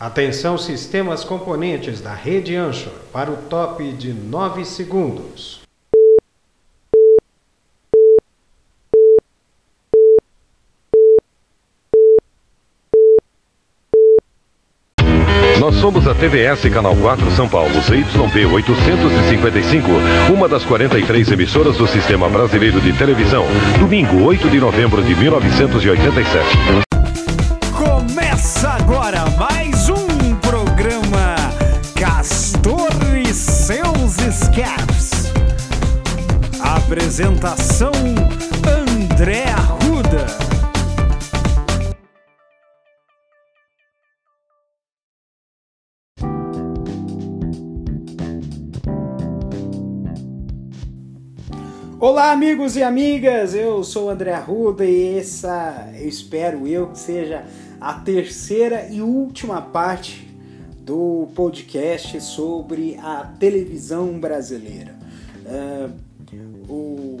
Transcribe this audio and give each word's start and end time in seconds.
Atenção 0.00 0.56
sistemas 0.56 1.22
componentes 1.24 2.00
da 2.00 2.14
rede 2.14 2.56
Anchor 2.56 2.90
para 3.12 3.30
o 3.30 3.36
top 3.36 3.92
de 3.92 4.14
9 4.14 4.64
segundos. 4.64 5.60
Nós 15.58 15.74
somos 15.74 16.08
a 16.08 16.14
TVS 16.14 16.62
Canal 16.72 16.96
4 16.96 17.30
São 17.32 17.46
Paulo, 17.46 17.78
ZYP 17.82 18.46
855, 18.46 19.86
uma 20.32 20.48
das 20.48 20.64
43 20.64 21.32
emissoras 21.32 21.76
do 21.76 21.86
Sistema 21.86 22.26
Brasileiro 22.30 22.80
de 22.80 22.94
Televisão. 22.94 23.44
Domingo, 23.78 24.24
8 24.24 24.48
de 24.48 24.58
novembro 24.58 25.02
de 25.02 25.14
1987. 25.14 26.89
Apresentação 36.90 37.92
André 38.66 39.44
Arruda. 39.44 40.26
Olá, 52.00 52.32
amigos 52.32 52.74
e 52.74 52.82
amigas. 52.82 53.54
Eu 53.54 53.84
sou 53.84 54.10
André 54.10 54.32
Arruda 54.32 54.84
e 54.84 55.16
essa, 55.16 55.92
eu 55.94 56.08
espero 56.08 56.66
eu 56.66 56.88
que 56.88 56.98
seja 56.98 57.44
a 57.80 57.94
terceira 57.94 58.88
e 58.90 59.00
última 59.00 59.62
parte 59.62 60.28
do 60.80 61.28
podcast 61.36 62.20
sobre 62.20 62.98
a 63.00 63.32
televisão 63.38 64.18
brasileira. 64.18 64.98
Uh, 65.46 66.09
o, 66.36 67.18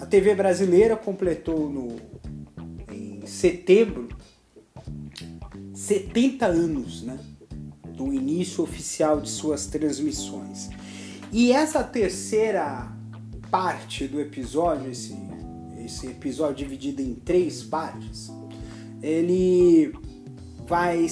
a 0.00 0.06
TV 0.06 0.34
brasileira 0.34 0.96
completou 0.96 1.68
no, 1.70 1.96
em 2.92 3.26
setembro 3.26 4.08
70 5.74 6.44
anos 6.44 7.02
né, 7.02 7.18
do 7.94 8.12
início 8.12 8.62
oficial 8.64 9.20
de 9.20 9.30
suas 9.30 9.66
transmissões. 9.66 10.68
E 11.32 11.52
essa 11.52 11.84
terceira 11.84 12.92
parte 13.50 14.06
do 14.06 14.20
episódio, 14.20 14.90
esse, 14.90 15.16
esse 15.84 16.08
episódio 16.08 16.56
dividido 16.56 17.00
em 17.00 17.14
três 17.14 17.62
partes, 17.62 18.30
ele 19.02 19.92
vai 20.66 21.06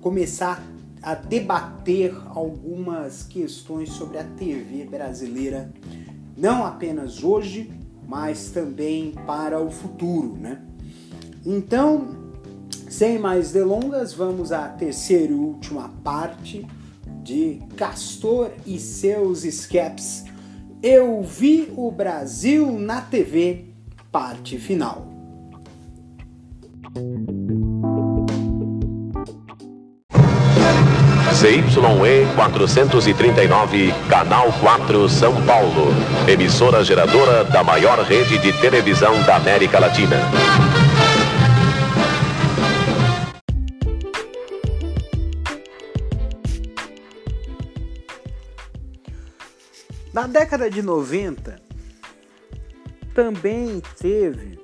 começar 0.00 0.64
a 1.02 1.14
debater 1.14 2.14
algumas 2.34 3.22
questões 3.22 3.90
sobre 3.90 4.18
a 4.18 4.24
TV 4.24 4.84
brasileira, 4.84 5.72
não 6.38 6.64
apenas 6.64 7.24
hoje, 7.24 7.70
mas 8.06 8.50
também 8.50 9.12
para 9.26 9.60
o 9.60 9.70
futuro, 9.70 10.36
né? 10.36 10.62
Então, 11.44 12.32
sem 12.88 13.18
mais 13.18 13.52
delongas, 13.52 14.12
vamos 14.12 14.52
à 14.52 14.68
terceira 14.68 15.32
e 15.32 15.36
última 15.36 15.88
parte 16.02 16.66
de 17.22 17.60
Castor 17.76 18.52
e 18.64 18.78
seus 18.78 19.44
escapes. 19.44 20.24
Eu 20.82 21.22
vi 21.22 21.72
o 21.76 21.90
Brasil 21.90 22.78
na 22.78 23.00
TV, 23.00 23.66
parte 24.10 24.58
final. 24.58 25.08
CYE 31.38 31.62
439, 32.34 33.94
Canal 34.10 34.52
4, 34.60 35.08
São 35.08 35.32
Paulo. 35.46 35.94
Emissora 36.26 36.82
geradora 36.82 37.44
da 37.44 37.62
maior 37.62 38.00
rede 38.00 38.38
de 38.38 38.52
televisão 38.54 39.22
da 39.22 39.36
América 39.36 39.78
Latina. 39.78 40.16
Na 50.12 50.26
década 50.26 50.68
de 50.68 50.82
90, 50.82 51.62
também 53.14 53.80
teve 53.96 54.58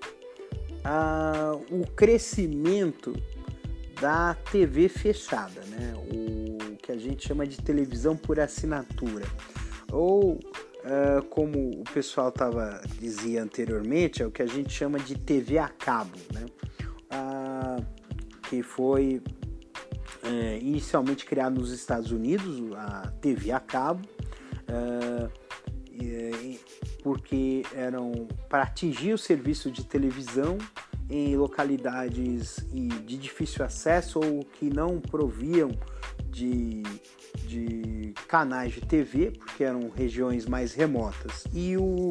ah, 0.84 1.52
o 1.70 1.86
crescimento 1.86 3.14
da 4.00 4.34
TV 4.50 4.88
fechada, 4.88 5.60
né? 5.68 5.94
o 5.96 6.76
que 6.76 6.92
a 6.92 6.96
gente 6.96 7.26
chama 7.26 7.46
de 7.46 7.60
televisão 7.62 8.16
por 8.16 8.38
assinatura. 8.38 9.24
Ou, 9.90 10.38
ah, 10.84 11.22
como 11.30 11.80
o 11.80 11.84
pessoal 11.84 12.30
tava, 12.30 12.80
dizia 12.98 13.42
anteriormente, 13.42 14.22
é 14.22 14.26
o 14.26 14.30
que 14.30 14.42
a 14.42 14.46
gente 14.46 14.72
chama 14.72 14.98
de 14.98 15.16
TV 15.16 15.58
a 15.58 15.68
cabo, 15.68 16.18
né? 16.32 16.46
Ah, 17.10 17.76
que 18.48 18.62
foi 18.62 19.22
é, 20.22 20.58
inicialmente 20.58 21.24
criado 21.24 21.58
nos 21.58 21.70
Estados 21.70 22.10
Unidos, 22.10 22.60
a 22.76 23.10
TV 23.20 23.50
a 23.50 23.60
cabo. 23.60 24.06
Uh, 24.68 25.44
porque 27.02 27.62
eram 27.74 28.26
para 28.48 28.62
atingir 28.62 29.12
o 29.12 29.18
serviço 29.18 29.70
de 29.70 29.84
televisão 29.84 30.56
em 31.14 31.36
localidades 31.36 32.56
de 32.72 33.16
difícil 33.16 33.64
acesso 33.64 34.18
ou 34.18 34.44
que 34.44 34.68
não 34.68 35.00
proviam 35.00 35.70
de, 36.28 36.82
de 37.46 38.12
canais 38.26 38.72
de 38.72 38.80
TV, 38.80 39.30
porque 39.30 39.62
eram 39.62 39.90
regiões 39.94 40.44
mais 40.44 40.74
remotas. 40.74 41.44
E, 41.52 41.76
o, 41.76 42.08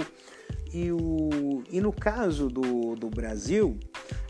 e, 0.74 0.90
o, 0.90 1.64
e 1.70 1.82
no 1.82 1.92
caso 1.92 2.48
do, 2.48 2.96
do 2.96 3.10
Brasil, 3.10 3.78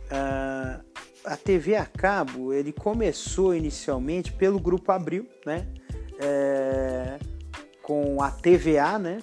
uh, 0.05 0.83
a 1.23 1.37
TV 1.37 1.75
a 1.75 1.85
cabo 1.85 2.51
ele 2.51 2.73
começou 2.73 3.53
inicialmente 3.53 4.33
pelo 4.33 4.59
Grupo 4.59 4.91
Abril, 4.91 5.27
né? 5.45 5.67
É, 6.19 7.19
com 7.83 8.23
a 8.23 8.31
TVA, 8.31 8.97
né? 8.97 9.19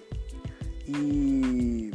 E, 0.87 1.91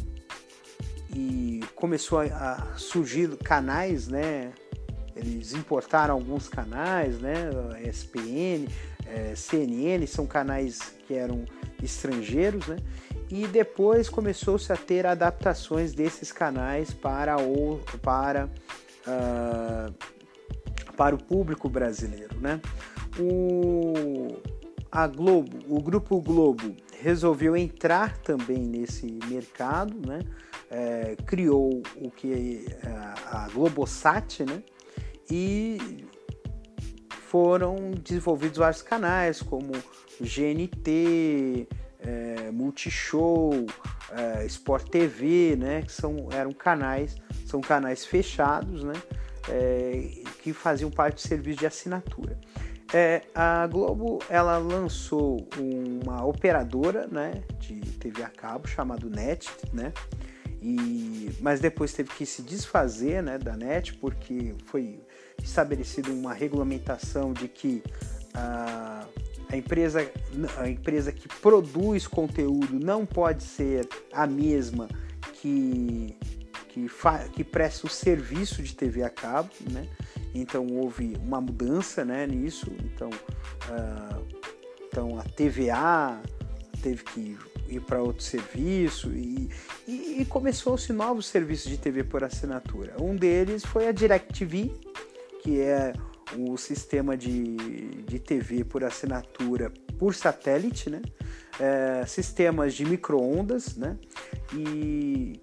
e 1.15 1.54
começou 1.75 2.19
a, 2.19 2.73
surgir 2.77 3.35
canais, 3.37 4.07
né? 4.07 4.53
Eles 5.15 5.53
importaram 5.53 6.13
alguns 6.13 6.47
canais, 6.47 7.19
né? 7.19 7.49
SPN, 7.91 8.67
é, 9.05 9.35
CNN, 9.35 10.05
são 10.07 10.25
canais 10.25 10.95
que 11.07 11.13
eram 11.13 11.45
estrangeiros, 11.81 12.65
né? 12.67 12.77
E 13.29 13.47
depois 13.47 14.09
começou-se 14.09 14.71
a 14.71 14.77
ter 14.77 15.05
adaptações 15.05 15.93
desses 15.93 16.31
canais 16.31 16.93
para 16.93 17.37
o, 17.37 17.79
para, 18.01 18.49
uh, 19.07 19.93
para 20.95 21.15
o 21.15 21.23
público 21.23 21.67
brasileiro, 21.67 22.39
né? 22.39 22.61
O, 23.19 24.37
a 24.91 25.07
Globo, 25.07 25.57
o 25.67 25.81
grupo 25.81 26.21
Globo 26.21 26.75
resolveu 27.01 27.55
entrar 27.55 28.17
também 28.17 28.59
nesse 28.59 29.17
mercado, 29.27 29.95
né? 30.07 30.19
É, 30.69 31.15
criou 31.25 31.81
o 31.95 32.09
que 32.09 32.65
é 32.83 32.87
a 33.27 33.47
Globosat, 33.53 34.43
né? 34.43 34.63
E 35.29 36.05
foram 37.09 37.91
desenvolvidos 37.91 38.57
vários 38.57 38.81
canais 38.81 39.41
como 39.41 39.71
GNT, 40.19 41.67
é, 41.99 42.51
Multishow, 42.51 43.51
é, 44.11 44.45
Sport 44.45 44.89
TV, 44.89 45.55
né? 45.55 45.81
Que 45.81 45.91
são, 45.91 46.29
eram 46.31 46.51
canais, 46.51 47.15
são 47.45 47.61
canais 47.61 48.05
fechados, 48.05 48.83
né? 48.83 48.93
É, 49.49 50.23
que 50.41 50.53
faziam 50.53 50.89
parte 50.89 51.15
do 51.15 51.21
serviço 51.21 51.59
de 51.59 51.67
assinatura. 51.67 52.39
É, 52.93 53.23
a 53.33 53.67
Globo 53.67 54.19
ela 54.29 54.57
lançou 54.57 55.47
uma 56.05 56.23
operadora 56.25 57.07
né, 57.07 57.43
de 57.59 57.81
TV 57.81 58.23
a 58.23 58.29
cabo 58.29 58.67
chamada 58.67 59.07
NET, 59.09 59.49
né? 59.73 59.91
E, 60.67 61.29
mas 61.41 61.59
depois 61.59 61.93
teve 61.93 62.09
que 62.09 62.25
se 62.25 62.41
desfazer 62.41 63.21
né, 63.21 63.37
da 63.37 63.55
NET 63.55 63.93
porque 63.99 64.55
foi 64.65 64.99
estabelecida 65.43 66.09
uma 66.09 66.33
regulamentação 66.33 67.33
de 67.33 67.47
que 67.47 67.83
a, 68.33 69.05
a, 69.47 69.55
empresa, 69.55 70.11
a 70.57 70.67
empresa 70.67 71.11
que 71.11 71.27
produz 71.27 72.07
conteúdo 72.07 72.79
não 72.79 73.05
pode 73.05 73.43
ser 73.43 73.87
a 74.11 74.25
mesma 74.25 74.89
que, 75.33 76.17
que, 76.69 76.87
que 77.31 77.43
presta 77.43 77.85
o 77.85 77.89
serviço 77.89 78.63
de 78.63 78.75
TV 78.75 79.03
a 79.03 79.09
cabo, 79.11 79.51
né? 79.71 79.87
Então 80.33 80.65
houve 80.65 81.15
uma 81.21 81.39
mudança 81.39 82.03
né, 82.03 82.25
nisso. 82.25 82.71
Então, 82.83 83.11
uh, 83.11 84.25
então 84.87 85.19
a 85.19 85.23
TVA 85.23 86.23
teve 86.85 87.03
que 87.03 87.37
ir 87.67 87.79
para 87.79 87.99
outro 87.99 88.23
serviço 88.23 89.09
e, 89.09 89.49
e, 89.87 90.21
e 90.21 90.25
começou-se 90.25 90.93
novos 90.93 91.25
serviços 91.25 91.71
de 91.71 91.79
TV 91.79 92.03
por 92.03 92.23
assinatura. 92.23 92.95
Um 93.01 93.15
deles 93.15 93.65
foi 93.65 93.87
a 93.87 93.91
DirecTV, 93.91 94.71
que 95.41 95.59
é 95.59 95.93
o 96.37 96.55
sistema 96.57 97.17
de, 97.17 97.55
de 98.03 98.19
TV 98.19 98.63
por 98.63 98.83
assinatura 98.83 99.73
por 99.97 100.13
satélite, 100.13 100.91
né? 100.91 101.01
É, 101.59 102.05
sistemas 102.05 102.75
de 102.75 102.85
microondas, 102.85 103.75
né? 103.75 103.97
E 104.53 105.41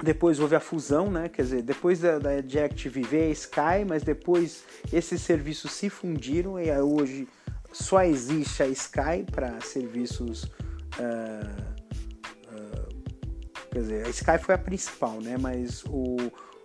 depois 0.00 0.38
houve 0.38 0.54
a 0.54 0.60
fusão, 0.60 1.10
né? 1.10 1.28
Quer 1.28 1.42
dizer, 1.42 1.62
depois 1.62 1.98
da, 1.98 2.18
da 2.20 2.30
Active 2.64 3.02
veio 3.02 3.30
a 3.30 3.32
Sky, 3.32 3.84
mas 3.88 4.04
depois 4.04 4.62
esses 4.92 5.22
serviços 5.22 5.72
se 5.72 5.90
fundiram 5.90 6.56
e 6.60 6.70
hoje 6.78 7.26
só 7.82 8.02
existe 8.02 8.62
a 8.62 8.66
Sky 8.68 9.24
para 9.30 9.60
serviços. 9.60 10.44
Uh, 10.98 11.62
uh, 12.48 12.88
quer 13.70 13.78
dizer, 13.80 14.06
a 14.06 14.08
Sky 14.08 14.38
foi 14.40 14.54
a 14.54 14.58
principal, 14.58 15.20
né? 15.20 15.36
Mas 15.38 15.84
o, 15.84 16.16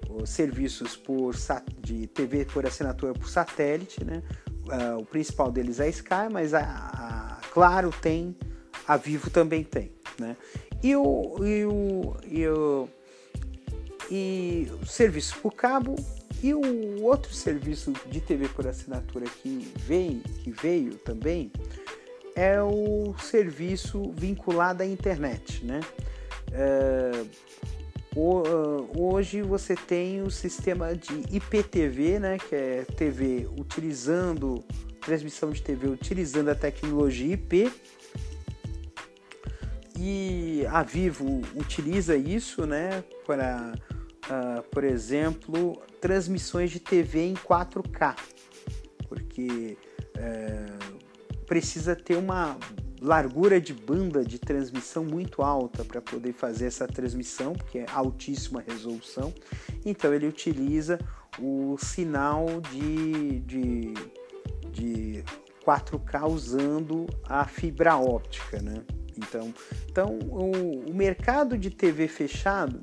os 0.09 0.29
serviços 0.29 0.95
por 0.95 1.35
de 1.79 2.07
TV 2.07 2.45
por 2.45 2.65
assinatura 2.65 3.13
por 3.13 3.27
satélite, 3.27 4.03
né? 4.05 4.23
Uh, 4.61 5.01
o 5.01 5.05
principal 5.05 5.51
deles 5.51 5.79
é 5.79 5.85
a 5.85 5.89
Sky, 5.89 6.29
mas 6.31 6.53
a, 6.53 6.61
a, 6.61 7.41
Claro 7.51 7.91
tem, 8.01 8.35
a 8.87 8.95
Vivo 8.95 9.29
também 9.29 9.63
tem, 9.65 9.91
né? 10.17 10.37
E 10.81 10.95
o, 10.95 11.35
e 11.43 11.65
o, 11.65 12.15
e 12.25 12.47
o, 12.47 12.89
e 14.09 14.71
o 14.81 14.85
serviço 14.85 15.37
por 15.39 15.53
cabo 15.53 15.95
e 16.43 16.53
o 16.53 17.03
outro 17.03 17.33
serviço 17.33 17.93
de 18.07 18.19
TV 18.19 18.47
por 18.49 18.67
assinatura 18.67 19.25
que 19.25 19.71
veio, 19.77 20.21
que 20.43 20.51
veio 20.51 20.95
também 20.95 21.51
é 22.35 22.61
o 22.61 23.13
serviço 23.19 24.11
vinculado 24.15 24.83
à 24.83 24.85
internet, 24.85 25.65
né? 25.65 25.81
Uh, 26.53 27.29
hoje 28.97 29.41
você 29.41 29.75
tem 29.75 30.21
o 30.21 30.29
sistema 30.29 30.95
de 30.95 31.23
IPTV, 31.31 32.19
né, 32.19 32.37
que 32.37 32.53
é 32.53 32.83
TV 32.83 33.47
utilizando 33.57 34.61
transmissão 34.99 35.51
de 35.51 35.61
TV 35.61 35.87
utilizando 35.87 36.49
a 36.49 36.55
tecnologia 36.55 37.33
IP. 37.33 37.71
E 39.97 40.65
a 40.69 40.83
Vivo 40.83 41.41
utiliza 41.55 42.15
isso, 42.15 42.65
né, 42.65 43.03
para, 43.25 43.73
uh, 44.29 44.61
por 44.69 44.83
exemplo, 44.83 45.81
transmissões 45.99 46.71
de 46.71 46.79
TV 46.79 47.27
em 47.27 47.33
4K, 47.33 48.15
porque 49.07 49.77
uh, 50.17 51.45
precisa 51.45 51.95
ter 51.95 52.17
uma 52.17 52.57
largura 53.01 53.59
de 53.59 53.73
banda 53.73 54.23
de 54.23 54.37
transmissão 54.37 55.03
muito 55.03 55.41
alta 55.41 55.83
para 55.83 55.99
poder 55.99 56.33
fazer 56.33 56.67
essa 56.67 56.87
transmissão, 56.87 57.53
porque 57.53 57.79
é 57.79 57.85
altíssima 57.91 58.61
resolução. 58.61 59.33
Então 59.83 60.13
ele 60.13 60.27
utiliza 60.27 60.99
o 61.39 61.75
sinal 61.79 62.45
de, 62.69 63.39
de, 63.39 63.93
de 64.71 65.23
4K 65.65 66.29
usando 66.29 67.07
a 67.23 67.45
fibra 67.45 67.97
óptica, 67.97 68.61
né? 68.61 68.83
Então, 69.17 69.53
então 69.89 70.19
o, 70.29 70.89
o 70.89 70.93
mercado 70.93 71.57
de 71.57 71.69
TV 71.69 72.07
fechado 72.07 72.81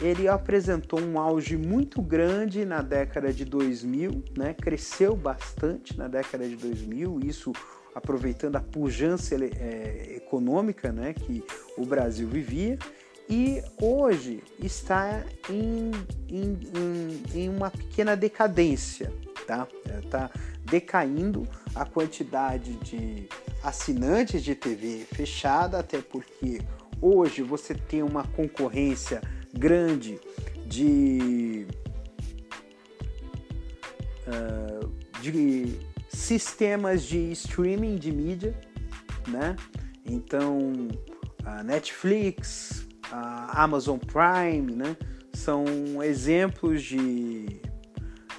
ele 0.00 0.28
apresentou 0.28 1.00
um 1.00 1.18
auge 1.18 1.56
muito 1.56 2.00
grande 2.00 2.64
na 2.64 2.80
década 2.80 3.32
de 3.32 3.44
2000, 3.44 4.24
né? 4.36 4.54
cresceu 4.54 5.14
bastante 5.14 5.96
na 5.96 6.08
década 6.08 6.48
de 6.48 6.56
2000, 6.56 7.20
isso 7.24 7.52
aproveitando 7.94 8.56
a 8.56 8.60
pujança 8.60 9.34
é, 9.34 10.14
econômica 10.16 10.92
né, 10.92 11.12
que 11.12 11.44
o 11.76 11.84
Brasil 11.84 12.28
vivia, 12.28 12.78
e 13.28 13.62
hoje 13.80 14.42
está 14.58 15.24
em, 15.48 15.90
em, 16.28 16.58
em, 16.74 17.22
em 17.42 17.48
uma 17.48 17.70
pequena 17.70 18.16
decadência, 18.16 19.12
tá? 19.46 19.68
Está 20.04 20.30
é, 20.34 20.50
decaindo 20.68 21.46
a 21.74 21.84
quantidade 21.84 22.74
de 22.78 23.28
assinantes 23.62 24.42
de 24.42 24.56
TV 24.56 25.06
fechada, 25.12 25.78
até 25.78 26.00
porque 26.00 26.60
hoje 27.00 27.42
você 27.42 27.72
tem 27.72 28.02
uma 28.02 28.26
concorrência 28.26 29.20
grande 29.52 30.18
de, 30.66 31.66
uh, 34.26 34.88
de 35.20 35.78
sistemas 36.08 37.02
de 37.02 37.32
streaming 37.32 37.96
de 37.96 38.12
mídia, 38.12 38.58
né? 39.28 39.56
Então, 40.04 40.88
a 41.44 41.62
Netflix, 41.62 42.86
a 43.10 43.62
Amazon 43.62 43.98
Prime, 43.98 44.72
né? 44.72 44.96
São 45.32 45.64
exemplos 46.02 46.82
de, 46.82 47.60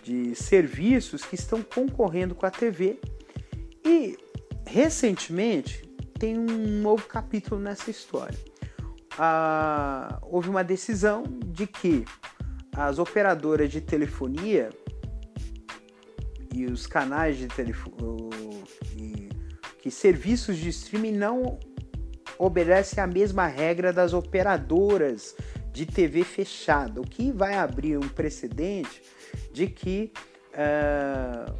de 0.03 0.35
serviços 0.35 1.23
que 1.23 1.35
estão 1.35 1.61
concorrendo 1.61 2.35
com 2.35 2.45
a 2.45 2.51
TV 2.51 2.99
e 3.85 4.17
recentemente 4.65 5.81
tem 6.19 6.37
um 6.37 6.81
novo 6.81 7.07
capítulo 7.07 7.59
nessa 7.59 7.89
história. 7.89 8.37
Ah, 9.23 10.17
houve 10.23 10.49
uma 10.49 10.63
decisão 10.63 11.21
de 11.45 11.67
que 11.67 12.05
as 12.75 12.97
operadoras 12.97 13.69
de 13.69 13.79
telefonia 13.79 14.71
e 16.51 16.65
os 16.65 16.87
canais 16.87 17.37
de 17.37 17.47
telefone 17.47 18.63
que 19.79 19.91
serviços 19.91 20.57
de 20.57 20.69
streaming 20.69 21.11
não 21.11 21.59
obedecem 22.39 23.03
à 23.03 23.05
mesma 23.05 23.45
regra 23.45 23.93
das 23.93 24.11
operadoras 24.11 25.35
de 25.71 25.85
TV 25.85 26.23
fechada, 26.23 26.99
o 26.99 27.03
que 27.03 27.31
vai 27.31 27.53
abrir 27.53 27.99
um 27.99 28.09
precedente 28.09 29.03
de 29.53 29.67
que 29.67 30.11
uh, 30.55 31.55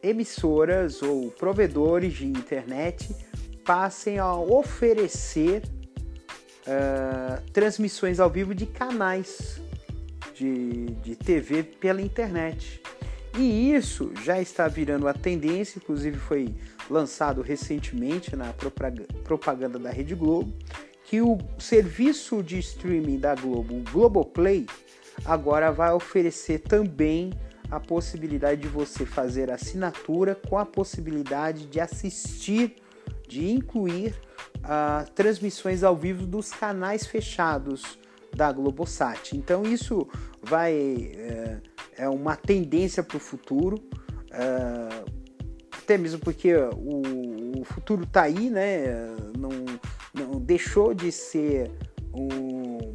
emissoras 0.00 1.02
ou 1.02 1.32
provedores 1.32 2.12
de 2.14 2.26
internet 2.28 3.12
passem 3.64 4.20
a 4.20 4.32
oferecer 4.32 5.73
uh, 6.66 7.50
transmissões 7.52 8.20
ao 8.20 8.30
vivo 8.30 8.54
de 8.54 8.66
canais 8.66 9.60
de, 10.34 10.86
de 11.02 11.16
TV 11.16 11.62
pela 11.62 12.02
internet. 12.02 12.80
E 13.36 13.72
isso 13.72 14.12
já 14.22 14.40
está 14.40 14.68
virando 14.68 15.08
a 15.08 15.12
tendência, 15.12 15.78
inclusive 15.78 16.18
foi 16.18 16.54
lançado 16.88 17.42
recentemente 17.42 18.36
na 18.36 18.52
propaganda 19.24 19.78
da 19.78 19.90
Rede 19.90 20.14
Globo, 20.14 20.52
que 21.04 21.20
o 21.20 21.38
serviço 21.58 22.42
de 22.42 22.58
streaming 22.58 23.18
da 23.18 23.34
Globo, 23.34 23.74
o 23.74 23.84
Globoplay, 23.90 24.66
agora 25.24 25.72
vai 25.72 25.92
oferecer 25.92 26.60
também 26.60 27.32
a 27.70 27.80
possibilidade 27.80 28.60
de 28.60 28.68
você 28.68 29.04
fazer 29.04 29.50
assinatura 29.50 30.34
com 30.34 30.56
a 30.56 30.64
possibilidade 30.64 31.66
de 31.66 31.80
assistir, 31.80 32.76
de 33.26 33.50
incluir 33.50 34.14
uh, 34.64 35.10
transmissões 35.12 35.82
ao 35.82 35.96
vivo 35.96 36.26
dos 36.26 36.50
canais 36.50 37.06
fechados 37.06 37.98
da 38.34 38.50
Globosat. 38.50 39.36
Então 39.36 39.62
isso 39.62 40.08
vai 40.42 40.74
é, 40.74 41.60
é 41.96 42.08
uma 42.08 42.36
tendência 42.36 43.02
para 43.02 43.16
o 43.16 43.20
futuro, 43.20 43.80
é, 44.30 45.04
até 45.70 45.96
mesmo 45.96 46.18
porque 46.18 46.52
o, 46.54 47.60
o 47.60 47.64
futuro 47.64 48.02
está 48.02 48.22
aí, 48.22 48.50
né? 48.50 49.14
Não, 49.38 49.50
não 50.12 50.40
deixou 50.40 50.92
de 50.92 51.12
ser 51.12 51.70
um, 52.12 52.94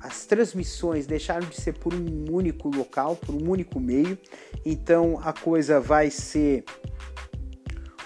as 0.00 0.26
transmissões 0.26 1.06
deixaram 1.06 1.48
de 1.48 1.60
ser 1.60 1.74
por 1.74 1.94
um 1.94 2.32
único 2.32 2.68
local, 2.68 3.14
por 3.16 3.34
um 3.34 3.48
único 3.48 3.78
meio. 3.78 4.18
Então 4.64 5.20
a 5.22 5.32
coisa 5.32 5.80
vai 5.80 6.10
ser 6.10 6.64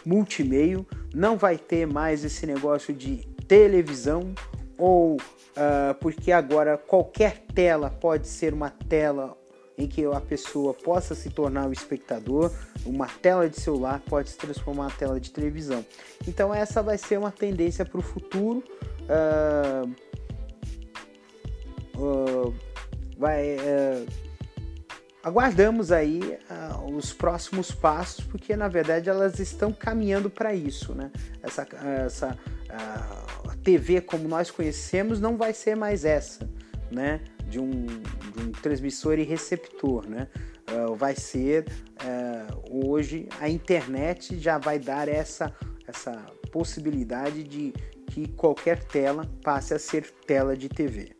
multimeio, 0.04 0.86
não 1.16 1.38
vai 1.38 1.56
ter 1.56 1.86
mais 1.86 2.22
esse 2.24 2.44
negócio 2.44 2.92
de 2.92 3.26
televisão 3.48 4.34
ou 4.76 5.14
uh, 5.16 5.94
porque 5.98 6.30
agora 6.30 6.76
qualquer 6.76 7.38
tela 7.54 7.88
pode 7.88 8.28
ser 8.28 8.52
uma 8.52 8.68
tela 8.68 9.34
em 9.78 9.86
que 9.88 10.04
a 10.04 10.20
pessoa 10.20 10.74
possa 10.74 11.14
se 11.14 11.30
tornar 11.30 11.68
o 11.68 11.72
espectador, 11.72 12.52
uma 12.84 13.06
tela 13.06 13.48
de 13.48 13.58
celular 13.58 14.02
pode 14.06 14.28
se 14.28 14.36
transformar 14.36 14.88
em 14.88 14.98
tela 14.98 15.18
de 15.18 15.30
televisão. 15.30 15.84
Então 16.28 16.54
essa 16.54 16.82
vai 16.82 16.98
ser 16.98 17.18
uma 17.18 17.30
tendência 17.30 17.84
para 17.86 17.98
o 17.98 18.02
futuro. 18.02 18.62
Uh, 19.08 19.90
uh, 21.98 22.54
vai, 23.16 23.56
aguardamos 25.26 25.90
aí 25.90 26.38
os 26.94 27.12
próximos 27.12 27.72
passos, 27.72 28.24
porque 28.24 28.54
na 28.54 28.68
verdade 28.68 29.10
elas 29.10 29.40
estão 29.40 29.72
caminhando 29.72 30.30
para 30.30 30.54
isso, 30.54 30.94
né? 30.94 31.10
Essa, 31.42 31.66
essa 32.04 32.38
TV 33.64 34.00
como 34.00 34.28
nós 34.28 34.52
conhecemos 34.52 35.20
não 35.20 35.36
vai 35.36 35.52
ser 35.52 35.74
mais 35.74 36.04
essa, 36.04 36.48
né? 36.92 37.20
De 37.48 37.58
um, 37.58 37.86
de 37.86 38.40
um 38.40 38.52
transmissor 38.52 39.18
e 39.18 39.24
receptor, 39.24 40.08
né? 40.08 40.28
Uh, 40.70 40.94
vai 40.94 41.16
ser 41.16 41.64
uh, 42.02 42.86
hoje 42.86 43.28
a 43.40 43.48
internet 43.48 44.38
já 44.38 44.58
vai 44.58 44.78
dar 44.78 45.08
essa, 45.08 45.52
essa 45.88 46.12
possibilidade 46.52 47.42
de 47.42 47.74
que 48.06 48.28
qualquer 48.28 48.84
tela 48.84 49.28
passe 49.42 49.74
a 49.74 49.78
ser 49.78 50.08
tela 50.24 50.56
de 50.56 50.68
TV. 50.68 51.16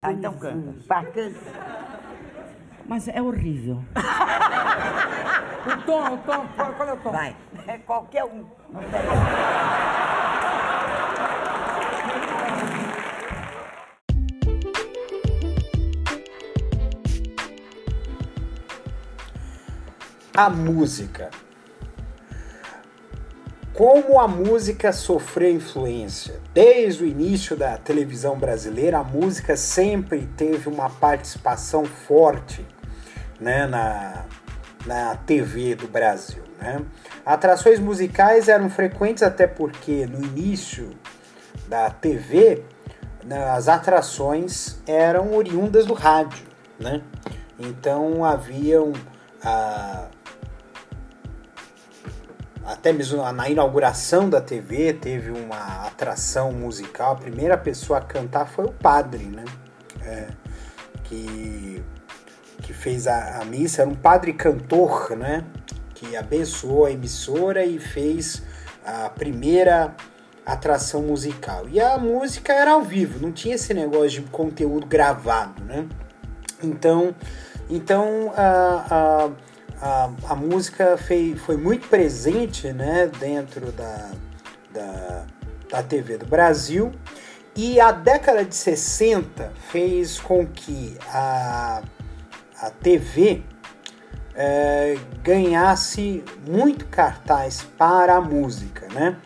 A 0.00 0.12
então 0.12 0.32
canta. 0.38 0.74
Pá, 0.86 1.04
canta. 1.06 1.40
Mas 2.86 3.08
é 3.08 3.20
horrível. 3.20 3.84
O 5.68 5.82
tom, 5.82 6.14
o 6.14 6.18
tom, 6.18 6.46
qual, 6.56 6.72
qual 6.72 6.88
é 6.88 6.92
o 6.92 6.96
tom? 6.96 7.10
Vai. 7.10 7.36
É 7.66 7.76
qualquer 7.78 8.24
um. 8.24 8.46
A 20.34 20.48
música. 20.48 21.30
Como 23.78 24.18
a 24.18 24.26
música 24.26 24.92
sofreu 24.92 25.52
influência? 25.52 26.40
Desde 26.52 27.04
o 27.04 27.06
início 27.06 27.56
da 27.56 27.78
televisão 27.78 28.36
brasileira, 28.36 28.98
a 28.98 29.04
música 29.04 29.56
sempre 29.56 30.26
teve 30.36 30.68
uma 30.68 30.90
participação 30.90 31.84
forte 31.84 32.66
né, 33.40 33.68
na, 33.68 34.24
na 34.84 35.14
TV 35.14 35.76
do 35.76 35.86
Brasil. 35.86 36.42
Né? 36.60 36.84
Atrações 37.24 37.78
musicais 37.78 38.48
eram 38.48 38.68
frequentes 38.68 39.22
até 39.22 39.46
porque 39.46 40.06
no 40.06 40.24
início 40.24 40.90
da 41.68 41.88
TV 41.88 42.64
né, 43.24 43.48
as 43.48 43.68
atrações 43.68 44.82
eram 44.88 45.36
oriundas 45.36 45.86
do 45.86 45.94
rádio. 45.94 46.48
Né? 46.80 47.00
Então 47.56 48.24
haviam. 48.24 48.92
Ah, 49.40 50.08
até 52.68 52.92
mesmo 52.92 53.22
na 53.32 53.48
inauguração 53.48 54.28
da 54.28 54.42
TV 54.42 54.92
teve 54.92 55.30
uma 55.30 55.86
atração 55.86 56.52
musical. 56.52 57.12
A 57.12 57.16
primeira 57.16 57.56
pessoa 57.56 57.98
a 57.98 58.02
cantar 58.02 58.46
foi 58.46 58.66
o 58.66 58.72
padre, 58.72 59.24
né? 59.24 59.44
É, 60.02 60.26
que, 61.04 61.82
que 62.62 62.74
fez 62.74 63.06
a, 63.06 63.40
a, 63.40 63.44
missa. 63.46 63.82
Era 63.82 63.90
um 63.90 63.94
padre 63.94 64.34
cantor, 64.34 65.16
né? 65.16 65.44
Que 65.94 66.14
abençoou 66.14 66.84
a 66.84 66.90
emissora 66.90 67.64
e 67.64 67.78
fez 67.78 68.42
a 68.84 69.08
primeira 69.08 69.96
atração 70.44 71.02
musical. 71.02 71.66
E 71.70 71.80
a 71.80 71.96
música 71.96 72.52
era 72.52 72.72
ao 72.72 72.82
vivo, 72.82 73.18
não 73.18 73.32
tinha 73.32 73.54
esse 73.54 73.72
negócio 73.72 74.22
de 74.22 74.30
conteúdo 74.30 74.86
gravado, 74.86 75.64
né? 75.64 75.88
Então, 76.62 77.14
então 77.70 78.30
a, 78.36 78.86
a 78.90 79.30
a, 79.80 80.10
a 80.28 80.34
música 80.34 80.96
foi, 80.96 81.36
foi 81.36 81.56
muito 81.56 81.88
presente 81.88 82.72
né, 82.72 83.10
dentro 83.18 83.72
da, 83.72 84.10
da, 84.72 85.26
da 85.70 85.82
TV 85.82 86.18
do 86.18 86.26
Brasil 86.26 86.92
e 87.54 87.80
a 87.80 87.92
década 87.92 88.44
de 88.44 88.54
60 88.54 89.52
fez 89.70 90.18
com 90.18 90.46
que 90.46 90.96
a, 91.08 91.82
a 92.60 92.70
TV 92.70 93.42
é, 94.34 94.96
ganhasse 95.22 96.22
muito 96.46 96.86
cartaz 96.86 97.66
para 97.76 98.16
a 98.16 98.20
música. 98.20 98.86
Né? 98.92 99.16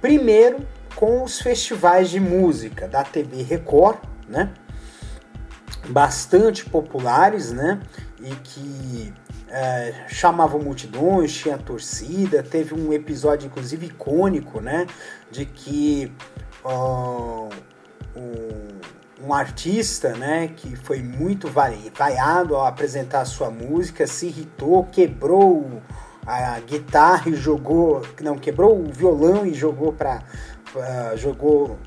Primeiro 0.00 0.66
com 0.94 1.22
os 1.22 1.40
festivais 1.40 2.10
de 2.10 2.18
música 2.18 2.88
da 2.88 3.04
TV 3.04 3.42
Record, 3.42 3.98
né? 4.28 4.52
bastante 5.88 6.64
populares, 6.64 7.52
né? 7.52 7.80
E 8.20 8.34
que 8.34 9.14
é, 9.50 10.06
chamavam 10.08 10.60
multidões, 10.60 11.32
tinha 11.32 11.56
torcida, 11.58 12.42
teve 12.42 12.74
um 12.74 12.92
episódio 12.92 13.46
inclusive 13.46 13.86
icônico, 13.86 14.60
né, 14.60 14.86
de 15.30 15.44
que 15.44 16.12
um, 16.64 17.48
um, 19.26 19.34
artista, 19.34 20.14
né, 20.14 20.48
que 20.48 20.76
foi 20.76 21.02
muito 21.02 21.48
vaiado 21.48 22.56
ao 22.56 22.66
apresentar 22.66 23.24
sua 23.24 23.50
música, 23.50 24.06
se 24.06 24.26
irritou, 24.26 24.84
quebrou 24.84 25.82
a 26.26 26.60
guitarra 26.60 27.30
e 27.30 27.34
jogou, 27.34 28.02
não, 28.20 28.36
quebrou 28.36 28.78
o 28.78 28.92
violão 28.92 29.46
e 29.46 29.54
jogou 29.54 29.92
para 29.92 30.22
uh, 30.74 31.16
jogou 31.16 31.78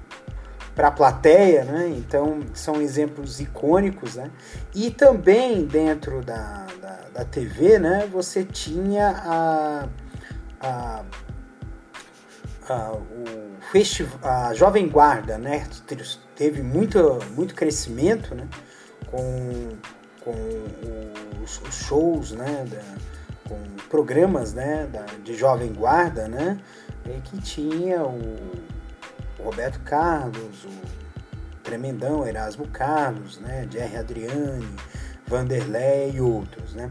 para 0.76 0.88
a 0.88 0.92
plateia, 0.92 1.66
né? 1.66 1.94
Então 1.98 2.40
são 2.54 2.82
exemplos 2.82 3.40
icônicos, 3.40 4.16
né? 4.16 4.32
E 4.74 4.90
também 4.90 5.66
dentro 5.66 6.22
da, 6.22 6.66
da, 6.82 7.00
da 7.14 7.26
TV, 7.26 7.78
né? 7.78 8.08
Você 8.12 8.44
tinha 8.44 9.10
a, 9.10 9.90
a, 10.62 11.04
a 12.70 12.92
o 12.94 13.58
festival, 13.72 14.20
a 14.24 14.54
Jovem 14.54 14.88
Guarda, 14.88 15.38
né? 15.38 15.68
Teve 16.36 16.62
muito, 16.62 17.20
muito 17.36 17.54
crescimento, 17.54 18.34
né? 18.34 18.48
Com, 19.08 19.70
com 20.22 20.34
os, 21.44 21.62
os 21.62 21.76
shows, 21.76 22.32
né? 22.32 22.66
Da, 22.70 22.82
com 23.50 23.60
programas, 23.90 24.54
né? 24.54 24.88
Da, 24.92 25.06
de 25.22 25.36
Jovem 25.36 25.74
Guarda, 25.74 26.30
né? 26.30 26.58
E 27.06 27.20
que 27.22 27.42
tinha 27.42 28.04
o 28.04 28.72
o 29.42 29.46
Roberto 29.46 29.80
Carlos, 29.82 30.66
o 30.66 31.62
Tremendão 31.64 32.28
Erasmo 32.28 32.68
Carlos, 32.68 33.40
né, 33.40 33.68
Jerry 33.70 33.98
Adriani, 33.98 34.76
Vanderlei 35.26 36.12
e 36.16 36.22
outros, 36.22 36.74
né. 36.74 36.90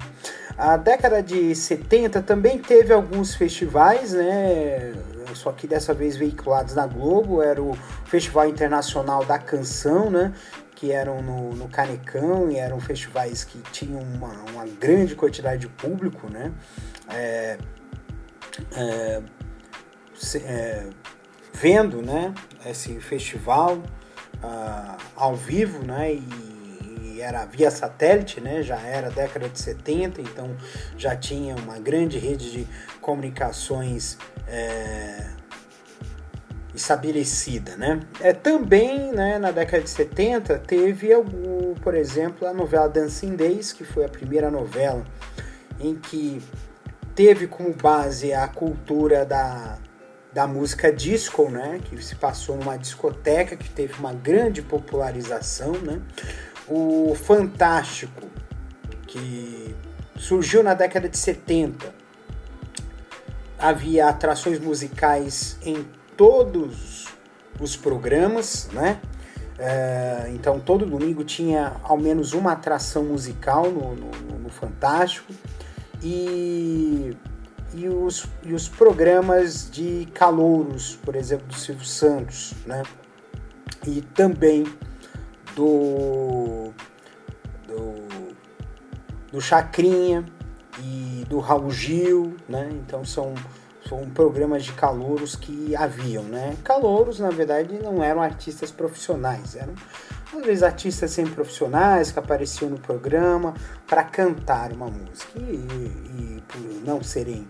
A 0.56 0.76
década 0.76 1.22
de 1.22 1.54
70 1.54 2.22
também 2.22 2.58
teve 2.58 2.92
alguns 2.92 3.34
festivais, 3.34 4.12
né, 4.12 4.92
só 5.34 5.52
que 5.52 5.66
dessa 5.66 5.94
vez 5.94 6.16
veiculados 6.16 6.74
na 6.74 6.86
Globo, 6.86 7.42
era 7.42 7.62
o 7.62 7.74
Festival 8.04 8.48
Internacional 8.48 9.24
da 9.24 9.38
Canção, 9.38 10.10
né, 10.10 10.32
que 10.74 10.92
eram 10.92 11.22
no, 11.22 11.54
no 11.54 11.68
Canecão 11.68 12.50
e 12.50 12.56
eram 12.56 12.80
festivais 12.80 13.44
que 13.44 13.58
tinham 13.70 14.00
uma, 14.00 14.32
uma 14.50 14.66
grande 14.66 15.14
quantidade 15.14 15.62
de 15.62 15.68
público, 15.68 16.28
né, 16.28 16.52
é, 17.08 17.58
é, 18.72 19.22
é, 20.36 20.86
vendo 21.60 22.00
né, 22.00 22.34
esse 22.64 22.98
festival 23.00 23.74
uh, 24.42 24.96
ao 25.14 25.36
vivo, 25.36 25.84
né, 25.84 26.14
e, 26.14 26.24
e, 27.02 27.20
era 27.20 27.44
via 27.44 27.70
satélite, 27.70 28.40
né, 28.40 28.62
já 28.62 28.80
era 28.80 29.10
década 29.10 29.46
de 29.46 29.60
70, 29.60 30.22
então 30.22 30.56
já 30.96 31.14
tinha 31.14 31.54
uma 31.56 31.78
grande 31.78 32.18
rede 32.18 32.50
de 32.50 32.66
comunicações 33.02 34.16
é, 34.48 35.28
estabelecida. 36.74 37.76
Né. 37.76 38.00
É, 38.20 38.32
também 38.32 39.12
né, 39.12 39.38
na 39.38 39.50
década 39.50 39.82
de 39.82 39.90
70 39.90 40.58
teve, 40.60 41.10
por 41.82 41.94
exemplo, 41.94 42.48
a 42.48 42.54
novela 42.54 42.88
Dancing 42.88 43.36
Days, 43.36 43.72
que 43.72 43.84
foi 43.84 44.06
a 44.06 44.08
primeira 44.08 44.50
novela 44.50 45.04
em 45.78 45.94
que 45.94 46.40
teve 47.14 47.46
como 47.46 47.74
base 47.74 48.32
a 48.32 48.48
cultura 48.48 49.26
da 49.26 49.78
da 50.32 50.46
música 50.46 50.92
disco, 50.92 51.50
né, 51.50 51.80
que 51.84 52.02
se 52.02 52.14
passou 52.14 52.56
numa 52.56 52.76
discoteca 52.76 53.56
que 53.56 53.68
teve 53.68 53.94
uma 53.94 54.12
grande 54.12 54.62
popularização, 54.62 55.72
né? 55.72 56.00
O 56.68 57.16
Fantástico, 57.16 58.28
que 59.06 59.74
surgiu 60.16 60.62
na 60.62 60.74
década 60.74 61.08
de 61.08 61.18
70. 61.18 61.92
Havia 63.58 64.08
atrações 64.08 64.60
musicais 64.60 65.58
em 65.62 65.84
todos 66.16 67.08
os 67.58 67.76
programas, 67.76 68.68
né? 68.72 69.00
É, 69.58 70.30
então 70.32 70.58
todo 70.58 70.86
domingo 70.86 71.22
tinha 71.22 71.76
ao 71.82 71.98
menos 71.98 72.32
uma 72.32 72.52
atração 72.52 73.04
musical 73.04 73.70
no, 73.70 73.94
no, 73.94 74.38
no 74.38 74.48
Fantástico. 74.48 75.32
E 76.02 77.14
e 77.74 77.88
os, 77.88 78.26
e 78.42 78.52
os 78.52 78.68
programas 78.68 79.70
de 79.70 80.08
calouros, 80.12 80.96
por 80.96 81.14
exemplo, 81.14 81.46
do 81.46 81.54
Silvio 81.54 81.84
Santos, 81.84 82.54
né? 82.66 82.82
E 83.86 84.00
também 84.00 84.64
do, 85.54 86.72
do, 87.66 88.34
do 89.32 89.40
Chacrinha 89.40 90.24
e 90.82 91.24
do 91.28 91.38
Raul 91.38 91.70
Gil, 91.70 92.36
né? 92.48 92.68
Então 92.72 93.04
são, 93.04 93.34
são 93.88 94.08
programas 94.10 94.64
de 94.64 94.72
calouros 94.72 95.36
que 95.36 95.74
haviam, 95.76 96.24
né? 96.24 96.56
Calouros, 96.64 97.20
na 97.20 97.30
verdade, 97.30 97.78
não 97.82 98.02
eram 98.02 98.20
artistas 98.20 98.70
profissionais, 98.70 99.54
eram 99.54 99.74
vezes 100.38 100.62
artistas 100.62 101.10
semi-profissionais 101.10 102.12
que 102.12 102.18
apareciam 102.18 102.70
no 102.70 102.78
programa 102.78 103.54
para 103.86 104.04
cantar 104.04 104.72
uma 104.72 104.86
música. 104.86 105.38
E, 105.38 105.56
e, 105.56 106.42
por 106.46 106.60
não 106.84 107.02
serem 107.02 107.46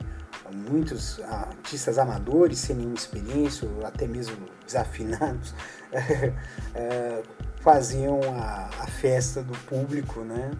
muitos 0.52 1.20
artistas 1.20 1.98
amadores 1.98 2.58
sem 2.58 2.76
nenhuma 2.76 2.94
experiência, 2.94 3.68
ou 3.68 3.86
até 3.86 4.06
mesmo 4.06 4.36
desafinados, 4.66 5.54
é, 6.74 7.22
faziam 7.60 8.20
a, 8.34 8.70
a, 8.80 8.86
festa 8.86 9.42
do 9.42 9.56
público, 9.58 10.20
né? 10.20 10.50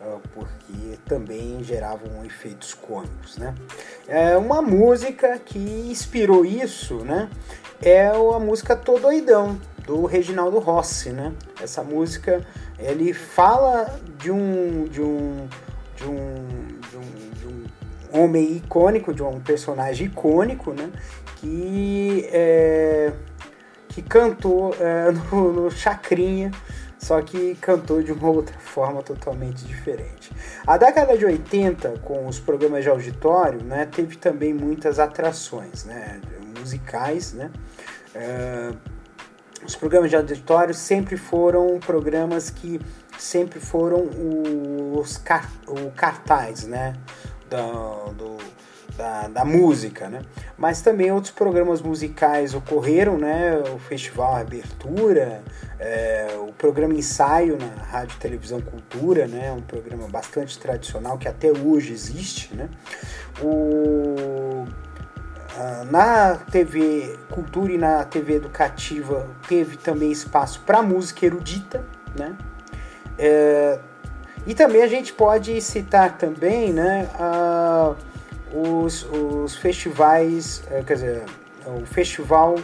É, 0.00 0.18
porque 0.32 0.98
também 1.04 1.62
geravam 1.62 2.24
efeitos 2.24 2.72
cômicos, 2.72 3.36
né? 3.36 3.54
É 4.08 4.34
uma 4.34 4.62
música 4.62 5.38
que 5.38 5.58
inspirou 5.58 6.42
isso, 6.42 7.04
né? 7.04 7.28
É 7.82 8.06
a 8.06 8.38
música 8.38 8.74
Tô 8.74 8.98
Doidão, 8.98 9.60
do 9.86 10.06
Reginaldo 10.06 10.58
Rossi, 10.58 11.10
né? 11.10 11.34
Essa 11.60 11.82
música 11.82 12.40
Ele 12.78 13.12
fala 13.12 14.00
de 14.16 14.30
um 14.30 14.84
de 14.84 15.02
um 15.02 15.46
de 15.96 16.04
um, 16.06 16.46
de 16.88 16.96
um, 16.96 17.30
de 17.34 17.46
um 17.46 18.22
homem 18.22 18.56
icônico, 18.56 19.12
de 19.12 19.22
um 19.22 19.38
personagem 19.38 20.06
icônico, 20.06 20.72
né? 20.72 20.90
Que 21.36 22.26
é, 22.32 23.12
que 23.88 24.00
cantou 24.00 24.74
é, 24.80 25.12
no, 25.30 25.52
no 25.52 25.70
Chacrinha, 25.70 26.50
só 27.00 27.20
que 27.22 27.54
cantou 27.56 28.02
de 28.02 28.12
uma 28.12 28.28
outra 28.28 28.56
forma 28.60 29.02
totalmente 29.02 29.64
diferente. 29.64 30.30
A 30.66 30.76
década 30.76 31.16
de 31.16 31.24
80, 31.24 32.00
com 32.00 32.26
os 32.28 32.38
programas 32.38 32.84
de 32.84 32.90
auditório, 32.90 33.62
né, 33.64 33.86
teve 33.86 34.16
também 34.16 34.52
muitas 34.52 34.98
atrações 34.98 35.84
né, 35.84 36.20
musicais. 36.58 37.32
Né? 37.32 37.50
É, 38.14 38.72
os 39.64 39.74
programas 39.74 40.10
de 40.10 40.16
auditório 40.16 40.74
sempre 40.74 41.16
foram 41.16 41.78
programas 41.80 42.50
que 42.50 42.80
sempre 43.18 43.60
foram 43.60 44.08
os 44.94 45.18
car 45.18 45.50
o 45.66 45.90
cartaz 45.90 46.64
né, 46.64 46.94
do, 47.48 48.12
do 48.12 48.38
da, 49.00 49.28
da 49.28 49.44
música, 49.46 50.08
né? 50.08 50.20
Mas 50.58 50.82
também 50.82 51.10
outros 51.10 51.32
programas 51.32 51.80
musicais 51.80 52.54
ocorreram, 52.54 53.16
né? 53.16 53.58
O 53.74 53.78
Festival 53.78 54.36
Abertura, 54.36 55.42
é, 55.78 56.36
o 56.38 56.52
programa 56.52 56.92
Ensaio 56.92 57.56
na 57.56 57.82
Rádio 57.82 58.18
Televisão 58.18 58.60
Cultura, 58.60 59.26
né? 59.26 59.50
Um 59.52 59.62
programa 59.62 60.06
bastante 60.06 60.58
tradicional 60.58 61.16
que 61.16 61.26
até 61.26 61.50
hoje 61.50 61.92
existe, 61.92 62.54
né? 62.54 62.68
O 63.40 64.66
na 65.90 66.36
TV 66.36 67.18
Cultura 67.30 67.72
e 67.72 67.76
na 67.76 68.04
TV 68.04 68.34
Educativa 68.34 69.28
teve 69.46 69.76
também 69.76 70.10
espaço 70.10 70.60
para 70.60 70.80
música 70.80 71.26
erudita, 71.26 71.84
né? 72.16 72.36
É, 73.18 73.78
e 74.46 74.54
também 74.54 74.82
a 74.82 74.86
gente 74.86 75.12
pode 75.12 75.60
citar 75.60 76.16
também, 76.16 76.72
né? 76.72 77.10
A, 77.18 77.94
os, 78.52 79.04
os 79.04 79.56
festivais, 79.56 80.62
é, 80.70 80.82
quer 80.82 80.94
dizer, 80.94 81.22
o 81.66 81.84
festival 81.86 82.56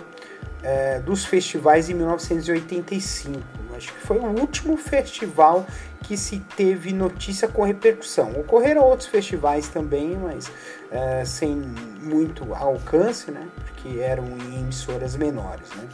é, 0.63 0.99
dos 1.01 1.25
festivais 1.25 1.89
em 1.89 1.95
1985. 1.95 3.41
Acho 3.77 3.93
que 3.93 4.01
foi 4.01 4.19
o 4.19 4.41
último 4.41 4.77
festival 4.77 5.67
que 6.03 6.17
se 6.17 6.39
teve 6.57 6.93
notícia 6.93 7.47
com 7.47 7.63
repercussão. 7.63 8.33
Ocorreram 8.41 8.83
outros 8.83 9.09
festivais 9.09 9.69
também, 9.69 10.17
mas 10.17 10.51
é, 10.91 11.25
sem 11.25 11.55
muito 12.01 12.55
alcance, 12.55 13.31
né? 13.31 13.47
Porque 13.55 14.01
eram 14.01 14.25
em 14.25 14.61
emissoras 14.61 15.15
menores, 15.15 15.69
né? 15.77 15.85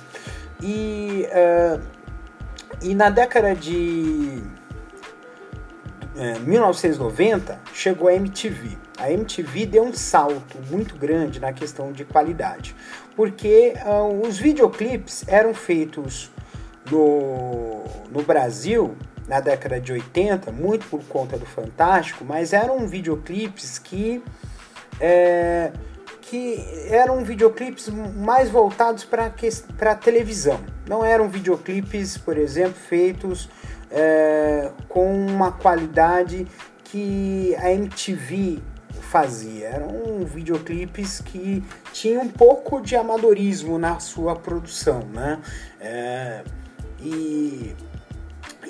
E, 0.61 1.26
é, 1.30 1.80
e 2.80 2.94
na 2.94 3.11
década 3.11 3.54
de 3.54 4.42
1990 6.44 7.52
é, 7.52 7.58
chegou 7.75 8.08
a 8.08 8.14
MTV. 8.14 8.81
A 8.99 9.11
MTV 9.11 9.66
deu 9.66 9.84
um 9.84 9.92
salto 9.92 10.58
muito 10.70 10.96
grande 10.96 11.40
na 11.40 11.52
questão 11.52 11.92
de 11.92 12.04
qualidade, 12.04 12.75
porque 13.16 13.75
uh, 13.84 14.26
os 14.26 14.38
videoclipes 14.38 15.25
eram 15.26 15.54
feitos 15.54 16.30
no, 16.90 17.84
no 18.11 18.22
Brasil 18.22 18.94
na 19.26 19.40
década 19.40 19.80
de 19.80 19.92
80, 19.92 20.52
muito 20.52 20.87
por 20.87 21.02
conta 21.04 21.38
do 21.38 21.46
Fantástico, 21.46 22.25
mas 22.25 22.52
eram 22.52 22.87
videoclipes 22.87 23.78
que 23.78 24.22
é, 25.00 25.72
que 26.20 26.64
eram 26.88 27.25
videoclipes 27.25 27.88
mais 27.88 28.49
voltados 28.49 29.04
para 29.04 29.26
a 29.26 29.94
televisão. 29.94 30.61
Não 30.88 31.04
eram 31.04 31.28
videoclipes, 31.28 32.16
por 32.16 32.38
exemplo, 32.38 32.75
feitos 32.75 33.49
é, 33.90 34.70
com 34.88 35.14
uma 35.14 35.52
qualidade 35.52 36.46
que 36.84 37.54
a 37.56 37.72
MTV 37.72 38.61
fazia. 39.00 39.68
Eram 39.68 40.25
videoclipes 40.25 41.20
que 41.20 41.62
tinham 41.92 42.22
um 42.22 42.28
pouco 42.28 42.81
de 42.81 42.96
amadorismo 42.96 43.78
na 43.78 43.98
sua 44.00 44.37
produção, 44.37 45.00
né? 45.12 45.40
É, 45.81 46.42
e, 47.00 47.74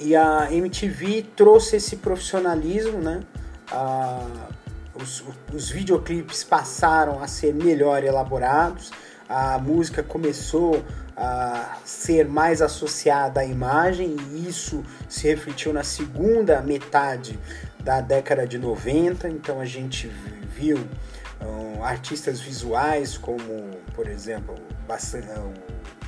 e 0.00 0.16
a 0.16 0.52
MTV 0.52 1.26
trouxe 1.36 1.76
esse 1.76 1.96
profissionalismo, 1.96 2.98
né? 2.98 3.20
A, 3.70 4.26
os, 4.94 5.24
os 5.52 5.70
videoclipes 5.70 6.44
passaram 6.44 7.22
a 7.22 7.26
ser 7.26 7.54
melhor 7.54 8.04
elaborados, 8.04 8.90
a 9.28 9.58
música 9.58 10.02
começou 10.02 10.84
a 11.16 11.76
ser 11.84 12.26
mais 12.26 12.62
associada 12.62 13.40
à 13.40 13.44
imagem 13.44 14.16
e 14.32 14.48
isso 14.48 14.82
se 15.08 15.28
refletiu 15.28 15.72
na 15.72 15.82
segunda 15.82 16.60
metade 16.62 17.38
da 17.82 18.00
década 18.00 18.46
de 18.46 18.58
90. 18.58 19.28
Então 19.28 19.60
a 19.60 19.64
gente 19.64 20.08
viu 20.08 20.78
um, 21.40 21.84
artistas 21.84 22.40
visuais 22.40 23.16
como, 23.18 23.70
por 23.94 24.08
exemplo, 24.08 24.54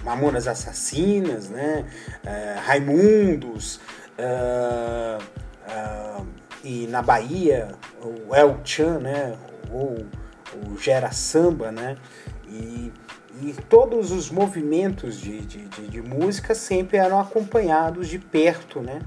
Mamonas 0.02 0.46
Assassinas, 0.46 1.48
né? 1.48 1.87
Uh, 2.22 2.60
Raimundos, 2.60 3.80
uh, 4.18 5.22
uh, 5.22 6.26
e 6.62 6.87
na 6.87 7.02
Bahia 7.02 7.72
o 8.02 8.34
El 8.34 8.60
Chan, 8.64 8.98
né? 8.98 9.37
ou 9.70 10.06
o 10.66 10.78
Gera 10.78 11.10
Samba, 11.10 11.72
né? 11.72 11.96
E 12.46 12.92
e 13.42 13.52
todos 13.68 14.12
os 14.12 14.30
movimentos 14.30 15.18
de, 15.18 15.40
de, 15.40 15.68
de, 15.68 15.88
de, 15.88 16.00
música 16.00 16.54
sempre 16.54 16.98
eram 16.98 17.18
acompanhados 17.18 18.06
de 18.06 18.16
perto, 18.16 18.80
né? 18.80 19.00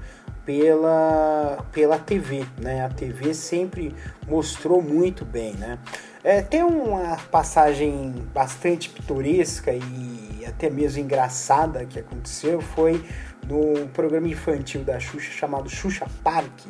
Pela, 0.48 1.62
pela 1.72 1.98
TV, 1.98 2.42
né? 2.58 2.82
A 2.82 2.88
TV 2.88 3.34
sempre 3.34 3.94
mostrou 4.26 4.80
muito 4.80 5.22
bem, 5.22 5.52
né? 5.52 5.78
É, 6.24 6.40
tem 6.40 6.62
uma 6.62 7.18
passagem 7.30 8.14
bastante 8.32 8.88
pitoresca 8.88 9.74
e 9.74 10.46
até 10.46 10.70
mesmo 10.70 11.02
engraçada 11.02 11.84
que 11.84 11.98
aconteceu, 11.98 12.62
foi 12.62 13.04
no 13.46 13.88
programa 13.88 14.26
infantil 14.26 14.82
da 14.82 14.98
Xuxa 14.98 15.30
chamado 15.30 15.68
Xuxa 15.68 16.06
Park, 16.24 16.60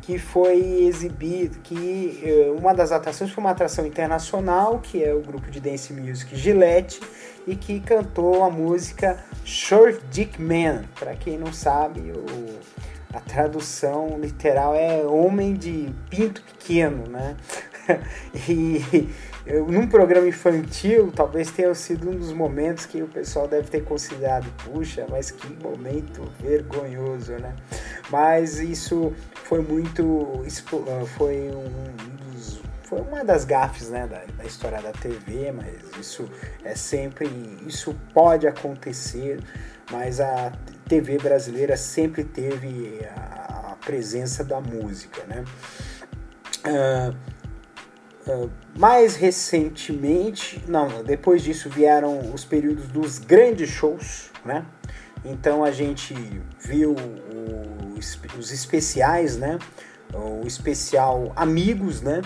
que 0.00 0.18
foi 0.18 0.82
exibido, 0.82 1.58
que 1.60 2.20
eh, 2.24 2.50
uma 2.58 2.74
das 2.74 2.90
atrações 2.90 3.30
foi 3.30 3.42
uma 3.42 3.50
atração 3.50 3.86
internacional, 3.86 4.80
que 4.80 5.02
é 5.02 5.14
o 5.14 5.20
grupo 5.20 5.48
de 5.48 5.60
dance 5.60 5.92
music 5.92 6.34
Gillette, 6.34 7.00
e 7.46 7.54
que 7.54 7.78
cantou 7.78 8.42
a 8.42 8.50
música 8.50 9.22
Short 9.44 10.00
Dick 10.10 10.42
Man. 10.42 10.82
Para 10.98 11.14
quem 11.14 11.38
não 11.38 11.52
sabe, 11.52 12.00
o, 12.00 12.58
a 13.12 13.20
tradução 13.20 14.18
literal 14.18 14.74
é 14.74 15.02
homem 15.04 15.54
de 15.54 15.92
pinto 16.08 16.42
pequeno, 16.42 17.06
né? 17.08 17.36
e 18.48 19.08
num 19.68 19.88
programa 19.88 20.28
infantil, 20.28 21.12
talvez 21.14 21.50
tenha 21.50 21.74
sido 21.74 22.08
um 22.08 22.16
dos 22.16 22.32
momentos 22.32 22.86
que 22.86 23.02
o 23.02 23.08
pessoal 23.08 23.48
deve 23.48 23.68
ter 23.68 23.84
considerado, 23.84 24.46
puxa, 24.64 25.04
mas 25.10 25.30
que 25.30 25.52
momento 25.62 26.22
vergonhoso, 26.40 27.32
né? 27.32 27.54
Mas 28.08 28.60
isso 28.60 29.12
foi 29.44 29.60
muito. 29.60 30.44
Ah, 30.88 31.06
foi 31.06 31.50
um. 31.50 32.22
Foi 32.84 33.00
uma 33.00 33.24
das 33.24 33.46
gafes 33.46 33.88
né, 33.88 34.06
da, 34.06 34.22
da 34.36 34.44
história 34.44 34.80
da 34.82 34.92
TV, 34.92 35.50
mas 35.50 35.74
isso 35.98 36.28
é 36.62 36.74
sempre. 36.74 37.26
Isso 37.66 37.96
pode 38.12 38.46
acontecer, 38.46 39.40
mas 39.90 40.20
a 40.20 40.52
TV 40.88 41.18
brasileira 41.18 41.76
sempre 41.76 42.24
teve 42.24 43.00
a, 43.16 43.76
presença 43.84 44.44
da 44.44 44.60
música, 44.60 45.24
né? 45.26 45.44
Uh, 46.64 47.32
Uh, 48.24 48.48
mais 48.78 49.16
recentemente, 49.16 50.62
não, 50.68 51.02
depois 51.02 51.42
disso 51.42 51.68
vieram 51.68 52.32
os 52.32 52.44
períodos 52.44 52.86
dos 52.86 53.18
grandes 53.18 53.68
shows, 53.68 54.30
né? 54.44 54.64
Então 55.24 55.64
a 55.64 55.72
gente 55.72 56.14
viu 56.60 56.94
o, 56.94 57.98
os 58.38 58.52
especiais, 58.52 59.36
né? 59.36 59.58
O 60.14 60.46
especial 60.46 61.32
Amigos, 61.34 62.00
né? 62.00 62.22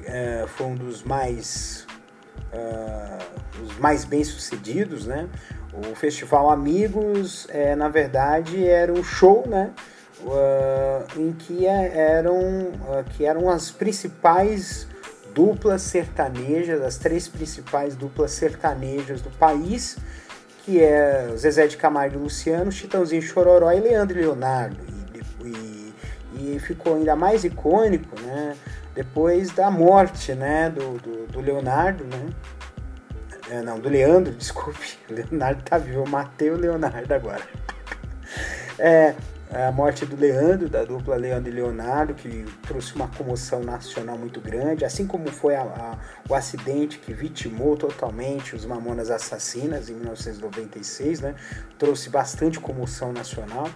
Uh, 0.00 0.46
foi 0.46 0.66
um 0.66 0.74
dos 0.74 1.02
mais 1.02 1.86
os 3.62 3.78
mais 3.78 4.04
bem 4.04 4.22
sucedidos, 4.22 5.06
né? 5.06 5.28
O 5.76 5.94
festival 5.96 6.50
Amigos, 6.50 7.48
é, 7.50 7.74
na 7.74 7.88
verdade, 7.88 8.66
era 8.66 8.92
um 8.92 9.02
show, 9.02 9.44
né? 9.46 9.72
Uh, 10.20 11.20
em 11.20 11.32
que 11.32 11.66
eram, 11.66 12.38
uh, 12.38 13.04
que 13.10 13.26
eram 13.26 13.50
as 13.50 13.70
principais 13.70 14.86
duplas 15.34 15.82
sertanejas, 15.82 16.80
as 16.80 16.96
três 16.96 17.26
principais 17.26 17.96
duplas 17.96 18.30
sertanejas 18.30 19.20
do 19.20 19.30
país, 19.30 19.98
que 20.64 20.80
é 20.80 21.28
Zezé 21.36 21.66
de 21.66 21.76
Camargo 21.76 22.16
e 22.16 22.22
Luciano, 22.22 22.70
Chitãozinho 22.70 23.20
Chororó 23.20 23.70
e 23.72 23.80
Leandro 23.80 24.18
e 24.18 24.22
Leonardo. 24.22 24.76
E, 25.44 25.48
e, 25.48 26.54
e, 26.54 26.58
ficou 26.60 26.94
ainda 26.94 27.16
mais 27.16 27.44
icônico, 27.44 28.18
né? 28.20 28.56
Depois 28.94 29.50
da 29.50 29.70
morte, 29.70 30.34
né? 30.34 30.70
Do, 30.70 30.98
do, 30.98 31.26
do 31.26 31.40
Leonardo, 31.40 32.04
né? 32.04 32.30
É, 33.50 33.62
não, 33.62 33.78
do 33.78 33.88
Leandro, 33.88 34.32
desculpe. 34.36 34.98
Leonardo 35.08 35.62
tá 35.62 35.78
vivo, 35.78 36.00
eu 36.00 36.06
matei 36.06 36.50
o 36.50 36.56
Leonardo 36.56 37.12
agora. 37.12 37.42
É, 38.78 39.14
a 39.50 39.70
morte 39.70 40.04
do 40.04 40.16
Leandro, 40.16 40.68
da 40.68 40.84
dupla 40.84 41.14
Leandro 41.16 41.48
e 41.48 41.54
Leonardo, 41.54 42.14
que 42.14 42.44
trouxe 42.66 42.94
uma 42.94 43.06
comoção 43.06 43.62
nacional 43.62 44.18
muito 44.18 44.40
grande, 44.40 44.84
assim 44.84 45.06
como 45.06 45.30
foi 45.30 45.54
a, 45.54 45.62
a, 45.62 45.98
o 46.28 46.34
acidente 46.34 46.98
que 46.98 47.12
vitimou 47.12 47.76
totalmente 47.76 48.56
os 48.56 48.66
Mamonas 48.66 49.10
Assassinas 49.10 49.88
em 49.88 49.94
1996, 49.94 51.20
né? 51.20 51.34
trouxe 51.78 52.10
bastante 52.10 52.58
comoção 52.58 53.12
nacional 53.12 53.70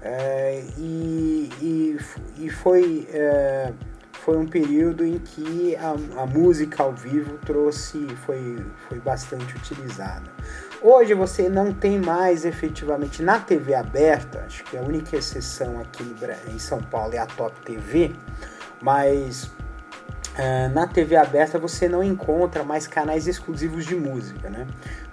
é, 0.00 0.62
e, 0.78 1.50
e, 1.60 1.96
e, 2.38 2.48
foi, 2.48 3.08
é, 3.12 3.72
foi 4.26 4.36
um 4.36 4.44
período 4.44 5.06
em 5.06 5.20
que 5.20 5.76
a, 5.76 5.90
a 6.20 6.26
música 6.26 6.82
ao 6.82 6.92
vivo 6.92 7.38
trouxe, 7.46 8.08
foi, 8.26 8.58
foi 8.88 8.98
bastante 8.98 9.54
utilizada. 9.54 10.24
Hoje 10.82 11.14
você 11.14 11.48
não 11.48 11.72
tem 11.72 11.96
mais 11.96 12.44
efetivamente 12.44 13.22
na 13.22 13.38
TV 13.38 13.72
aberta, 13.72 14.42
acho 14.44 14.64
que 14.64 14.76
a 14.76 14.80
única 14.80 15.16
exceção 15.16 15.80
aqui 15.80 16.04
em 16.52 16.58
São 16.58 16.82
Paulo 16.82 17.14
é 17.14 17.18
a 17.18 17.26
Top 17.26 17.54
TV, 17.60 18.16
mas 18.82 19.44
uh, 19.44 20.74
na 20.74 20.88
TV 20.88 21.14
aberta 21.14 21.56
você 21.56 21.88
não 21.88 22.02
encontra 22.02 22.64
mais 22.64 22.88
canais 22.88 23.28
exclusivos 23.28 23.86
de 23.86 23.94
música, 23.94 24.50
né? 24.50 24.66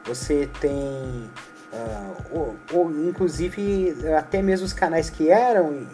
Você 0.05 0.49
tem, 0.59 1.29
uh, 1.71 2.15
ou, 2.31 2.55
ou, 2.71 2.91
inclusive 3.07 3.95
até 4.17 4.41
mesmo 4.41 4.65
os 4.65 4.73
canais 4.73 5.11
que 5.11 5.29
eram 5.29 5.85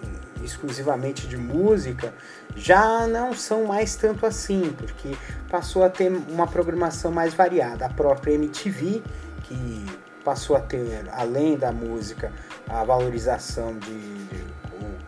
exclusivamente 0.43 1.28
de 1.28 1.38
música 1.38 2.13
já 2.56 3.08
não 3.08 3.34
são 3.34 3.65
mais 3.65 3.95
tanto 3.95 4.25
assim, 4.25 4.73
porque 4.78 5.15
passou 5.49 5.84
a 5.84 5.89
ter 5.89 6.12
uma 6.12 6.47
programação 6.47 7.12
mais 7.12 7.34
variada. 7.34 7.86
A 7.86 7.89
própria 7.89 8.34
MTV 8.34 9.02
que 9.43 9.86
passou 10.23 10.56
a 10.56 10.60
ter, 10.62 11.08
além 11.12 11.58
da 11.58 11.71
música, 11.71 12.32
a 12.67 12.84
valorização 12.84 13.78
de, 13.78 14.25
de 14.25 14.49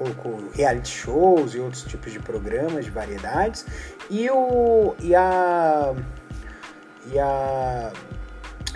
colocou 0.02 0.50
reality 0.54 0.90
shows 0.90 1.54
e 1.54 1.60
outros 1.60 1.84
tipos 1.84 2.12
de 2.12 2.20
programas, 2.20 2.86
de 2.86 2.92
variedades, 2.92 3.66
e, 4.10 4.30
o, 4.32 4.96
e 5.00 5.14
a 5.14 5.94
e 7.12 7.20
a 7.20 7.92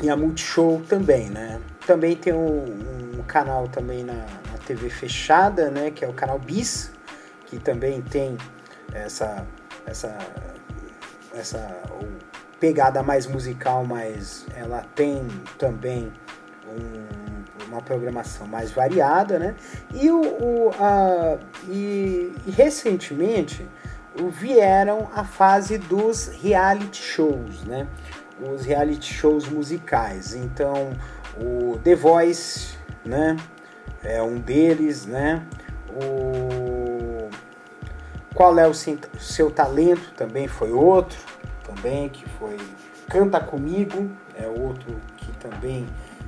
e 0.04 0.10
a 0.10 0.16
Multishow 0.16 0.82
também, 0.88 1.30
né? 1.30 1.60
Também 1.86 2.16
tem 2.16 2.34
um, 2.34 3.20
um 3.20 3.24
canal 3.24 3.68
também 3.68 4.04
na, 4.04 4.14
na, 4.14 4.58
TV 4.66 4.90
fechada, 4.90 5.70
né? 5.70 5.92
Que 5.92 6.04
é 6.04 6.08
o 6.08 6.14
canal 6.14 6.40
Bis, 6.40 6.92
que 7.46 7.60
também 7.60 8.02
tem 8.02 8.38
essa 8.94 9.46
essa 9.86 10.18
essa 11.36 11.82
pegada 12.60 13.04
mais 13.04 13.28
musical, 13.28 13.86
mas 13.86 14.46
ela 14.56 14.84
tem 14.96 15.28
também 15.58 16.12
um, 16.68 17.66
uma 17.68 17.82
programação 17.82 18.48
mais 18.48 18.72
variada, 18.72 19.38
né? 19.38 19.56
E, 19.94 20.10
o, 20.10 20.22
o 20.22 20.72
a, 20.80 21.38
e, 21.68 22.34
e 22.46 22.52
recentemente 22.52 23.68
vieram 24.30 25.10
a 25.14 25.24
fase 25.24 25.78
dos 25.78 26.28
reality 26.28 27.02
shows, 27.02 27.64
né? 27.66 27.88
Os 28.42 28.66
reality 28.66 29.14
shows 29.14 29.48
musicais. 29.48 30.34
Então, 30.34 30.94
o 31.38 31.78
The 31.84 31.96
Voice, 31.96 32.78
né? 33.04 33.36
É 34.04 34.22
um 34.22 34.40
deles, 34.40 35.06
né? 35.06 35.44
O 35.90 37.30
Qual 38.34 38.58
é 38.60 38.68
o 38.68 38.74
seu 38.74 39.50
talento 39.50 40.12
também 40.16 40.48
foi 40.48 40.72
outro 40.72 41.18
também, 41.64 42.10
que 42.10 42.28
foi 42.30 42.58
Canta 43.10 43.40
Comigo, 43.40 44.10
é 44.38 44.48
outro 44.48 45.00
que 45.18 45.32
também 45.34 45.88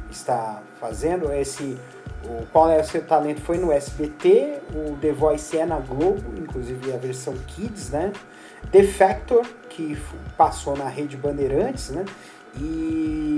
está 0.09 0.61
fazendo. 0.79 1.31
Esse 1.31 1.77
o 2.23 2.45
Qual 2.51 2.69
é 2.69 2.79
o 2.79 2.83
seu 2.83 3.03
talento 3.03 3.41
foi 3.41 3.57
no 3.57 3.71
SBT, 3.71 4.59
o 4.73 4.97
The 4.97 5.11
Voice 5.11 5.57
é 5.57 5.65
na 5.65 5.79
Globo, 5.79 6.33
inclusive 6.37 6.93
a 6.93 6.97
versão 6.97 7.33
Kids, 7.47 7.89
né? 7.89 8.11
The 8.71 8.83
Factor, 8.83 9.45
que 9.69 9.97
passou 10.35 10.75
na 10.75 10.89
Rede 10.89 11.15
Bandeirantes, 11.15 11.89
né? 11.89 12.03
E, 12.59 13.36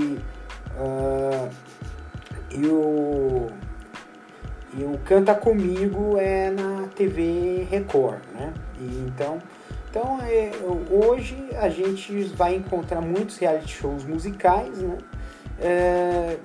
Canta 5.10 5.34
Comigo 5.34 6.20
é 6.20 6.52
na 6.52 6.88
TV 6.96 7.66
Record, 7.68 8.20
né? 8.32 8.54
E, 8.80 9.08
então 9.08 9.42
então, 9.90 10.20
é, 10.22 10.52
hoje 10.92 11.50
a 11.60 11.68
gente 11.68 12.26
vai 12.26 12.54
encontrar 12.54 13.02
muitos 13.02 13.40
reality 13.40 13.76
shows 13.76 14.06
musicais, 14.06 14.78
né? 14.78 14.98
É, 15.60 16.38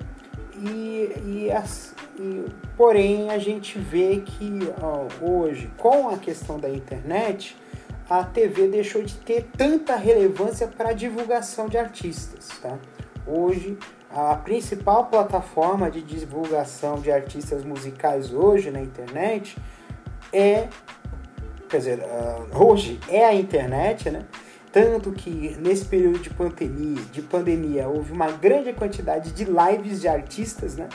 e, 0.57 1.11
e, 1.27 1.51
as, 1.51 1.93
e, 2.19 2.45
porém, 2.75 3.29
a 3.29 3.37
gente 3.37 3.77
vê 3.77 4.23
que 4.25 4.59
ó, 4.81 5.05
hoje, 5.21 5.69
com 5.77 6.09
a 6.09 6.17
questão 6.17 6.59
da 6.59 6.67
internet, 6.67 7.55
a 8.09 8.23
TV 8.23 8.67
deixou 8.67 9.03
de 9.03 9.13
ter 9.13 9.47
tanta 9.55 9.95
relevância 9.95 10.65
para 10.65 10.91
divulgação 10.91 11.67
de 11.69 11.77
artistas. 11.77 12.49
Tá? 12.59 12.79
Hoje, 13.27 13.77
a 14.11 14.35
principal 14.35 15.05
plataforma 15.05 15.89
de 15.89 16.01
divulgação 16.01 16.99
de 16.99 17.11
artistas 17.11 17.63
musicais 17.63 18.33
hoje 18.33 18.71
na 18.71 18.81
internet 18.81 19.57
é 20.31 20.67
quer 21.69 21.77
dizer, 21.77 21.99
uh, 21.99 22.63
hoje 22.63 22.99
é 23.09 23.25
a 23.25 23.33
internet, 23.33 24.09
né? 24.09 24.25
Tanto 24.71 25.11
que 25.11 25.55
nesse 25.59 25.85
período 25.85 26.19
de 26.19 26.29
pandemia, 26.29 27.01
de 27.11 27.21
pandemia 27.21 27.87
houve 27.87 28.11
uma 28.11 28.31
grande 28.31 28.73
quantidade 28.73 29.31
de 29.31 29.45
lives 29.45 30.01
de 30.01 30.07
artistas, 30.07 30.75
né? 30.75 30.89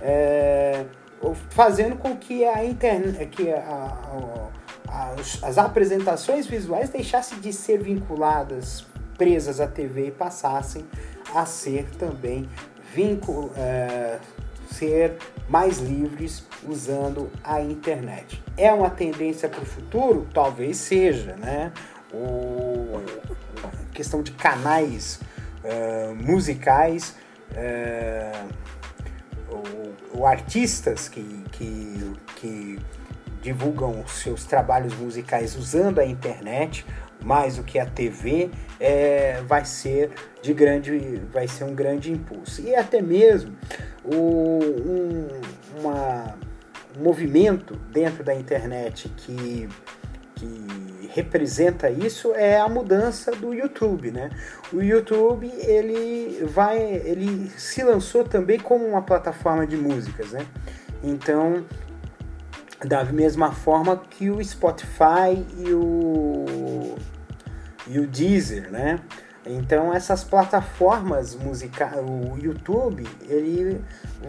É, 0.00 0.84
fazendo 1.50 1.96
com 1.96 2.16
que 2.16 2.44
a 2.44 2.64
internet, 2.64 3.26
que 3.26 3.50
a, 3.50 4.48
a, 4.88 5.14
as 5.42 5.58
apresentações 5.58 6.46
visuais 6.46 6.90
deixassem 6.90 7.40
de 7.40 7.52
ser 7.52 7.78
vinculadas, 7.78 8.86
presas 9.16 9.60
à 9.60 9.66
TV 9.66 10.08
e 10.08 10.10
passassem 10.10 10.84
a 11.34 11.46
ser 11.46 11.90
também 11.98 12.48
vincul, 12.94 13.50
é, 13.56 14.18
ser 14.70 15.16
mais 15.48 15.78
livres 15.78 16.44
usando 16.66 17.30
a 17.42 17.60
internet. 17.60 18.42
É 18.56 18.72
uma 18.72 18.90
tendência 18.90 19.48
para 19.48 19.62
o 19.62 19.66
futuro? 19.66 20.26
Talvez 20.32 20.76
seja, 20.76 21.36
né? 21.36 21.72
O, 22.12 23.00
a 23.62 23.94
questão 23.94 24.22
de 24.22 24.32
canais 24.32 25.20
uh, 25.62 26.14
musicais, 26.14 27.14
o, 30.12 30.26
artistas 30.26 31.08
que, 31.08 31.22
que, 31.52 32.12
que 32.36 32.78
divulgam 33.40 34.06
seus 34.08 34.44
trabalhos 34.44 34.94
musicais 34.96 35.56
usando 35.56 36.00
a 36.00 36.04
internet 36.04 36.84
mais 37.26 37.56
do 37.56 37.64
que 37.64 37.76
a 37.76 37.84
TV 37.84 38.50
é, 38.78 39.42
vai 39.46 39.64
ser 39.64 40.10
de 40.40 40.54
grande 40.54 41.20
vai 41.32 41.48
ser 41.48 41.64
um 41.64 41.74
grande 41.74 42.12
impulso 42.12 42.62
e 42.62 42.72
até 42.74 43.02
mesmo 43.02 43.52
o, 44.04 44.60
um, 44.62 45.28
uma, 45.80 46.38
um 46.96 47.02
movimento 47.02 47.74
dentro 47.92 48.22
da 48.22 48.32
internet 48.32 49.08
que, 49.16 49.68
que 50.36 50.86
representa 51.08 51.90
isso 51.90 52.32
é 52.34 52.60
a 52.60 52.68
mudança 52.68 53.32
do 53.32 53.52
YouTube, 53.54 54.10
né? 54.10 54.30
O 54.70 54.82
YouTube 54.82 55.50
ele 55.62 56.44
vai, 56.44 56.78
ele 56.78 57.50
se 57.56 57.82
lançou 57.82 58.22
também 58.22 58.58
como 58.60 58.86
uma 58.86 59.00
plataforma 59.00 59.66
de 59.66 59.78
músicas, 59.78 60.32
né? 60.32 60.46
Então, 61.02 61.64
da 62.84 63.02
mesma 63.04 63.50
forma 63.50 63.96
que 63.96 64.28
o 64.28 64.44
Spotify 64.44 65.42
e 65.58 65.72
o 65.72 66.96
e 67.86 67.98
o 67.98 68.06
Deezer, 68.06 68.70
né? 68.70 69.00
Então 69.46 69.94
essas 69.94 70.24
plataformas 70.24 71.36
musicais, 71.36 71.94
o 71.98 72.36
YouTube, 72.36 73.06
ele 73.28 73.80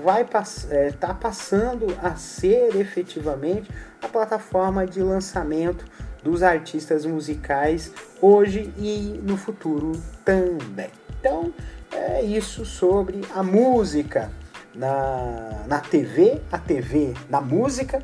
vai 0.04 0.22
estar 0.22 0.44
é, 0.70 0.92
tá 0.92 1.14
passando 1.14 1.88
a 2.02 2.16
ser 2.16 2.76
efetivamente 2.76 3.70
a 4.02 4.08
plataforma 4.08 4.86
de 4.86 5.02
lançamento 5.02 5.86
dos 6.24 6.44
artistas 6.44 7.06
musicais 7.06 7.92
hoje 8.22 8.72
e 8.78 9.20
no 9.24 9.38
futuro 9.38 9.94
também. 10.24 10.90
Então 11.20 11.52
é 11.92 12.22
isso 12.24 12.64
sobre 12.64 13.22
a 13.34 13.42
música 13.42 14.32
na, 14.76 15.64
na 15.68 15.80
TV, 15.80 16.40
a 16.52 16.60
TV 16.60 17.16
na 17.28 17.42
música 17.42 18.04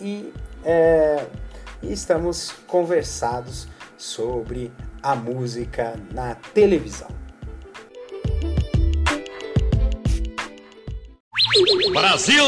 e, 0.00 0.32
é, 0.64 1.26
e 1.82 1.92
estamos 1.92 2.52
conversados 2.66 3.68
sobre 3.96 4.72
a 5.02 5.14
música 5.14 5.94
na 6.12 6.34
televisão. 6.34 7.08
Brasil! 11.92 12.44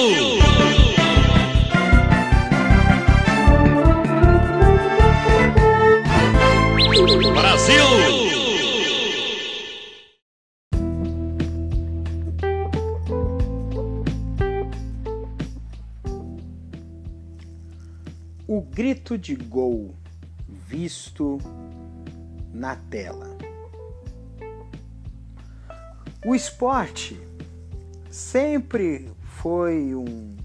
Brasil! 7.34 8.28
grito 18.78 19.18
de 19.18 19.34
gol 19.34 19.92
visto 20.68 21.38
na 22.52 22.76
tela. 22.76 23.38
O 26.26 26.34
esporte 26.34 27.18
sempre 28.10 29.10
foi 29.22 29.94
um, 29.94 30.36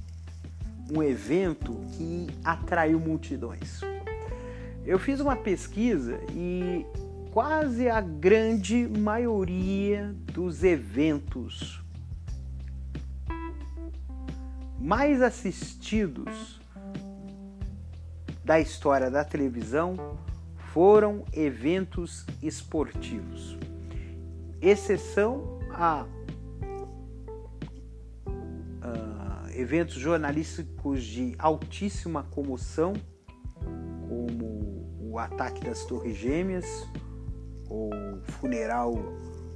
um 0.95 1.03
evento 1.03 1.73
que 1.91 2.27
atraiu 2.41 3.01
multidões. 3.01 3.81
Eu 4.85 4.97
fiz 4.97 5.19
uma 5.19 5.35
pesquisa 5.35 6.17
e 6.31 6.85
quase 7.31 7.89
a 7.89 7.99
grande 7.99 8.87
maioria 8.87 10.15
dos 10.31 10.63
eventos 10.63 11.83
mais 14.79 15.21
assistidos 15.21 16.62
da 18.43 18.59
história 18.59 19.09
da 19.09 19.23
televisão 19.23 20.17
foram 20.73 21.23
eventos 21.31 22.25
esportivos. 22.41 23.57
Exceção 24.61 25.59
a 25.71 26.05
uh, 28.27 29.49
eventos 29.55 29.95
jornalísticos 29.95 31.03
de 31.03 31.35
altíssima 31.37 32.23
comoção, 32.23 32.93
como 34.07 34.87
o 34.99 35.19
ataque 35.19 35.63
das 35.63 35.85
Torres 35.85 36.17
Gêmeas, 36.17 36.65
ou 37.69 37.91
funeral 38.23 38.93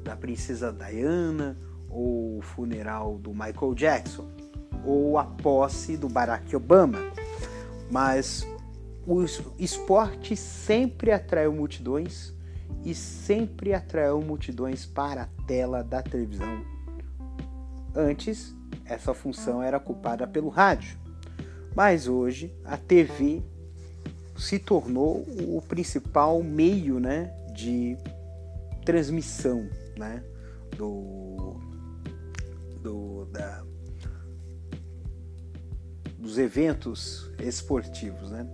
da 0.04 0.15
princesa 0.15 0.71
Diana, 0.71 1.58
ou 1.89 2.38
o 2.38 2.41
funeral 2.41 3.17
do 3.17 3.32
Michael 3.32 3.73
Jackson, 3.73 4.30
ou 4.86 5.17
a 5.17 5.26
posse 5.26 5.97
do 5.97 6.08
Barack 6.08 6.56
Obama. 6.56 7.00
Mas 7.89 8.45
o 9.08 9.24
esporte 9.58 10.36
sempre 10.36 11.13
atraiu 11.13 11.54
multidões 11.54 12.34
e 12.84 12.93
sempre 12.93 13.74
atraiu 13.74 14.20
multidões 14.22 14.86
para 14.86 15.24
a 15.24 15.46
tela 15.46 15.82
da 15.82 16.04
televisão. 16.04 16.62
Antes, 17.96 18.54
essa 18.84 19.13
função 19.13 19.63
era 19.63 19.78
ocupada 19.78 20.28
pelo 20.28 20.50
rádio, 20.50 21.00
mas 21.74 22.10
hoje 22.10 22.54
a 22.65 22.76
TV 22.76 23.41
se 24.36 24.60
tornou 24.60 25.26
o 25.56 25.62
principal 25.62 26.43
meio 26.43 27.00
né, 27.00 27.34
de 27.56 27.98
transmissão 28.84 29.70
né, 29.98 30.22
do, 30.76 31.62
do, 32.82 33.26
da, 33.32 33.63
dos 36.20 36.38
eventos 36.38 37.32
esportivos. 37.39 38.32
Né? 38.32 38.46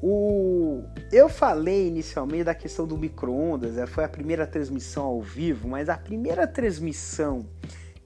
O, 0.00 0.84
eu 1.10 1.28
falei 1.28 1.88
inicialmente 1.88 2.44
da 2.44 2.54
questão 2.54 2.86
do 2.86 2.96
micro-ondas, 2.96 3.76
é, 3.76 3.86
foi 3.86 4.04
a 4.04 4.08
primeira 4.08 4.46
transmissão 4.46 5.04
ao 5.04 5.20
vivo, 5.20 5.68
mas 5.68 5.88
a 5.88 5.96
primeira 5.96 6.46
transmissão 6.46 7.46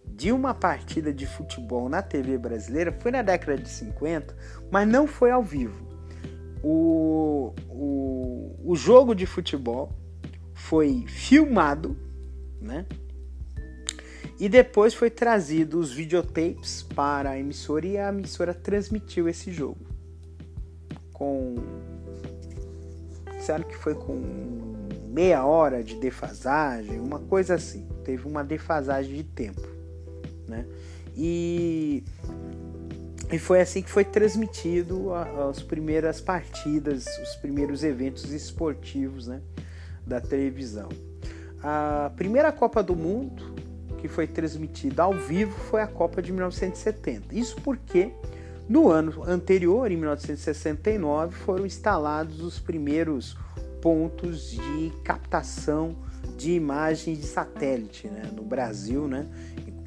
de 0.07 0.33
uma 0.33 0.55
partida 0.55 1.13
de 1.13 1.27
futebol 1.27 1.89
na 1.89 2.01
TV 2.01 2.39
brasileira 2.39 2.97
foi 2.99 3.11
na 3.11 3.21
década 3.21 3.59
de 3.59 3.69
50, 3.69 4.35
mas 4.71 4.89
não 4.89 5.07
foi 5.07 5.31
ao 5.31 5.43
vivo. 5.43 5.87
O, 6.63 7.53
o, 7.69 8.57
o 8.65 8.75
jogo 8.75 9.15
de 9.15 9.27
futebol 9.27 9.93
foi 10.55 11.05
filmado, 11.07 11.97
né? 12.61 12.87
E 14.39 14.49
depois 14.49 14.95
foi 14.95 15.11
trazido 15.11 15.79
os 15.79 15.93
videotapes 15.93 16.83
para 16.83 17.31
a 17.31 17.39
emissora 17.39 17.87
e 17.87 17.99
a 17.99 18.09
emissora 18.09 18.55
transmitiu 18.55 19.29
esse 19.29 19.53
jogo 19.53 19.93
com. 21.23 21.55
Disseram 23.43 23.65
que 23.65 23.77
foi 23.77 23.97
com 23.97 24.23
meia 25.09 25.45
hora 25.45 25.83
de 25.83 25.97
defasagem, 25.97 27.01
uma 27.01 27.19
coisa 27.19 27.57
assim. 27.57 27.85
Teve 28.05 28.29
uma 28.29 28.45
defasagem 28.45 29.17
de 29.17 29.25
tempo, 29.25 29.67
né? 30.47 30.65
E, 31.17 32.05
e 33.33 33.41
foi 33.41 33.61
assim 33.61 33.83
que 33.83 33.91
foi 33.91 34.05
transmitido 34.05 35.13
as 35.13 35.61
primeiras 35.61 36.21
partidas, 36.21 37.05
os 37.21 37.35
primeiros 37.35 37.83
eventos 37.83 38.31
esportivos, 38.31 39.27
né? 39.27 39.43
Da 40.07 40.21
televisão. 40.21 40.89
A 41.61 42.13
primeira 42.15 42.53
Copa 42.53 42.81
do 42.81 42.95
Mundo 42.95 43.57
que 43.99 44.07
foi 44.07 44.29
transmitida 44.29 45.03
ao 45.03 45.15
vivo 45.15 45.59
foi 45.65 45.83
a 45.83 45.89
Copa 45.89 46.23
de 46.23 46.33
1970. 46.33 47.35
Isso 47.35 47.57
porque 47.61 48.13
no 48.73 48.89
ano 48.89 49.23
anterior, 49.25 49.93
em 49.93 49.99
1969, 49.99 51.37
foram 51.37 51.67
instalados 51.67 52.41
os 52.41 52.59
primeiros 52.59 53.37
pontos 53.83 54.51
de 54.51 54.91
captação 55.05 55.95
de 56.39 56.53
imagens 56.53 57.21
de 57.21 57.27
satélite 57.27 58.09
né, 58.09 58.23
no 58.35 58.43
Brasil, 58.43 59.07
né, 59.07 59.27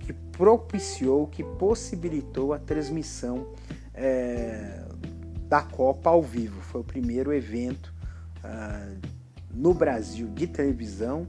que 0.02 0.13
propiciou, 0.13 1.26
que 1.26 1.43
possibilitou 1.43 2.54
a 2.54 2.60
transmissão 2.60 3.48
é, 3.91 4.84
da 5.50 5.63
Copa 5.63 6.12
ao 6.12 6.21
vivo. 6.21 6.62
Foi 6.62 6.82
o 6.82 6.84
primeiro 6.84 7.34
evento 7.34 7.91
uh, 8.43 9.00
no 9.52 9.74
Brasil 9.74 10.28
de 10.28 10.45
televisão, 10.45 11.28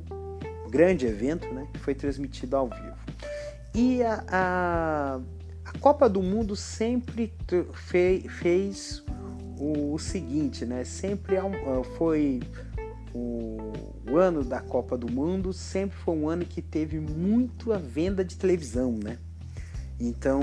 grande 0.69 1.07
evento, 1.07 1.51
né, 1.55 1.67
que 1.73 1.79
foi 1.79 1.95
transmitido 1.95 2.55
ao 2.55 2.69
vivo. 2.69 2.97
E 3.75 4.03
a, 4.03 4.25
a 4.29 5.21
a 5.67 5.79
Copa 5.79 6.09
do 6.09 6.23
Mundo 6.23 6.55
sempre 6.55 7.35
fez 8.25 9.03
o 9.59 9.99
seguinte, 9.99 10.65
né? 10.65 10.85
Sempre 10.85 11.37
foi 11.97 12.41
o, 13.13 14.17
ano 14.17 14.45
da 14.45 14.61
Copa 14.61 14.97
do 14.97 15.11
Mundo, 15.11 15.53
sempre 15.53 15.97
foi 15.99 16.15
um 16.15 16.29
ano 16.29 16.45
que 16.45 16.63
teve 16.63 17.01
muito 17.01 17.73
a 17.73 17.79
venda 17.79 18.25
de 18.25 18.37
televisão, 18.37 18.93
né? 18.93 19.19
Então, 19.99 20.41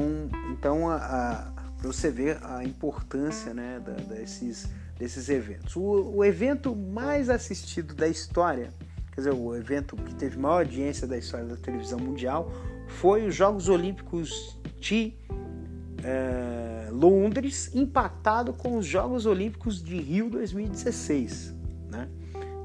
então 0.51 0.89
a, 0.89 1.53
para 1.77 1.87
você 1.87 2.11
ver 2.11 2.39
a 2.43 2.63
importância, 2.63 3.53
né, 3.53 3.79
da, 3.79 3.93
desses 3.93 4.67
desses 4.97 5.27
eventos. 5.29 5.75
O, 5.75 6.15
o 6.15 6.23
evento 6.23 6.75
mais 6.75 7.29
assistido 7.29 7.95
da 7.95 8.07
história, 8.07 8.71
quer 9.11 9.21
dizer, 9.21 9.33
o 9.33 9.55
evento 9.55 9.95
que 9.95 10.13
teve 10.15 10.37
maior 10.37 10.59
audiência 10.59 11.07
da 11.07 11.17
história 11.17 11.45
da 11.45 11.55
televisão 11.55 11.99
mundial, 11.99 12.51
foi 12.87 13.25
os 13.25 13.33
Jogos 13.33 13.69
Olímpicos 13.69 14.57
de 14.83 15.13
é, 16.03 16.89
Londres, 16.91 17.71
empatado 17.73 18.53
com 18.53 18.77
os 18.77 18.85
Jogos 18.85 19.25
Olímpicos 19.25 19.81
de 19.81 19.95
Rio 19.97 20.29
2016. 20.29 21.53
Né? 21.89 22.09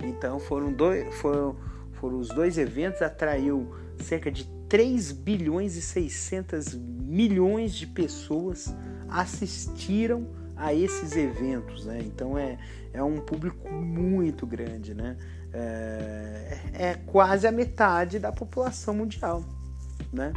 Então 0.02 0.40
foram, 0.40 0.72
dois, 0.72 1.14
foram, 1.14 1.56
foram 1.92 2.18
os 2.18 2.28
dois 2.28 2.58
eventos, 2.58 3.00
atraiu 3.02 3.72
cerca 4.00 4.30
de 4.30 4.44
3 4.68 5.12
bilhões 5.12 5.76
e 5.76 5.80
600 5.80 6.74
milhões 6.74 7.72
de 7.72 7.86
pessoas 7.86 8.74
assistiram 9.08 10.26
a 10.56 10.74
esses 10.74 11.16
eventos, 11.16 11.86
né? 11.86 12.00
Então 12.04 12.36
é, 12.36 12.58
é 12.92 13.02
um 13.02 13.18
público 13.18 13.70
muito 13.70 14.46
grande, 14.46 14.92
né? 14.92 15.16
É, 15.52 16.58
é 16.74 16.94
quase 17.06 17.46
a 17.46 17.52
metade 17.52 18.18
da 18.18 18.30
população 18.30 18.92
mundial, 18.92 19.42
né? 20.12 20.32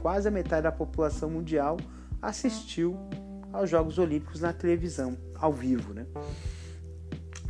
Quase 0.00 0.28
a 0.28 0.30
metade 0.30 0.62
da 0.62 0.72
população 0.72 1.30
mundial 1.30 1.76
assistiu 2.20 2.96
aos 3.52 3.68
Jogos 3.68 3.98
Olímpicos 3.98 4.40
na 4.40 4.52
televisão, 4.52 5.16
ao 5.34 5.52
vivo, 5.52 5.92
né? 5.92 6.06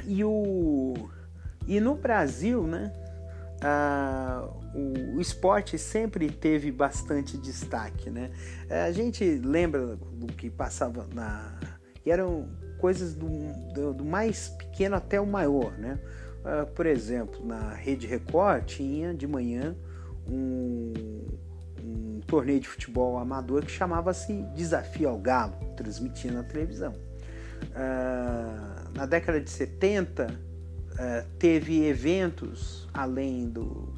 E, 0.05 0.25
o, 0.25 0.95
e 1.67 1.79
no 1.79 1.95
Brasil, 1.95 2.67
né, 2.67 2.93
o, 4.75 5.17
o, 5.17 5.21
esporte 5.21 5.79
sempre 5.79 6.31
teve 6.31 6.73
bastante 6.73 7.37
destaque, 7.37 8.11
né? 8.11 8.31
É, 8.69 8.83
a 8.83 8.93
gente 8.93 9.25
lembra 9.25 9.97
do 9.97 10.27
que 10.27 10.51
passava 10.51 11.07
na... 11.15 11.59
E 12.05 12.11
eram 12.11 12.49
coisas 12.79 13.15
do, 13.15 13.29
do, 13.75 13.93
do 13.93 14.05
mais 14.05 14.49
pequeno 14.49 14.97
até 14.97 15.21
o 15.21 15.27
maior, 15.27 15.73
né? 15.73 15.99
Ah, 16.45 16.67
por 16.75 16.87
exemplo, 16.87 17.45
na 17.45 17.75
Rede 17.75 18.07
Record 18.07 18.65
tinha 18.65 19.15
de 19.15 19.27
manhã 19.27 19.77
um 20.27 21.27
um 21.85 22.21
torneio 22.27 22.61
de 22.61 22.69
futebol 22.69 23.19
amador 23.19 23.65
que 23.65 23.71
chamava-se 23.71 24.43
Desafio 24.55 25.09
ao 25.09 25.19
Galo, 25.19 25.55
transmitia 25.77 26.33
na 26.33 26.43
televisão. 26.43 26.95
Uh, 27.63 28.97
na 28.97 29.07
década 29.07 29.41
de 29.41 29.51
70, 29.51 30.27
uh, 30.27 30.37
ah, 30.99 31.25
teve 31.39 31.85
eventos 31.85 32.89
além 32.93 33.49
do, 33.49 33.93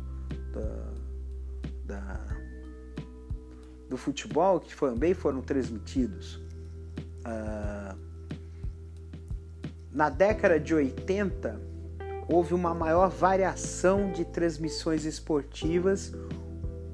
da, 1.84 2.20
do 3.88 3.96
futebol 3.96 4.58
que 4.60 4.74
também 4.76 5.14
foram 5.14 5.42
transmitidos. 5.42 6.36
Uh, 7.26 7.96
na 9.92 10.08
década 10.08 10.58
de 10.58 10.74
80, 10.74 11.60
houve 12.28 12.54
uma 12.54 12.74
maior 12.74 13.10
variação 13.10 14.10
de 14.10 14.24
transmissões 14.24 15.04
esportivas 15.04 16.12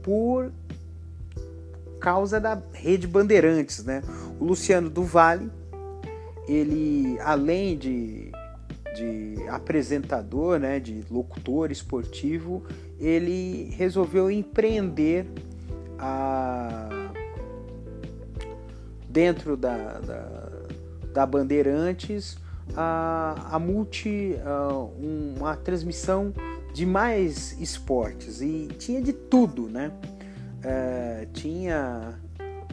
por 0.03 0.53
causa 2.01 2.41
da 2.41 2.61
rede 2.73 3.07
Bandeirantes, 3.07 3.85
né? 3.85 4.03
O 4.41 4.45
Luciano 4.45 4.89
do 4.89 5.03
Vale, 5.03 5.51
ele 6.47 7.19
além 7.21 7.77
de, 7.77 8.31
de 8.97 9.49
apresentador, 9.49 10.59
né, 10.59 10.81
de 10.81 11.05
locutor 11.11 11.71
esportivo, 11.71 12.65
ele 12.99 13.71
resolveu 13.77 14.31
empreender 14.31 15.27
a, 15.99 16.89
dentro 19.09 19.57
da, 19.57 19.99
da, 19.99 20.51
da 21.13 21.27
Bandeirantes 21.27 22.39
a, 22.77 23.35
a 23.51 23.59
multi 23.59 24.37
a, 24.45 24.73
uma 24.99 25.57
transmissão 25.57 26.33
de 26.73 26.87
mais 26.87 27.59
esportes 27.61 28.41
e 28.41 28.69
tinha 28.79 29.01
de 29.03 29.13
tudo, 29.13 29.69
né? 29.69 29.91
É, 30.63 31.27
tinha 31.33 32.19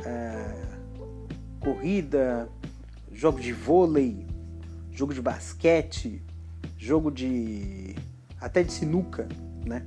é, 0.05 0.65
corrida, 1.59 2.49
jogo 3.11 3.39
de 3.39 3.53
vôlei, 3.53 4.25
jogo 4.91 5.13
de 5.13 5.21
basquete, 5.21 6.21
jogo 6.77 7.11
de 7.11 7.95
até 8.39 8.63
de 8.63 8.71
sinuca, 8.71 9.27
né? 9.65 9.85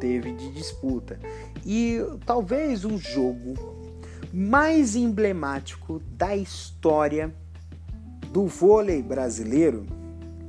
Teve 0.00 0.32
de 0.32 0.52
disputa. 0.52 1.18
E 1.64 1.98
talvez 2.26 2.84
o 2.84 2.98
jogo 2.98 3.54
mais 4.32 4.96
emblemático 4.96 6.00
da 6.16 6.36
história 6.36 7.32
do 8.32 8.46
vôlei 8.46 9.00
brasileiro 9.00 9.86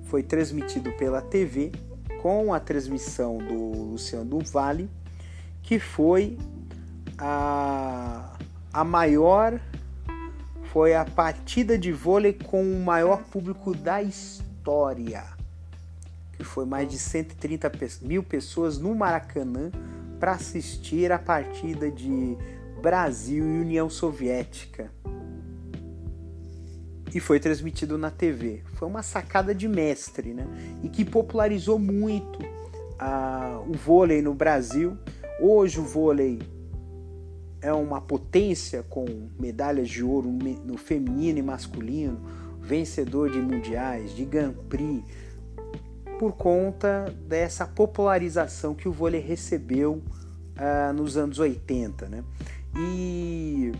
foi 0.05 0.23
transmitido 0.23 0.91
pela 0.93 1.21
TV 1.21 1.71
com 2.21 2.53
a 2.53 2.59
transmissão 2.59 3.37
do 3.37 3.91
Luciano 3.91 4.39
Vale, 4.39 4.89
que 5.61 5.77
foi 5.77 6.37
a, 7.17 8.37
a 8.73 8.83
maior 8.83 9.59
foi 10.71 10.93
a 10.93 11.05
partida 11.05 11.77
de 11.77 11.91
vôlei 11.91 12.33
com 12.33 12.61
o 12.61 12.79
maior 12.79 13.23
público 13.23 13.73
da 13.73 14.01
história, 14.01 15.23
que 16.33 16.43
foi 16.43 16.65
mais 16.65 16.89
de 16.89 16.99
130 16.99 17.71
mil 18.01 18.21
pessoas 18.21 18.77
no 18.77 18.93
Maracanã 18.93 19.71
para 20.19 20.33
assistir 20.33 21.11
a 21.11 21.19
partida 21.19 21.89
de 21.89 22.37
Brasil 22.81 23.45
e 23.45 23.61
União 23.61 23.89
Soviética. 23.89 24.91
E 27.13 27.19
foi 27.21 27.39
transmitido 27.39 27.97
na 27.97 28.11
TV. 28.11 28.61
Foi 28.73 28.87
uma 28.89 29.01
sacada 29.01 29.55
de 29.55 29.69
mestre, 29.69 30.33
né? 30.33 30.45
E 30.83 30.89
que 30.89 31.05
popularizou 31.05 31.79
muito 31.79 32.43
uh, 32.43 33.69
o 33.69 33.73
vôlei 33.73 34.21
no 34.21 34.33
Brasil. 34.33 34.97
Hoje 35.39 35.79
o 35.79 35.83
vôlei 35.83 36.39
é 37.61 37.73
uma 37.73 38.01
potência 38.01 38.83
com 38.83 39.05
medalhas 39.39 39.89
de 39.89 40.03
ouro 40.03 40.29
no 40.63 40.77
feminino 40.77 41.39
e 41.39 41.41
masculino, 41.41 42.19
vencedor 42.61 43.31
de 43.31 43.39
mundiais, 43.39 44.15
de 44.15 44.25
Grand 44.25 44.53
Prix, 44.69 45.03
por 46.19 46.33
conta 46.33 47.13
dessa 47.27 47.65
popularização 47.65 48.73
que 48.73 48.87
o 48.87 48.91
vôlei 48.91 49.21
recebeu 49.21 50.01
uh, 50.55 50.93
nos 50.93 51.17
anos 51.17 51.39
80. 51.39 52.07
Né? 52.07 52.23
E, 52.77 53.71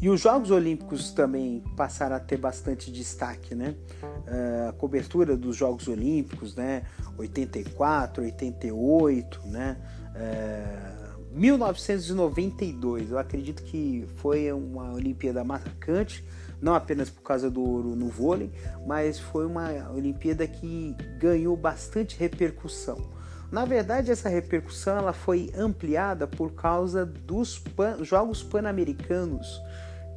e 0.00 0.08
os 0.08 0.20
Jogos 0.20 0.50
Olímpicos 0.50 1.12
também 1.12 1.62
passaram 1.76 2.16
a 2.16 2.20
ter 2.20 2.36
bastante 2.36 2.90
destaque. 2.90 3.54
Né? 3.54 3.74
Uh, 4.02 4.68
a 4.68 4.72
cobertura 4.72 5.36
dos 5.36 5.56
Jogos 5.56 5.88
Olímpicos, 5.88 6.54
né? 6.54 6.84
84, 7.16 8.24
88, 8.24 9.40
né? 9.46 9.76
Uh, 10.14 10.93
1992, 11.34 13.10
eu 13.10 13.18
acredito 13.18 13.62
que 13.64 14.06
foi 14.16 14.52
uma 14.52 14.92
Olimpíada 14.92 15.42
marcante, 15.42 16.24
não 16.62 16.74
apenas 16.74 17.10
por 17.10 17.22
causa 17.22 17.50
do 17.50 17.60
ouro 17.60 17.96
no 17.96 18.08
vôlei, 18.08 18.52
mas 18.86 19.18
foi 19.18 19.44
uma 19.44 19.90
Olimpíada 19.92 20.46
que 20.46 20.96
ganhou 21.18 21.56
bastante 21.56 22.16
repercussão. 22.16 23.12
Na 23.50 23.64
verdade, 23.64 24.10
essa 24.10 24.28
repercussão 24.28 24.96
ela 24.96 25.12
foi 25.12 25.52
ampliada 25.56 26.26
por 26.26 26.52
causa 26.52 27.04
dos 27.04 27.58
Pan 27.58 28.02
Jogos 28.02 28.42
Pan-Americanos 28.42 29.60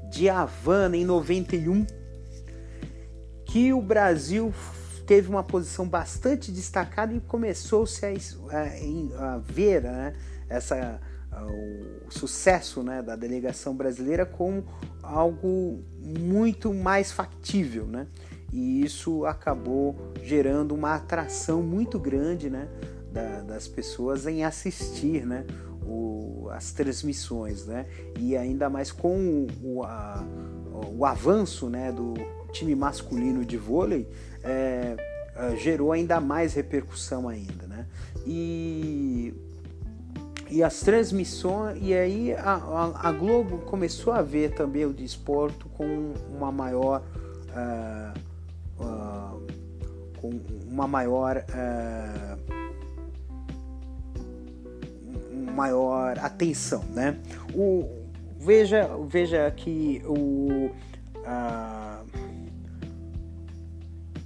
de 0.10 0.30
Havana 0.30 0.98
em 0.98 1.06
91, 1.06 1.86
que 3.46 3.74
o 3.74 3.82
Brasil 3.82 4.54
teve 5.08 5.30
uma 5.30 5.44
posição 5.44 5.88
bastante 5.88 6.52
destacada 6.52 7.14
e 7.14 7.20
começou-se 7.20 8.06
a, 8.06 8.10
a, 8.10 9.34
a, 9.34 9.38
ver 9.38 9.82
né, 9.84 10.14
essa 10.50 11.00
o 11.44 12.12
sucesso 12.12 12.84
né, 12.84 13.02
da 13.02 13.16
delegação 13.16 13.76
brasileira 13.76 14.26
como 14.26 14.64
algo 15.02 15.84
muito 16.02 16.74
mais 16.74 17.12
factível, 17.12 17.86
né? 17.86 18.08
E 18.52 18.84
isso 18.84 19.26
acabou 19.26 19.96
gerando 20.24 20.74
uma 20.74 20.96
atração 20.96 21.62
muito 21.62 22.00
grande, 22.00 22.50
né, 22.50 22.70
da, 23.12 23.42
das 23.42 23.68
pessoas 23.68 24.26
em 24.26 24.44
assistir, 24.44 25.26
né, 25.26 25.46
o, 25.86 26.48
as 26.52 26.72
transmissões, 26.72 27.66
né? 27.66 27.86
E 28.18 28.38
ainda 28.38 28.70
mais 28.70 28.92
com 28.92 29.48
o, 29.62 29.84
a, 29.84 30.26
o 30.96 31.06
avanço, 31.06 31.70
né, 31.70 31.92
do 31.92 32.14
time 32.52 32.76
masculino 32.76 33.44
de 33.44 33.58
vôlei, 33.58 34.08
é, 34.44 34.96
gerou 35.58 35.92
ainda 35.92 36.20
mais 36.20 36.54
repercussão 36.54 37.28
ainda, 37.28 37.68
né? 37.68 37.86
E 38.26 39.34
e 40.50 40.64
as 40.64 40.80
transmissões 40.80 41.78
e 41.82 41.94
aí 41.94 42.34
a, 42.34 42.54
a, 42.54 43.10
a, 43.10 43.12
Globo 43.12 43.60
começou 43.60 44.14
a 44.14 44.22
ver 44.22 44.54
também 44.54 44.86
o 44.86 44.94
desporto 44.94 45.68
com 45.70 46.14
uma 46.30 46.52
maior 46.52 47.04
uh, 47.50 48.14
uh, 48.84 49.48
com 50.18 50.40
uma 50.70 50.88
maior 50.88 51.38
uh, 51.38 52.38
maior 55.54 56.20
atenção 56.20 56.84
né? 56.94 57.18
O 57.54 57.90
veja 58.40 58.90
veja 59.08 59.52
que 59.52 60.02
o 60.06 60.72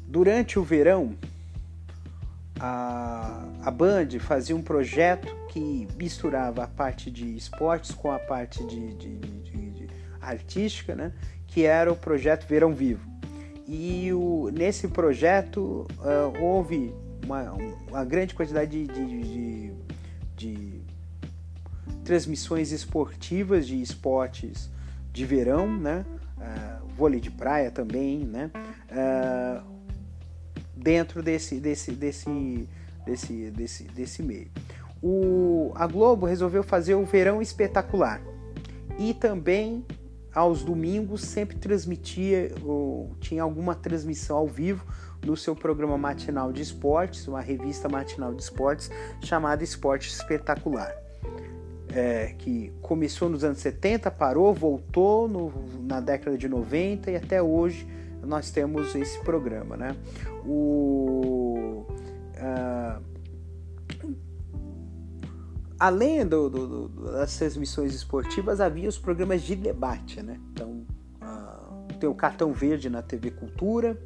durante 0.07 0.59
o 0.59 0.63
verão 0.63 1.15
a, 2.63 3.43
a 3.63 3.71
Band 3.71 4.19
fazia 4.19 4.55
um 4.55 4.61
projeto 4.61 5.35
que 5.49 5.87
misturava 5.97 6.63
a 6.63 6.67
parte 6.67 7.09
de 7.09 7.35
esportes 7.35 7.91
com 7.91 8.11
a 8.11 8.19
parte 8.19 8.63
de, 8.67 8.93
de, 8.93 9.17
de, 9.17 9.71
de 9.71 9.87
artística, 10.21 10.93
né? 10.93 11.11
que 11.47 11.65
era 11.65 11.91
o 11.91 11.95
projeto 11.95 12.45
Verão 12.47 12.71
Vivo. 12.71 13.09
E 13.67 14.13
o, 14.13 14.51
nesse 14.53 14.87
projeto 14.89 15.87
uh, 15.97 16.39
houve 16.39 16.93
uma, 17.25 17.51
uma, 17.89 18.05
grande 18.05 18.35
quantidade 18.35 18.85
de, 18.85 19.73
de, 20.35 20.81
transmissões 22.03 22.71
esportivas 22.71 23.65
de 23.65 23.81
esportes 23.81 24.69
de 25.11 25.25
verão, 25.25 25.67
né? 25.77 26.05
Uh, 26.37 26.87
vôlei 26.95 27.19
de 27.19 27.31
praia 27.31 27.71
também, 27.71 28.19
né? 28.25 28.51
Uh, 28.89 29.80
dentro 30.81 31.21
desse, 31.21 31.59
desse, 31.59 31.91
desse, 31.91 32.67
desse, 33.05 33.51
desse, 33.51 33.83
desse 33.83 34.23
meio. 34.23 34.49
O, 35.01 35.71
a 35.75 35.87
Globo 35.87 36.25
resolveu 36.25 36.63
fazer 36.63 36.95
o 36.95 37.05
Verão 37.05 37.41
Espetacular 37.41 38.21
e 38.99 39.13
também 39.13 39.85
aos 40.33 40.63
domingos 40.63 41.21
sempre 41.21 41.57
transmitia 41.57 42.53
ou 42.63 43.15
tinha 43.19 43.43
alguma 43.43 43.75
transmissão 43.75 44.37
ao 44.37 44.47
vivo 44.47 44.85
no 45.25 45.35
seu 45.35 45.55
programa 45.55 45.97
matinal 45.97 46.51
de 46.51 46.61
esportes, 46.61 47.27
uma 47.27 47.41
revista 47.41 47.89
matinal 47.89 48.33
de 48.33 48.41
esportes 48.41 48.89
chamada 49.21 49.63
Esporte 49.63 50.09
Espetacular. 50.09 50.95
É, 51.93 52.33
que 52.37 52.71
começou 52.81 53.27
nos 53.27 53.43
anos 53.43 53.57
70, 53.57 54.09
parou, 54.11 54.53
voltou 54.53 55.27
no, 55.27 55.51
na 55.81 55.99
década 55.99 56.37
de 56.37 56.47
90 56.47 57.11
e 57.11 57.17
até 57.17 57.43
hoje 57.43 57.85
nós 58.23 58.49
temos 58.49 58.95
esse 58.95 59.19
programa, 59.19 59.75
né? 59.75 59.95
O, 60.45 61.85
uh, 62.35 63.03
além 65.79 66.25
do, 66.25 66.49
do, 66.49 66.67
do, 66.67 67.11
das 67.11 67.37
transmissões 67.37 67.93
esportivas, 67.93 68.59
havia 68.59 68.89
os 68.89 68.97
programas 68.97 69.41
de 69.41 69.55
debate, 69.55 70.21
né? 70.21 70.39
Então, 70.51 70.85
uh, 71.21 71.93
tem 71.99 72.09
o 72.09 72.15
Cartão 72.15 72.53
Verde 72.53 72.89
na 72.89 73.01
TV 73.01 73.31
Cultura, 73.31 73.97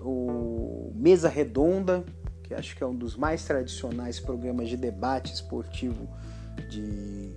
o 0.00 0.92
Mesa 0.94 1.28
Redonda, 1.28 2.04
que 2.42 2.54
acho 2.54 2.76
que 2.76 2.82
é 2.82 2.86
um 2.86 2.94
dos 2.94 3.16
mais 3.16 3.44
tradicionais 3.44 4.20
programas 4.20 4.68
de 4.68 4.76
debate 4.76 5.32
esportivo 5.32 6.08
de, 6.70 7.34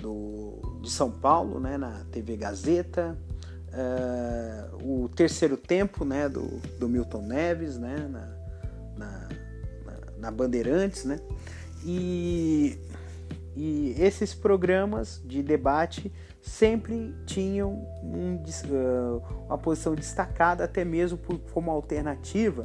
do, 0.00 0.80
de 0.82 0.90
São 0.90 1.10
Paulo, 1.10 1.58
né? 1.58 1.78
Na 1.78 2.04
TV 2.10 2.36
Gazeta, 2.36 3.18
uh, 3.72 5.04
o 5.04 5.08
terceiro 5.08 5.56
tempo 5.56 6.04
né, 6.04 6.28
do, 6.28 6.60
do 6.78 6.88
Milton 6.88 7.22
Neves 7.22 7.78
né, 7.78 7.96
na, 8.08 8.28
na, 8.96 9.28
na, 10.18 10.30
Bandeirantes. 10.30 11.04
Né, 11.04 11.18
e, 11.84 12.78
e 13.56 13.94
esses 13.98 14.34
programas 14.34 15.20
de 15.24 15.42
debate 15.42 16.12
sempre 16.40 17.14
tinham 17.24 17.86
um, 18.02 18.36
uh, 18.36 19.22
uma 19.46 19.58
posição 19.58 19.94
destacada, 19.94 20.64
até 20.64 20.84
mesmo 20.84 21.18
por, 21.18 21.38
como 21.52 21.70
alternativa 21.70 22.62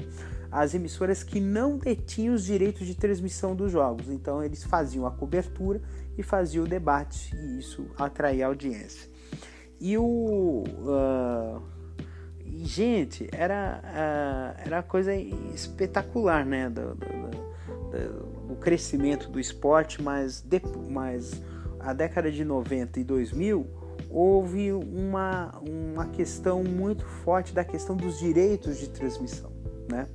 às 0.51 0.73
emissoras 0.73 1.23
que 1.23 1.39
não 1.39 1.77
detinham 1.77 2.33
os 2.33 2.45
direitos 2.45 2.87
de 2.87 2.95
transmissão 2.95 3.55
dos 3.55 3.71
jogos. 3.71 4.09
Então 4.09 4.43
eles 4.43 4.63
faziam 4.63 5.05
a 5.05 5.11
cobertura 5.11 5.81
e 6.17 6.23
faziam 6.23 6.65
o 6.65 6.67
debate, 6.67 7.35
e 7.35 7.59
isso 7.59 7.85
atraía 7.97 8.47
audiência. 8.47 9.16
E 9.79 9.97
o. 9.97 10.63
Uh, 10.65 11.61
gente, 12.63 13.27
era, 13.31 13.81
uh, 13.83 14.61
era 14.65 14.83
coisa 14.83 15.13
espetacular, 15.15 16.45
né? 16.45 16.69
Do, 16.69 16.95
do, 16.95 17.05
do, 17.05 18.47
do, 18.47 18.55
crescimento 18.55 19.29
do 19.29 19.39
esporte, 19.39 20.01
mas, 20.01 20.41
de, 20.41 20.61
mas 20.89 21.41
a 21.79 21.93
década 21.93 22.31
de 22.31 22.43
90 22.43 22.99
e 22.99 23.03
2000 23.03 23.67
houve 24.09 24.71
uma, 24.71 25.57
uma 25.59 26.07
questão 26.07 26.63
muito 26.63 27.05
forte 27.05 27.53
da 27.53 27.63
questão 27.63 27.95
dos 27.95 28.19
direitos 28.19 28.77
de 28.77 28.89
transmissão, 28.89 29.51
né? 29.89 30.07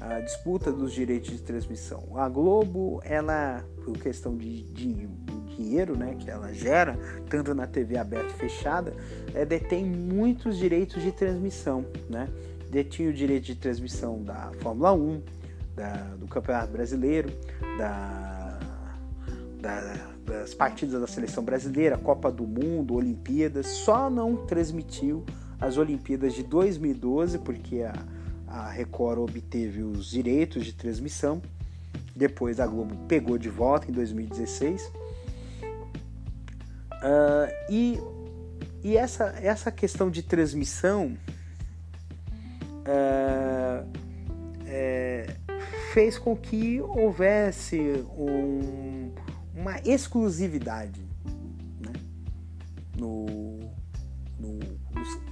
A 0.00 0.20
disputa 0.20 0.70
dos 0.70 0.92
direitos 0.92 1.30
de 1.30 1.42
transmissão. 1.42 2.16
A 2.16 2.28
Globo, 2.28 3.00
ela, 3.02 3.64
por 3.84 3.96
questão 3.98 4.36
de, 4.36 4.62
de 4.64 5.08
dinheiro 5.56 5.96
né, 5.96 6.16
que 6.18 6.30
ela 6.30 6.52
gera, 6.52 6.98
tanto 7.28 7.54
na 7.54 7.66
TV 7.66 7.96
aberta 7.96 8.32
e 8.32 8.36
fechada, 8.36 8.94
é, 9.34 9.44
detém 9.44 9.84
muitos 9.84 10.58
direitos 10.58 11.02
de 11.02 11.10
transmissão. 11.10 11.84
Né? 12.08 12.28
Detinha 12.70 13.10
o 13.10 13.12
direito 13.12 13.44
de 13.44 13.54
transmissão 13.54 14.22
da 14.22 14.52
Fórmula 14.60 14.92
1, 14.92 15.22
da, 15.74 15.92
do 16.18 16.26
Campeonato 16.26 16.72
Brasileiro, 16.72 17.30
da, 17.78 18.58
da, 19.60 19.96
das 20.24 20.54
partidas 20.54 21.00
da 21.00 21.06
Seleção 21.06 21.42
Brasileira, 21.42 21.96
Copa 21.96 22.30
do 22.30 22.46
Mundo, 22.46 22.94
Olimpíadas, 22.94 23.66
só 23.66 24.10
não 24.10 24.46
transmitiu 24.46 25.24
as 25.60 25.78
Olimpíadas 25.78 26.34
de 26.34 26.42
2012, 26.42 27.38
porque 27.38 27.82
a, 27.82 27.94
a 28.46 28.70
Record 28.70 29.20
obteve 29.20 29.82
os 29.82 30.10
direitos 30.10 30.64
de 30.64 30.72
transmissão. 30.72 31.40
Depois 32.14 32.60
a 32.60 32.66
Globo 32.66 32.96
pegou 33.06 33.36
de 33.36 33.50
volta 33.50 33.90
em 33.90 33.92
2016 33.92 35.05
Uh, 37.02 37.70
e 37.70 38.00
e 38.86 38.96
essa, 38.96 39.34
essa 39.42 39.72
questão 39.72 40.08
de 40.08 40.22
transmissão 40.22 41.18
uh, 42.86 43.90
é, 44.64 45.26
fez 45.92 46.16
com 46.16 46.36
que 46.36 46.80
houvesse 46.80 47.80
um, 48.16 49.12
uma 49.52 49.80
exclusividade 49.80 51.04
né? 51.80 51.94
no, 52.96 53.58
no, 54.38 54.60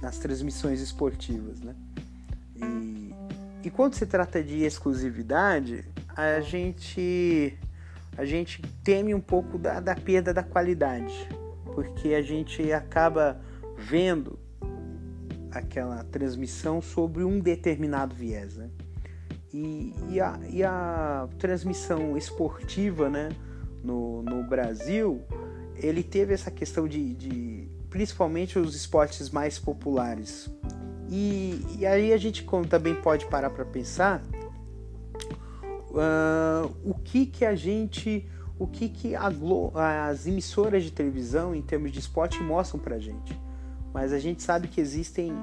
nas 0.01 0.17
transmissões 0.17 0.81
esportivas. 0.81 1.61
Né? 1.61 1.73
E, 2.57 3.15
e 3.67 3.71
quando 3.71 3.93
se 3.93 4.05
trata 4.05 4.43
de 4.43 4.65
exclusividade, 4.65 5.85
a 6.13 6.41
gente, 6.41 7.57
a 8.17 8.25
gente 8.25 8.61
teme 8.83 9.15
um 9.15 9.21
pouco 9.21 9.57
da, 9.57 9.79
da 9.79 9.95
perda 9.95 10.33
da 10.33 10.43
qualidade 10.43 11.25
porque 11.75 12.13
a 12.13 12.21
gente 12.21 12.71
acaba 12.71 13.39
vendo 13.77 14.39
aquela 15.51 16.03
transmissão 16.05 16.81
sobre 16.81 17.23
um 17.23 17.39
determinado 17.39 18.15
viés, 18.15 18.55
né? 18.55 18.69
E, 19.53 19.93
e, 20.09 20.19
a, 20.19 20.39
e 20.49 20.63
a, 20.63 21.27
transmissão 21.37 22.17
esportiva, 22.17 23.09
né, 23.09 23.29
no, 23.83 24.21
no 24.21 24.43
Brasil, 24.43 25.21
ele 25.75 26.03
teve 26.03 26.33
essa 26.33 26.51
questão 26.51 26.87
de, 26.87 27.13
de 27.13 27.67
principalmente 27.89 28.59
os 28.59 28.75
esportes 28.75 29.29
mais 29.29 29.59
populares. 29.59 30.49
E, 31.09 31.61
e 31.77 31.85
aí 31.85 32.11
a 32.11 32.17
gente 32.17 32.45
também 32.69 32.95
pode 32.95 33.25
parar 33.27 33.49
para 33.49 33.63
pensar 33.63 34.21
uh, 35.91 36.75
o 36.83 36.93
que 36.95 37.25
que 37.25 37.45
a 37.45 37.55
gente 37.55 38.27
o 38.57 38.65
que, 38.65 38.87
que 38.87 39.13
as 39.15 40.25
emissoras 40.25 40.83
de 40.83 40.91
televisão, 40.91 41.53
em 41.53 41.61
termos 41.61 41.91
de 41.91 41.99
esporte, 41.99 42.41
mostram 42.41 42.79
para 42.79 42.95
a 42.95 42.99
gente. 42.99 43.37
Mas 43.93 44.13
a 44.13 44.19
gente 44.19 44.43
sabe 44.43 44.67
que 44.67 44.79
existem 44.79 45.35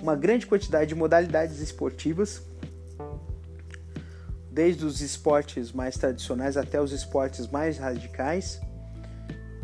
uma 0.00 0.14
grande 0.14 0.46
quantidade 0.46 0.88
de 0.88 0.94
modalidades 0.94 1.60
esportivas, 1.60 2.42
desde 4.50 4.84
os 4.84 5.00
esportes 5.00 5.72
mais 5.72 5.96
tradicionais 5.96 6.56
até 6.56 6.80
os 6.80 6.92
esportes 6.92 7.48
mais 7.48 7.76
radicais, 7.78 8.60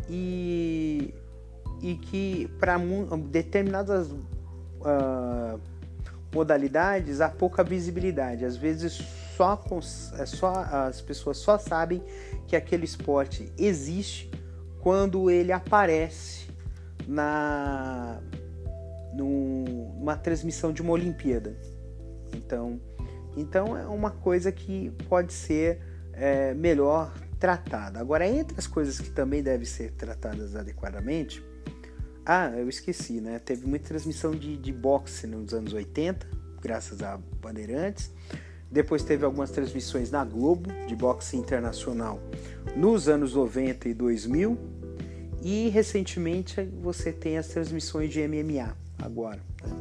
e, 0.09 1.13
e 1.81 1.95
que 1.95 2.49
para 2.59 2.77
determinadas 3.29 4.11
uh, 4.11 5.59
modalidades 6.33 7.21
há 7.21 7.29
pouca 7.29 7.63
visibilidade. 7.63 8.43
Às 8.43 8.57
vezes 8.57 9.01
só, 9.41 10.13
é 10.17 10.25
só 10.25 10.53
as 10.53 11.01
pessoas 11.01 11.37
só 11.37 11.57
sabem 11.57 12.03
que 12.47 12.55
aquele 12.55 12.85
esporte 12.85 13.51
existe 13.57 14.29
quando 14.81 15.29
ele 15.29 15.51
aparece 15.51 16.47
na 17.07 18.19
numa 19.13 20.15
transmissão 20.15 20.71
de 20.71 20.81
uma 20.81 20.93
Olimpíada. 20.93 21.57
Então, 22.33 22.79
então 23.35 23.77
é 23.77 23.85
uma 23.85 24.11
coisa 24.11 24.51
que 24.51 24.89
pode 25.09 25.33
ser 25.33 25.81
é, 26.13 26.53
melhor 26.53 27.13
tratada. 27.39 27.99
Agora, 27.99 28.25
entre 28.25 28.57
as 28.57 28.67
coisas 28.67 28.99
que 28.99 29.09
também 29.09 29.43
devem 29.43 29.65
ser 29.65 29.91
tratadas 29.91 30.55
adequadamente, 30.55 31.43
ah, 32.25 32.51
eu 32.55 32.69
esqueci, 32.69 33.19
né? 33.19 33.39
Teve 33.39 33.65
muita 33.65 33.87
transmissão 33.87 34.31
de, 34.31 34.55
de 34.55 34.71
boxe 34.71 35.25
nos 35.27 35.53
anos 35.53 35.73
80, 35.73 36.27
graças 36.61 37.01
a 37.01 37.17
Bandeirantes. 37.17 38.11
Depois 38.71 39.03
teve 39.03 39.25
algumas 39.25 39.51
transmissões 39.51 40.09
na 40.09 40.23
Globo 40.23 40.71
de 40.87 40.95
boxe 40.95 41.35
internacional 41.35 42.19
nos 42.75 43.09
anos 43.09 43.33
90 43.33 43.89
e 43.89 43.93
2000. 43.93 44.57
E 45.43 45.69
recentemente 45.69 46.61
você 46.81 47.11
tem 47.11 47.37
as 47.37 47.47
transmissões 47.47 48.11
de 48.11 48.25
MMA 48.27 48.75
agora. 49.01 49.39
Né? 49.63 49.75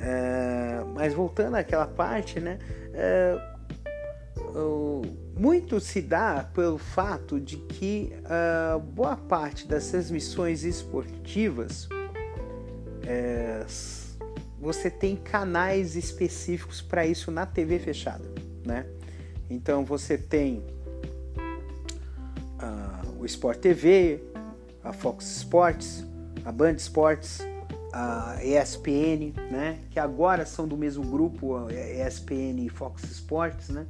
É, 0.00 0.84
mas 0.94 1.12
voltando 1.12 1.56
àquela 1.56 1.86
parte, 1.86 2.38
né? 2.40 2.58
É, 2.94 3.36
muito 5.36 5.78
se 5.80 6.00
dá 6.00 6.48
pelo 6.54 6.78
fato 6.78 7.38
de 7.38 7.56
que 7.56 8.12
uh, 8.24 8.78
boa 8.78 9.16
parte 9.16 9.66
das 9.66 9.88
transmissões 9.88 10.64
esportivas 10.64 11.88
você 14.60 14.90
tem 14.90 15.16
canais 15.16 15.94
específicos 15.96 16.82
para 16.82 17.06
isso 17.06 17.30
na 17.30 17.46
TV 17.46 17.78
fechada, 17.78 18.24
né? 18.64 18.86
Então 19.48 19.84
você 19.84 20.18
tem 20.18 20.64
uh, 22.60 23.20
o 23.20 23.24
Sport 23.24 23.58
TV, 23.58 24.22
a 24.82 24.92
Fox 24.92 25.36
Sports, 25.36 26.04
a 26.44 26.52
Band 26.52 26.74
Sports, 26.74 27.40
a 27.92 28.38
ESPN, 28.42 29.32
né? 29.50 29.78
Que 29.90 30.00
agora 30.00 30.44
são 30.44 30.66
do 30.66 30.76
mesmo 30.76 31.04
grupo, 31.04 31.56
a 31.56 31.72
ESPN 31.72 32.60
e 32.60 32.68
Fox 32.68 33.04
Sports, 33.04 33.68
né? 33.68 33.86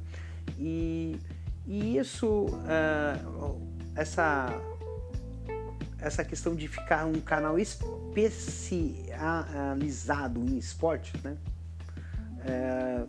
E, 0.57 1.19
e 1.65 1.97
isso, 1.97 2.45
uh, 2.45 3.61
essa 3.95 4.47
essa 6.01 6.23
questão 6.23 6.55
de 6.55 6.67
ficar 6.67 7.05
um 7.05 7.19
canal 7.19 7.57
especializado 9.19 10.39
em 10.39 10.57
esporte, 10.57 11.13
né? 11.23 11.37
É, 12.45 13.03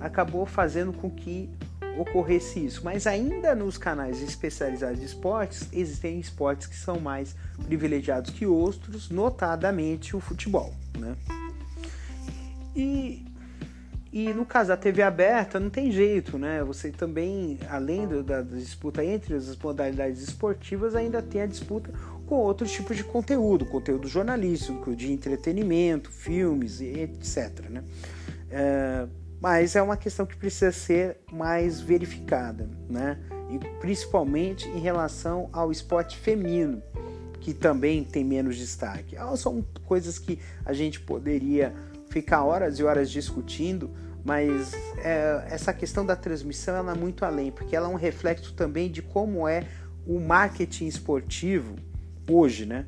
acabou 0.00 0.46
fazendo 0.46 0.92
com 0.92 1.10
que 1.10 1.50
ocorresse 1.98 2.64
isso. 2.64 2.82
Mas 2.84 3.06
ainda 3.06 3.54
nos 3.54 3.76
canais 3.76 4.22
especializados 4.22 5.00
de 5.00 5.06
esportes, 5.06 5.68
existem 5.72 6.20
esportes 6.20 6.66
que 6.66 6.76
são 6.76 7.00
mais 7.00 7.34
privilegiados 7.64 8.30
que 8.30 8.46
outros, 8.46 9.10
notadamente 9.10 10.14
o 10.14 10.20
futebol. 10.20 10.72
Né? 10.98 11.16
E 12.74 13.26
e 14.12 14.32
no 14.32 14.46
caso 14.46 14.68
da 14.68 14.78
TV 14.78 15.02
aberta, 15.02 15.60
não 15.60 15.68
tem 15.68 15.92
jeito, 15.92 16.38
né? 16.38 16.64
Você 16.64 16.90
também, 16.90 17.58
além 17.68 18.08
da, 18.22 18.40
disputa 18.40 19.04
entre 19.04 19.34
as 19.34 19.54
modalidades 19.58 20.22
esportivas, 20.22 20.94
ainda 20.94 21.20
tem 21.20 21.42
a 21.42 21.46
disputa 21.46 21.90
com 22.26 22.36
outros 22.36 22.72
tipos 22.72 22.96
de 22.96 23.04
conteúdo, 23.04 23.64
conteúdo 23.64 24.08
jornalístico, 24.08 24.94
de 24.94 25.12
entretenimento, 25.12 26.10
filmes, 26.10 26.80
etc. 26.80 27.70
Né? 27.70 27.84
É, 28.50 29.06
mas 29.40 29.76
é 29.76 29.82
uma 29.82 29.96
questão 29.96 30.26
que 30.26 30.36
precisa 30.36 30.72
ser 30.72 31.18
mais 31.32 31.80
verificada, 31.80 32.68
né? 32.88 33.18
E 33.50 33.58
principalmente 33.80 34.68
em 34.68 34.80
relação 34.80 35.48
ao 35.52 35.70
esporte 35.70 36.16
feminino, 36.16 36.82
que 37.40 37.54
também 37.54 38.02
tem 38.02 38.24
menos 38.24 38.56
destaque. 38.56 39.16
Ah, 39.16 39.36
são 39.36 39.64
coisas 39.84 40.18
que 40.18 40.40
a 40.64 40.72
gente 40.72 40.98
poderia 41.00 41.72
ficar 42.08 42.42
horas 42.44 42.78
e 42.78 42.82
horas 42.82 43.08
discutindo, 43.08 43.90
mas 44.24 44.72
é, 44.98 45.46
essa 45.50 45.72
questão 45.72 46.04
da 46.04 46.16
transmissão 46.16 46.74
ela 46.74 46.92
é 46.92 46.96
muito 46.96 47.24
além, 47.24 47.52
porque 47.52 47.76
ela 47.76 47.86
é 47.86 47.90
um 47.90 47.96
reflexo 47.96 48.52
também 48.54 48.90
de 48.90 49.00
como 49.00 49.46
é 49.46 49.64
o 50.06 50.18
marketing 50.18 50.86
esportivo 50.86 51.76
hoje, 52.28 52.66
né? 52.66 52.86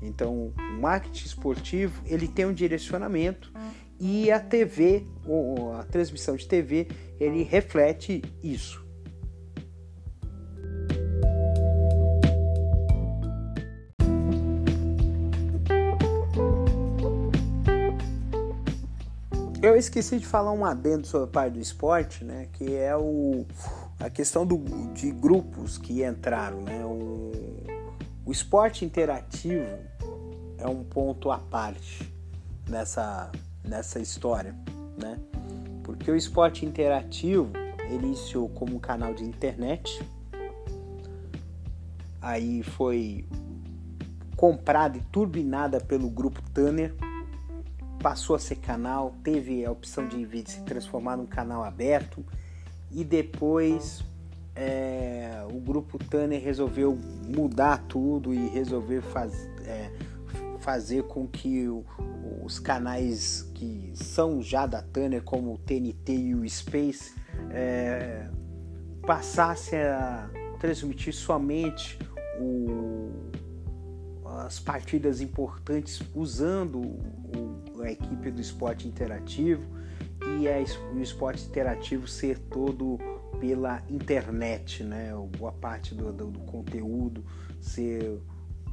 Então, 0.00 0.52
o 0.56 0.80
marketing 0.80 1.26
esportivo 1.26 2.02
ele 2.06 2.28
tem 2.28 2.46
um 2.46 2.52
direcionamento 2.52 3.52
e 4.00 4.30
a 4.30 4.38
TV, 4.38 5.04
ou 5.26 5.72
a 5.72 5.82
transmissão 5.82 6.36
de 6.36 6.46
TV, 6.46 6.86
ele 7.18 7.42
reflete 7.42 8.22
isso. 8.42 8.86
Eu 19.60 19.74
esqueci 19.76 20.20
de 20.20 20.26
falar 20.26 20.52
um 20.52 20.64
adendo 20.64 21.04
sobre 21.04 21.28
a 21.28 21.32
parte 21.32 21.54
do 21.54 21.60
esporte, 21.60 22.24
né? 22.24 22.46
Que 22.52 22.76
é 22.76 22.96
o, 22.96 23.44
a 23.98 24.08
questão 24.08 24.46
do, 24.46 24.56
de 24.94 25.10
grupos 25.10 25.76
que 25.76 26.04
entraram, 26.04 26.60
né? 26.60 26.84
O, 26.84 27.32
o 28.28 28.30
esporte 28.30 28.84
interativo 28.84 29.64
é 30.58 30.68
um 30.68 30.84
ponto 30.84 31.30
à 31.30 31.38
parte 31.38 32.12
nessa, 32.68 33.32
nessa 33.64 34.00
história, 34.00 34.54
né? 35.00 35.18
Porque 35.82 36.10
o 36.10 36.14
esporte 36.14 36.66
interativo 36.66 37.50
ele 37.88 38.08
iniciou 38.08 38.50
como 38.50 38.76
um 38.76 38.78
canal 38.78 39.14
de 39.14 39.24
internet, 39.24 40.06
aí 42.20 42.62
foi 42.62 43.24
comprada 44.36 44.98
e 44.98 45.00
turbinada 45.10 45.80
pelo 45.80 46.10
grupo 46.10 46.42
Tanner 46.52 46.94
passou 48.02 48.36
a 48.36 48.38
ser 48.38 48.56
canal, 48.56 49.14
teve 49.24 49.64
a 49.64 49.70
opção 49.70 50.06
de, 50.06 50.26
de 50.26 50.50
se 50.50 50.60
transformar 50.64 51.16
num 51.16 51.24
canal 51.24 51.64
aberto 51.64 52.22
e 52.90 53.02
depois 53.04 54.04
é, 54.58 55.46
o 55.52 55.60
grupo 55.60 55.98
Tanner 55.98 56.42
resolveu 56.42 56.98
mudar 57.24 57.84
tudo 57.86 58.34
e 58.34 58.48
resolver 58.48 59.00
faz, 59.02 59.48
é, 59.64 59.92
fazer 60.58 61.04
com 61.04 61.28
que 61.28 61.68
o, 61.68 61.84
os 62.42 62.58
canais 62.58 63.48
que 63.54 63.92
são 63.94 64.42
já 64.42 64.66
da 64.66 64.82
Tanner, 64.82 65.22
como 65.22 65.54
o 65.54 65.58
TNT 65.58 66.12
e 66.12 66.34
o 66.34 66.48
Space, 66.48 67.14
é, 67.50 68.28
passassem 69.06 69.78
a 69.78 70.28
transmitir 70.58 71.14
somente 71.14 71.96
o, 72.40 73.30
as 74.44 74.58
partidas 74.58 75.20
importantes 75.20 76.02
usando 76.12 76.80
o, 76.80 77.80
a 77.82 77.92
equipe 77.92 78.28
do 78.32 78.40
esporte 78.40 78.88
interativo 78.88 79.62
e 80.40 80.48
é 80.48 80.64
o 80.92 80.98
esporte 81.00 81.46
interativo 81.46 82.08
ser 82.08 82.38
todo 82.38 82.98
pela 83.40 83.82
internet, 83.88 84.82
né? 84.82 85.12
Boa 85.38 85.52
parte 85.52 85.94
do, 85.94 86.12
do, 86.12 86.26
do 86.26 86.40
conteúdo 86.40 87.24
ser 87.60 88.20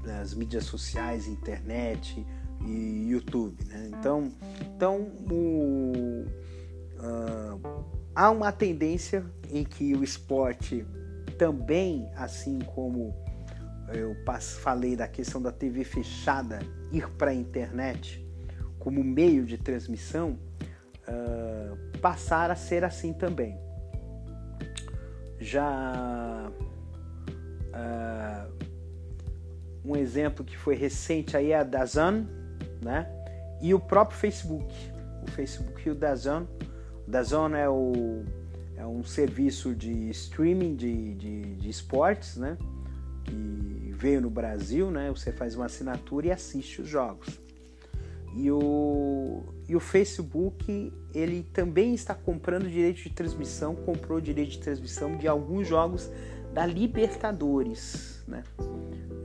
nas 0.03 0.33
mídias 0.33 0.65
sociais, 0.65 1.27
internet 1.27 2.25
e 2.65 3.09
YouTube, 3.09 3.57
né? 3.65 3.89
Então, 3.89 4.31
então 4.75 5.11
o, 5.31 6.25
uh, 6.97 7.85
há 8.13 8.29
uma 8.29 8.51
tendência 8.51 9.25
em 9.49 9.63
que 9.63 9.95
o 9.95 10.03
esporte 10.03 10.85
também, 11.37 12.09
assim 12.15 12.59
como 12.59 13.13
eu 13.93 14.15
falei 14.61 14.95
da 14.95 15.07
questão 15.07 15.41
da 15.41 15.51
TV 15.51 15.83
fechada, 15.83 16.59
ir 16.91 17.07
para 17.11 17.31
a 17.31 17.33
internet, 17.33 18.25
como 18.79 19.03
meio 19.03 19.45
de 19.45 19.57
transmissão 19.57 20.39
uh, 21.07 21.99
passar 21.99 22.49
a 22.51 22.55
ser 22.55 22.83
assim 22.83 23.13
também. 23.13 23.57
Já 25.45 26.51
uh, 27.69 28.51
um 29.85 29.95
exemplo 29.95 30.43
que 30.43 30.57
foi 30.57 30.73
recente 30.73 31.37
aí 31.37 31.51
é 31.51 31.59
a 31.59 31.63
Dazan, 31.63 32.25
né? 32.81 33.07
E 33.61 33.71
o 33.71 33.79
próprio 33.79 34.17
Facebook. 34.17 34.73
O 35.21 35.29
Facebook 35.29 35.87
e 35.87 35.91
o 35.91 35.95
Dazan. 35.95 36.47
O 37.07 37.11
Dazan 37.11 37.55
é, 37.55 37.69
o, 37.69 38.23
é 38.75 38.87
um 38.87 39.03
serviço 39.03 39.75
de 39.75 40.09
streaming 40.09 40.75
de, 40.75 41.13
de, 41.13 41.55
de 41.57 41.69
esportes, 41.69 42.37
né? 42.37 42.57
Que 43.23 43.93
veio 43.95 44.21
no 44.21 44.31
Brasil, 44.31 44.89
né? 44.89 45.11
Você 45.11 45.31
faz 45.31 45.55
uma 45.55 45.65
assinatura 45.65 46.25
e 46.25 46.31
assiste 46.31 46.81
os 46.81 46.87
jogos. 46.87 47.39
E 48.35 48.51
o, 48.51 49.43
e 49.67 49.75
o 49.77 49.79
Facebook 49.79 50.91
ele 51.13 51.43
também 51.53 51.93
está 51.93 52.13
comprando 52.13 52.69
direito 52.69 53.01
de 53.01 53.09
transmissão, 53.09 53.73
comprou 53.73 54.19
direito 54.19 54.51
de 54.51 54.59
transmissão 54.59 55.15
de 55.15 55.25
alguns 55.25 55.65
jogos 55.65 56.11
da 56.53 56.65
Libertadores, 56.65 58.21
né? 58.27 58.43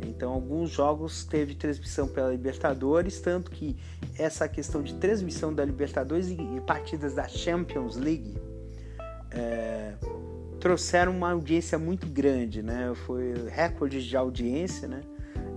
Então 0.06 0.32
alguns 0.32 0.70
jogos 0.70 1.24
teve 1.24 1.56
transmissão 1.56 2.06
pela 2.06 2.30
Libertadores, 2.30 3.20
tanto 3.20 3.50
que 3.50 3.76
essa 4.16 4.48
questão 4.48 4.80
de 4.80 4.94
transmissão 4.94 5.52
da 5.52 5.64
Libertadores 5.64 6.30
e 6.30 6.60
partidas 6.64 7.14
da 7.14 7.26
Champions 7.26 7.96
League 7.96 8.36
é, 9.32 9.94
trouxeram 10.60 11.16
uma 11.16 11.32
audiência 11.32 11.78
muito 11.78 12.06
grande, 12.06 12.62
né? 12.62 12.92
Foi 13.06 13.48
recorde 13.48 14.06
de 14.06 14.16
audiência, 14.16 14.86
né? 14.86 15.00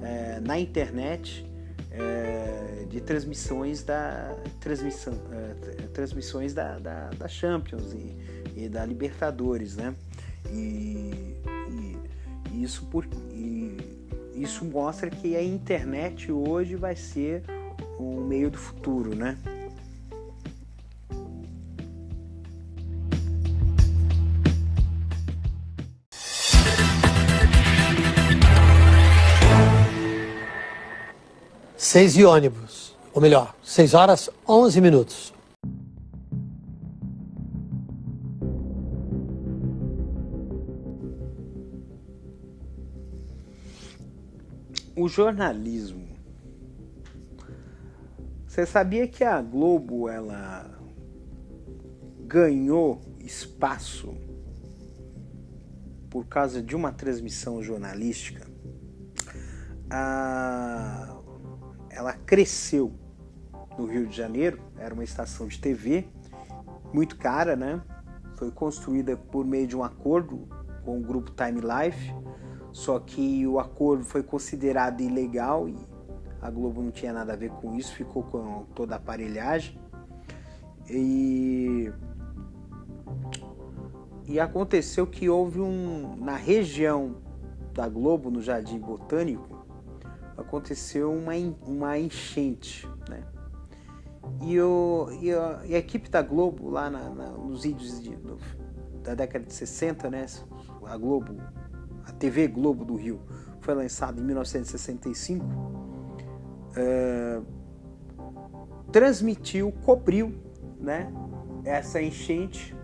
É, 0.01 0.39
na 0.39 0.57
internet 0.57 1.45
é, 1.93 2.85
de 2.89 2.99
transmissões 3.01 3.83
da 3.83 4.35
transmissão, 4.59 5.13
é, 5.31 5.87
transmissões 5.87 6.53
da, 6.53 6.79
da, 6.79 7.09
da 7.09 7.27
Champions 7.27 7.93
e, 7.93 8.63
e, 8.63 8.69
da 8.69 8.85
Libertadores, 8.85 9.75
né? 9.75 9.95
E, 10.51 11.37
e 12.51 12.63
isso 12.63 12.85
por 12.87 13.05
isso 14.35 14.65
mostra 14.65 15.09
que 15.09 15.35
a 15.35 15.43
internet 15.43 16.31
hoje 16.31 16.75
vai 16.75 16.95
ser 16.95 17.43
um 17.99 18.25
meio 18.25 18.49
do 18.49 18.57
futuro, 18.57 19.15
né? 19.15 19.37
Seis 31.93 32.17
e 32.17 32.25
ônibus. 32.25 32.97
Ou 33.13 33.21
melhor, 33.21 33.55
seis 33.63 33.93
horas, 33.93 34.27
onze 34.49 34.81
minutos. 34.81 35.31
O 44.95 45.07
jornalismo. 45.07 46.07
Você 48.47 48.65
sabia 48.65 49.07
que 49.07 49.23
a 49.23 49.39
Globo 49.39 50.09
ela 50.09 50.67
ganhou 52.21 53.03
espaço 53.19 54.17
por 56.09 56.25
causa 56.25 56.59
de 56.59 56.75
uma 56.75 56.91
transmissão 56.91 57.61
jornalística? 57.61 58.47
A 59.91 61.12
ela 61.95 62.13
cresceu 62.13 62.91
no 63.77 63.85
Rio 63.85 64.07
de 64.07 64.15
Janeiro, 64.15 64.59
era 64.77 64.93
uma 64.93 65.03
estação 65.03 65.47
de 65.47 65.59
TV 65.59 66.05
muito 66.93 67.17
cara, 67.17 67.55
né? 67.55 67.81
Foi 68.35 68.51
construída 68.51 69.15
por 69.15 69.45
meio 69.45 69.67
de 69.67 69.75
um 69.75 69.83
acordo 69.83 70.47
com 70.83 70.99
o 70.99 71.01
grupo 71.01 71.31
Time 71.31 71.61
Life, 71.61 72.13
só 72.71 72.99
que 72.99 73.45
o 73.47 73.59
acordo 73.59 74.03
foi 74.03 74.23
considerado 74.23 75.01
ilegal 75.01 75.69
e 75.69 75.77
a 76.41 76.49
Globo 76.49 76.81
não 76.81 76.91
tinha 76.91 77.13
nada 77.13 77.33
a 77.33 77.35
ver 77.35 77.51
com 77.51 77.75
isso, 77.75 77.95
ficou 77.95 78.23
com 78.23 78.65
toda 78.75 78.95
a 78.95 78.97
aparelhagem. 78.97 79.79
E 80.89 81.91
e 84.25 84.39
aconteceu 84.39 85.05
que 85.05 85.29
houve 85.29 85.59
um 85.59 86.15
na 86.17 86.35
região 86.35 87.17
da 87.73 87.87
Globo, 87.89 88.29
no 88.29 88.41
Jardim 88.41 88.79
Botânico, 88.79 89.62
aconteceu 90.37 91.11
uma, 91.11 91.33
uma 91.65 91.97
enchente, 91.97 92.87
né? 93.09 93.23
E, 94.41 94.59
o, 94.59 95.09
e, 95.21 95.31
a, 95.31 95.61
e 95.65 95.75
a 95.75 95.77
equipe 95.77 96.09
da 96.09 96.21
Globo, 96.21 96.69
lá 96.69 96.89
na, 96.89 97.09
na, 97.09 97.29
nos 97.31 97.63
vídeos 97.63 98.01
de, 98.01 98.15
no, 98.15 98.37
da 99.03 99.15
década 99.15 99.45
de 99.45 99.53
60, 99.53 100.09
né? 100.09 100.25
A 100.85 100.97
Globo, 100.97 101.35
a 102.05 102.11
TV 102.11 102.47
Globo 102.47 102.85
do 102.85 102.95
Rio, 102.95 103.21
foi 103.61 103.73
lançada 103.73 104.19
em 104.19 104.23
1965, 104.23 105.45
é, 106.75 107.41
transmitiu, 108.91 109.71
cobriu, 109.83 110.33
né? 110.79 111.11
Essa 111.65 112.01
enchente 112.01 112.75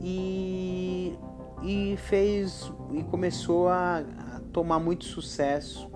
e, 0.00 1.16
e 1.62 1.96
fez 1.96 2.70
e 2.92 3.02
começou 3.04 3.68
a, 3.68 3.98
a 3.98 4.40
tomar 4.52 4.78
muito 4.78 5.04
sucesso 5.04 5.93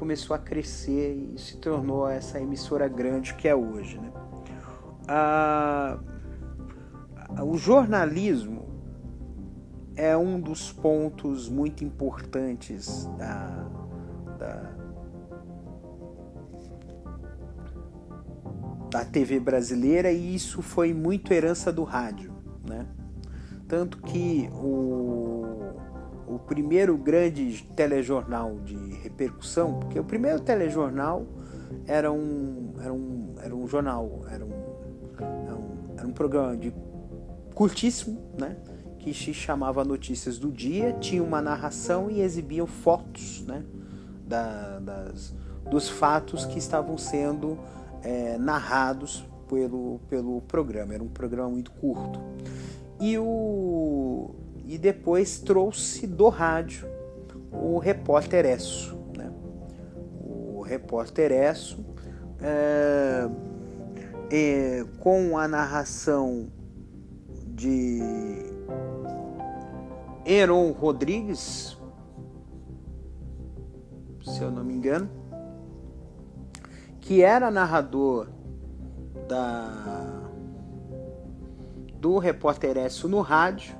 começou 0.00 0.34
a 0.34 0.38
crescer 0.38 1.12
e 1.12 1.38
se 1.38 1.58
tornou 1.58 2.08
essa 2.08 2.40
emissora 2.40 2.88
grande 2.88 3.34
que 3.34 3.46
é 3.46 3.54
hoje. 3.54 3.98
Né? 3.98 4.10
O 7.42 7.58
jornalismo 7.58 8.64
é 9.94 10.16
um 10.16 10.40
dos 10.40 10.72
pontos 10.72 11.50
muito 11.50 11.84
importantes 11.84 13.04
da, 13.18 13.68
da, 14.38 14.72
da 18.90 19.04
TV 19.04 19.38
brasileira 19.38 20.10
e 20.10 20.34
isso 20.34 20.62
foi 20.62 20.94
muito 20.94 21.30
herança 21.30 21.70
do 21.70 21.84
rádio, 21.84 22.32
né? 22.66 22.86
Tanto 23.68 23.98
que 23.98 24.48
o 24.54 25.39
o 26.34 26.38
primeiro 26.38 26.96
grande 26.96 27.64
telejornal 27.74 28.60
de 28.60 28.76
repercussão, 29.02 29.80
porque 29.80 29.98
o 29.98 30.04
primeiro 30.04 30.40
telejornal 30.40 31.26
era 31.86 32.10
um, 32.12 32.74
era 32.80 32.92
um, 32.92 33.34
era 33.42 33.54
um 33.54 33.66
jornal, 33.66 34.22
era 34.30 34.44
um, 34.44 34.52
era 35.18 35.56
um, 35.56 35.98
era 35.98 36.06
um 36.06 36.12
programa 36.12 36.56
de 36.56 36.72
curtíssimo, 37.54 38.20
né? 38.38 38.56
Que 38.98 39.12
se 39.12 39.34
chamava 39.34 39.84
Notícias 39.84 40.38
do 40.38 40.52
Dia, 40.52 40.92
tinha 41.00 41.22
uma 41.22 41.40
narração 41.40 42.10
e 42.10 42.20
exibiam 42.20 42.66
fotos, 42.66 43.44
né? 43.46 43.64
Da, 44.26 44.78
das, 44.78 45.34
dos 45.68 45.88
fatos 45.88 46.44
que 46.44 46.58
estavam 46.58 46.96
sendo 46.96 47.58
é, 48.02 48.38
narrados 48.38 49.24
pelo, 49.48 50.00
pelo 50.08 50.40
programa. 50.42 50.94
Era 50.94 51.02
um 51.02 51.08
programa 51.08 51.50
muito 51.50 51.72
curto. 51.72 52.20
E, 53.00 53.18
o, 53.18 54.34
e 54.70 54.78
depois 54.78 55.40
trouxe 55.40 56.06
do 56.06 56.28
rádio 56.28 56.88
o 57.50 57.76
repórter 57.80 58.46
Esso. 58.46 58.96
Né? 59.18 59.28
O 60.22 60.62
repórter 60.62 61.32
Esso, 61.32 61.84
é, 62.40 63.28
é, 64.30 64.84
com 65.00 65.36
a 65.36 65.48
narração 65.48 66.52
de 67.48 67.98
Heron 70.24 70.70
Rodrigues, 70.70 71.76
se 74.22 74.40
eu 74.40 74.52
não 74.52 74.62
me 74.62 74.74
engano, 74.74 75.10
que 77.00 77.22
era 77.22 77.50
narrador 77.50 78.28
da 79.26 80.28
do 81.98 82.18
repórter 82.18 82.76
Esso 82.76 83.08
no 83.08 83.20
rádio 83.20 83.79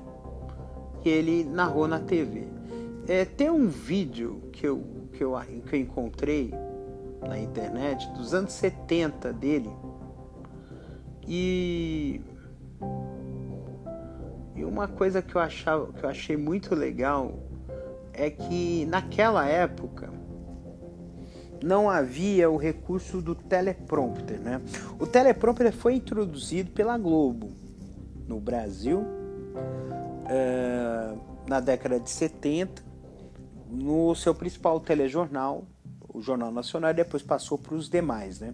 e 1.03 1.09
ele 1.09 1.43
narrou 1.43 1.87
na 1.87 1.99
TV. 1.99 2.47
É, 3.07 3.25
tem 3.25 3.49
um 3.49 3.67
vídeo 3.67 4.41
que 4.51 4.67
eu, 4.67 4.83
que, 5.13 5.23
eu, 5.23 5.33
que 5.67 5.75
eu 5.75 5.79
encontrei 5.79 6.53
na 7.21 7.39
internet 7.39 8.09
dos 8.13 8.33
anos 8.33 8.53
70 8.53 9.33
dele 9.33 9.69
e, 11.27 12.21
e 14.55 14.63
uma 14.63 14.87
coisa 14.87 15.21
que 15.21 15.35
eu, 15.35 15.41
achava, 15.41 15.91
que 15.93 16.03
eu 16.03 16.09
achei 16.09 16.35
muito 16.35 16.73
legal 16.75 17.39
é 18.13 18.29
que 18.29 18.85
naquela 18.87 19.47
época 19.47 20.09
não 21.63 21.89
havia 21.89 22.49
o 22.49 22.57
recurso 22.57 23.21
do 23.21 23.35
teleprompter. 23.35 24.39
Né? 24.39 24.61
O 24.99 25.05
teleprompter 25.05 25.71
foi 25.71 25.95
introduzido 25.95 26.71
pela 26.71 26.97
Globo 26.97 27.51
no 28.27 28.39
Brasil 28.39 29.05
é, 30.31 31.13
na 31.45 31.59
década 31.59 31.99
de 31.99 32.09
70, 32.09 32.81
no 33.69 34.15
seu 34.15 34.33
principal 34.33 34.79
telejornal, 34.79 35.65
o 36.07 36.21
Jornal 36.21 36.51
Nacional, 36.51 36.91
e 36.91 36.93
depois 36.93 37.21
passou 37.21 37.57
para 37.57 37.75
os 37.75 37.89
demais, 37.89 38.39
né? 38.39 38.53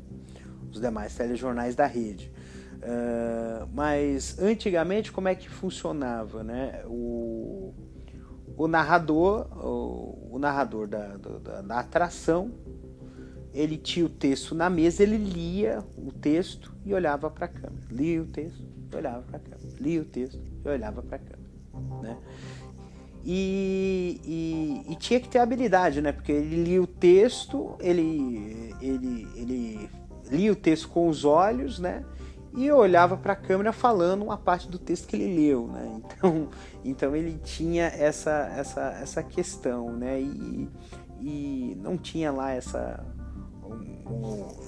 os 0.71 0.81
demais 0.81 1.15
telejornais 1.15 1.75
da 1.75 1.85
rede. 1.85 2.31
É, 2.81 3.65
mas 3.73 4.39
antigamente 4.39 5.11
como 5.11 5.27
é 5.27 5.35
que 5.35 5.49
funcionava, 5.49 6.43
né? 6.43 6.83
O, 6.85 7.73
o 8.55 8.67
narrador, 8.67 9.47
o, 9.63 10.35
o 10.35 10.39
narrador 10.39 10.87
da, 10.87 11.17
da, 11.17 11.61
da 11.61 11.79
atração 11.79 12.51
ele 13.53 13.77
tinha 13.77 14.05
o 14.05 14.09
texto 14.09 14.53
na 14.53 14.69
mesa, 14.69 15.01
ele 15.01 15.17
lia 15.17 15.83
o 15.97 16.11
texto 16.11 16.71
e 16.85 16.93
olhava 16.93 17.29
para 17.31 17.45
a 17.45 17.49
câmera. 17.49 17.87
Lia 17.89 18.21
o 18.21 18.25
texto 18.25 18.63
e 18.91 18.95
olhava 18.95 19.23
para 19.23 19.37
a 19.37 19.39
câmera. 19.39 19.77
Lia 19.79 20.01
o 20.01 20.05
texto 20.05 20.39
e 20.63 20.69
olhava 20.69 21.01
para 21.01 21.15
a 21.15 21.19
câmera. 21.19 21.46
Né? 22.01 22.17
E, 23.25 24.21
e, 24.23 24.93
e, 24.93 24.95
tinha 24.95 25.19
que 25.19 25.27
ter 25.27 25.39
habilidade, 25.39 26.01
né? 26.01 26.13
Porque 26.13 26.31
ele 26.31 26.63
lia 26.63 26.81
o 26.81 26.87
texto, 26.87 27.75
ele, 27.79 28.73
ele, 28.81 29.27
ele 29.35 29.89
lia 30.31 30.51
o 30.51 30.55
texto 30.55 30.87
com 30.87 31.09
os 31.09 31.25
olhos, 31.25 31.77
né? 31.77 32.05
E 32.55 32.71
olhava 32.71 33.17
para 33.17 33.33
a 33.33 33.35
câmera 33.35 33.73
falando 33.73 34.23
uma 34.23 34.37
parte 34.37 34.69
do 34.69 34.79
texto 34.79 35.07
que 35.07 35.15
ele 35.15 35.35
leu, 35.35 35.67
né? 35.67 36.01
Então, 36.17 36.49
então 36.85 37.15
ele 37.15 37.37
tinha 37.43 37.87
essa, 37.87 38.51
essa, 38.55 38.97
essa 39.01 39.21
questão, 39.21 39.91
né? 39.91 40.21
E, 40.21 40.69
e 41.19 41.77
não 41.81 41.97
tinha 41.97 42.31
lá 42.31 42.51
essa 42.51 43.03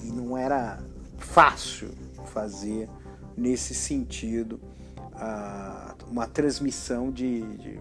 e 0.04 0.12
não 0.12 0.36
era 0.36 0.78
fácil 1.16 1.90
fazer 2.26 2.88
nesse 3.36 3.74
sentido 3.74 4.60
uma 6.10 6.26
transmissão 6.26 7.10
de, 7.10 7.40
de, 7.56 7.80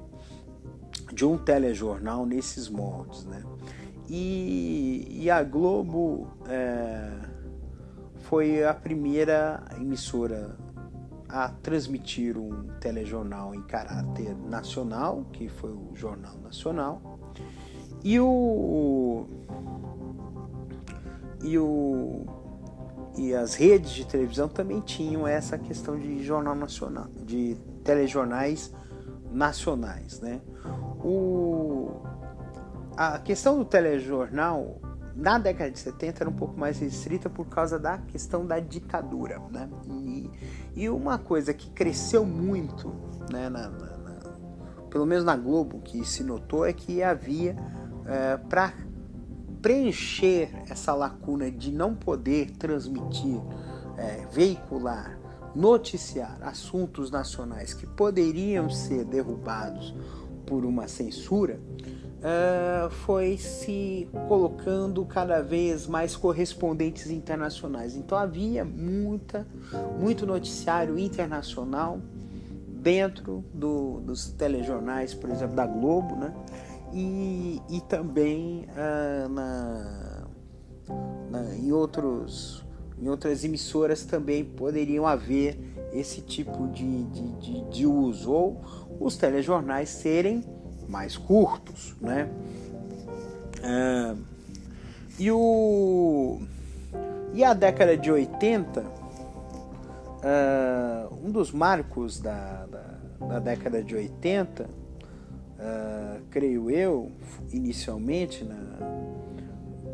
de, 1.14 1.26
um 1.26 1.38
telejornal 1.38 2.26
nesses 2.26 2.70
moldes. 2.70 3.26
Né? 3.26 3.44
E, 4.08 5.08
e 5.10 5.30
a 5.30 5.44
Globo 5.44 6.28
é, 6.48 7.12
foi 8.20 8.64
a 8.64 8.74
primeira 8.74 9.64
emissora 9.80 10.56
a 11.28 11.50
transmitir 11.50 12.38
um 12.38 12.68
telejornal 12.80 13.54
em 13.54 13.62
caráter 13.62 14.36
nacional, 14.36 15.26
que 15.32 15.48
foi 15.48 15.72
o 15.72 15.92
Jornal 15.94 16.36
Nacional, 16.40 17.20
e 18.04 18.20
o 18.20 19.28
e, 21.44 21.58
o, 21.58 22.26
e 23.20 23.36
as 23.36 23.54
redes 23.54 23.92
de 23.92 24.08
televisão 24.08 24.48
também 24.48 24.80
tinham 24.80 25.28
essa 25.28 25.58
questão 25.58 26.00
de 26.00 26.24
jornal 26.24 26.56
nacional, 26.56 27.08
de 27.26 27.58
telejornais 27.84 28.74
nacionais, 29.30 30.22
né? 30.22 30.40
O, 31.04 32.02
a 32.96 33.20
questão 33.20 33.58
do 33.58 33.66
telejornal 33.66 34.80
na 35.14 35.38
década 35.38 35.70
de 35.70 35.80
70 35.80 36.24
era 36.24 36.30
um 36.30 36.34
pouco 36.34 36.58
mais 36.58 36.80
restrita 36.80 37.30
por 37.30 37.48
causa 37.48 37.78
da 37.78 37.98
questão 37.98 38.46
da 38.46 38.58
ditadura, 38.58 39.38
né? 39.52 39.70
E, 39.86 40.32
e 40.74 40.90
uma 40.90 41.18
coisa 41.18 41.54
que 41.54 41.70
cresceu 41.72 42.26
muito, 42.26 42.96
né, 43.30 43.50
na, 43.50 43.68
na, 43.68 43.98
na, 43.98 44.20
pelo 44.90 45.06
menos 45.06 45.26
na 45.26 45.36
Globo, 45.36 45.82
que 45.82 46.06
se 46.06 46.24
notou 46.24 46.66
é 46.66 46.72
que 46.72 47.04
havia 47.04 47.58
é, 48.06 48.38
para 48.38 48.72
preencher 49.62 50.50
essa 50.70 50.94
lacuna 50.94 51.52
de 51.52 51.72
não 51.72 51.96
poder 51.96 52.52
transmitir, 52.52 53.40
é, 53.98 54.26
veicular, 54.32 55.20
noticiar 55.56 56.38
assuntos 56.42 57.12
nacionais 57.12 57.74
que 57.74 57.86
poderiam 57.86 58.70
ser 58.70 59.04
derrubados 59.04 59.94
por 60.46 60.66
uma 60.66 60.88
censura, 60.88 61.60
uh, 62.20 62.90
foi 62.90 63.38
se 63.38 64.10
colocando 64.28 65.06
cada 65.06 65.42
vez 65.42 65.88
mais 65.88 66.16
correspondentes 66.16 67.10
internacionais. 67.10 67.96
Então 67.96 68.18
havia 68.18 68.66
muita, 68.66 69.48
muito 70.00 70.26
noticiário 70.26 70.98
internacional 70.98 72.00
dentro 72.68 73.44
do, 73.54 74.00
dos 74.02 74.30
telejornais, 74.32 75.14
por 75.14 75.30
exemplo, 75.30 75.56
da 75.56 75.68
Globo, 75.68 76.16
né? 76.16 76.34
E, 76.94 77.62
e 77.70 77.82
também 77.82 78.66
ah, 78.76 79.28
na, 79.30 80.28
na, 81.30 81.56
em, 81.56 81.72
outros, 81.72 82.66
em 83.00 83.08
outras 83.10 83.44
emissoras 83.44 84.04
também 84.04 84.44
poderiam 84.44 85.06
haver 85.06 85.58
esse 85.94 86.22
tipo 86.22 86.68
de, 86.68 87.04
de, 87.06 87.32
de, 87.34 87.70
de 87.70 87.86
uso, 87.86 88.32
ou 88.32 88.62
os 89.00 89.18
telejornais 89.18 89.90
serem 89.90 90.44
mais 90.88 91.18
curtos, 91.18 91.96
né? 92.02 92.30
Ah, 93.64 94.16
e, 95.18 95.32
o, 95.32 96.40
e 97.34 97.44
a 97.44 97.54
década 97.54 97.98
de 97.98 98.12
80, 98.12 98.84
ah, 100.24 101.10
um 101.24 101.32
dos 101.32 101.52
marcos 101.52 102.20
da, 102.20 102.66
da, 102.66 103.28
da 103.28 103.40
década 103.40 103.84
de 103.84 103.96
80 103.96 104.79
uh, 105.60 106.22
creio 106.30 106.72
eu, 106.72 107.12
inicialmente, 107.52 108.44
na, 108.44 108.56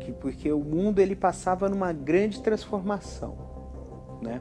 que 0.00 0.12
porque 0.12 0.50
o 0.52 0.60
mundo 0.60 1.00
ele 1.00 1.16
passava 1.16 1.68
numa 1.68 1.92
grande 1.92 2.40
transformação, 2.40 3.36
né? 4.22 4.40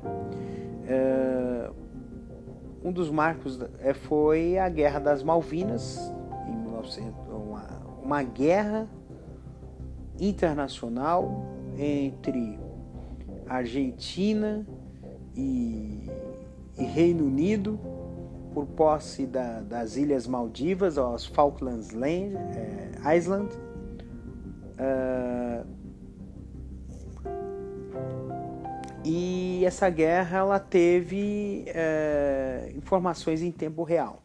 Uh, 0.85 1.85
um 2.83 2.91
dos 2.91 3.09
marcos 3.09 3.59
é, 3.79 3.95
foi 3.95 4.59
a 4.59 4.69
Guerra 4.69 4.99
das 4.99 5.23
Malvinas, 5.23 5.97
em 6.47 6.55
1900, 6.55 7.13
uma, 7.29 7.67
uma 8.03 8.21
guerra 8.21 8.87
internacional 10.19 11.47
entre 11.77 12.59
Argentina 13.47 14.65
e, 15.35 16.09
e 16.77 16.83
Reino 16.83 17.25
Unido 17.25 17.79
por 18.55 18.65
posse 18.67 19.27
da, 19.27 19.59
das 19.59 19.97
Ilhas 19.97 20.25
Maldivas, 20.25 20.97
os 20.97 21.25
Falklands 21.25 21.91
Land, 21.91 22.35
é, 22.35 23.17
Island. 23.17 23.53
Uh, 24.79 25.75
E 29.07 29.63
essa 29.63 29.87
guerra 29.87 30.39
ela 30.39 30.59
teve 30.59 31.65
é, 31.67 32.73
informações 32.75 33.43
em 33.43 33.51
tempo 33.51 33.83
real. 33.83 34.23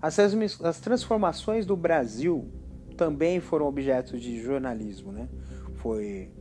As, 0.00 0.18
as 0.18 0.80
transformações 0.80 1.66
do 1.66 1.76
Brasil 1.76 2.50
também 2.96 3.40
foram 3.40 3.66
objeto 3.66 4.18
de 4.18 4.40
jornalismo, 4.40 5.12
né? 5.12 5.28
Foi 5.74 6.32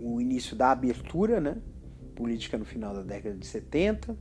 o 0.00 0.20
início 0.20 0.54
da 0.54 0.70
abertura, 0.70 1.40
né? 1.40 1.56
Política 2.14 2.56
no 2.56 2.64
final 2.64 2.94
da 2.94 3.02
década 3.02 3.36
de 3.36 3.46
70, 3.46 4.16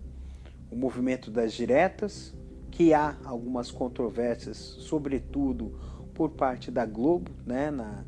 o 0.69 0.75
movimento 0.75 1.31
das 1.31 1.53
diretas, 1.53 2.33
que 2.71 2.93
há 2.93 3.17
algumas 3.25 3.71
controvérsias, 3.71 4.57
sobretudo 4.57 5.73
por 6.13 6.29
parte 6.29 6.69
da 6.69 6.85
Globo, 6.85 7.31
né? 7.45 7.71
Na, 7.71 8.03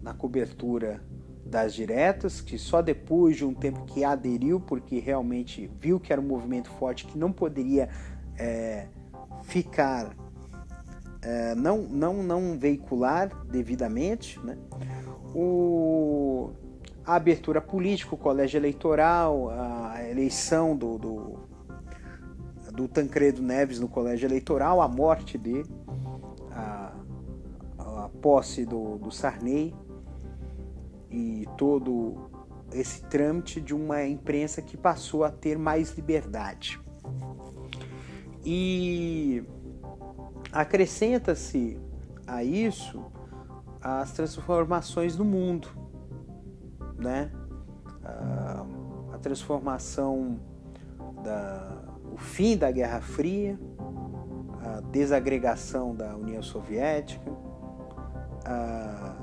na 0.00 0.12
cobertura 0.12 1.02
das 1.44 1.74
diretas, 1.74 2.40
que 2.40 2.58
só 2.58 2.82
depois 2.82 3.36
de 3.36 3.44
um 3.44 3.54
tempo 3.54 3.84
que 3.86 4.04
aderiu, 4.04 4.60
porque 4.60 4.98
realmente 4.98 5.70
viu 5.80 5.98
que 5.98 6.12
era 6.12 6.20
um 6.20 6.26
movimento 6.26 6.70
forte 6.70 7.06
que 7.06 7.16
não 7.16 7.32
poderia 7.32 7.88
é, 8.38 8.86
ficar, 9.42 10.14
é, 11.22 11.54
não, 11.54 11.82
não, 11.82 12.22
não 12.22 12.58
veicular 12.58 13.30
devidamente, 13.46 14.38
né? 14.40 14.58
o, 15.34 16.50
a 17.04 17.14
abertura 17.14 17.60
política, 17.60 18.14
o 18.14 18.18
colégio 18.18 18.58
eleitoral, 18.58 19.50
a 19.50 20.02
eleição 20.08 20.76
do, 20.76 20.98
do, 20.98 21.38
do 22.74 22.88
Tancredo 22.88 23.40
Neves 23.40 23.78
no 23.78 23.88
colégio 23.88 24.26
eleitoral, 24.26 24.80
a 24.80 24.88
morte 24.88 25.38
dele, 25.38 25.70
a, 26.50 26.92
a 27.78 28.10
posse 28.20 28.64
do, 28.64 28.98
do 28.98 29.10
Sarney, 29.10 29.74
e 31.10 31.46
todo 31.56 32.30
esse 32.72 33.02
trâmite 33.04 33.60
de 33.60 33.72
uma 33.74 34.04
imprensa 34.04 34.60
que 34.60 34.76
passou 34.76 35.22
a 35.22 35.30
ter 35.30 35.56
mais 35.56 35.94
liberdade. 35.94 36.80
E 38.44 39.44
acrescenta-se 40.52 41.78
a 42.26 42.42
isso 42.42 43.04
as 43.80 44.12
transformações 44.12 45.16
no 45.16 45.24
mundo, 45.24 45.68
né? 46.98 47.30
A, 48.04 48.66
transformação 49.24 50.38
da 51.22 51.83
o 52.14 52.16
fim 52.16 52.56
da 52.56 52.70
Guerra 52.70 53.00
Fria, 53.00 53.58
a 54.62 54.80
desagregação 54.80 55.94
da 55.94 56.16
União 56.16 56.42
Soviética, 56.42 57.30
a 58.46 59.14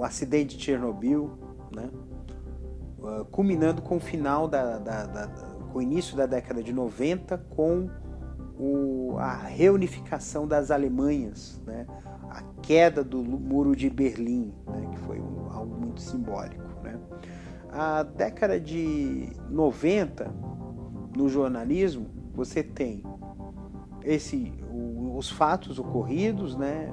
o 0.00 0.04
acidente 0.04 0.56
de 0.56 0.64
Chernobyl, 0.64 1.30
né? 1.70 1.90
Uh, 2.98 3.24
culminando 3.26 3.82
com 3.82 3.96
o 3.96 4.00
final 4.00 4.48
da, 4.48 4.78
da, 4.78 5.04
da, 5.04 5.26
com 5.70 5.78
o 5.78 5.82
início 5.82 6.16
da 6.16 6.24
década 6.24 6.62
de 6.62 6.72
90 6.72 7.36
com 7.50 7.88
o, 8.58 9.16
a 9.18 9.34
reunificação 9.34 10.46
das 10.46 10.70
Alemanhas, 10.70 11.60
né? 11.66 11.86
a 12.30 12.42
queda 12.62 13.04
do 13.04 13.22
muro 13.22 13.76
de 13.76 13.90
Berlim, 13.90 14.54
né? 14.66 14.88
que 14.90 14.98
foi 15.00 15.20
um, 15.20 15.50
algo 15.50 15.74
muito 15.74 16.00
simbólico. 16.00 16.64
Né? 16.82 16.98
A 17.70 18.02
década 18.02 18.58
de 18.58 19.30
90 19.50 20.30
no 21.16 21.28
jornalismo 21.28 22.06
você 22.34 22.62
tem 22.62 23.02
esse, 24.04 24.52
o, 24.70 25.16
os 25.16 25.30
fatos 25.30 25.78
ocorridos, 25.78 26.56
né? 26.56 26.92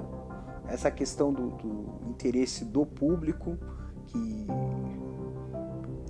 essa 0.67 0.91
questão 0.91 1.31
do, 1.31 1.51
do 1.51 2.01
interesse 2.09 2.65
do 2.65 2.85
público 2.85 3.57
que, 4.05 4.47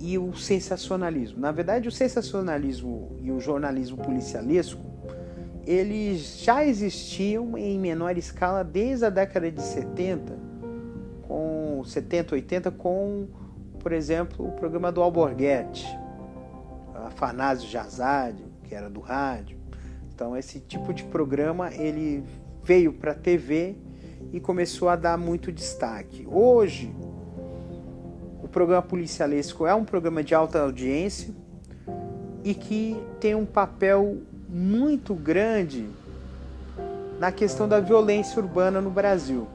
e 0.00 0.18
o 0.18 0.34
sensacionalismo. 0.34 1.38
Na 1.38 1.52
verdade, 1.52 1.88
o 1.88 1.92
sensacionalismo 1.92 3.16
e 3.20 3.30
o 3.30 3.38
jornalismo 3.38 3.98
policialesco 3.98 4.88
eles 5.68 6.40
já 6.40 6.64
existiam 6.64 7.58
em 7.58 7.78
menor 7.78 8.16
escala 8.16 8.64
desde 8.64 9.04
a 9.04 9.10
década 9.10 9.52
de 9.52 9.60
70, 9.60 10.34
com 11.26 11.82
70, 11.84 12.34
80, 12.36 12.70
com, 12.70 13.28
por 13.78 13.92
exemplo, 13.92 14.48
o 14.48 14.52
programa 14.52 14.90
do 14.90 15.02
Alborguete, 15.02 15.86
Afanásio 17.08 17.68
Jazade, 17.68 18.44
que 18.64 18.74
era 18.74 18.88
do 18.88 19.00
rádio. 19.00 19.58
Então, 20.14 20.36
esse 20.36 20.60
tipo 20.60 20.94
de 20.94 21.04
programa 21.04 21.72
ele 21.74 22.24
veio 22.62 22.92
para 22.92 23.12
a 23.12 23.14
TV 23.14 23.76
e 24.32 24.40
começou 24.40 24.88
a 24.88 24.96
dar 24.96 25.16
muito 25.16 25.50
destaque. 25.50 26.26
Hoje, 26.30 26.94
o 28.42 28.48
programa 28.48 28.82
policialesco 28.82 29.66
é 29.66 29.74
um 29.74 29.84
programa 29.84 30.22
de 30.22 30.34
alta 30.34 30.60
audiência 30.60 31.34
e 32.44 32.54
que 32.54 32.96
tem 33.20 33.34
um 33.34 33.46
papel 33.46 34.22
muito 34.48 35.14
grande 35.14 35.88
na 37.18 37.32
questão 37.32 37.68
da 37.68 37.80
violência 37.80 38.40
urbana 38.40 38.80
no 38.80 38.90
Brasil. 38.90 39.46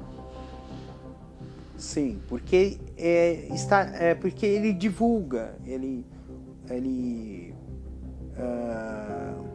Sim, 1.77 2.21
porque 2.27 2.77
é, 2.97 3.47
está, 3.53 3.81
é 3.81 4.15
porque 4.15 4.45
ele 4.45 4.71
divulga, 4.71 5.55
ele, 5.65 6.05
ele 6.69 7.53
uh, 8.37 9.53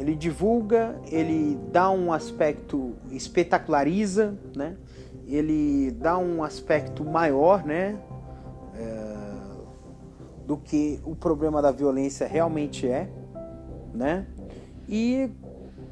Ele 0.00 0.16
divulga, 0.16 0.98
ele 1.12 1.60
dá 1.70 1.90
um 1.90 2.10
aspecto, 2.10 2.94
espetaculariza, 3.10 4.34
né? 4.56 4.74
Ele 5.26 5.90
dá 5.90 6.16
um 6.16 6.42
aspecto 6.42 7.04
maior, 7.04 7.66
né? 7.66 8.00
É, 8.74 9.16
do 10.46 10.56
que 10.56 10.98
o 11.04 11.14
problema 11.14 11.60
da 11.60 11.70
violência 11.70 12.26
realmente 12.26 12.88
é, 12.88 13.10
né? 13.92 14.26
E 14.88 15.30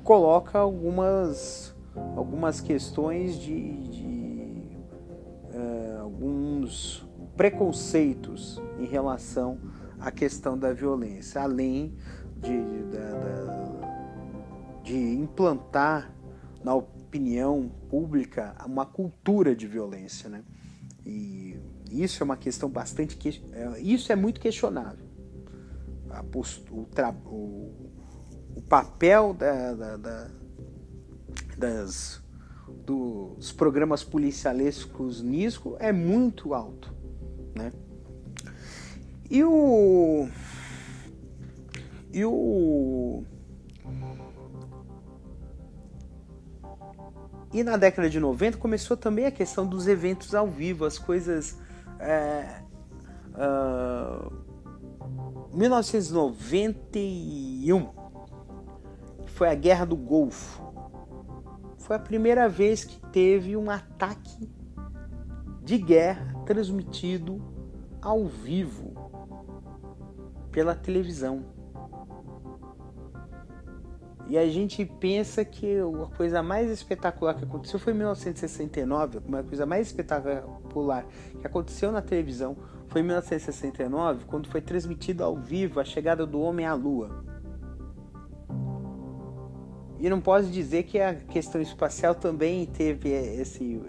coloca 0.02 0.58
algumas, 0.58 1.76
algumas 2.16 2.62
questões 2.62 3.38
de, 3.38 3.76
de 3.88 4.62
é, 5.52 5.98
alguns 6.00 7.06
preconceitos 7.39 8.61
em 8.78 8.84
relação 8.84 9.59
à 9.99 10.11
questão 10.11 10.59
da 10.59 10.74
violência, 10.74 11.41
além 11.41 11.97
de, 12.36 12.82
da 12.93 13.49
de 14.89 14.97
implantar 14.97 16.11
na 16.64 16.74
opinião 16.74 17.70
pública 17.91 18.57
uma 18.64 18.86
cultura 18.86 19.55
de 19.55 19.66
violência, 19.66 20.30
né? 20.30 20.43
E 21.05 21.61
isso 21.91 22.22
é 22.22 22.24
uma 22.24 22.39
questão 22.39 22.70
bastante 22.70 23.16
que 23.16 23.43
é, 23.53 23.80
isso 23.80 24.11
é 24.11 24.16
muito 24.16 24.41
questionável. 24.41 25.07
o, 26.70 26.86
o, 27.30 27.72
o, 28.57 28.62
papel 28.62 29.34
da, 29.34 29.74
da, 29.74 29.97
da, 29.97 30.30
das, 31.59 32.22
dos 32.86 33.53
programas 33.53 34.03
policialescos 34.03 35.20
nisso 35.20 35.76
é 35.78 35.93
muito 35.93 36.55
alto, 36.55 36.95
né? 37.59 37.72
E 39.30 39.44
o 39.44 40.26
e 42.11 42.24
o 42.24 43.22
E 47.52 47.62
na 47.64 47.76
década 47.76 48.09
de 48.11 48.20
90 48.20 48.59
começou 48.59 48.94
também 48.96 49.26
a 49.26 49.30
questão 49.30 49.66
dos 49.66 49.88
eventos 49.88 50.34
ao 50.34 50.46
vivo, 50.46 50.84
as 50.84 50.98
coisas. 50.98 51.59
É, 51.98 52.61
uh, 53.34 54.30
1991 55.54 57.88
foi 59.26 59.48
a 59.48 59.54
Guerra 59.54 59.86
do 59.86 59.96
Golfo. 59.96 60.62
Foi 61.78 61.96
a 61.96 61.98
primeira 61.98 62.50
vez 62.50 62.84
que 62.84 63.00
teve 63.11 63.56
um 63.56 63.70
ataque 63.70 64.52
de 65.62 65.78
guerra 65.78 66.38
transmitido 66.49 67.42
ao 68.01 68.24
vivo 68.24 68.94
pela 70.51 70.74
televisão. 70.74 71.44
E 74.26 74.38
a 74.38 74.49
gente 74.49 74.82
pensa 74.82 75.44
que 75.44 75.76
a 75.78 76.16
coisa 76.16 76.42
mais 76.42 76.70
espetacular 76.70 77.34
que 77.34 77.44
aconteceu 77.44 77.78
foi 77.78 77.92
em 77.92 77.96
1969, 77.96 79.18
uma 79.26 79.42
coisa 79.42 79.66
mais 79.66 79.88
espetacular 79.88 81.05
que 81.38 81.46
aconteceu 81.46 81.92
na 81.92 82.01
televisão 82.01 82.57
foi 82.88 83.03
em 83.03 83.05
1969, 83.05 84.24
quando 84.24 84.49
foi 84.49 84.62
transmitido 84.62 85.22
ao 85.22 85.36
vivo 85.36 85.80
a 85.80 85.84
chegada 85.84 86.24
do 86.24 86.40
homem 86.40 86.64
à 86.64 86.72
lua. 86.72 87.24
E 89.99 90.09
não 90.09 90.20
posso 90.20 90.49
dizer 90.49 90.84
que 90.84 90.99
a 90.99 91.14
questão 91.14 91.61
espacial 91.61 92.14
também 92.14 92.64
teve 92.64 93.11
esse 93.11 93.82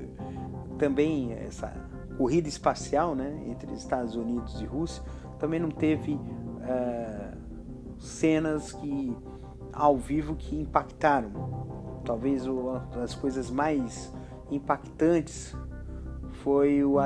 também 0.78 1.34
essa 1.34 1.89
corrida 2.20 2.50
espacial, 2.50 3.16
né, 3.16 3.46
entre 3.48 3.74
Estados 3.74 4.14
Unidos 4.14 4.60
e 4.60 4.66
Rússia, 4.66 5.02
também 5.40 5.58
não 5.58 5.72
teve 5.72 6.16
uh, 6.16 7.98
cenas 7.98 8.74
que 8.74 9.16
ao 9.72 9.96
vivo 9.96 10.36
que 10.36 10.54
impactaram. 10.54 11.32
Talvez 12.04 12.46
uma 12.46 12.80
das 12.94 13.16
coisas 13.16 13.50
mais 13.50 14.14
impactantes 14.52 15.56
foi 16.44 16.84
o, 16.84 16.98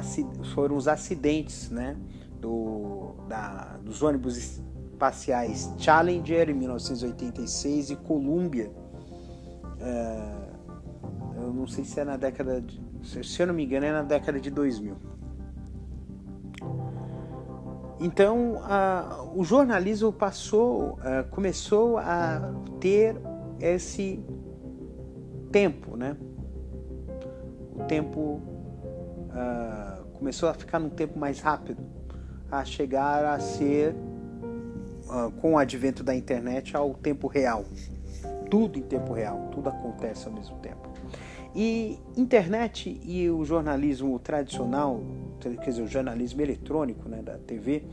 foram 0.55 0.75
os 0.75 0.87
acidentes 0.87 1.69
né, 1.69 1.95
do, 2.41 3.13
da, 3.29 3.77
dos 3.83 4.01
ônibus 4.01 4.35
espaciais 4.35 5.71
Challenger 5.77 6.49
em 6.49 6.55
1986 6.55 7.91
e 7.91 7.95
Columbia. 7.97 8.71
É, 9.79 10.43
eu 11.35 11.53
não 11.53 11.67
sei 11.67 11.83
se 11.83 11.99
é 11.99 12.03
na 12.03 12.17
década 12.17 12.59
de, 12.59 12.81
se 13.03 13.41
eu 13.41 13.47
não 13.47 13.53
me 13.53 13.65
engano 13.65 13.85
é 13.85 13.91
na 13.91 14.01
década 14.01 14.39
de 14.39 14.49
2000. 14.49 14.95
Então 17.99 18.61
o 19.35 19.43
jornalismo 19.43 20.11
passou, 20.11 20.99
a, 21.01 21.23
começou 21.23 21.97
a 21.97 22.53
ter 22.79 23.15
esse 23.59 24.23
tempo, 25.51 25.95
né? 25.95 26.17
O 27.75 27.83
tempo 27.85 28.41
uh, 29.29 30.03
começou 30.13 30.49
a 30.49 30.53
ficar 30.53 30.79
num 30.79 30.89
tempo 30.89 31.17
mais 31.17 31.39
rápido, 31.39 31.81
a 32.51 32.65
chegar 32.65 33.25
a 33.25 33.39
ser, 33.39 33.95
uh, 35.05 35.31
com 35.39 35.53
o 35.53 35.57
advento 35.57 36.03
da 36.03 36.15
internet, 36.15 36.75
ao 36.75 36.93
tempo 36.93 37.27
real. 37.27 37.63
Tudo 38.49 38.77
em 38.77 38.83
tempo 38.83 39.13
real, 39.13 39.49
tudo 39.51 39.69
acontece 39.69 40.27
ao 40.27 40.33
mesmo 40.33 40.57
tempo. 40.59 40.92
E 41.55 41.99
internet 42.17 42.99
e 43.03 43.29
o 43.29 43.45
jornalismo 43.45 44.17
tradicional, 44.19 45.01
quer 45.39 45.69
dizer, 45.69 45.81
o 45.83 45.87
jornalismo 45.87 46.41
eletrônico 46.41 47.07
né, 47.07 47.21
da 47.21 47.37
TV, 47.37 47.83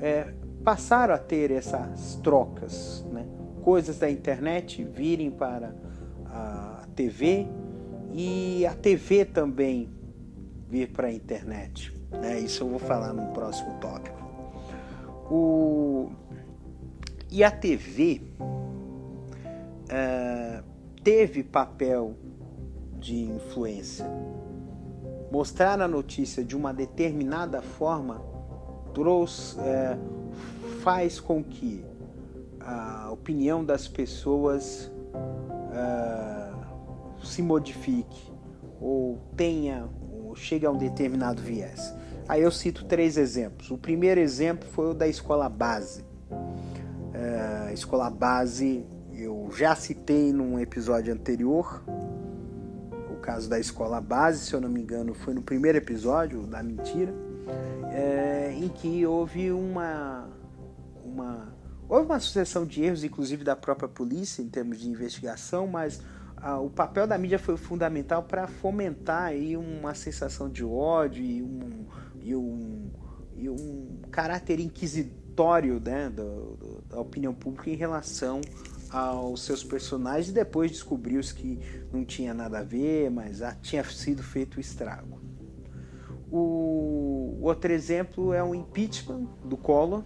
é, 0.00 0.32
passaram 0.62 1.14
a 1.14 1.18
ter 1.18 1.50
essas 1.50 2.16
trocas, 2.22 3.04
né? 3.10 3.26
coisas 3.62 3.98
da 3.98 4.10
internet 4.10 4.84
virem 4.84 5.30
para 5.30 5.74
a 6.26 6.86
TV 6.94 7.46
e 8.12 8.66
a 8.66 8.74
TV 8.74 9.24
também 9.24 9.88
vir 10.68 10.90
para 10.90 11.08
a 11.08 11.12
internet. 11.12 11.92
Né? 12.10 12.40
Isso 12.40 12.64
eu 12.64 12.68
vou 12.68 12.78
falar 12.78 13.12
no 13.12 13.32
próximo 13.32 13.74
tópico. 13.80 14.18
O... 15.30 16.10
E 17.30 17.44
a 17.44 17.50
TV 17.50 18.22
é, 19.88 20.62
teve 21.02 21.42
papel 21.42 22.14
de 22.98 23.24
influência. 23.24 24.06
Mostrar 25.30 25.80
a 25.80 25.88
notícia 25.88 26.42
de 26.42 26.56
uma 26.56 26.72
determinada 26.72 27.60
forma 27.60 28.22
trouxe, 28.94 29.58
é, 29.60 29.98
faz 30.82 31.20
com 31.20 31.42
que 31.42 31.84
a 32.60 33.10
opinião 33.10 33.64
das 33.64 33.86
pessoas 33.86 34.90
é, 35.72 36.52
se 37.22 37.42
modifique 37.42 38.32
ou 38.80 39.18
tenha 39.36 39.88
ou 40.12 40.34
chegue 40.34 40.66
a 40.66 40.70
um 40.70 40.76
determinado 40.76 41.42
viés. 41.42 41.94
Aí 42.28 42.42
eu 42.42 42.50
cito 42.50 42.84
três 42.84 43.16
exemplos. 43.16 43.70
O 43.70 43.78
primeiro 43.78 44.20
exemplo 44.20 44.68
foi 44.68 44.90
o 44.90 44.94
da 44.94 45.08
escola 45.08 45.48
base. 45.48 46.04
A 47.68 47.72
escola 47.72 48.08
base 48.08 48.86
eu 49.12 49.50
já 49.56 49.74
citei 49.74 50.32
num 50.32 50.58
episódio 50.58 51.12
anterior, 51.12 51.82
caso 53.18 53.48
da 53.48 53.58
escola 53.58 54.00
base, 54.00 54.46
se 54.46 54.54
eu 54.54 54.60
não 54.60 54.68
me 54.68 54.80
engano, 54.80 55.14
foi 55.14 55.34
no 55.34 55.42
primeiro 55.42 55.78
episódio 55.78 56.46
da 56.46 56.62
mentira, 56.62 57.14
é, 57.90 58.52
em 58.56 58.68
que 58.68 59.06
houve 59.06 59.50
uma, 59.50 60.28
uma 61.04 61.54
houve 61.88 62.06
uma 62.06 62.20
sucessão 62.20 62.66
de 62.66 62.82
erros, 62.82 63.02
inclusive 63.02 63.42
da 63.44 63.56
própria 63.56 63.88
polícia 63.88 64.42
em 64.42 64.48
termos 64.48 64.78
de 64.78 64.88
investigação, 64.88 65.66
mas 65.66 66.00
ah, 66.36 66.60
o 66.60 66.70
papel 66.70 67.06
da 67.06 67.16
mídia 67.18 67.38
foi 67.38 67.56
fundamental 67.56 68.22
para 68.22 68.46
fomentar 68.46 69.24
aí 69.24 69.56
uma 69.56 69.94
sensação 69.94 70.48
de 70.48 70.64
ódio 70.64 71.24
e 71.24 71.42
um, 71.42 71.86
e 72.20 72.36
um, 72.36 72.90
e 73.34 73.48
um 73.48 74.00
caráter 74.10 74.60
inquisitório 74.60 75.80
né, 75.80 76.10
do, 76.10 76.56
do, 76.56 76.82
da 76.88 77.00
opinião 77.00 77.34
pública 77.34 77.70
em 77.70 77.74
relação 77.74 78.40
aos 78.90 79.42
seus 79.42 79.62
personagens 79.62 80.28
e 80.28 80.32
depois 80.32 80.70
descobriu-se 80.70 81.34
que 81.34 81.58
não 81.92 82.04
tinha 82.04 82.32
nada 82.32 82.60
a 82.60 82.62
ver, 82.62 83.10
mas 83.10 83.40
tinha 83.62 83.84
sido 83.84 84.22
feito 84.22 84.56
o 84.56 84.60
estrago. 84.60 85.20
O 86.30 87.38
outro 87.40 87.72
exemplo 87.72 88.32
é 88.32 88.42
o 88.42 88.54
impeachment 88.54 89.26
do 89.44 89.56
Collor. 89.56 90.02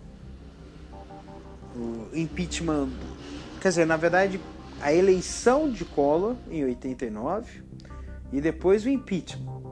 O 1.75 2.17
impeachment, 2.17 2.91
quer 3.61 3.69
dizer, 3.71 3.87
na 3.87 3.97
verdade, 3.97 4.41
a 4.81 4.93
eleição 4.93 5.71
de 5.71 5.85
Collor 5.85 6.37
em 6.51 6.65
89 6.65 7.63
e 8.33 8.41
depois 8.41 8.85
o 8.85 8.89
impeachment 8.89 9.63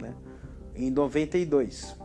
né, 0.00 0.14
em 0.74 0.90
92. 0.90 1.96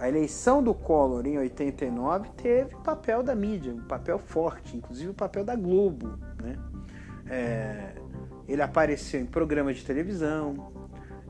A 0.00 0.08
eleição 0.08 0.62
do 0.62 0.72
Collor 0.72 1.26
em 1.26 1.36
89 1.36 2.30
teve 2.30 2.74
papel 2.76 3.22
da 3.22 3.34
mídia, 3.34 3.70
um 3.70 3.82
papel 3.82 4.18
forte, 4.18 4.74
inclusive 4.74 5.10
o 5.10 5.14
papel 5.14 5.44
da 5.44 5.54
Globo. 5.54 6.18
Né? 6.42 6.58
É, 7.28 7.92
ele 8.48 8.62
apareceu 8.62 9.20
em 9.20 9.26
programas 9.26 9.76
de 9.76 9.84
televisão 9.84 10.72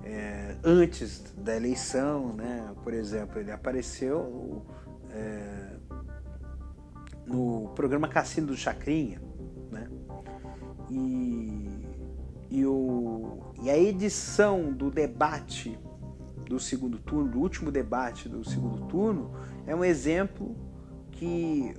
é, 0.05 0.55
antes 0.63 1.21
da 1.37 1.57
eleição, 1.57 2.33
né? 2.33 2.73
por 2.85 2.95
exemplo, 2.95 3.41
ele 3.41 3.51
apareceu 3.51 4.65
é, 5.11 5.73
no 7.27 7.73
programa 7.75 8.07
Cassino 8.07 8.47
do 8.47 8.57
Chacrinha. 8.57 9.21
Né? 9.73 9.89
E, 10.89 11.87
e, 12.49 12.65
o, 12.65 13.41
e 13.65 13.69
a 13.69 13.77
edição 13.77 14.73
do 14.73 14.93
debate 14.93 15.77
do 16.51 16.59
segundo 16.59 16.99
turno, 16.99 17.31
do 17.31 17.39
último 17.39 17.71
debate 17.71 18.29
do 18.29 18.45
segundo 18.45 18.89
turno, 18.89 19.31
é 19.69 19.75
um 19.75 19.85
exemplo 19.85 20.57
que 21.13 21.73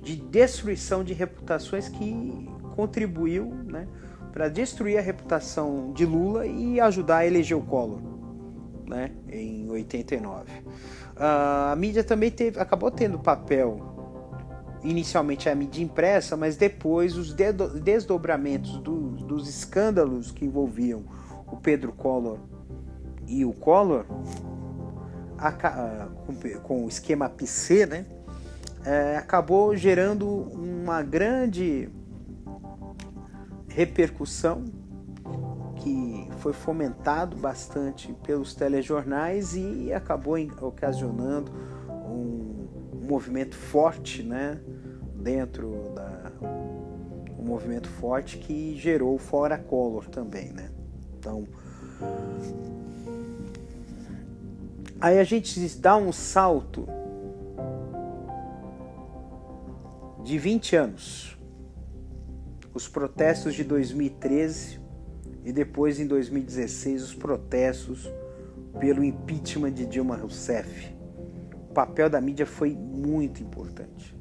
de 0.00 0.14
destruição 0.14 1.02
de 1.02 1.12
reputações 1.12 1.88
que 1.88 2.48
contribuiu 2.76 3.46
né, 3.64 3.88
para 4.32 4.48
destruir 4.48 4.96
a 4.96 5.00
reputação 5.00 5.92
de 5.92 6.06
Lula 6.06 6.46
e 6.46 6.80
ajudar 6.80 7.18
a 7.18 7.26
eleger 7.26 7.56
o 7.56 7.62
Collor 7.62 8.00
né, 8.86 9.10
em 9.28 9.68
89. 9.68 10.52
Uh, 10.52 11.72
a 11.72 11.76
mídia 11.76 12.04
também 12.04 12.30
teve, 12.30 12.60
acabou 12.60 12.92
tendo 12.92 13.18
papel, 13.18 13.80
inicialmente 14.84 15.48
a 15.48 15.54
mídia 15.54 15.82
impressa, 15.82 16.36
mas 16.36 16.56
depois 16.56 17.16
os 17.16 17.34
desdobramentos 17.34 18.78
do, 18.78 19.10
dos 19.10 19.48
escândalos 19.48 20.30
que 20.30 20.44
envolviam 20.44 21.04
o 21.50 21.56
Pedro 21.56 21.92
Collor 21.92 22.38
e 23.26 23.44
o 23.44 23.52
Collor, 23.52 24.04
com 26.62 26.84
o 26.84 26.88
esquema 26.88 27.28
PC, 27.28 27.86
né, 27.86 28.06
é, 28.84 29.16
acabou 29.16 29.76
gerando 29.76 30.28
uma 30.28 31.02
grande 31.02 31.88
repercussão 33.68 34.64
que 35.76 36.28
foi 36.38 36.52
fomentado 36.52 37.36
bastante 37.36 38.12
pelos 38.24 38.54
telejornais 38.54 39.54
e 39.56 39.92
acabou 39.92 40.36
ocasionando 40.60 41.52
um, 41.88 42.68
movimento 43.08 43.56
forte, 43.56 44.22
né, 44.22 44.60
dentro 45.14 45.92
da 45.94 46.32
um 47.38 47.44
movimento 47.44 47.88
forte 47.88 48.38
que 48.38 48.76
gerou 48.76 49.18
fora 49.18 49.58
Collor 49.58 50.08
também, 50.08 50.52
né? 50.52 50.70
Então, 51.18 51.44
Aí 55.02 55.18
a 55.18 55.24
gente 55.24 55.58
dá 55.78 55.96
um 55.96 56.12
salto 56.12 56.86
de 60.22 60.38
20 60.38 60.76
anos. 60.76 61.36
Os 62.72 62.86
protestos 62.86 63.52
de 63.52 63.64
2013 63.64 64.78
e 65.44 65.52
depois 65.52 65.98
em 65.98 66.06
2016 66.06 67.02
os 67.02 67.14
protestos 67.16 68.08
pelo 68.78 69.02
impeachment 69.02 69.72
de 69.72 69.86
Dilma 69.86 70.14
Rousseff. 70.14 70.94
O 71.68 71.74
papel 71.74 72.08
da 72.08 72.20
mídia 72.20 72.46
foi 72.46 72.70
muito 72.70 73.42
importante. 73.42 74.16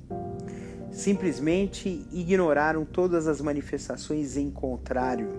Simplesmente 0.91 2.07
ignoraram 2.11 2.85
todas 2.85 3.27
as 3.27 3.39
manifestações 3.39 4.35
em 4.35 4.49
contrário 4.49 5.29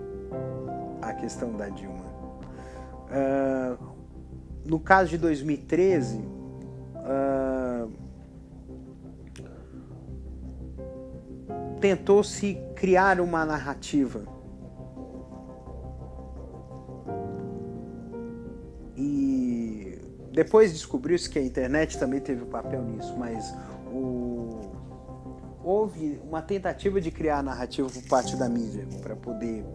à 1.01 1.11
questão 1.11 1.51
da 1.57 1.67
Dilma. 1.67 2.05
Uh, 3.11 3.92
no 4.65 4.79
caso 4.79 5.09
de 5.09 5.17
2013, 5.17 6.17
uh, 6.17 7.91
tentou-se 11.79 12.57
criar 12.75 13.19
uma 13.19 13.45
narrativa. 13.45 14.23
E 18.95 19.99
depois 20.31 20.71
descobriu-se 20.71 21.29
que 21.29 21.37
a 21.37 21.43
internet 21.43 21.99
também 21.99 22.21
teve 22.21 22.43
um 22.43 22.49
papel 22.49 22.83
nisso, 22.83 23.13
mas 23.17 23.53
o... 23.91 24.71
houve 25.61 26.21
uma 26.23 26.41
tentativa 26.41 27.01
de 27.01 27.11
criar 27.11 27.39
a 27.39 27.43
narrativa 27.43 27.89
por 27.89 28.03
parte 28.03 28.37
da 28.37 28.47
mídia 28.47 28.87
para 29.01 29.15
poder 29.15 29.65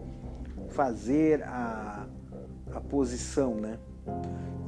fazer 0.69 1.43
a, 1.43 2.07
a 2.73 2.81
posição, 2.81 3.55
né? 3.55 3.77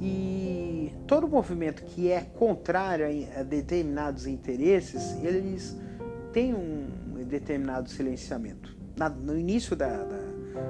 E 0.02 0.94
todo 1.08 1.28
movimento 1.28 1.84
que 1.84 2.10
é 2.12 2.22
contrário 2.22 3.06
a 3.38 3.44
determinados 3.44 4.26
interesses, 4.26 5.14
eles 5.24 5.78
têm 6.34 6.54
um 6.54 6.90
determinado 7.26 7.90
silenciamento. 7.90 8.76
No 9.24 9.38
início 9.38 9.76
da, 9.76 9.90
da, 9.90 10.04
da, 10.04 10.62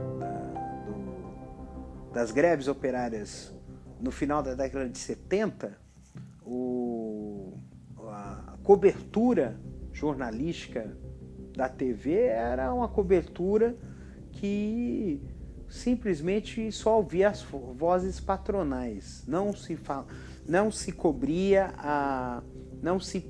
do, 0.86 2.13
das 2.13 2.32
greves 2.32 2.67
operárias, 2.67 3.53
no 3.99 4.11
final 4.11 4.43
da 4.43 4.53
década 4.53 4.88
de 4.88 4.97
70, 4.97 5.78
o, 6.43 7.53
a 8.07 8.57
cobertura 8.63 9.59
jornalística 9.91 10.95
da 11.55 11.67
TV 11.67 12.13
era 12.13 12.74
uma 12.74 12.88
cobertura 12.88 13.76
que 14.32 15.22
simplesmente 15.72 16.69
só 16.72 16.97
ouvia 16.97 17.30
as 17.30 17.41
vozes 17.41 18.19
patronais, 18.19 19.24
não 19.26 19.55
se 19.55 19.78
fala, 19.78 20.05
não 20.45 20.69
se 20.69 20.91
cobria 20.91 21.74
a 21.78 22.43
não 22.82 22.99
se 22.99 23.26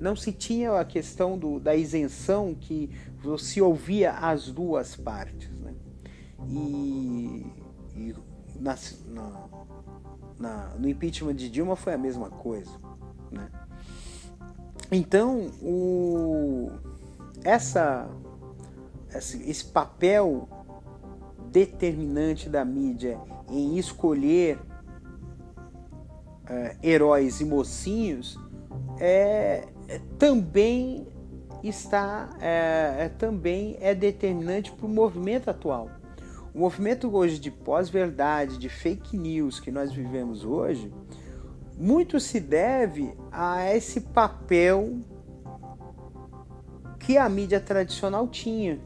não 0.00 0.16
se 0.16 0.32
tinha 0.32 0.72
a 0.80 0.84
questão 0.84 1.38
do, 1.38 1.60
da 1.60 1.76
isenção 1.76 2.54
que 2.54 2.90
se 3.38 3.60
ouvia 3.60 4.12
as 4.12 4.50
duas 4.50 4.96
partes, 4.96 5.48
né? 5.60 5.74
E, 6.48 7.46
e 7.94 8.14
na, 8.58 8.76
na, 10.40 10.74
no 10.76 10.88
impeachment 10.88 11.36
de 11.36 11.48
Dilma 11.48 11.76
foi 11.76 11.92
a 11.92 11.98
mesma 11.98 12.30
coisa, 12.30 12.72
né? 13.30 13.48
Então 14.90 15.52
o 15.60 16.70
essa, 17.44 18.08
esse 19.14 19.66
papel 19.66 20.48
determinante 21.52 22.48
da 22.48 22.64
mídia 22.64 23.20
em 23.50 23.76
escolher 23.78 24.58
uh, 26.48 26.76
heróis 26.82 27.40
e 27.40 27.44
mocinhos 27.44 28.40
é, 28.98 29.68
é 29.86 30.00
também 30.18 31.06
está 31.62 32.30
é, 32.40 33.04
é 33.04 33.08
também 33.10 33.76
é 33.80 33.94
determinante 33.94 34.72
para 34.72 34.86
o 34.86 34.88
movimento 34.88 35.50
atual. 35.50 35.90
O 36.54 36.58
movimento 36.58 37.14
hoje 37.14 37.38
de 37.38 37.50
pós-verdade, 37.50 38.58
de 38.58 38.68
fake 38.68 39.16
news 39.16 39.60
que 39.60 39.70
nós 39.70 39.92
vivemos 39.92 40.44
hoje, 40.44 40.92
muito 41.78 42.18
se 42.18 42.40
deve 42.40 43.14
a 43.30 43.74
esse 43.74 44.00
papel 44.00 44.98
que 46.98 47.16
a 47.16 47.28
mídia 47.28 47.60
tradicional 47.60 48.28
tinha, 48.28 48.78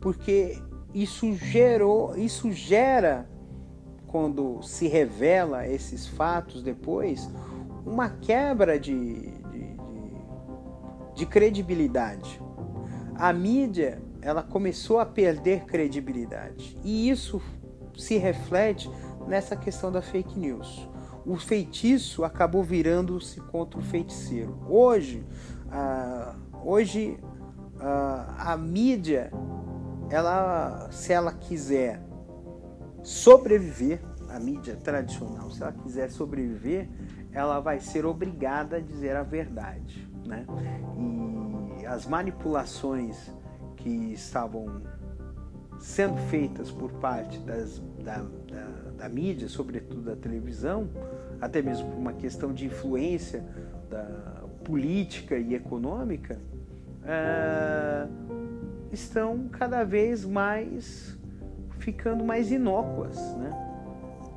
porque 0.00 0.60
isso 0.94 1.32
gerou, 1.34 2.16
isso 2.16 2.50
gera 2.52 3.28
quando 4.06 4.60
se 4.62 4.88
revela 4.88 5.66
esses 5.66 6.06
fatos 6.06 6.62
depois 6.62 7.30
uma 7.86 8.10
quebra 8.10 8.78
de, 8.78 8.92
de, 8.92 9.76
de, 9.76 11.14
de 11.14 11.26
credibilidade. 11.26 12.40
A 13.14 13.32
mídia 13.32 14.02
ela 14.22 14.42
começou 14.42 14.98
a 14.98 15.06
perder 15.06 15.64
credibilidade 15.64 16.76
e 16.84 17.08
isso 17.08 17.40
se 17.96 18.16
reflete 18.16 18.90
nessa 19.26 19.56
questão 19.56 19.90
da 19.92 20.02
fake 20.02 20.38
news. 20.38 20.88
O 21.24 21.36
feitiço 21.36 22.24
acabou 22.24 22.62
virando-se 22.62 23.40
contra 23.40 23.78
o 23.78 23.82
feiticeiro. 23.82 24.58
Hoje, 24.68 25.24
ah, 25.70 26.34
hoje 26.64 27.18
a, 27.78 28.52
a 28.52 28.56
mídia, 28.56 29.30
ela, 30.10 30.88
se 30.90 31.12
ela 31.12 31.32
quiser 31.32 32.00
sobreviver, 33.02 34.00
a 34.28 34.38
mídia 34.38 34.76
tradicional, 34.76 35.50
se 35.50 35.62
ela 35.62 35.72
quiser 35.72 36.10
sobreviver, 36.10 36.88
ela 37.32 37.60
vai 37.60 37.80
ser 37.80 38.04
obrigada 38.04 38.76
a 38.76 38.80
dizer 38.80 39.16
a 39.16 39.22
verdade, 39.22 40.08
né? 40.26 40.46
E 41.80 41.86
as 41.86 42.06
manipulações 42.06 43.32
que 43.76 44.12
estavam 44.12 44.82
sendo 45.78 46.16
feitas 46.28 46.70
por 46.70 46.92
parte 46.92 47.38
das, 47.40 47.82
da, 48.04 48.18
da, 48.18 48.92
da, 48.98 49.08
mídia, 49.08 49.48
sobretudo 49.48 50.02
da 50.02 50.16
televisão, 50.16 50.88
até 51.40 51.62
mesmo 51.62 51.90
por 51.90 51.98
uma 51.98 52.12
questão 52.12 52.52
de 52.52 52.66
influência 52.66 53.42
da 53.88 54.44
política 54.62 55.38
e 55.38 55.54
econômica, 55.54 56.38
é, 57.02 58.06
estão 58.92 59.48
cada 59.48 59.84
vez 59.84 60.24
mais 60.24 61.18
ficando 61.78 62.24
mais 62.24 62.50
inócuas, 62.50 63.16
né? 63.36 63.50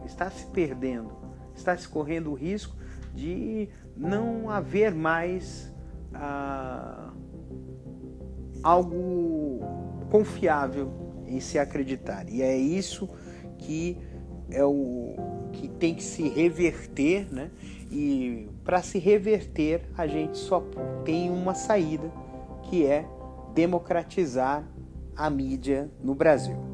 Está 0.06 0.30
se 0.30 0.46
perdendo, 0.48 1.12
está 1.56 1.76
se 1.78 1.88
correndo 1.88 2.32
o 2.32 2.34
risco 2.34 2.76
de 3.14 3.70
não 3.96 4.50
haver 4.50 4.94
mais 4.94 5.72
ah, 6.14 7.12
algo 8.62 9.60
confiável 10.10 10.92
em 11.28 11.40
se 11.40 11.60
acreditar. 11.60 12.30
E 12.30 12.42
é 12.42 12.56
isso 12.56 13.10
que 13.58 13.98
é 14.50 14.64
o 14.64 15.16
que 15.52 15.68
tem 15.68 15.96
que 15.96 16.04
se 16.04 16.28
reverter, 16.30 17.32
né? 17.32 17.50
E 17.92 18.50
para 18.64 18.82
se 18.82 18.98
reverter, 18.98 19.82
a 19.98 20.08
gente 20.08 20.38
só 20.38 20.64
tem 21.06 21.30
uma 21.30 21.54
saída, 21.54 22.12
que 22.64 22.86
é 22.86 23.06
democratizar 23.54 24.64
a 25.16 25.30
mídia 25.30 25.92
no 26.04 26.16
Brasil. 26.16 26.73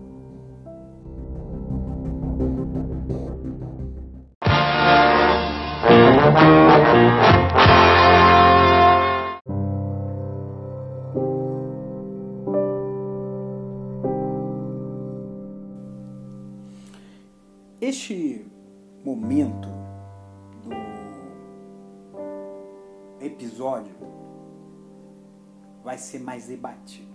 Ser 26.10 26.20
mais 26.20 26.48
debatido. 26.48 27.08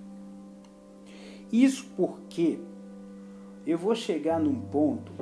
Isso 1.52 1.86
porque 1.96 2.58
eu 3.66 3.78
vou 3.78 3.94
chegar 3.94 4.40
num 4.40 4.60
ponto 4.60 5.12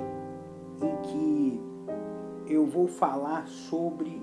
em 0.81 0.97
que 1.03 1.61
eu 2.53 2.66
vou 2.66 2.89
falar 2.89 3.47
sobre 3.47 4.20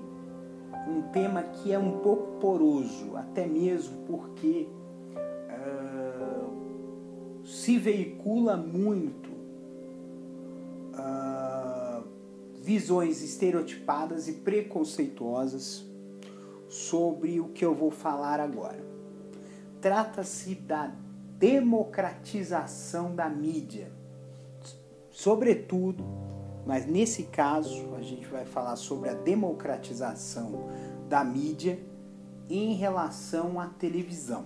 um 0.88 1.02
tema 1.12 1.42
que 1.42 1.72
é 1.72 1.78
um 1.78 1.98
pouco 1.98 2.38
poroso, 2.38 3.16
até 3.16 3.46
mesmo 3.46 4.04
porque 4.06 4.68
uh, 5.56 6.50
se 7.44 7.78
veicula 7.78 8.56
muito 8.56 9.30
uh, 10.94 12.04
visões 12.60 13.22
estereotipadas 13.22 14.28
e 14.28 14.34
preconceituosas 14.34 15.84
sobre 16.68 17.40
o 17.40 17.48
que 17.48 17.64
eu 17.64 17.74
vou 17.74 17.90
falar 17.90 18.40
agora. 18.40 18.99
Trata-se 19.80 20.54
da 20.54 20.92
democratização 21.38 23.14
da 23.14 23.28
mídia. 23.28 23.90
Sobretudo, 25.10 26.04
mas 26.66 26.86
nesse 26.86 27.24
caso 27.24 27.94
a 27.96 28.02
gente 28.02 28.26
vai 28.26 28.44
falar 28.44 28.76
sobre 28.76 29.08
a 29.08 29.14
democratização 29.14 30.68
da 31.08 31.24
mídia 31.24 31.78
em 32.48 32.74
relação 32.74 33.58
à 33.58 33.66
televisão. 33.66 34.44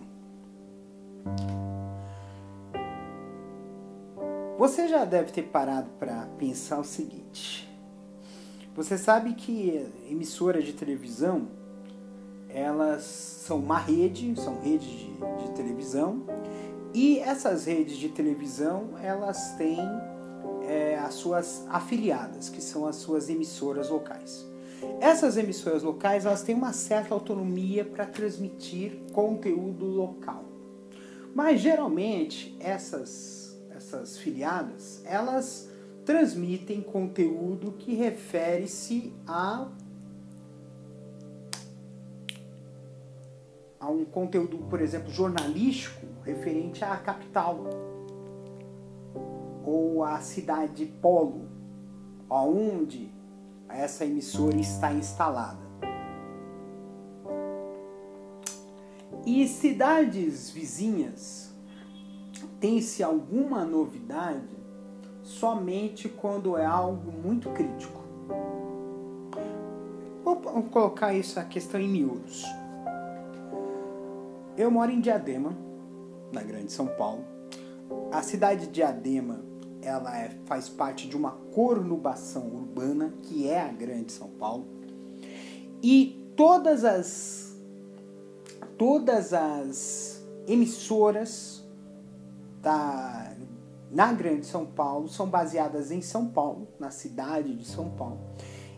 Você 4.56 4.86
já 4.86 5.04
deve 5.04 5.32
ter 5.32 5.42
parado 5.42 5.90
para 5.98 6.26
pensar 6.38 6.78
o 6.78 6.84
seguinte: 6.84 7.68
você 8.74 8.96
sabe 8.96 9.34
que 9.34 9.84
emissoras 10.08 10.64
de 10.64 10.72
televisão 10.72 11.48
elas 12.54 13.02
são 13.02 13.58
uma 13.58 13.78
rede, 13.78 14.32
são 14.40 14.60
redes 14.60 14.88
de, 14.88 15.08
de 15.08 15.50
televisão, 15.56 16.22
e 16.94 17.18
essas 17.18 17.66
redes 17.66 17.96
de 17.96 18.08
televisão 18.08 18.90
elas 19.02 19.56
têm 19.58 19.80
é, 20.62 20.96
as 20.96 21.14
suas 21.14 21.66
afiliadas, 21.68 22.48
que 22.48 22.62
são 22.62 22.86
as 22.86 22.96
suas 22.96 23.28
emissoras 23.28 23.90
locais. 23.90 24.46
Essas 25.00 25.36
emissoras 25.36 25.82
locais 25.82 26.24
elas 26.24 26.42
têm 26.42 26.54
uma 26.54 26.72
certa 26.72 27.12
autonomia 27.12 27.84
para 27.84 28.06
transmitir 28.06 29.00
conteúdo 29.12 29.84
local, 29.84 30.44
mas 31.34 31.60
geralmente 31.60 32.56
essas 32.60 33.42
essas 33.74 34.16
filiadas 34.16 35.02
elas 35.04 35.68
transmitem 36.04 36.80
conteúdo 36.80 37.72
que 37.72 37.94
refere-se 37.94 39.12
a 39.26 39.68
a 43.84 43.90
um 43.90 44.02
conteúdo, 44.02 44.56
por 44.70 44.80
exemplo, 44.80 45.10
jornalístico 45.10 46.06
referente 46.24 46.82
à 46.82 46.96
capital 46.96 47.60
ou 49.62 50.02
à 50.02 50.20
cidade 50.20 50.86
polo, 50.86 51.46
aonde 52.30 53.12
essa 53.68 54.06
emissora 54.06 54.56
está 54.56 54.90
instalada. 54.90 55.62
E 59.26 59.46
cidades 59.46 60.50
vizinhas 60.50 61.54
tem-se 62.58 63.02
alguma 63.02 63.66
novidade 63.66 64.56
somente 65.22 66.08
quando 66.08 66.56
é 66.56 66.64
algo 66.64 67.12
muito 67.12 67.50
crítico. 67.50 68.02
Vamos 70.24 70.70
colocar 70.70 71.12
isso 71.12 71.38
a 71.38 71.44
questão 71.44 71.78
em 71.78 71.88
miúdos. 71.88 72.63
Eu 74.56 74.70
moro 74.70 74.90
em 74.92 75.00
Diadema, 75.00 75.56
na 76.32 76.40
Grande 76.42 76.70
São 76.70 76.86
Paulo. 76.86 77.24
A 78.12 78.22
cidade 78.22 78.66
de 78.66 78.72
Diadema, 78.72 79.44
ela 79.82 80.16
é, 80.16 80.30
faz 80.46 80.68
parte 80.68 81.08
de 81.08 81.16
uma 81.16 81.32
conurbação 81.52 82.46
urbana 82.46 83.12
que 83.22 83.48
é 83.48 83.60
a 83.60 83.72
Grande 83.72 84.12
São 84.12 84.28
Paulo. 84.28 84.64
E 85.82 86.32
todas 86.36 86.84
as 86.84 87.52
todas 88.78 89.32
as 89.32 90.24
emissoras 90.46 91.64
da 92.62 93.34
na 93.90 94.12
Grande 94.12 94.46
São 94.46 94.66
Paulo 94.66 95.08
são 95.08 95.28
baseadas 95.28 95.90
em 95.90 96.00
São 96.00 96.28
Paulo, 96.28 96.68
na 96.78 96.90
cidade 96.90 97.54
de 97.54 97.64
São 97.64 97.90
Paulo. 97.90 98.18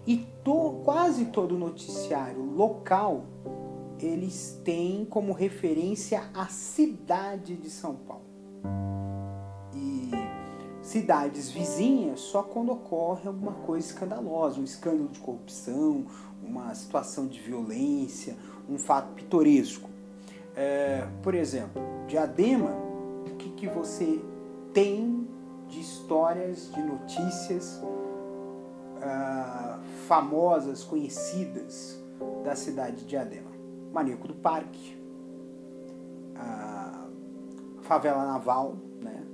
E 0.07 0.18
to, 0.45 0.83
quase 0.85 1.27
todo 1.27 1.59
noticiário 1.59 2.43
local 2.43 3.24
eles 4.01 4.61
têm 4.64 5.05
como 5.05 5.32
referência 5.32 6.28
a 6.34 6.47
cidade 6.47 7.57
de 7.57 7.70
São 7.70 7.94
Paulo. 7.94 8.24
E 9.74 10.11
cidades 10.82 11.51
vizinhas 11.51 12.20
só 12.20 12.42
quando 12.42 12.72
ocorre 12.72 13.26
alguma 13.26 13.53
coisa 13.53 13.86
escandalosa, 13.86 14.61
um 14.61 14.64
escândalo 14.64 15.09
de 15.09 15.18
corrupção, 15.20 16.07
uma 16.42 16.74
situação 16.74 17.26
de 17.26 17.40
violência, 17.40 18.36
um 18.68 18.78
fato 18.78 19.12
pitoresco. 19.14 19.88
É, 20.55 21.07
por 21.22 21.34
exemplo, 21.34 21.82
Diadema, 22.07 22.70
o 23.30 23.36
que, 23.36 23.51
que 23.51 23.68
você 23.68 24.20
tem 24.72 25.28
de 25.68 25.80
histórias, 25.80 26.70
de 26.72 26.82
notícias 26.82 27.82
uh, 29.03 29.80
famosas, 30.07 30.84
conhecidas 30.84 32.01
da 32.44 32.55
cidade 32.55 32.99
de 32.99 33.05
Diadema? 33.07 33.45
Maníaco 33.97 34.28
do 34.28 34.34
Parque, 34.34 34.94
a 36.34 37.09
Favela 37.80 38.26
Naval, 38.26 38.76
né? 39.01 39.26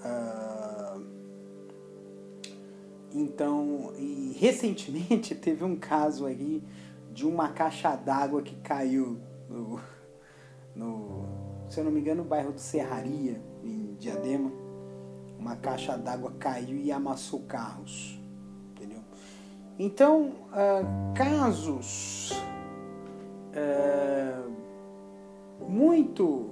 Uh, 0.00 1.06
então, 3.14 3.92
e 3.96 4.36
recentemente 4.36 5.36
teve 5.38 5.62
um 5.62 5.76
caso 5.76 6.26
aí 6.26 6.60
de 7.12 7.24
uma 7.24 7.50
caixa 7.50 7.94
d'água 7.94 8.42
que 8.42 8.56
caiu 8.56 9.20
no, 9.48 9.80
no, 10.74 11.26
se 11.68 11.78
eu 11.78 11.84
não 11.84 11.92
me 11.92 12.00
engano, 12.00 12.24
no 12.24 12.28
bairro 12.28 12.50
do 12.50 12.60
Serraria, 12.60 13.40
em 13.62 13.94
Diadema. 14.00 14.50
Uma 15.38 15.54
caixa 15.54 15.96
d'água 15.96 16.32
caiu 16.40 16.76
e 16.76 16.90
amassou 16.90 17.44
carros. 17.44 18.20
Entendeu? 18.72 19.04
Então, 19.78 20.32
uh, 20.50 21.14
casos 21.14 22.32
uh, 23.56 24.52
muito 25.68 26.50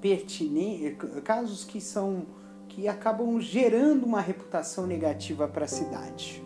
pertinentes, 0.00 0.96
casos 1.22 1.64
que 1.64 1.80
são 1.80 2.26
que 2.68 2.88
acabam 2.88 3.40
gerando 3.40 4.04
uma 4.04 4.20
reputação 4.20 4.86
negativa 4.86 5.46
para 5.46 5.64
a 5.64 5.68
cidade. 5.68 6.42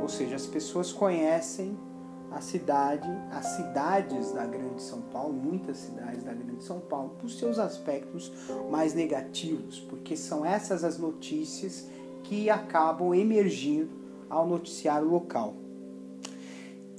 Ou 0.00 0.08
seja, 0.08 0.34
as 0.34 0.46
pessoas 0.46 0.92
conhecem 0.92 1.78
a 2.32 2.40
cidade, 2.40 3.08
as 3.30 3.46
cidades 3.46 4.32
da 4.32 4.44
Grande 4.44 4.82
São 4.82 5.00
Paulo, 5.02 5.32
muitas 5.32 5.76
cidades 5.76 6.24
da 6.24 6.32
Grande 6.32 6.62
São 6.64 6.80
Paulo, 6.80 7.10
por 7.20 7.30
seus 7.30 7.58
aspectos 7.58 8.32
mais 8.70 8.94
negativos, 8.94 9.78
porque 9.80 10.16
são 10.16 10.44
essas 10.44 10.82
as 10.82 10.98
notícias 10.98 11.88
que 12.24 12.50
acabam 12.50 13.14
emergindo 13.14 13.90
ao 14.28 14.46
noticiário 14.46 15.08
local. 15.08 15.54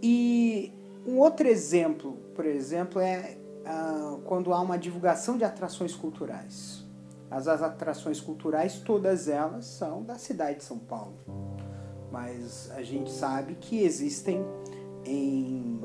E 0.02 0.74
um 1.06 1.18
outro 1.18 1.48
exemplo, 1.48 2.18
por 2.36 2.46
exemplo, 2.46 3.00
é 3.00 3.38
ah, 3.66 4.18
quando 4.26 4.54
há 4.54 4.62
uma 4.62 4.78
divulgação 4.78 5.38
de 5.38 5.44
atrações 5.44 5.94
culturais. 5.94 6.86
As, 7.30 7.48
as 7.48 7.62
atrações 7.62 8.22
culturais, 8.22 8.80
todas 8.80 9.28
elas 9.28 9.66
são 9.66 10.04
da 10.04 10.16
cidade 10.18 10.60
de 10.60 10.64
São 10.64 10.80
Paulo. 10.80 11.18
Mas 12.12 12.72
a 12.72 12.82
gente 12.82 13.12
sabe 13.12 13.56
que 13.56 13.84
existem 13.84 14.46
em 15.06 15.82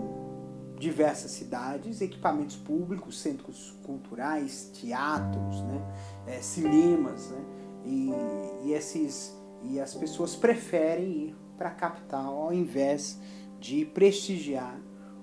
diversas 0.79 1.31
cidades, 1.31 2.01
equipamentos 2.01 2.57
públicos, 2.57 3.21
centros 3.21 3.73
culturais, 3.85 4.71
teatros, 4.75 5.63
né, 5.63 5.81
é, 6.27 6.43
cinemas, 6.43 7.31
né, 7.31 7.45
e, 7.85 8.11
e, 8.65 8.73
esses, 8.73 9.37
e 9.63 9.79
as 9.79 9.95
pessoas 9.95 10.35
preferem 10.35 11.29
ir 11.29 11.37
para 11.57 11.69
a 11.69 11.73
capital 11.73 12.37
ao 12.37 12.53
invés 12.53 13.17
de 13.17 13.42
prestigiar 13.95 14.79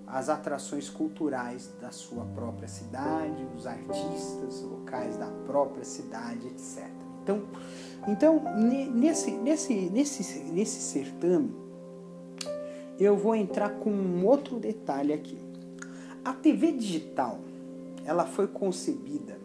as 0.07 0.27
atrações 0.27 0.89
culturais 0.89 1.71
da 1.79 1.91
sua 1.91 2.25
própria 2.25 2.67
cidade, 2.67 3.45
os 3.55 3.67
artistas 3.67 4.61
locais 4.63 5.17
da 5.17 5.27
própria 5.45 5.83
cidade, 5.83 6.47
etc. 6.47 6.89
Então, 7.21 7.43
então 8.07 8.43
nesse, 8.57 9.31
nesse, 9.31 9.73
nesse, 9.73 10.39
nesse 10.45 10.81
certame, 10.81 11.53
eu 12.99 13.15
vou 13.15 13.35
entrar 13.35 13.69
com 13.75 13.91
um 13.91 14.25
outro 14.25 14.59
detalhe 14.59 15.13
aqui. 15.13 15.37
A 16.23 16.33
TV 16.33 16.71
digital, 16.71 17.39
ela 18.03 18.25
foi 18.25 18.47
concebida 18.47 19.37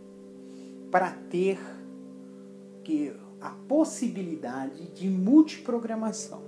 para 0.91 1.11
ter 1.11 1.59
que 2.83 3.13
a 3.41 3.51
possibilidade 3.51 4.89
de 4.95 5.09
multiprogramação. 5.09 6.43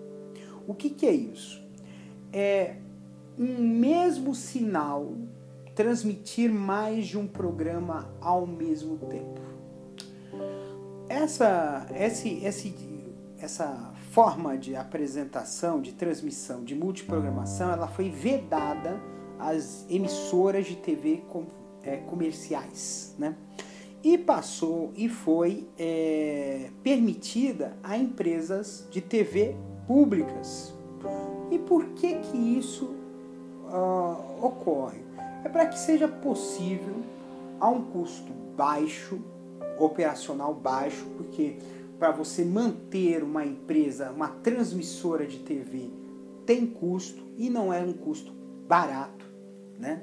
O 0.67 0.75
que, 0.75 0.89
que 0.89 1.07
é 1.07 1.13
isso? 1.13 1.66
É 2.39 2.77
um 3.39 3.63
mesmo 3.63 4.35
sinal 4.35 5.15
transmitir 5.75 6.53
mais 6.53 7.07
de 7.07 7.17
um 7.17 7.27
programa 7.27 8.15
ao 8.21 8.47
mesmo 8.47 8.99
tempo. 8.99 9.41
Essa, 11.09 11.87
esse, 11.95 12.45
esse, 12.45 12.75
essa 13.39 13.95
forma 14.11 14.59
de 14.59 14.77
apresentação, 14.77 15.81
de 15.81 15.93
transmissão, 15.93 16.63
de 16.63 16.75
multiprogramação, 16.75 17.71
ela 17.71 17.89
foi 17.89 18.11
vedada 18.11 19.01
às 19.39 19.87
emissoras 19.89 20.67
de 20.67 20.77
TV 20.77 21.23
é, 21.83 21.97
comerciais, 21.97 23.15
né? 23.19 23.35
E 24.05 24.19
passou 24.19 24.93
e 24.95 25.09
foi 25.09 25.67
é, 25.79 26.69
permitida 26.83 27.75
a 27.83 27.97
empresas 27.97 28.87
de 28.91 29.01
TV 29.01 29.57
públicas. 29.87 30.76
E 31.51 31.59
por 31.59 31.85
que 31.91 32.17
que 32.17 32.37
isso 32.37 32.95
uh, 33.67 34.45
ocorre? 34.45 35.01
É 35.45 35.49
para 35.49 35.67
que 35.67 35.79
seja 35.79 36.09
possível 36.09 36.97
a 37.61 37.69
um 37.69 37.83
custo 37.83 38.33
baixo, 38.57 39.21
operacional 39.79 40.55
baixo, 40.55 41.07
porque 41.17 41.57
para 41.99 42.11
você 42.11 42.45
manter 42.45 43.23
uma 43.23 43.45
empresa, 43.45 44.11
uma 44.11 44.29
transmissora 44.29 45.27
de 45.27 45.39
TV, 45.39 45.91
tem 46.45 46.67
custo 46.67 47.23
e 47.37 47.49
não 47.49 47.73
é 47.73 47.81
um 47.81 47.93
custo 47.93 48.33
barato, 48.67 49.25
né? 49.79 50.03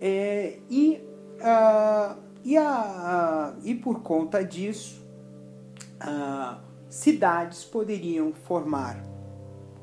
É, 0.00 0.58
e, 0.70 1.00
uh, 1.40 2.20
e, 2.44 2.56
a, 2.56 3.54
uh, 3.56 3.60
e 3.66 3.74
por 3.74 4.02
conta 4.02 4.44
disso, 4.44 5.02
uh, 6.02 6.60
cidades 6.88 7.64
poderiam 7.64 8.32
formar 8.32 9.13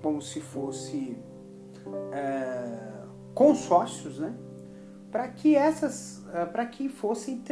como 0.02 0.22
se 0.22 0.42
fosse 0.42 1.18
é, 2.12 3.04
consórcios, 3.34 4.20
né? 4.20 4.34
Para 5.12 5.28
que 5.28 5.56
essas, 5.56 6.24
para 6.54 6.66
que 6.66 6.88
fossem, 6.88 7.44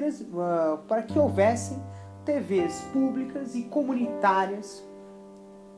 para 0.88 1.04
que 1.04 1.20
houvessem 1.20 1.78
TVs 2.24 2.82
públicas 2.94 3.54
e 3.54 3.64
comunitárias 3.64 4.82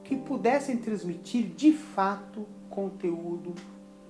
que 0.03 0.15
pudessem 0.15 0.77
transmitir 0.77 1.47
de 1.55 1.73
fato 1.73 2.45
conteúdo 2.69 3.53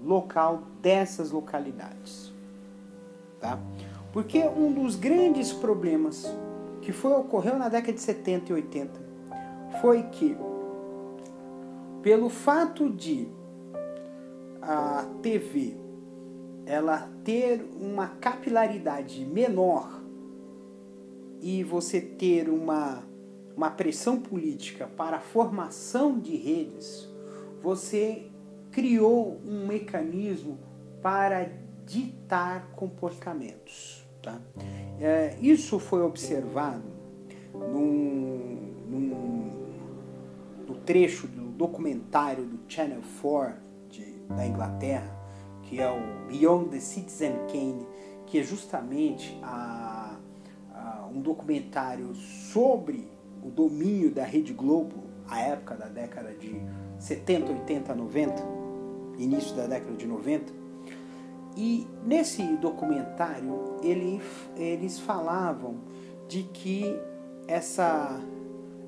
local 0.03 0.63
dessas 0.81 1.31
localidades. 1.31 2.33
Tá? 3.39 3.59
Porque 4.11 4.43
um 4.43 4.73
dos 4.73 4.95
grandes 4.95 5.53
problemas 5.53 6.25
que 6.81 6.91
foi 6.91 7.13
ocorreu 7.13 7.57
na 7.57 7.69
década 7.69 7.93
de 7.93 8.01
70 8.01 8.51
e 8.51 8.55
80 8.55 8.99
foi 9.79 10.03
que 10.03 10.35
pelo 12.01 12.29
fato 12.29 12.89
de 12.89 13.27
a 14.61 15.05
TV 15.21 15.75
ela 16.65 17.09
ter 17.23 17.65
uma 17.79 18.07
capilaridade 18.07 19.25
menor 19.25 20.01
e 21.41 21.63
você 21.63 21.99
ter 21.99 22.49
uma, 22.49 23.03
uma 23.55 23.71
pressão 23.71 24.19
política 24.19 24.87
para 24.87 25.17
a 25.17 25.19
formação 25.19 26.19
de 26.19 26.35
redes, 26.35 27.09
você 27.61 28.27
criou 28.71 29.41
um 29.45 29.65
mecanismo 29.65 30.59
para 31.01 31.51
ditar 31.85 32.71
comportamentos. 32.75 34.05
Tá? 34.21 34.39
É, 34.99 35.35
isso 35.41 35.79
foi 35.79 36.03
observado 36.03 36.83
num, 37.53 38.71
num, 38.87 39.51
no 40.67 40.75
trecho 40.85 41.27
do 41.27 41.50
documentário 41.61 42.43
do 42.43 42.59
Channel 42.67 43.01
4 43.21 43.53
de, 43.87 44.03
da 44.35 44.47
Inglaterra, 44.47 45.15
que 45.61 45.79
é 45.79 45.87
o 45.87 46.27
Beyond 46.27 46.69
the 46.69 46.79
Citizen 46.79 47.33
Kane, 47.51 47.85
que 48.25 48.39
é 48.39 48.43
justamente 48.43 49.39
a, 49.43 50.17
a, 50.73 51.07
um 51.13 51.21
documentário 51.21 52.15
sobre 52.15 53.07
o 53.43 53.51
domínio 53.51 54.11
da 54.11 54.23
Rede 54.23 54.53
Globo, 54.53 55.03
a 55.27 55.39
época 55.39 55.75
da 55.75 55.85
década 55.85 56.33
de 56.33 56.59
70, 56.97 57.51
80, 57.51 57.93
90, 57.93 58.43
início 59.19 59.55
da 59.55 59.67
década 59.67 59.95
de 59.95 60.07
90. 60.07 60.51
E 61.55 61.85
nesse 62.03 62.41
documentário 62.57 63.77
ele, 63.83 64.19
eles 64.55 64.99
falavam 64.99 65.75
de 66.27 66.41
que 66.41 66.99
essa, 67.47 68.19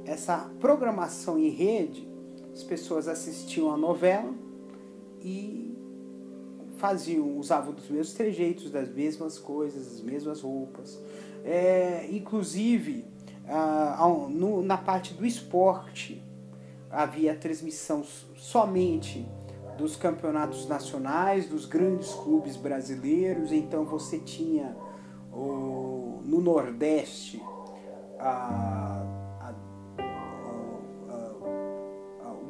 essa 0.05 0.49
programação 0.59 1.37
em 1.37 1.49
rede, 1.49 2.12
as 2.53 2.63
pessoas 2.63 3.07
assistiam 3.07 3.73
a 3.73 3.77
novela 3.77 4.31
e 5.19 5.75
faziam, 6.77 7.37
usavam 7.37 7.73
dos 7.73 7.89
mesmos 7.89 8.13
trejeitos, 8.13 8.69
das 8.69 8.89
mesmas 8.89 9.39
coisas, 9.39 9.95
as 9.95 10.01
mesmas 10.01 10.41
roupas. 10.41 10.99
É, 11.43 12.07
inclusive, 12.11 13.05
no, 14.29 14.61
na 14.61 14.77
parte 14.77 15.13
do 15.13 15.25
esporte, 15.25 16.21
havia 16.91 17.35
transmissão 17.35 18.03
somente 18.35 19.27
dos 19.77 19.95
campeonatos 19.95 20.67
nacionais, 20.67 21.47
dos 21.47 21.65
grandes 21.65 22.13
clubes 22.13 22.55
brasileiros, 22.55 23.51
então 23.51 23.83
você 23.85 24.19
tinha 24.19 24.75
o, 25.31 26.21
no 26.23 26.39
Nordeste 26.41 27.41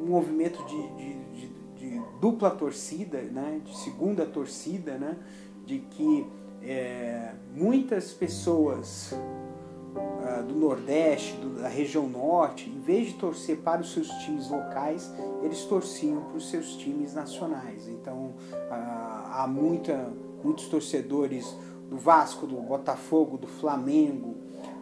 um 0.03 0.07
movimento 0.07 0.63
de, 0.65 0.87
de, 0.95 1.13
de, 1.31 1.47
de, 1.77 2.01
dupla 2.19 2.51
torcida, 2.51 3.21
né, 3.21 3.61
de 3.63 3.77
segunda 3.77 4.25
torcida, 4.25 4.97
né, 4.97 5.17
de 5.65 5.79
que 5.79 6.27
é, 6.61 7.33
muitas 7.55 8.11
pessoas 8.11 9.13
uh, 9.13 10.43
do 10.43 10.55
Nordeste, 10.55 11.33
do, 11.37 11.61
da 11.61 11.67
região 11.67 12.07
Norte, 12.07 12.69
em 12.69 12.79
vez 12.79 13.07
de 13.07 13.13
torcer 13.13 13.57
para 13.57 13.81
os 13.81 13.93
seus 13.93 14.07
times 14.25 14.49
locais, 14.49 15.11
eles 15.41 15.63
torciam 15.65 16.21
para 16.23 16.37
os 16.37 16.49
seus 16.49 16.75
times 16.75 17.13
nacionais. 17.13 17.87
Então 17.87 18.33
uh, 18.51 18.67
há 18.69 19.47
muita, 19.47 20.11
muitos 20.43 20.67
torcedores 20.67 21.55
do 21.89 21.97
Vasco, 21.97 22.47
do 22.47 22.55
Botafogo, 22.55 23.37
do 23.37 23.47
Flamengo, 23.47 24.35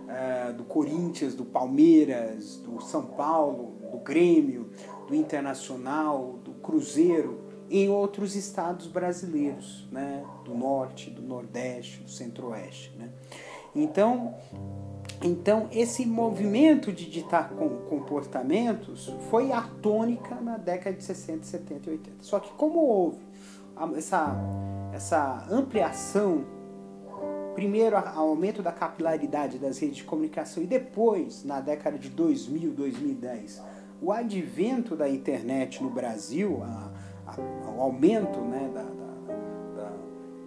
uh, 0.07 0.53
do 0.53 0.63
Corinthians, 0.63 1.33
do 1.35 1.45
Palmeiras, 1.45 2.57
do 2.57 2.81
São 2.81 3.03
Paulo, 3.03 3.75
do 3.91 3.97
Grêmio, 3.97 4.69
do 5.11 5.15
Internacional, 5.15 6.39
do 6.41 6.53
Cruzeiro, 6.53 7.41
em 7.69 7.89
outros 7.89 8.33
estados 8.33 8.87
brasileiros, 8.87 9.85
né? 9.91 10.23
do 10.45 10.53
Norte, 10.53 11.09
do 11.09 11.21
Nordeste, 11.21 12.01
do 12.01 12.09
Centro-Oeste. 12.09 12.93
Né? 12.97 13.09
Então, 13.75 14.33
então, 15.21 15.67
esse 15.71 16.05
movimento 16.05 16.93
de 16.93 17.09
ditar 17.09 17.49
comportamentos 17.89 19.13
foi 19.29 19.51
a 19.51 19.61
tônica 19.61 20.35
na 20.35 20.57
década 20.57 20.95
de 20.95 21.03
60, 21.03 21.43
70 21.43 21.89
e 21.89 21.93
80. 21.93 22.17
Só 22.21 22.39
que 22.39 22.51
como 22.53 22.79
houve 22.79 23.19
essa, 23.97 24.33
essa 24.93 25.45
ampliação, 25.51 26.45
primeiro 27.53 27.97
o 27.97 27.99
aumento 27.99 28.63
da 28.63 28.71
capilaridade 28.71 29.59
das 29.59 29.77
redes 29.77 29.97
de 29.97 30.03
comunicação 30.05 30.63
e 30.63 30.67
depois, 30.67 31.43
na 31.43 31.59
década 31.59 31.97
de 31.99 32.09
2000, 32.09 32.71
2010, 32.71 33.61
o 34.01 34.11
advento 34.11 34.95
da 34.95 35.07
internet 35.07 35.83
no 35.83 35.89
Brasil, 35.89 36.61
a, 36.63 36.91
a, 37.27 37.71
o 37.71 37.81
aumento 37.81 38.39
né, 38.39 38.69
da, 38.73 38.81
da, 38.81 39.83
da, 39.83 39.91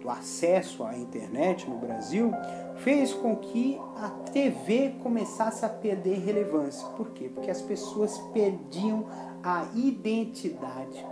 do 0.01 0.09
acesso 0.09 0.83
à 0.83 0.97
internet 0.97 1.69
no 1.69 1.77
Brasil, 1.77 2.31
fez 2.77 3.13
com 3.13 3.35
que 3.37 3.79
a 3.97 4.09
TV 4.31 4.95
começasse 5.01 5.65
a 5.65 5.69
perder 5.69 6.19
relevância. 6.19 6.87
Por 6.89 7.11
quê? 7.11 7.29
Porque 7.33 7.49
as 7.49 7.61
pessoas 7.61 8.17
perdiam 8.33 9.05
a 9.41 9.67
identidade 9.73 11.05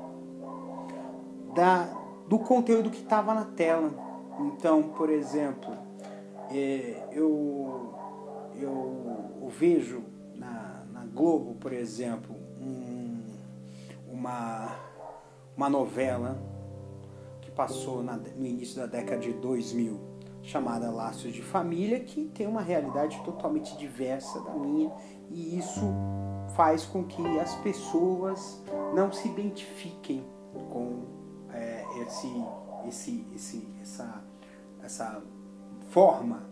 da, 1.56 1.88
do 2.28 2.40
conteúdo 2.40 2.90
que 2.90 3.02
estava 3.02 3.34
na 3.34 3.46
tela. 3.46 3.92
Então, 4.40 4.84
por 4.84 5.10
exemplo, 5.10 5.72
é, 6.52 7.08
eu, 7.12 7.94
eu, 8.60 9.48
vejo 9.50 10.04
na, 10.36 10.84
na, 10.92 11.06
Globo, 11.06 11.56
por 11.56 11.72
exemplo, 11.72 12.33
uma, 14.24 14.80
uma 15.58 15.70
novela 15.70 16.42
que 17.42 17.52
passou 17.52 18.02
na, 18.02 18.16
no 18.16 18.46
início 18.46 18.78
da 18.78 18.86
década 18.86 19.20
de 19.20 19.34
2000 19.34 20.00
chamada 20.42 20.90
Laços 20.90 21.34
de 21.34 21.42
Família, 21.42 22.00
que 22.00 22.26
tem 22.26 22.48
uma 22.48 22.62
realidade 22.62 23.22
totalmente 23.24 23.78
diversa 23.78 24.42
da 24.42 24.54
minha, 24.54 24.92
e 25.30 25.58
isso 25.58 25.82
faz 26.56 26.86
com 26.86 27.04
que 27.04 27.40
as 27.40 27.56
pessoas 27.56 28.62
não 28.94 29.12
se 29.12 29.28
identifiquem 29.28 30.26
com 30.72 31.04
é, 31.52 31.84
esse, 32.02 32.46
esse, 32.88 33.28
esse, 33.34 33.68
essa, 33.82 34.24
essa 34.82 35.24
forma, 35.90 36.44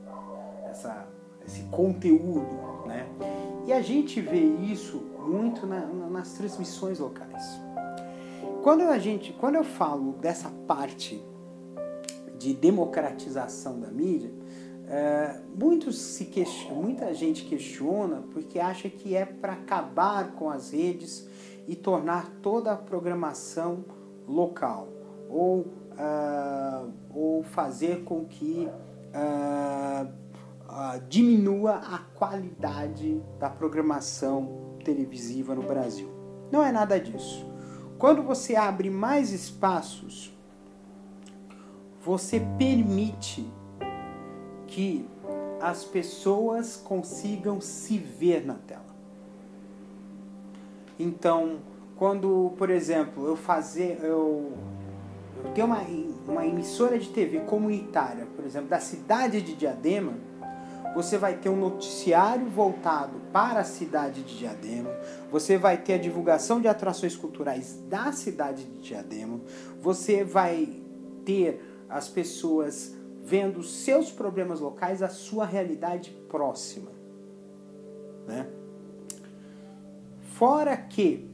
essa, 0.70 1.06
esse 1.46 1.64
conteúdo. 1.64 2.86
Né? 2.86 3.06
E 3.66 3.74
a 3.74 3.82
gente 3.82 4.22
vê 4.22 4.40
isso 4.40 5.11
muito 5.22 5.66
na, 5.66 5.86
na, 5.86 6.10
nas 6.10 6.34
transmissões 6.34 7.00
locais. 7.00 7.60
Quando, 8.64 8.84
a 8.84 9.00
gente, 9.00 9.34
quando 9.34 9.56
eu 9.56 9.64
falo 9.64 10.14
dessa 10.14 10.50
parte 10.68 11.24
de 12.38 12.54
democratização 12.54 13.80
da 13.80 13.90
mídia, 13.90 14.32
é, 14.88 15.40
muitos 15.56 15.98
se 15.98 16.30
muita 16.70 17.14
gente 17.14 17.46
questiona 17.46 18.24
porque 18.32 18.60
acha 18.60 18.90
que 18.90 19.16
é 19.16 19.26
para 19.26 19.54
acabar 19.54 20.34
com 20.34 20.50
as 20.50 20.72
redes 20.72 21.28
e 21.68 21.76
tornar 21.76 22.30
toda 22.42 22.74
a 22.74 22.76
programação 22.76 23.86
local 24.28 24.90
ou, 25.30 25.60
uh, 25.60 26.92
ou 27.14 27.44
fazer 27.44 28.04
com 28.04 28.26
que 28.26 28.68
uh, 28.68 30.06
uh, 30.06 31.02
diminua 31.08 31.76
a 31.76 32.00
qualidade 32.14 33.22
da 33.40 33.50
programação 33.50 34.71
televisiva 34.82 35.56
no 35.56 35.64
Brasil. 35.64 36.10
Não 36.52 36.64
é 36.64 36.72
nada 36.72 37.00
disso. 37.00 37.46
Quando 37.98 38.24
você 38.24 38.56
abre 38.56 38.90
mais 38.90 39.32
espaços 39.32 40.32
você 42.04 42.42
permite 42.58 43.48
que 44.68 45.08
as 45.62 45.84
pessoas 45.84 46.76
consigam 46.76 47.62
se 47.62 47.98
ver 47.98 48.46
na 48.46 48.56
tela. 48.56 48.92
Então, 50.98 51.60
quando, 51.96 52.54
por 52.58 52.70
exemplo, 52.70 53.28
eu 53.28 53.36
fazer, 53.36 54.00
eu, 54.02 54.52
eu 55.44 55.52
tenho 55.54 55.68
uma, 55.68 55.82
uma 56.28 56.46
emissora 56.46 56.98
de 56.98 57.10
TV 57.10 57.42
comunitária, 57.42 58.26
por 58.36 58.44
exemplo, 58.46 58.70
da 58.70 58.80
cidade 58.80 59.42
de 59.42 59.54
Diadema, 59.54 60.14
você 60.94 61.18
vai 61.18 61.38
ter 61.38 61.50
um 61.50 61.56
noticiário 61.56 62.48
voltado 62.50 63.20
para 63.32 63.62
a 63.62 63.64
cidade 63.64 64.24
de 64.24 64.38
Diadema, 64.38 64.90
você 65.32 65.58
vai 65.58 65.78
ter 65.78 65.94
a 65.94 65.98
divulgação 65.98 66.60
de 66.60 66.68
atrações 66.68 67.16
culturais 67.16 67.80
da 67.88 68.12
cidade 68.12 68.66
de 68.66 68.82
Diadema, 68.82 69.40
você 69.80 70.24
vai 70.24 70.82
ter 71.26 71.86
as 71.90 72.08
pessoas 72.08 72.94
vendo 73.24 73.64
seus 73.64 74.12
problemas 74.12 74.60
locais, 74.60 75.02
a 75.02 75.10
sua 75.10 75.46
realidade 75.46 76.12
próxima. 76.28 76.92
Né? 78.28 78.48
Fora 80.34 80.76
que 80.76 81.30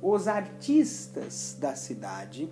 os 0.00 0.28
artistas 0.28 1.56
da 1.60 1.74
cidade 1.74 2.50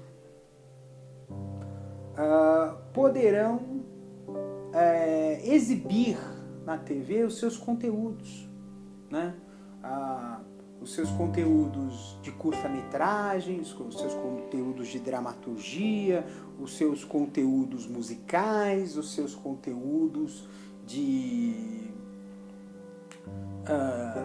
uh, 1.30 2.76
poderão 2.92 3.56
uh, 3.56 5.44
exibir 5.44 6.18
na 6.64 6.78
TV 6.78 7.24
os 7.24 7.38
seus 7.38 7.56
conteúdos. 7.56 8.48
Né? 9.10 9.34
Uh, 9.82 10.54
os 10.80 10.92
seus 10.92 11.10
conteúdos 11.10 12.18
de 12.22 12.30
curta-metragem, 12.32 13.60
os 13.60 13.70
seus 13.70 14.14
conteúdos 14.14 14.88
de 14.88 14.98
dramaturgia, 14.98 16.26
os 16.60 16.76
seus 16.76 17.04
conteúdos 17.04 17.86
musicais, 17.86 18.96
os 18.96 19.14
seus 19.14 19.34
conteúdos 19.34 20.46
de 20.86 21.90
uh, 23.68 24.24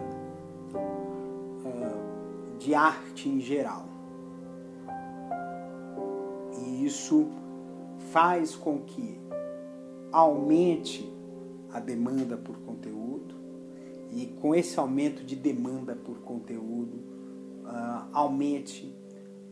uh, 1.65 2.57
de 2.59 2.75
arte 2.75 3.29
em 3.29 3.39
geral. 3.39 3.85
E 6.61 6.85
isso 6.85 7.29
faz 8.11 8.55
com 8.55 8.79
que 8.79 9.17
aumente 10.11 11.18
a 11.71 11.79
demanda 11.79 12.37
por 12.37 12.57
conteúdo 12.59 13.35
e 14.11 14.27
com 14.41 14.55
esse 14.55 14.79
aumento 14.79 15.23
de 15.23 15.35
demanda 15.35 15.95
por 15.95 16.21
conteúdo 16.21 16.95
uh, 17.63 18.09
aumente 18.11 18.95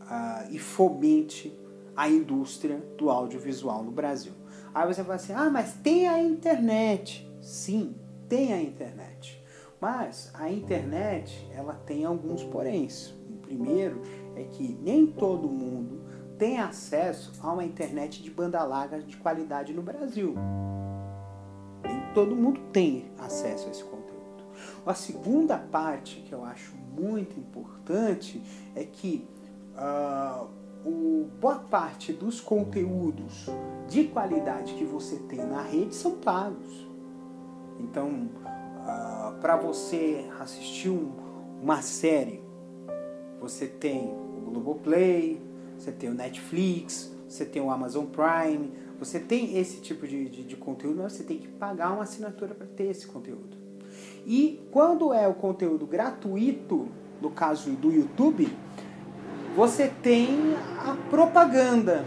uh, 0.00 0.52
e 0.52 0.58
fomente 0.58 1.58
a 1.96 2.08
indústria 2.08 2.78
do 2.96 3.10
audiovisual 3.10 3.82
no 3.82 3.90
Brasil. 3.90 4.32
Aí 4.74 4.86
você 4.86 5.02
fala 5.02 5.16
assim: 5.16 5.32
ah, 5.32 5.50
mas 5.50 5.74
tem 5.74 6.08
a 6.08 6.22
internet. 6.22 7.28
Sim, 7.40 7.94
tem 8.28 8.52
a 8.52 8.62
internet. 8.62 9.42
Mas 9.80 10.30
a 10.34 10.50
internet 10.50 11.48
ela 11.54 11.74
tem 11.74 12.04
alguns 12.04 12.42
poréns. 12.42 13.14
O 13.30 13.36
primeiro 13.38 14.02
é 14.34 14.42
que 14.44 14.76
nem 14.82 15.06
todo 15.06 15.48
mundo 15.48 16.02
tem 16.36 16.58
acesso 16.58 17.32
a 17.40 17.52
uma 17.52 17.64
internet 17.64 18.22
de 18.22 18.30
banda 18.30 18.62
larga 18.64 19.00
de 19.00 19.16
qualidade 19.16 19.72
no 19.72 19.82
Brasil. 19.82 20.34
Todo 22.14 22.34
mundo 22.34 22.60
tem 22.72 23.06
acesso 23.18 23.68
a 23.68 23.70
esse 23.70 23.84
conteúdo. 23.84 24.08
A 24.86 24.94
segunda 24.94 25.58
parte 25.58 26.20
que 26.26 26.32
eu 26.32 26.44
acho 26.44 26.74
muito 26.96 27.38
importante 27.38 28.42
é 28.74 28.84
que 28.84 29.28
uh, 29.76 30.48
o, 30.84 31.28
boa 31.40 31.56
parte 31.56 32.12
dos 32.12 32.40
conteúdos 32.40 33.46
de 33.88 34.04
qualidade 34.04 34.74
que 34.74 34.84
você 34.84 35.16
tem 35.16 35.44
na 35.44 35.62
rede 35.62 35.94
são 35.94 36.12
pagos. 36.12 36.86
Então, 37.78 38.08
uh, 38.08 38.48
ah, 38.86 39.38
para 39.40 39.56
você 39.56 40.28
assistir 40.40 40.90
um, 40.90 41.12
uma 41.62 41.82
série, 41.82 42.42
você 43.40 43.66
tem 43.66 44.08
o 44.08 44.50
Globoplay, 44.50 45.40
você 45.76 45.92
tem 45.92 46.10
o 46.10 46.14
Netflix, 46.14 47.12
você 47.28 47.44
tem 47.44 47.62
o 47.62 47.70
Amazon 47.70 48.06
Prime, 48.06 48.72
você 48.98 49.20
tem 49.20 49.56
esse 49.56 49.80
tipo 49.80 50.06
de, 50.06 50.28
de, 50.28 50.42
de 50.42 50.56
conteúdo, 50.56 51.00
mas 51.02 51.12
você 51.12 51.22
tem 51.22 51.38
que 51.38 51.48
pagar 51.48 51.92
uma 51.92 52.02
assinatura 52.02 52.54
para 52.54 52.66
ter 52.66 52.84
esse 52.84 53.06
conteúdo. 53.06 53.56
E 54.26 54.60
quando 54.70 55.12
é 55.12 55.26
o 55.28 55.34
conteúdo 55.34 55.86
gratuito, 55.86 56.88
no 57.20 57.30
caso 57.30 57.70
do 57.70 57.92
YouTube, 57.92 58.48
você 59.56 59.88
tem 60.02 60.54
a 60.86 60.96
propaganda, 61.10 62.04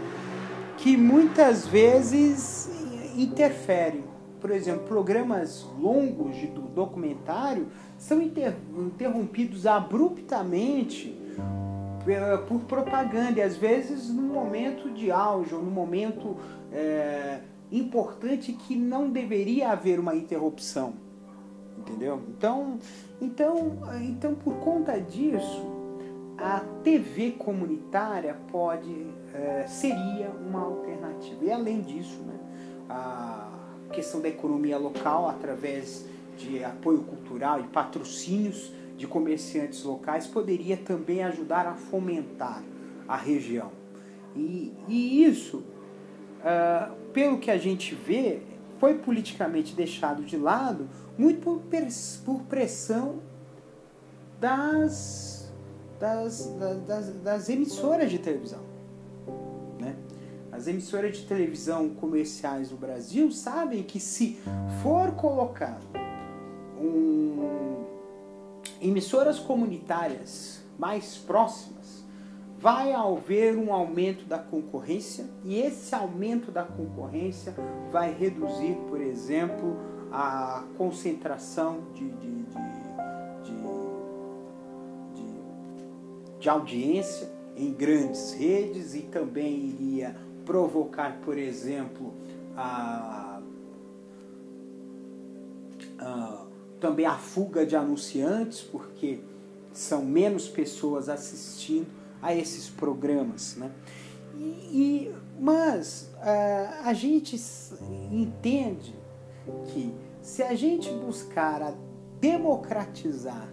que 0.78 0.96
muitas 0.96 1.66
vezes 1.66 2.70
interfere. 3.16 4.04
Por 4.40 4.50
exemplo, 4.50 4.84
programas 4.86 5.66
longos 5.78 6.36
de 6.36 6.46
documentário 6.46 7.68
são 7.96 8.20
interrompidos 8.20 9.66
abruptamente 9.66 11.16
por 12.48 12.60
propaganda, 12.62 13.38
e 13.38 13.42
às 13.42 13.56
vezes 13.56 14.08
num 14.08 14.22
momento 14.22 14.90
de 14.90 15.10
auge, 15.12 15.54
ou 15.54 15.62
num 15.62 15.70
momento 15.70 16.36
é, 16.72 17.40
importante 17.70 18.52
que 18.52 18.76
não 18.76 19.10
deveria 19.10 19.70
haver 19.70 19.98
uma 20.00 20.14
interrupção. 20.14 20.94
Entendeu? 21.78 22.22
Então, 22.28 22.78
então, 23.20 23.78
então 24.02 24.34
por 24.34 24.54
conta 24.56 25.00
disso, 25.00 25.62
a 26.38 26.60
TV 26.82 27.32
comunitária 27.32 28.36
pode 28.50 29.12
é, 29.34 29.66
seria 29.66 30.30
uma 30.30 30.60
alternativa. 30.60 31.44
E 31.44 31.50
além 31.50 31.80
disso, 31.80 32.20
né, 32.22 32.38
a 32.88 33.48
questão 33.92 34.20
da 34.20 34.28
economia 34.28 34.78
local 34.78 35.28
através 35.28 36.06
de 36.36 36.62
apoio 36.64 37.02
cultural 37.02 37.60
e 37.60 37.64
patrocínios 37.64 38.72
de 38.96 39.06
comerciantes 39.06 39.82
locais 39.84 40.26
poderia 40.26 40.76
também 40.76 41.22
ajudar 41.22 41.66
a 41.66 41.74
fomentar 41.74 42.62
a 43.08 43.16
região. 43.16 43.70
E, 44.34 44.72
e 44.88 45.24
isso, 45.24 45.62
uh, 46.42 46.94
pelo 47.12 47.38
que 47.38 47.50
a 47.50 47.58
gente 47.58 47.94
vê, 47.94 48.42
foi 48.78 48.94
politicamente 48.94 49.74
deixado 49.74 50.24
de 50.24 50.36
lado 50.36 50.88
muito 51.16 51.40
por, 51.40 51.62
por 52.24 52.42
pressão 52.42 53.20
das, 54.40 55.52
das, 56.00 56.46
das, 56.86 57.08
das 57.20 57.48
emissoras 57.48 58.10
de 58.10 58.18
televisão. 58.18 58.62
Né? 59.78 59.94
As 60.50 60.66
emissoras 60.66 61.16
de 61.16 61.24
televisão 61.26 61.90
comerciais 61.90 62.70
do 62.70 62.76
Brasil 62.76 63.30
sabem 63.30 63.84
que 63.84 64.00
se 64.00 64.40
for 64.82 65.12
colocado 65.12 65.86
um, 66.80 67.84
emissoras 68.80 69.38
comunitárias 69.38 70.60
mais 70.76 71.16
próximas, 71.16 72.01
vai 72.62 72.92
haver 72.92 73.58
um 73.58 73.72
aumento 73.72 74.24
da 74.24 74.38
concorrência 74.38 75.28
e 75.44 75.58
esse 75.58 75.92
aumento 75.96 76.52
da 76.52 76.62
concorrência 76.62 77.52
vai 77.90 78.14
reduzir, 78.14 78.76
por 78.88 79.00
exemplo, 79.00 79.76
a 80.12 80.62
concentração 80.78 81.80
de, 81.92 82.08
de, 82.08 82.44
de, 85.12 85.28
de, 86.38 86.48
audiência 86.48 87.28
em 87.56 87.72
grandes 87.72 88.32
redes 88.34 88.94
e 88.94 89.00
também 89.00 89.52
iria 89.52 90.14
provocar, 90.44 91.18
por 91.24 91.36
exemplo, 91.36 92.14
a, 92.56 93.40
a, 95.98 96.44
também 96.78 97.06
a 97.06 97.18
fuga 97.18 97.66
de 97.66 97.74
anunciantes, 97.74 98.60
porque 98.60 99.18
são 99.72 100.04
menos 100.04 100.48
pessoas 100.48 101.08
assistindo 101.08 102.01
a 102.22 102.34
esses 102.34 102.70
programas. 102.70 103.56
Né? 103.56 103.70
E, 104.38 104.44
e 104.72 105.14
mas 105.38 106.08
uh, 106.18 106.86
a 106.86 106.94
gente 106.94 107.36
entende 108.10 108.94
que 109.66 109.92
se 110.20 110.42
a 110.42 110.54
gente 110.54 110.88
buscar 110.90 111.74
democratizar 112.20 113.52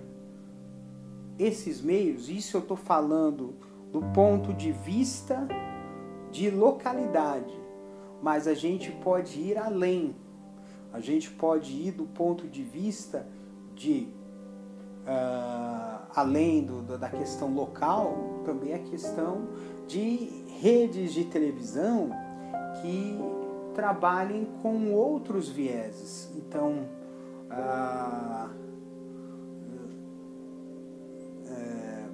esses 1.39 1.81
meios, 1.81 2.29
isso 2.29 2.55
eu 2.57 2.61
estou 2.61 2.77
falando 2.77 3.55
do 3.91 4.01
ponto 4.13 4.53
de 4.53 4.71
vista 4.71 5.47
de 6.31 6.51
localidade, 6.51 7.59
mas 8.21 8.47
a 8.47 8.53
gente 8.53 8.91
pode 8.91 9.39
ir 9.39 9.57
além. 9.57 10.15
A 10.93 10.99
gente 10.99 11.31
pode 11.31 11.71
ir 11.71 11.91
do 11.91 12.05
ponto 12.05 12.47
de 12.47 12.61
vista 12.61 13.27
de 13.73 14.07
uh, 15.05 16.05
além 16.15 16.63
do, 16.63 16.97
da 16.97 17.09
questão 17.09 17.53
local, 17.53 18.15
também 18.39 18.73
a 18.73 18.79
questão 18.79 19.47
de 19.87 20.29
redes 20.59 21.13
de 21.13 21.25
televisão 21.25 22.11
que 22.81 23.17
trabalhem 23.73 24.45
com 24.61 24.93
outros 24.93 25.49
vieses. 25.49 26.29
Então, 26.35 26.87
é, 31.49 32.05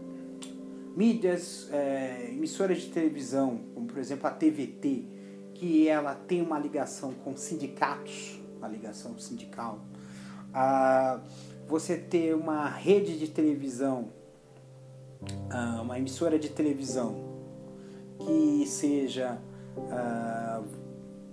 mídias, 0.95 1.69
é, 1.71 2.29
emissoras 2.31 2.81
de 2.81 2.89
televisão, 2.89 3.59
como 3.73 3.87
por 3.87 3.97
exemplo 3.97 4.27
a 4.27 4.31
TVT, 4.31 5.05
que 5.53 5.87
ela 5.87 6.13
tem 6.13 6.41
uma 6.41 6.59
ligação 6.59 7.13
com 7.13 7.35
sindicatos, 7.35 8.39
uma 8.57 8.67
ligação 8.67 9.17
sindical. 9.17 9.79
Você 11.67 11.97
ter 11.97 12.35
uma 12.35 12.69
rede 12.69 13.17
de 13.17 13.27
televisão, 13.27 14.09
ah, 15.49 15.81
uma 15.81 15.97
emissora 15.97 16.37
de 16.37 16.49
televisão 16.49 17.15
que 18.19 18.65
seja 18.65 19.37
ah, 19.91 20.61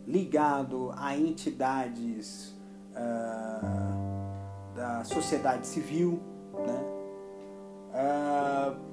ligado 0.07 0.93
a 0.97 1.17
entidades 1.17 2.55
uh, 2.91 4.75
da 4.75 5.05
sociedade 5.05 5.67
civil, 5.67 6.21
né? 6.67 6.85
Uh, 7.95 8.93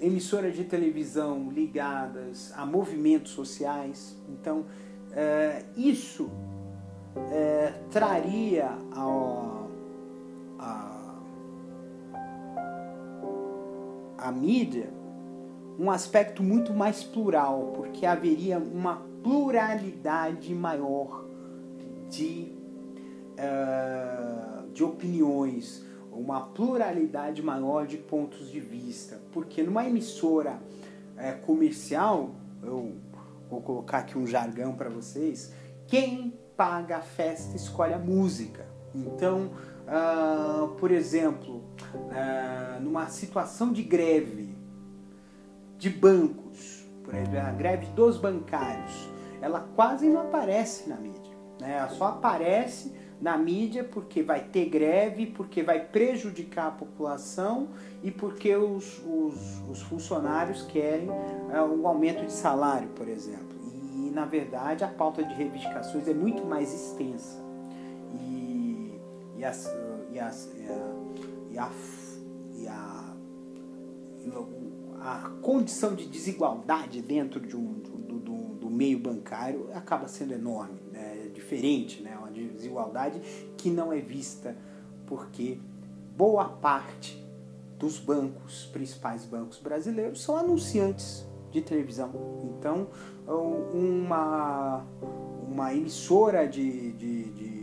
emissora 0.00 0.50
de 0.50 0.64
televisão 0.64 1.50
ligadas 1.50 2.52
a 2.56 2.66
movimentos 2.66 3.32
sociais. 3.32 4.16
Então, 4.28 4.60
uh, 4.60 5.64
isso 5.76 6.30
traria 7.92 8.76
a, 8.92 9.66
a, 10.58 10.93
a 14.24 14.32
mídia 14.32 14.88
um 15.78 15.90
aspecto 15.90 16.42
muito 16.42 16.72
mais 16.72 17.02
plural, 17.02 17.72
porque 17.74 18.06
haveria 18.06 18.58
uma 18.58 19.02
pluralidade 19.22 20.54
maior 20.54 21.24
de, 22.08 22.52
uh, 23.32 24.66
de 24.72 24.84
opiniões, 24.84 25.84
uma 26.12 26.40
pluralidade 26.40 27.42
maior 27.42 27.86
de 27.86 27.96
pontos 27.96 28.50
de 28.50 28.60
vista. 28.60 29.20
Porque 29.32 29.62
numa 29.62 29.84
emissora 29.84 30.52
uh, 30.52 31.44
comercial, 31.44 32.30
eu 32.62 32.92
vou 33.50 33.60
colocar 33.60 33.98
aqui 33.98 34.16
um 34.16 34.26
jargão 34.26 34.74
para 34.74 34.88
vocês, 34.88 35.52
quem 35.86 36.32
paga 36.56 36.98
a 36.98 37.02
festa 37.02 37.56
escolhe 37.56 37.92
a 37.92 37.98
música. 37.98 38.64
Então, 38.94 39.50
ah, 39.86 40.68
por 40.78 40.90
exemplo, 40.90 41.62
ah, 42.10 42.78
numa 42.80 43.08
situação 43.08 43.72
de 43.72 43.82
greve 43.82 44.54
de 45.78 45.90
bancos, 45.90 46.84
por 47.02 47.14
exemplo, 47.14 47.40
a 47.40 47.52
greve 47.52 47.86
dos 47.86 48.16
bancários, 48.16 49.08
ela 49.40 49.60
quase 49.74 50.08
não 50.08 50.22
aparece 50.22 50.88
na 50.88 50.96
mídia. 50.96 51.34
Né? 51.60 51.76
Ela 51.76 51.88
só 51.90 52.06
aparece 52.06 52.92
na 53.20 53.36
mídia 53.36 53.84
porque 53.84 54.22
vai 54.22 54.40
ter 54.40 54.66
greve, 54.66 55.26
porque 55.26 55.62
vai 55.62 55.80
prejudicar 55.80 56.68
a 56.68 56.70
população 56.70 57.68
e 58.02 58.10
porque 58.10 58.54
os, 58.54 59.00
os, 59.06 59.62
os 59.70 59.82
funcionários 59.82 60.62
querem 60.62 61.08
uh, 61.08 61.64
um 61.78 61.86
aumento 61.86 62.24
de 62.24 62.32
salário, 62.32 62.88
por 62.88 63.08
exemplo. 63.08 63.54
E, 63.94 64.10
na 64.10 64.24
verdade, 64.24 64.84
a 64.84 64.88
pauta 64.88 65.22
de 65.22 65.32
reivindicações 65.34 66.08
é 66.08 66.14
muito 66.14 66.44
mais 66.44 66.72
extensa. 66.74 67.42
E, 68.20 68.43
e, 69.44 70.18
as, 70.18 70.50
e, 70.54 71.52
e, 71.52 71.58
a, 71.58 71.70
e 72.56 72.66
a, 72.66 73.14
a 75.00 75.30
condição 75.42 75.94
de 75.94 76.06
desigualdade 76.06 77.02
dentro 77.02 77.40
de 77.40 77.54
um, 77.54 77.74
do, 77.74 78.18
do, 78.18 78.36
do 78.54 78.70
meio 78.70 78.98
bancário 78.98 79.68
acaba 79.74 80.08
sendo 80.08 80.32
enorme, 80.32 80.80
né? 80.90 81.26
é 81.26 81.28
diferente, 81.28 82.02
né? 82.02 82.16
uma 82.16 82.30
desigualdade 82.30 83.20
que 83.56 83.68
não 83.68 83.92
é 83.92 84.00
vista 84.00 84.56
porque 85.06 85.58
boa 86.16 86.48
parte 86.48 87.22
dos 87.78 87.98
bancos, 87.98 88.64
principais 88.72 89.26
bancos 89.26 89.58
brasileiros, 89.58 90.22
são 90.22 90.36
anunciantes 90.38 91.26
de 91.50 91.60
televisão. 91.60 92.10
Então, 92.58 92.88
uma, 93.72 94.84
uma 95.46 95.74
emissora 95.74 96.48
de, 96.48 96.92
de, 96.92 97.24
de, 97.30 97.53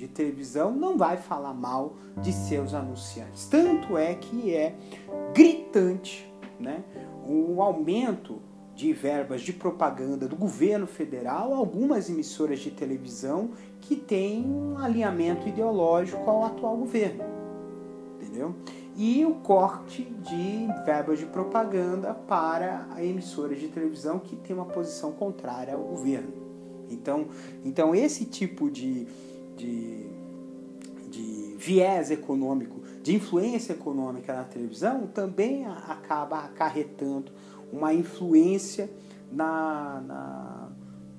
de, 0.00 0.08
televisão 0.08 0.70
não 0.72 0.96
vai 0.96 1.16
falar 1.16 1.52
mal 1.52 1.96
de 2.16 2.32
seus 2.32 2.72
anunciantes. 2.74 3.46
Tanto 3.46 3.98
é 3.98 4.14
que 4.14 4.54
é 4.54 4.74
gritante 5.34 6.32
né, 6.58 6.82
o 7.26 7.60
aumento 7.62 8.40
de 8.74 8.92
verbas 8.94 9.42
de 9.42 9.52
propaganda 9.52 10.26
do 10.26 10.34
governo 10.36 10.86
federal, 10.86 11.52
algumas 11.52 12.08
emissoras 12.08 12.60
de 12.60 12.70
televisão 12.70 13.50
que 13.80 13.94
têm 13.94 14.44
um 14.46 14.78
alinhamento 14.78 15.46
ideológico 15.46 16.28
ao 16.30 16.44
atual 16.46 16.76
governo. 16.76 17.22
Entendeu? 18.16 18.54
E 18.96 19.24
o 19.24 19.34
corte 19.34 20.04
de 20.04 20.66
verbas 20.84 21.18
de 21.18 21.26
propaganda 21.26 22.14
para 22.14 22.88
emissoras 22.98 23.60
de 23.60 23.68
televisão 23.68 24.18
que 24.18 24.36
têm 24.36 24.56
uma 24.56 24.64
posição 24.64 25.12
contrária 25.12 25.74
ao 25.74 25.82
governo. 25.82 26.32
Então, 26.90 27.28
então 27.64 27.94
esse 27.94 28.24
tipo 28.24 28.70
de, 28.70 29.06
de, 29.60 31.10
de 31.10 31.56
viés 31.56 32.10
econômico, 32.10 32.80
de 33.02 33.14
influência 33.14 33.72
econômica 33.72 34.34
na 34.34 34.44
televisão 34.44 35.06
também 35.06 35.66
acaba 35.66 36.40
acarretando 36.40 37.32
uma 37.72 37.94
influência 37.94 38.90
na, 39.30 40.02
na, 40.06 40.68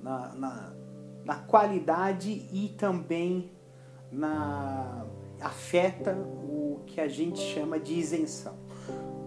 na, 0.02 0.34
na, 0.34 0.72
na 1.24 1.34
qualidade 1.36 2.46
e 2.52 2.68
também 2.76 3.50
na 4.10 5.06
afeta 5.40 6.14
o 6.14 6.80
que 6.86 7.00
a 7.00 7.08
gente 7.08 7.40
chama 7.40 7.78
de 7.78 7.94
isenção. 7.94 8.54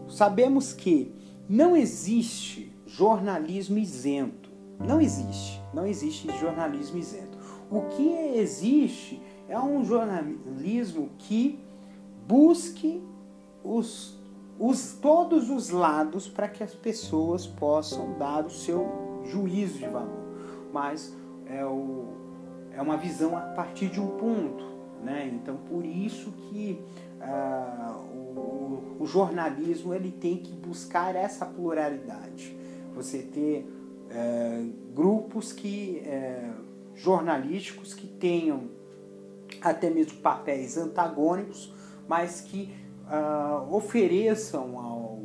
Sabemos 0.08 0.72
que 0.72 1.14
não 1.50 1.76
existe 1.76 2.72
jornalismo 2.86 3.78
isento. 3.78 4.50
Não 4.80 5.02
existe. 5.02 5.62
Não 5.74 5.86
existe 5.86 6.28
jornalismo 6.40 6.98
isento. 6.98 7.25
O 7.76 7.82
que 7.90 8.38
existe 8.38 9.22
é 9.50 9.60
um 9.60 9.84
jornalismo 9.84 11.10
que 11.18 11.60
busque 12.26 13.04
os 13.64 14.16
os, 14.60 14.94
todos 14.94 15.50
os 15.50 15.70
lados 15.70 16.28
para 16.28 16.48
que 16.48 16.64
as 16.64 16.74
pessoas 16.74 17.46
possam 17.46 18.18
dar 18.18 18.46
o 18.46 18.50
seu 18.50 19.22
juízo 19.26 19.80
de 19.80 19.88
valor. 19.88 20.24
Mas 20.72 21.14
é, 21.46 21.66
o, 21.66 22.06
é 22.72 22.82
uma 22.82 22.98
visão 22.98 23.38
a 23.38 23.42
partir 23.42 23.90
de 23.90 24.00
um 24.00 24.12
ponto. 24.18 24.64
Né? 25.04 25.30
Então, 25.34 25.58
por 25.58 25.86
isso 25.86 26.32
que 26.32 26.82
ah, 27.22 27.98
o, 28.14 28.98
o, 29.00 29.06
jornalismo 29.06 29.94
ele 29.94 30.12
tem 30.12 30.38
que 30.38 30.54
buscar 30.54 31.16
essa 31.16 31.46
pluralidade. 31.46 32.56
Você 32.96 33.20
ter 33.20 33.70
é, 34.10 34.66
grupos 34.96 35.52
que 35.52 36.00
é, 36.06 36.50
jornalísticos 36.96 37.94
que 37.94 38.08
tenham 38.08 38.70
até 39.62 39.90
mesmo 39.90 40.20
papéis 40.20 40.78
antagônicos, 40.78 41.74
mas 42.08 42.42
que 42.42 42.74
uh, 43.06 43.74
ofereçam 43.74 44.80
ao, 44.80 45.22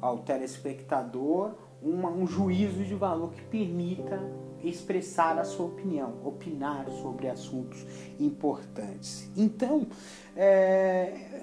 ao 0.00 0.18
telespectador 0.18 1.54
uma, 1.82 2.10
um 2.10 2.26
juízo 2.26 2.84
de 2.84 2.94
valor 2.94 3.32
que 3.32 3.42
permita 3.42 4.20
expressar 4.62 5.38
a 5.38 5.44
sua 5.44 5.66
opinião, 5.66 6.14
opinar 6.24 6.88
sobre 6.90 7.28
assuntos 7.28 7.84
importantes. 8.20 9.28
Então, 9.36 9.88
é, 10.36 11.42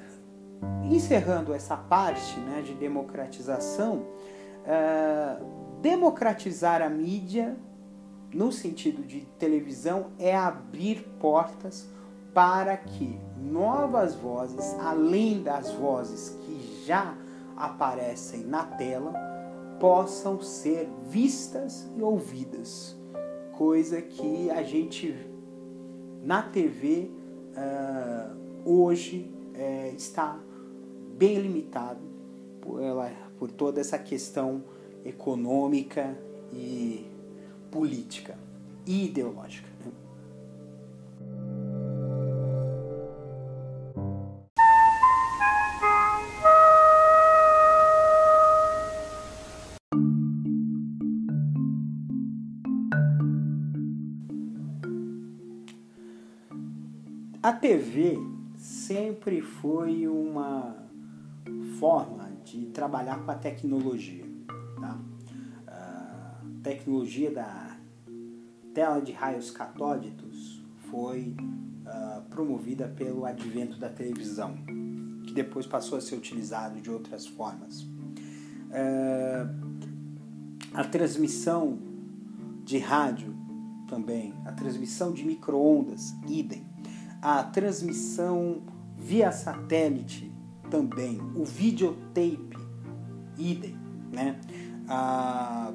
encerrando 0.89 1.53
essa 1.53 1.75
parte 1.75 2.39
né, 2.39 2.61
de 2.61 2.73
democratização, 2.73 4.05
é, 4.65 5.37
democratizar 5.81 6.81
a 6.81 6.89
mídia, 6.89 7.57
no 8.33 8.51
sentido 8.51 9.03
de 9.03 9.21
televisão, 9.37 10.07
é 10.19 10.35
abrir 10.35 11.03
portas 11.19 11.87
para 12.33 12.77
que 12.77 13.19
novas 13.37 14.15
vozes, 14.15 14.75
além 14.79 15.41
das 15.41 15.71
vozes 15.71 16.37
que 16.45 16.85
já 16.85 17.15
aparecem 17.55 18.41
na 18.41 18.63
tela, 18.63 19.13
possam 19.79 20.41
ser 20.41 20.87
vistas 21.09 21.87
e 21.97 22.01
ouvidas, 22.01 22.95
coisa 23.57 24.01
que 24.01 24.49
a 24.51 24.61
gente 24.61 25.15
na 26.23 26.43
TV 26.43 27.09
uh, 27.09 27.57
ah, 27.57 28.35
hoje 28.65 29.33
uh, 29.55 29.95
está 29.95 30.37
bem 31.17 31.39
limitado 31.39 32.01
por, 32.61 32.81
ela, 32.81 33.11
por 33.37 33.49
toda 33.51 33.79
essa 33.79 33.97
questão 33.97 34.63
econômica 35.05 36.17
e 36.53 37.08
política 37.71 38.37
e 38.85 39.05
ideológica. 39.05 39.69
A 57.41 57.53
TV 57.53 58.19
sempre 58.57 59.41
foi 59.41 60.07
uma 60.07 60.75
forma 61.79 62.29
de 62.43 62.65
trabalhar 62.67 63.23
com 63.23 63.31
a 63.31 63.35
tecnologia. 63.35 64.25
Tá? 64.79 64.99
Tecnologia 66.63 67.31
da 67.31 67.77
tela 68.73 68.99
de 68.99 69.11
raios 69.11 69.51
catódicos 69.51 70.61
foi 70.89 71.35
uh, 71.85 72.21
promovida 72.29 72.87
pelo 72.87 73.25
advento 73.25 73.77
da 73.77 73.89
televisão, 73.89 74.55
que 75.25 75.33
depois 75.33 75.65
passou 75.65 75.97
a 75.97 76.01
ser 76.01 76.15
utilizado 76.15 76.81
de 76.81 76.89
outras 76.89 77.25
formas. 77.27 77.81
Uh, 77.81 79.49
a 80.73 80.83
transmissão 80.83 81.79
de 82.63 82.77
rádio 82.77 83.35
também, 83.87 84.33
a 84.45 84.51
transmissão 84.51 85.11
de 85.11 85.25
microondas, 85.25 86.13
idem 86.27 86.69
a 87.21 87.43
transmissão 87.43 88.61
via 88.97 89.31
satélite 89.31 90.31
também, 90.69 91.19
o 91.35 91.43
videotape, 91.43 92.57
idem, 93.37 93.75
né? 94.11 94.39
A 94.87 95.73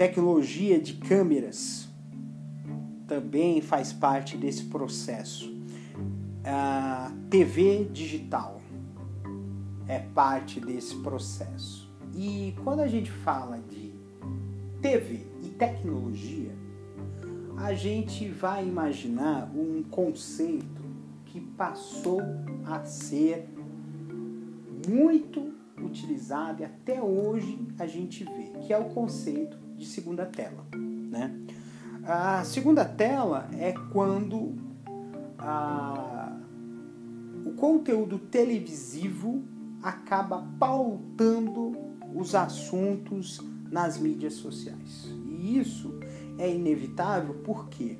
tecnologia 0.00 0.80
de 0.80 0.94
câmeras 0.94 1.86
também 3.06 3.60
faz 3.60 3.92
parte 3.92 4.34
desse 4.34 4.64
processo. 4.64 5.54
A 6.42 7.12
TV 7.28 7.84
digital 7.92 8.62
é 9.86 9.98
parte 9.98 10.58
desse 10.58 10.96
processo. 11.00 11.86
E 12.14 12.54
quando 12.64 12.80
a 12.80 12.86
gente 12.86 13.10
fala 13.10 13.58
de 13.68 13.92
TV 14.80 15.26
e 15.42 15.50
tecnologia, 15.50 16.56
a 17.58 17.74
gente 17.74 18.26
vai 18.26 18.66
imaginar 18.66 19.52
um 19.54 19.82
conceito 19.82 20.82
que 21.26 21.42
passou 21.42 22.22
a 22.64 22.82
ser 22.86 23.50
muito 24.88 25.52
utilizado 25.78 26.62
e 26.62 26.64
até 26.64 27.02
hoje 27.02 27.58
a 27.78 27.86
gente 27.86 28.24
vê, 28.24 28.50
que 28.62 28.72
é 28.72 28.78
o 28.78 28.86
conceito 28.86 29.59
de 29.80 29.86
segunda 29.86 30.26
tela. 30.26 30.66
Né? 30.76 31.34
A 32.04 32.44
segunda 32.44 32.84
tela 32.84 33.48
é 33.58 33.72
quando 33.90 34.54
a, 35.38 36.36
o 37.46 37.52
conteúdo 37.52 38.18
televisivo 38.18 39.42
acaba 39.82 40.46
pautando 40.58 41.72
os 42.14 42.34
assuntos 42.34 43.40
nas 43.70 43.98
mídias 43.98 44.34
sociais. 44.34 45.08
E 45.26 45.58
isso 45.58 45.98
é 46.38 46.52
inevitável 46.54 47.36
porque 47.42 47.96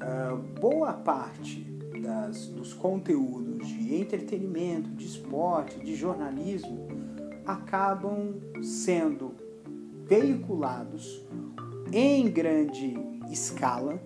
uh, 0.00 0.36
boa 0.58 0.94
parte 0.94 1.62
das, 2.02 2.46
dos 2.46 2.72
conteúdos 2.72 3.68
de 3.68 3.94
entretenimento, 3.94 4.88
de 4.90 5.04
esporte, 5.04 5.78
de 5.80 5.94
jornalismo 5.94 6.88
acabam 7.44 8.40
sendo 8.62 9.49
veiculados 10.10 11.24
em 11.92 12.28
grande 12.28 12.98
escala 13.30 14.02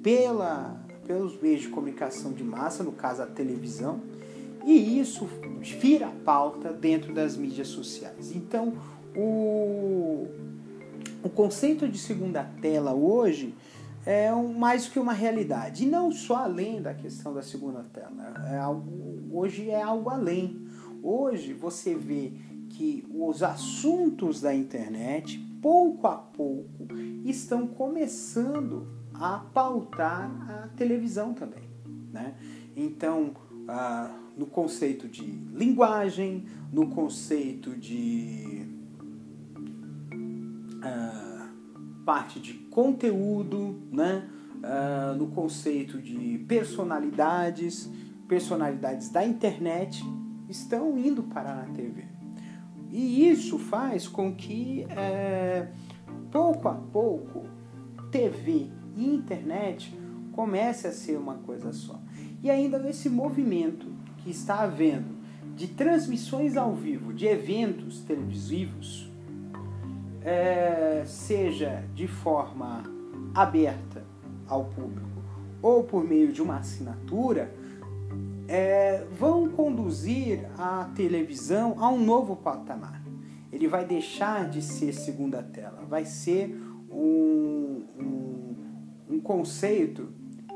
pela, 0.00 0.80
pelos 1.04 1.40
meios 1.42 1.62
de 1.62 1.68
comunicação 1.68 2.32
de 2.32 2.44
massa, 2.44 2.84
no 2.84 2.92
caso 2.92 3.22
a 3.22 3.26
televisão, 3.26 4.00
e 4.64 5.00
isso 5.00 5.28
vira 5.60 6.06
pauta 6.24 6.72
dentro 6.72 7.12
das 7.12 7.36
mídias 7.36 7.66
sociais. 7.66 8.34
Então, 8.36 8.74
o, 9.16 10.28
o 11.24 11.28
conceito 11.28 11.88
de 11.88 11.98
segunda 11.98 12.44
tela 12.60 12.94
hoje 12.94 13.52
é 14.06 14.32
um, 14.32 14.52
mais 14.52 14.86
que 14.86 15.00
uma 15.00 15.12
realidade. 15.12 15.82
E 15.82 15.86
não 15.86 16.12
só 16.12 16.36
além 16.36 16.80
da 16.80 16.94
questão 16.94 17.34
da 17.34 17.42
segunda 17.42 17.84
tela. 17.92 18.48
É 18.48 18.58
algo, 18.58 19.36
hoje 19.36 19.70
é 19.70 19.82
algo 19.82 20.08
além. 20.08 20.64
Hoje 21.02 21.52
você 21.52 21.96
vê 21.96 22.32
que 22.72 23.06
os 23.14 23.42
assuntos 23.42 24.40
da 24.40 24.54
internet, 24.54 25.38
pouco 25.60 26.06
a 26.06 26.16
pouco, 26.16 26.88
estão 27.24 27.66
começando 27.66 28.88
a 29.14 29.38
pautar 29.38 30.30
a 30.50 30.68
televisão 30.68 31.34
também. 31.34 31.62
Né? 32.12 32.34
Então, 32.74 33.34
ah, 33.68 34.10
no 34.36 34.46
conceito 34.46 35.06
de 35.06 35.22
linguagem, 35.22 36.46
no 36.72 36.88
conceito 36.88 37.76
de 37.76 38.66
ah, 40.82 41.48
parte 42.04 42.40
de 42.40 42.54
conteúdo, 42.54 43.82
né? 43.92 44.28
Ah, 44.62 45.14
no 45.18 45.28
conceito 45.28 46.00
de 46.00 46.38
personalidades, 46.48 47.90
personalidades 48.26 49.10
da 49.10 49.24
internet 49.24 50.02
estão 50.48 50.96
indo 50.96 51.22
parar 51.24 51.66
na 51.66 51.74
TV. 51.74 52.11
E 52.92 53.26
isso 53.26 53.58
faz 53.58 54.06
com 54.06 54.34
que, 54.34 54.86
é, 54.90 55.68
pouco 56.30 56.68
a 56.68 56.74
pouco, 56.74 57.46
TV 58.10 58.70
e 58.94 59.06
internet 59.06 59.98
comece 60.32 60.86
a 60.86 60.92
ser 60.92 61.16
uma 61.16 61.36
coisa 61.36 61.72
só. 61.72 61.98
E 62.42 62.50
ainda 62.50 62.86
esse 62.88 63.08
movimento 63.08 63.86
que 64.18 64.30
está 64.30 64.60
havendo 64.60 65.22
de 65.56 65.68
transmissões 65.68 66.56
ao 66.56 66.74
vivo 66.74 67.14
de 67.14 67.26
eventos 67.26 68.00
televisivos, 68.00 69.10
é, 70.22 71.02
seja 71.06 71.82
de 71.94 72.06
forma 72.06 72.82
aberta 73.34 74.04
ao 74.46 74.66
público 74.66 75.12
ou 75.62 75.84
por 75.84 76.04
meio 76.04 76.32
de 76.32 76.42
uma 76.42 76.56
assinatura, 76.58 77.54
é, 78.48 79.04
vão 79.10 79.48
conduzir 79.48 80.48
a 80.58 80.90
televisão 80.94 81.76
a 81.78 81.88
um 81.88 82.02
novo 82.02 82.36
patamar. 82.36 83.02
Ele 83.52 83.68
vai 83.68 83.84
deixar 83.84 84.48
de 84.48 84.62
ser 84.62 84.92
segunda 84.92 85.42
tela, 85.42 85.84
vai 85.88 86.04
ser 86.04 86.58
um, 86.90 87.84
um, 87.98 88.56
um 89.10 89.20
conceito 89.20 90.08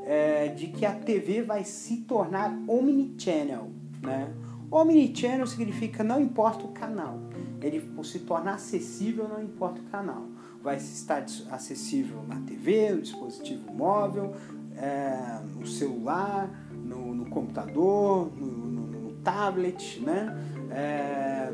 é, 0.05 0.49
de 0.49 0.69
que 0.69 0.87
a 0.87 0.95
TV 0.95 1.43
vai 1.43 1.65
se 1.65 1.99
tornar 1.99 2.59
omnichannel. 2.67 3.71
Né? 4.03 4.33
Omnichannel 4.71 5.47
significa 5.47 6.03
não 6.03 6.21
importa 6.21 6.65
o 6.65 6.69
canal, 6.69 7.19
ele 7.61 7.83
se 8.05 8.21
torna 8.21 8.53
acessível 8.53 9.29
não 9.29 9.43
importa 9.43 9.81
o 9.81 9.85
canal. 9.85 10.27
Vai 10.63 10.77
estar 10.77 11.25
acessível 11.51 12.25
na 12.27 12.41
TV, 12.41 12.91
no 12.91 13.01
dispositivo 13.01 13.73
móvel, 13.73 14.35
é, 14.77 15.41
no 15.55 15.67
celular, 15.67 16.51
no, 16.87 17.15
no 17.15 17.27
computador, 17.27 18.31
no, 18.37 18.47
no, 18.47 18.87
no, 18.87 19.13
tablet, 19.23 20.01
né? 20.01 20.37
É, 20.71 21.53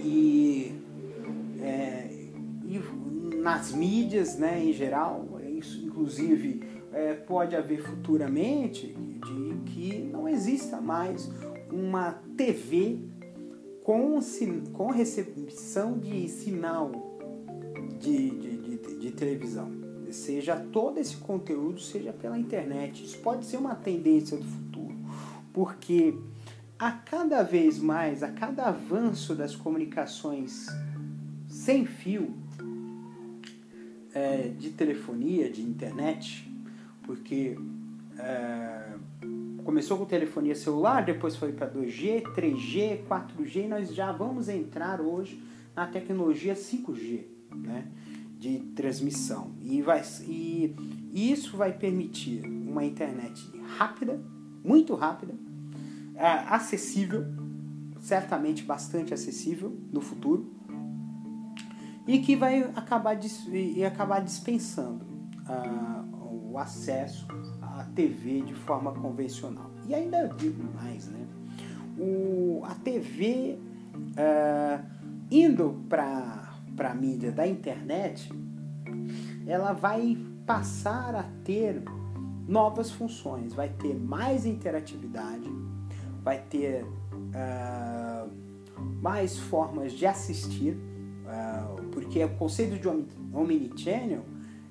e, 0.00 0.74
é, 1.60 2.08
e 2.64 2.80
nas 3.36 3.72
mídias, 3.72 4.38
né, 4.38 4.64
em 4.64 4.72
geral, 4.72 5.40
isso 5.58 5.84
inclusive 5.84 6.62
é, 6.92 7.14
pode 7.14 7.54
haver 7.54 7.82
futuramente 7.82 8.86
de 8.86 9.72
que 9.72 9.98
não 9.98 10.28
exista 10.28 10.80
mais 10.80 11.30
uma 11.70 12.12
TV 12.36 13.00
com, 13.82 14.18
com 14.72 14.90
recepção 14.90 15.98
de 15.98 16.28
sinal 16.28 16.90
de, 17.98 18.30
de, 18.30 18.56
de, 18.56 18.98
de 18.98 19.10
televisão. 19.12 19.70
Seja 20.14 20.54
todo 20.56 20.98
esse 20.98 21.16
conteúdo, 21.16 21.80
seja 21.80 22.12
pela 22.12 22.38
internet. 22.38 23.04
Isso 23.04 23.18
pode 23.18 23.44
ser 23.44 23.56
uma 23.56 23.74
tendência 23.74 24.36
do 24.36 24.44
futuro, 24.44 24.96
porque 25.52 26.16
a 26.78 26.92
cada 26.92 27.42
vez 27.42 27.80
mais, 27.80 28.22
a 28.22 28.30
cada 28.30 28.66
avanço 28.66 29.34
das 29.34 29.56
comunicações 29.56 30.68
sem 31.48 31.84
fio, 31.84 32.32
é, 34.14 34.52
de 34.56 34.70
telefonia, 34.70 35.50
de 35.50 35.62
internet, 35.62 36.48
porque 37.02 37.58
é, 38.16 38.94
começou 39.64 39.98
com 39.98 40.04
telefonia 40.04 40.54
celular, 40.54 41.04
depois 41.04 41.34
foi 41.34 41.52
para 41.52 41.68
2G, 41.68 42.22
3G, 42.22 43.04
4G, 43.08 43.64
e 43.64 43.68
nós 43.68 43.92
já 43.92 44.12
vamos 44.12 44.48
entrar 44.48 45.00
hoje 45.00 45.42
na 45.74 45.86
tecnologia 45.88 46.54
5G, 46.54 47.24
né, 47.52 47.88
de 48.38 48.58
transmissão. 48.74 49.52
E, 49.62 49.80
vai, 49.82 50.02
e, 50.26 50.74
isso 51.12 51.56
vai 51.56 51.72
permitir 51.72 52.44
uma 52.44 52.84
internet 52.84 53.40
rápida, 53.78 54.20
muito 54.62 54.94
rápida, 54.94 55.34
é, 56.14 56.26
acessível, 56.26 57.24
certamente 58.00 58.62
bastante 58.62 59.14
acessível 59.14 59.76
no 59.92 60.00
futuro, 60.00 60.52
e 62.06 62.18
que 62.18 62.36
vai 62.36 62.62
acabar, 62.74 63.18
e 63.50 63.84
acabar 63.84 64.20
dispensando 64.20 65.04
uh, 65.48 66.50
o 66.52 66.58
acesso 66.58 67.26
à 67.62 67.84
TV 67.94 68.42
de 68.42 68.54
forma 68.54 68.92
convencional. 68.92 69.70
E 69.88 69.94
ainda 69.94 70.28
digo 70.36 70.62
mais, 70.74 71.08
né? 71.08 71.26
O, 71.98 72.62
a 72.64 72.74
TV 72.74 73.58
uh, 73.58 74.20
é, 74.20 74.80
indo 75.30 75.82
para 75.88 76.43
a 76.76 76.94
mídia 76.94 77.30
da 77.30 77.46
internet, 77.46 78.30
ela 79.46 79.72
vai 79.72 80.16
passar 80.46 81.14
a 81.14 81.22
ter 81.44 81.82
novas 82.46 82.90
funções, 82.90 83.54
vai 83.54 83.68
ter 83.68 83.94
mais 83.94 84.44
interatividade, 84.44 85.50
vai 86.22 86.38
ter 86.38 86.84
uh, 86.84 88.30
mais 89.00 89.38
formas 89.38 89.92
de 89.92 90.06
assistir, 90.06 90.74
uh, 90.74 91.82
porque 91.90 92.22
o 92.24 92.36
conceito 92.36 92.78
de 92.78 92.88
omnichannel 93.32 94.24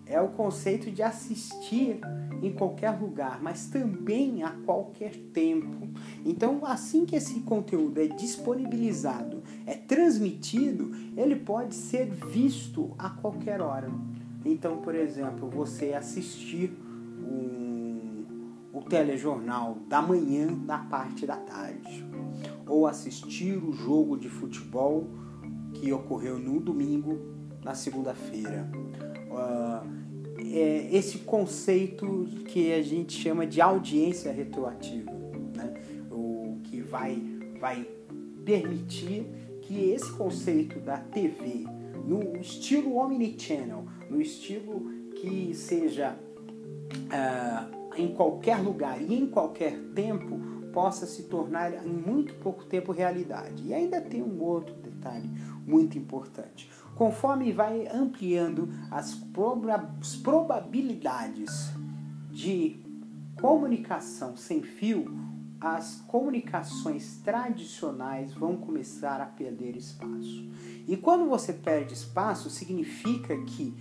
é 0.06 0.20
o 0.22 0.30
conceito 0.30 0.92
de 0.92 1.02
assistir 1.02 2.00
em 2.44 2.52
qualquer 2.52 3.00
lugar, 3.00 3.42
mas 3.42 3.68
também 3.68 4.44
a 4.44 4.50
qualquer 4.50 5.16
tempo. 5.34 5.88
Então, 6.26 6.66
assim 6.66 7.06
que 7.06 7.16
esse 7.16 7.40
conteúdo 7.40 8.02
é 8.02 8.08
disponibilizado, 8.08 9.42
é 9.66 9.76
transmitido, 9.76 10.92
ele 11.16 11.38
pode 11.38 11.74
ser 11.74 12.06
visto 12.06 12.92
a 12.98 13.10
qualquer 13.10 13.62
hora. 13.62 13.90
Então, 14.44 14.78
por 14.82 14.94
exemplo, 14.94 15.50
você 15.50 15.94
assistir 15.94 16.74
um, 17.22 18.26
o 18.74 18.82
telejornal 18.82 19.78
da 19.88 20.02
manhã 20.02 20.48
na 20.66 20.80
parte 20.80 21.26
da 21.26 21.38
tarde, 21.38 22.06
ou 22.68 22.86
assistir 22.86 23.58
o 23.58 23.72
jogo 23.72 24.18
de 24.18 24.28
futebol 24.28 25.08
que 25.74 25.94
ocorreu 25.94 26.38
no 26.38 26.60
domingo 26.60 27.20
na 27.64 27.74
segunda-feira. 27.74 28.70
Uh, 29.32 30.03
é, 30.54 30.88
esse 30.96 31.20
conceito 31.20 32.28
que 32.48 32.72
a 32.74 32.82
gente 32.84 33.20
chama 33.20 33.48
de 33.48 33.60
audiência 33.60 34.32
retroativa, 34.32 35.12
né? 35.56 35.74
o 36.12 36.60
que 36.64 36.80
vai, 36.80 37.20
vai 37.60 37.88
permitir 38.46 39.26
que 39.64 39.90
esse 39.90 40.12
conceito 40.12 40.80
da 40.80 40.98
TV, 40.98 41.66
no 42.06 42.38
estilo 42.40 42.98
omnichannel, 42.98 43.86
no 44.12 44.22
estilo 44.22 44.92
que 45.16 45.56
seja 45.56 46.16
uh, 46.16 48.00
em 48.00 48.14
qualquer 48.14 48.58
lugar 48.58 49.02
e 49.02 49.16
em 49.16 49.26
qualquer 49.26 49.76
tempo, 49.96 50.40
possa 50.72 51.08
se 51.08 51.24
tornar 51.24 51.74
em 51.84 51.90
muito 51.90 52.36
pouco 52.36 52.64
tempo 52.66 52.92
realidade. 52.92 53.64
E 53.66 53.74
ainda 53.74 54.00
tem 54.00 54.22
um 54.22 54.40
outro 54.44 54.76
detalhe 54.76 55.30
muito 55.66 55.98
importante 55.98 56.70
conforme 56.96 57.52
vai 57.52 57.88
ampliando 57.88 58.70
as 58.92 59.16
probabilidades 60.22 61.72
de 62.32 62.80
comunicação 63.40 64.36
sem 64.38 64.62
fio, 64.62 65.24
as 65.60 66.04
comunicações 66.08 67.18
tradicionais 67.24 68.34
vão 68.34 68.58
começar 68.58 69.22
a 69.22 69.26
perder 69.26 69.78
espaço. 69.78 70.50
E 70.88 70.98
quando 70.98 71.30
você 71.30 71.54
perde 71.54 71.94
espaço, 71.94 72.50
significa 72.50 73.38
que 73.46 73.74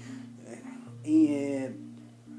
é, 1.04 1.72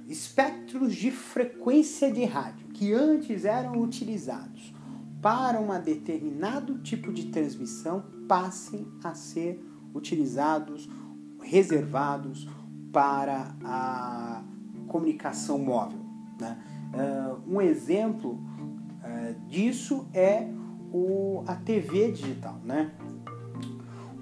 espectros 0.07 0.95
de 0.95 1.11
frequência 1.11 2.11
de 2.11 2.23
rádio 2.23 2.67
que 2.69 2.93
antes 2.93 3.45
eram 3.45 3.81
utilizados 3.81 4.73
para 5.21 5.59
um 5.59 5.79
determinado 5.81 6.79
tipo 6.79 7.11
de 7.11 7.27
transmissão 7.27 8.03
passem 8.27 8.87
a 9.03 9.15
ser 9.15 9.61
utilizados, 9.72 9.72
reservados 11.41 12.47
para 12.91 13.55
a 13.63 14.43
comunicação 14.87 15.57
móvel. 15.57 15.99
Né? 16.39 16.57
Uh, 16.93 17.55
um 17.55 17.61
exemplo 17.61 18.33
uh, 18.33 19.47
disso 19.47 20.07
é 20.13 20.47
o, 20.91 21.43
a 21.47 21.55
TV 21.55 22.11
digital. 22.11 22.59
Né? 22.63 22.91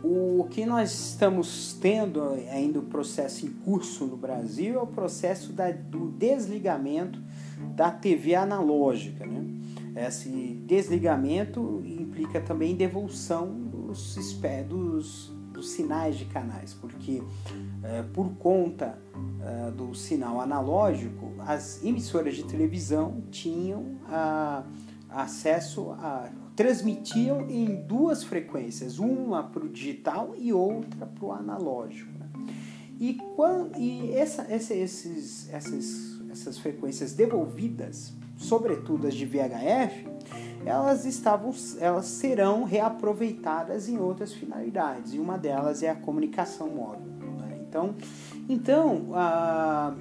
O 0.03 0.47
que 0.49 0.65
nós 0.65 0.91
estamos 0.91 1.77
tendo 1.79 2.23
ainda 2.49 2.79
o 2.79 2.83
processo 2.83 3.45
em 3.45 3.49
curso 3.49 4.05
no 4.05 4.17
Brasil 4.17 4.79
é 4.79 4.81
o 4.81 4.87
processo 4.87 5.53
da, 5.53 5.71
do 5.71 6.09
desligamento 6.11 7.21
da 7.75 7.91
TV 7.91 8.33
analógica. 8.33 9.25
Né? 9.25 10.07
Esse 10.07 10.29
desligamento 10.65 11.83
implica 11.85 12.39
também 12.39 12.75
devolução 12.75 13.47
dos, 13.53 14.15
dos, 14.67 15.31
dos 15.61 15.69
sinais 15.69 16.17
de 16.17 16.25
canais, 16.25 16.73
porque 16.73 17.21
é, 17.83 18.01
por 18.01 18.29
conta 18.37 18.97
é, 19.39 19.71
do 19.71 19.93
sinal 19.93 20.41
analógico, 20.41 21.31
as 21.39 21.83
emissoras 21.83 22.35
de 22.35 22.43
televisão 22.43 23.21
tinham 23.29 23.97
a, 24.07 24.63
acesso 25.07 25.91
a. 25.91 26.29
transmitiam 26.55 27.47
em 27.47 27.75
duas 27.85 28.23
frequências, 28.23 28.97
uma 28.97 29.43
para 29.43 29.63
o 29.63 29.69
digital 29.69 30.33
e 30.35 30.51
outra 30.51 31.05
para 31.05 31.25
o 31.25 31.31
analógico. 31.31 32.11
Né? 32.17 32.53
E, 32.99 33.13
quando, 33.35 33.77
e 33.77 34.11
essa, 34.13 34.41
essa, 34.49 34.73
esses, 34.73 35.47
essas, 35.53 36.21
essas 36.31 36.57
frequências 36.57 37.13
devolvidas, 37.13 38.13
sobretudo 38.35 39.07
as 39.07 39.13
de 39.13 39.27
VHF, 39.27 40.07
elas 40.65 41.05
estavam, 41.05 41.53
elas 41.79 42.05
serão 42.05 42.63
reaproveitadas 42.63 43.89
em 43.89 43.97
outras 43.97 44.33
finalidades 44.33 45.13
e 45.13 45.19
uma 45.19 45.37
delas 45.37 45.81
é 45.83 45.89
a 45.89 45.95
comunicação 45.95 46.69
móvel. 46.69 47.01
Né? 47.39 47.59
Então, 47.67 47.95
então 48.47 49.07
a, 49.13 49.93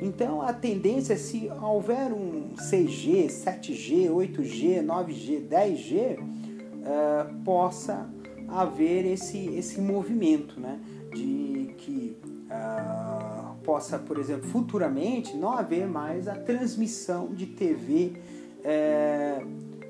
então 0.00 0.42
a 0.42 0.52
tendência 0.52 1.14
é 1.14 1.16
se 1.16 1.50
houver 1.62 2.12
um 2.12 2.50
6G, 2.56 3.26
7G, 3.26 4.10
8G, 4.10 4.84
9G, 4.84 5.48
10G, 5.48 6.18
uh, 6.18 7.42
possa 7.44 8.08
haver 8.48 9.04
esse, 9.06 9.48
esse 9.56 9.80
movimento, 9.80 10.60
né? 10.60 10.78
De 11.12 11.74
que 11.78 12.16
uh, 12.22 13.56
possa, 13.64 13.98
por 13.98 14.18
exemplo, 14.18 14.48
futuramente 14.48 15.36
não 15.36 15.52
haver 15.52 15.88
mais 15.88 16.28
a 16.28 16.34
transmissão 16.34 17.28
de 17.28 17.46
TV 17.46 18.12
é, 18.66 19.40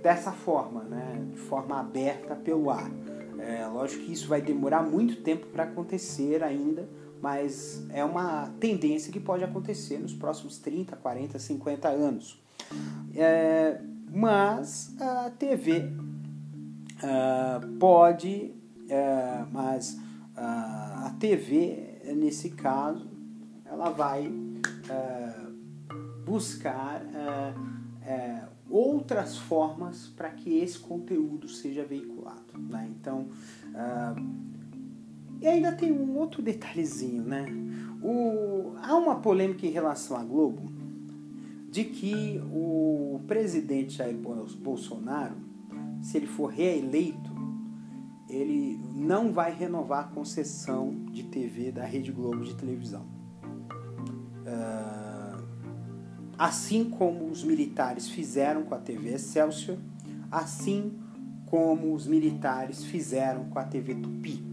dessa 0.02 0.30
forma, 0.30 0.84
né? 0.84 1.26
de 1.32 1.38
forma 1.40 1.80
aberta 1.80 2.36
pelo 2.36 2.70
ar. 2.70 2.90
É, 3.38 3.66
lógico 3.66 4.04
que 4.04 4.12
isso 4.12 4.28
vai 4.28 4.40
demorar 4.40 4.82
muito 4.82 5.22
tempo 5.22 5.46
para 5.46 5.64
acontecer 5.64 6.42
ainda, 6.42 6.88
mas 7.20 7.84
é 7.90 8.04
uma 8.04 8.50
tendência 8.60 9.12
que 9.12 9.18
pode 9.18 9.42
acontecer 9.42 9.98
nos 9.98 10.12
próximos 10.12 10.58
30, 10.58 10.94
40, 10.96 11.38
50 11.38 11.88
anos. 11.88 12.42
É, 13.14 13.80
mas 14.10 14.94
a 15.00 15.30
TV 15.30 15.90
ah, 17.02 17.60
pode, 17.78 18.54
uh, 18.84 19.46
mas 19.52 19.94
uh, 20.34 21.06
a 21.06 21.14
TV, 21.20 22.00
nesse 22.16 22.50
caso, 22.50 23.06
ela 23.66 23.90
vai 23.90 24.32
buscar 26.24 27.02
outras 28.68 29.36
formas 29.36 30.08
para 30.08 30.30
que 30.30 30.58
esse 30.58 30.78
conteúdo 30.78 31.48
seja 31.48 31.84
veiculado. 31.84 32.58
Né? 32.58 32.90
Então, 32.98 33.28
uh, 33.70 34.56
e 35.40 35.46
ainda 35.46 35.72
tem 35.72 35.92
um 35.92 36.16
outro 36.16 36.42
detalhezinho, 36.42 37.22
né? 37.22 37.46
O, 38.02 38.72
há 38.82 38.96
uma 38.96 39.16
polêmica 39.16 39.66
em 39.66 39.70
relação 39.70 40.16
à 40.16 40.24
Globo 40.24 40.70
de 41.70 41.84
que 41.84 42.40
o 42.52 43.20
presidente 43.26 43.94
Jair 43.94 44.16
Bolsonaro, 44.16 45.36
se 46.00 46.16
ele 46.16 46.26
for 46.26 46.46
reeleito, 46.46 47.30
ele 48.28 48.80
não 48.94 49.30
vai 49.32 49.52
renovar 49.52 50.04
a 50.04 50.08
concessão 50.08 50.94
de 51.10 51.24
TV 51.24 51.70
da 51.70 51.84
Rede 51.84 52.10
Globo 52.12 52.44
de 52.44 52.54
televisão. 52.54 53.04
Uh, 54.42 55.05
assim 56.38 56.84
como 56.90 57.26
os 57.30 57.42
militares 57.42 58.08
fizeram 58.08 58.62
com 58.64 58.74
a 58.74 58.78
TV 58.78 59.14
Excelsior, 59.14 59.78
assim 60.30 60.92
como 61.46 61.94
os 61.94 62.06
militares 62.06 62.84
fizeram 62.84 63.44
com 63.44 63.58
a 63.58 63.64
TV 63.64 63.94
Tupi. 63.94 64.44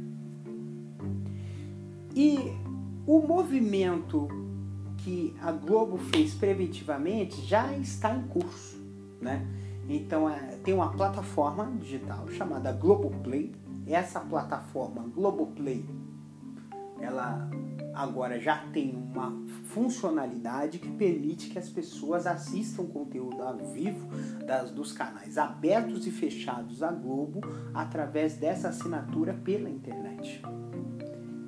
E 2.16 2.38
o 3.06 3.20
movimento 3.20 4.28
que 4.98 5.36
a 5.42 5.52
Globo 5.52 5.98
fez 5.98 6.34
preventivamente 6.34 7.42
já 7.42 7.74
está 7.74 8.16
em 8.16 8.22
curso, 8.24 8.80
né? 9.20 9.46
Então 9.90 10.30
é, 10.30 10.58
tem 10.64 10.74
uma 10.74 10.92
plataforma 10.92 11.66
digital 11.80 12.28
chamada 12.30 12.72
Globoplay. 12.72 13.54
Essa 13.86 14.22
plataforma 14.22 15.06
Globoplay, 15.14 15.86
ela 17.02 17.50
agora 17.94 18.40
já 18.40 18.58
tem 18.74 18.96
uma 18.96 19.32
funcionalidade 19.66 20.80
que 20.80 20.90
permite 20.90 21.50
que 21.50 21.60
as 21.60 21.70
pessoas 21.70 22.26
assistam 22.26 22.86
conteúdo 22.86 23.42
ao 23.42 23.58
vivo 23.58 24.08
das, 24.46 24.72
dos 24.72 24.92
canais 24.92 25.38
abertos 25.38 26.06
e 26.08 26.12
fechados 26.12 26.80
da 26.80 26.92
Globo 26.92 27.42
através 27.74 28.36
dessa 28.38 28.70
assinatura 28.70 29.34
pela 29.34 29.70
internet. 29.70 30.42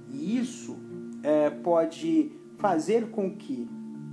E 0.09 0.37
isso 0.37 0.77
é, 1.23 1.49
pode 1.49 2.31
fazer 2.57 3.09
com 3.09 3.35
que 3.35 3.69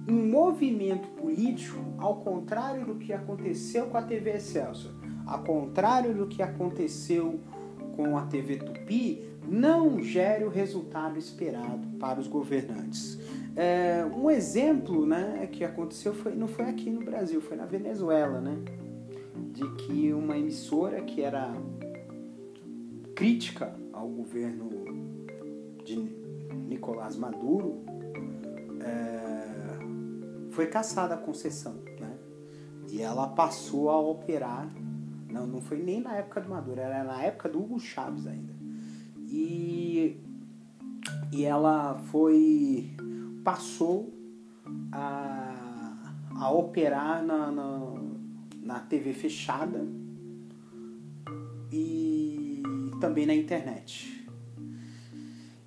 um 0.08 0.28
movimento 0.28 1.08
político, 1.10 1.80
ao 1.98 2.16
contrário 2.16 2.84
do 2.86 2.96
que 2.96 3.12
aconteceu 3.12 3.86
com 3.86 3.96
a 3.96 4.02
TV 4.02 4.30
Excelsior, 4.30 4.92
ao 5.24 5.44
contrário 5.44 6.12
do 6.12 6.26
que 6.26 6.42
aconteceu 6.42 7.38
com 7.94 8.16
a 8.18 8.22
TV 8.22 8.56
Tupi, 8.56 9.31
não 9.48 10.02
gere 10.02 10.44
o 10.44 10.48
resultado 10.48 11.18
esperado 11.18 11.86
para 11.98 12.20
os 12.20 12.26
governantes. 12.26 13.18
É, 13.54 14.04
um 14.04 14.30
exemplo 14.30 15.04
né, 15.04 15.46
que 15.50 15.64
aconteceu 15.64 16.14
foi, 16.14 16.34
não 16.34 16.48
foi 16.48 16.66
aqui 16.66 16.90
no 16.90 17.04
Brasil, 17.04 17.40
foi 17.40 17.56
na 17.56 17.66
Venezuela, 17.66 18.40
né? 18.40 18.56
De 19.52 19.68
que 19.76 20.12
uma 20.12 20.38
emissora 20.38 21.02
que 21.02 21.20
era 21.20 21.52
crítica 23.14 23.74
ao 23.92 24.08
governo 24.08 24.70
de 25.84 25.96
Nicolás 26.68 27.16
Maduro 27.16 27.82
é, 28.80 30.50
foi 30.50 30.66
caçada 30.66 31.14
a 31.14 31.18
concessão, 31.18 31.74
né? 32.00 32.16
E 32.90 33.02
ela 33.02 33.26
passou 33.26 33.90
a 33.90 33.98
operar, 33.98 34.72
não, 35.30 35.46
não 35.46 35.60
foi 35.60 35.78
nem 35.78 36.00
na 36.00 36.16
época 36.16 36.40
do 36.40 36.48
Maduro, 36.48 36.80
era 36.80 37.04
na 37.04 37.22
época 37.22 37.48
do 37.48 37.58
Hugo 37.58 37.78
Chávez 37.78 38.26
ainda 38.26 38.61
e, 39.32 40.20
e 41.32 41.44
ela 41.44 41.94
foi 42.10 42.90
passou 43.42 44.12
a, 44.92 46.12
a 46.36 46.50
operar 46.50 47.24
na, 47.24 47.50
na, 47.50 47.94
na 48.62 48.80
TV 48.80 49.14
fechada 49.14 49.84
e 51.72 52.62
também 53.00 53.26
na 53.26 53.34
internet. 53.34 54.22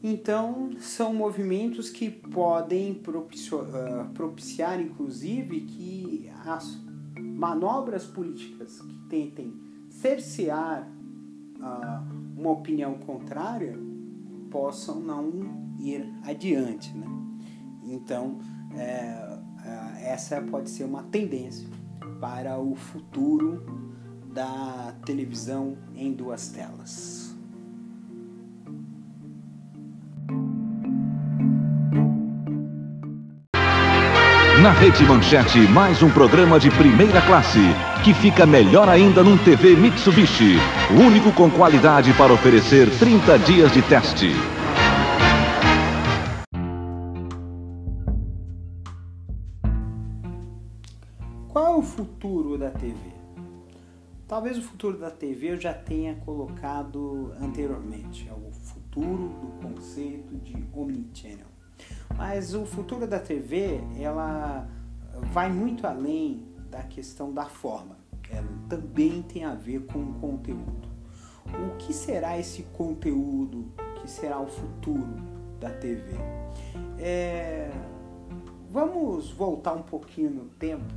Então, 0.01 0.69
são 0.79 1.11
movimentos 1.15 1.89
que 1.89 2.11
podem 2.11 2.93
propiciar, 2.93 3.61
uh, 3.61 4.09
propiciar, 4.13 4.79
inclusive, 4.79 5.61
que 5.61 6.29
as 6.45 6.79
manobras 7.19 8.05
políticas 8.05 8.79
que 8.79 8.93
tentem 9.09 9.51
cercear 9.89 10.87
uh, 11.57 12.24
uma 12.35 12.51
opinião 12.51 12.95
contrária 12.95 13.77
possam 14.51 14.99
não 14.99 15.31
ir 15.79 16.07
adiante. 16.23 16.95
Né? 16.95 17.07
Então, 17.83 18.39
é, 18.75 19.39
é, 19.63 20.11
essa 20.11 20.41
pode 20.41 20.69
ser 20.69 20.83
uma 20.83 21.03
tendência 21.03 21.67
para 22.19 22.59
o 22.59 22.75
futuro 22.75 23.93
da 24.33 24.93
televisão 25.05 25.77
em 25.95 26.11
duas 26.11 26.49
telas. 26.49 27.33
Na 34.61 34.71
Rede 34.71 35.03
Manchete, 35.03 35.59
mais 35.67 36.01
um 36.01 36.09
programa 36.09 36.59
de 36.59 36.71
primeira 36.71 37.21
classe 37.21 37.59
que 38.05 38.13
fica 38.13 38.45
melhor 38.45 38.87
ainda 38.87 39.23
num 39.23 39.35
TV 39.35 39.75
Mitsubishi, 39.75 40.57
o 40.95 41.07
único 41.07 41.33
com 41.33 41.49
qualidade 41.49 42.13
para 42.13 42.31
oferecer 42.31 42.87
30 42.99 43.39
dias 43.39 43.73
de 43.73 43.81
teste. 43.81 44.27
Qual 51.49 51.79
o 51.79 51.81
futuro 51.81 52.59
da 52.59 52.69
TV? 52.69 52.95
Talvez 54.27 54.59
o 54.59 54.61
futuro 54.61 54.99
da 54.99 55.09
TV 55.09 55.53
eu 55.53 55.59
já 55.59 55.73
tenha 55.73 56.13
colocado 56.13 57.33
anteriormente, 57.41 58.29
é 58.29 58.33
o 58.33 58.51
futuro 58.51 59.29
do 59.41 59.47
conceito 59.67 60.35
de 60.43 60.63
omnichannel. 60.71 61.47
Mas 62.15 62.53
o 62.53 62.67
futuro 62.67 63.07
da 63.07 63.17
TV, 63.17 63.79
ela 63.99 64.69
vai 65.33 65.51
muito 65.51 65.87
além 65.87 66.53
da 66.69 66.83
questão 66.83 67.33
da 67.33 67.45
forma. 67.45 67.97
Ela 68.29 68.47
também 68.69 69.21
tem 69.21 69.43
a 69.43 69.53
ver 69.53 69.85
com 69.85 69.99
o 69.99 70.13
conteúdo. 70.15 70.87
O 71.45 71.77
que 71.77 71.93
será 71.93 72.37
esse 72.37 72.63
conteúdo? 72.73 73.65
O 73.79 74.01
que 74.01 74.09
será 74.09 74.39
o 74.39 74.47
futuro 74.47 75.15
da 75.59 75.69
TV? 75.69 76.15
É... 76.97 77.71
Vamos 78.69 79.31
voltar 79.31 79.73
um 79.73 79.83
pouquinho 79.83 80.31
no 80.31 80.45
tempo. 80.45 80.93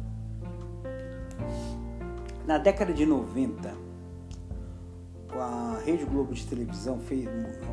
Na 2.47 2.59
década 2.59 2.93
de 2.93 3.05
90, 3.05 3.75
a 5.31 5.81
Rede 5.85 6.05
Globo 6.07 6.33
de 6.33 6.47
televisão 6.47 6.99
fez, 6.99 7.29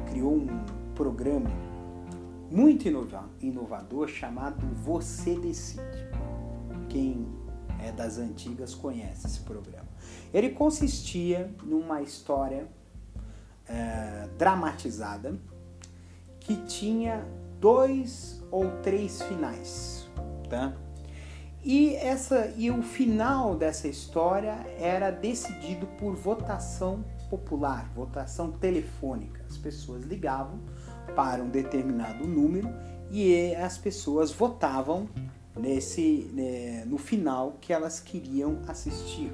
criou 0.10 0.36
um 0.36 0.48
programa 0.94 1.50
muito 2.52 2.88
inovador 3.42 4.08
chamado 4.08 4.66
Você 4.84 5.40
Decide. 5.40 5.82
Quem 6.90 7.26
é 7.86 7.92
das 7.92 8.18
antigas 8.18 8.74
conhece 8.74 9.28
esse 9.28 9.40
programa. 9.42 9.88
Ele 10.34 10.50
consistia 10.50 11.50
numa 11.64 12.02
história 12.02 12.68
é, 13.68 14.28
dramatizada 14.38 15.38
que 16.40 16.56
tinha 16.66 17.26
dois 17.60 18.44
ou 18.52 18.70
três 18.82 19.22
finais, 19.22 20.08
tá? 20.50 20.74
E 21.64 21.96
essa 21.96 22.54
e 22.56 22.70
o 22.70 22.84
final 22.84 23.56
dessa 23.56 23.88
história 23.88 24.54
era 24.78 25.10
decidido 25.10 25.88
por 25.98 26.16
votação 26.16 27.04
popular, 27.28 27.90
votação 27.96 28.52
telefônica. 28.52 29.42
As 29.50 29.58
pessoas 29.58 30.04
ligavam 30.04 30.60
para 31.16 31.42
um 31.42 31.50
determinado 31.50 32.28
número 32.28 32.70
e 33.10 33.56
as 33.56 33.80
pessoas 33.80 34.32
votavam 34.32 35.10
nesse 35.58 36.30
né, 36.34 36.84
no 36.86 36.98
final 36.98 37.58
que 37.62 37.72
elas 37.72 38.00
queriam 38.00 38.60
assistir. 38.68 39.32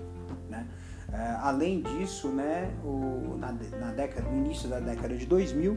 Né? 0.49 0.68
Uh, 1.10 1.15
além 1.41 1.81
disso, 1.81 2.30
né, 2.30 2.73
o, 2.84 3.38
na, 3.38 3.52
na, 3.52 3.91
década, 3.91 4.30
no 4.30 4.38
início 4.38 4.69
da 4.69 4.80
década 4.80 5.15
de 5.15 5.26
2000, 5.26 5.76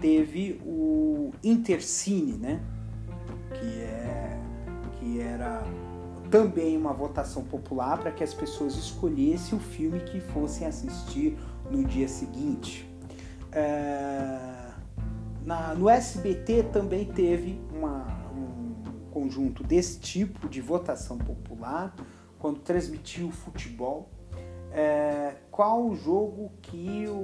teve 0.00 0.60
o 0.64 1.30
Intercine, 1.42 2.32
né, 2.32 2.60
que, 3.52 3.80
é, 3.80 4.40
que 4.98 5.20
era 5.20 5.62
também 6.30 6.76
uma 6.76 6.92
votação 6.92 7.44
popular 7.44 7.98
para 7.98 8.10
que 8.10 8.24
as 8.24 8.34
pessoas 8.34 8.74
escolhessem 8.74 9.56
o 9.56 9.60
filme 9.60 10.00
que 10.00 10.20
fossem 10.20 10.66
assistir 10.66 11.38
no 11.70 11.84
dia 11.84 12.08
seguinte. 12.08 12.90
Uh, 13.50 14.74
na, 15.44 15.74
no 15.74 15.88
SBT 15.88 16.64
também 16.72 17.04
teve 17.04 17.60
uma, 17.72 18.23
um 18.23 18.23
conjunto 19.14 19.62
desse 19.62 20.00
tipo 20.00 20.48
de 20.48 20.60
votação 20.60 21.16
popular 21.16 21.94
quando 22.40 22.58
transmitiu 22.58 23.28
o 23.28 23.32
futebol. 23.32 24.10
É, 24.72 25.36
qual 25.52 25.86
o 25.86 25.94
jogo 25.94 26.50
que, 26.60 27.06
o, 27.06 27.14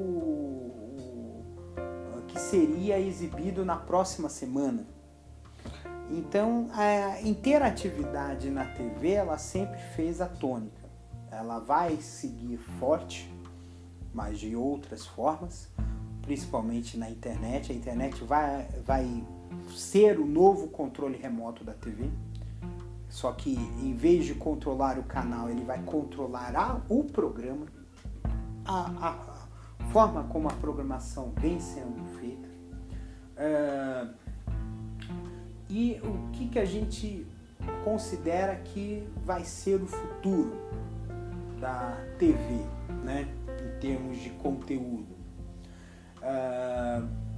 o, 0.97 2.23
que 2.29 2.39
seria 2.39 3.01
exibido 3.01 3.65
na 3.65 3.75
próxima 3.75 4.29
semana? 4.29 4.87
Então, 6.09 6.69
a 6.73 7.21
interatividade 7.23 8.51
na 8.51 8.67
TV 8.67 9.11
ela 9.11 9.37
sempre 9.37 9.81
fez 9.97 10.21
a 10.21 10.27
tônica. 10.27 10.89
Ela 11.29 11.59
vai 11.59 11.97
seguir 11.97 12.57
forte, 12.57 13.29
mas 14.15 14.39
de 14.39 14.55
outras 14.55 15.07
formas 15.07 15.69
principalmente 16.23 16.97
na 16.97 17.11
internet. 17.11 17.73
A 17.73 17.75
internet 17.75 18.23
vai, 18.23 18.69
vai 18.87 19.25
ser 19.75 20.19
o 20.19 20.27
novo 20.27 20.69
controle 20.69 21.17
remoto 21.17 21.65
da 21.65 21.73
TV. 21.73 22.11
Só 23.09 23.33
que 23.33 23.55
em 23.55 23.93
vez 23.93 24.25
de 24.25 24.35
controlar 24.35 24.99
o 24.99 25.03
canal, 25.03 25.51
ele 25.51 25.65
vai 25.65 25.83
controlar 25.83 26.55
a, 26.55 26.81
o 26.89 27.05
programa, 27.05 27.67
a, 28.65 29.09
a, 29.09 29.85
forma 29.91 30.25
como 30.25 30.49
a 30.49 30.53
programação 30.53 31.33
vem 31.37 31.59
sendo 31.59 32.05
feita. 32.21 32.49
Uh, 33.37 34.15
e 35.69 36.01
o 36.05 36.31
que, 36.33 36.49
que 36.49 36.59
a 36.59 36.65
gente 36.65 37.27
considera 37.85 38.57
que 38.57 39.07
vai 39.25 39.45
ser 39.45 39.83
o 39.83 39.87
futuro 39.87 40.53
da 41.61 41.97
TV, 42.19 42.39
né? 43.05 43.29
em 43.61 43.81
termos 43.81 44.19
de 44.19 44.31
conteúdo. 44.31 45.17
Uh, 46.19 47.30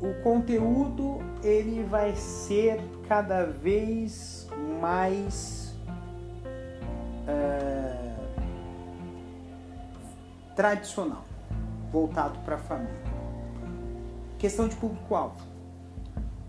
o 0.00 0.22
conteúdo 0.22 1.18
ele 1.42 1.82
vai 1.84 2.14
ser 2.14 2.80
cada 3.08 3.44
vez 3.44 4.48
mais 4.80 5.74
uh, 7.24 8.18
tradicional, 10.54 11.24
voltado 11.90 12.38
para 12.40 12.56
a 12.56 12.58
família. 12.58 13.08
Questão 14.38 14.68
de 14.68 14.76
público-alvo. 14.76 15.46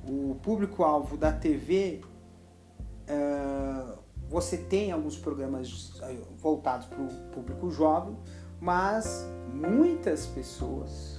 O 0.08 0.36
público-alvo 0.42 1.18
da 1.18 1.32
TV, 1.32 2.02
uh, 2.04 3.10
ah, 3.10 3.96
você 4.28 4.58
tem 4.58 4.92
alguns 4.92 5.18
programas 5.18 6.00
voltados 6.38 6.86
para 6.88 7.02
o 7.02 7.08
público 7.32 7.70
jovem, 7.72 8.16
mas 8.60 9.28
muitas 9.54 10.28
pessoas 10.28 11.19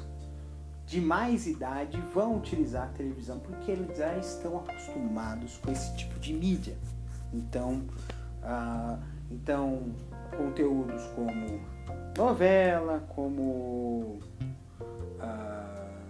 de 0.90 1.00
mais 1.00 1.46
idade 1.46 2.02
vão 2.12 2.36
utilizar 2.36 2.88
a 2.88 2.88
televisão 2.88 3.38
porque 3.38 3.70
eles 3.70 3.96
já 3.96 4.18
estão 4.18 4.58
acostumados 4.58 5.56
com 5.58 5.70
esse 5.70 5.96
tipo 5.96 6.18
de 6.18 6.32
mídia. 6.32 6.76
Então, 7.32 7.84
uh, 8.42 9.00
então 9.30 9.94
conteúdos 10.36 11.00
como 11.14 11.60
novela, 12.18 13.04
como 13.14 14.18
uh, 15.20 16.00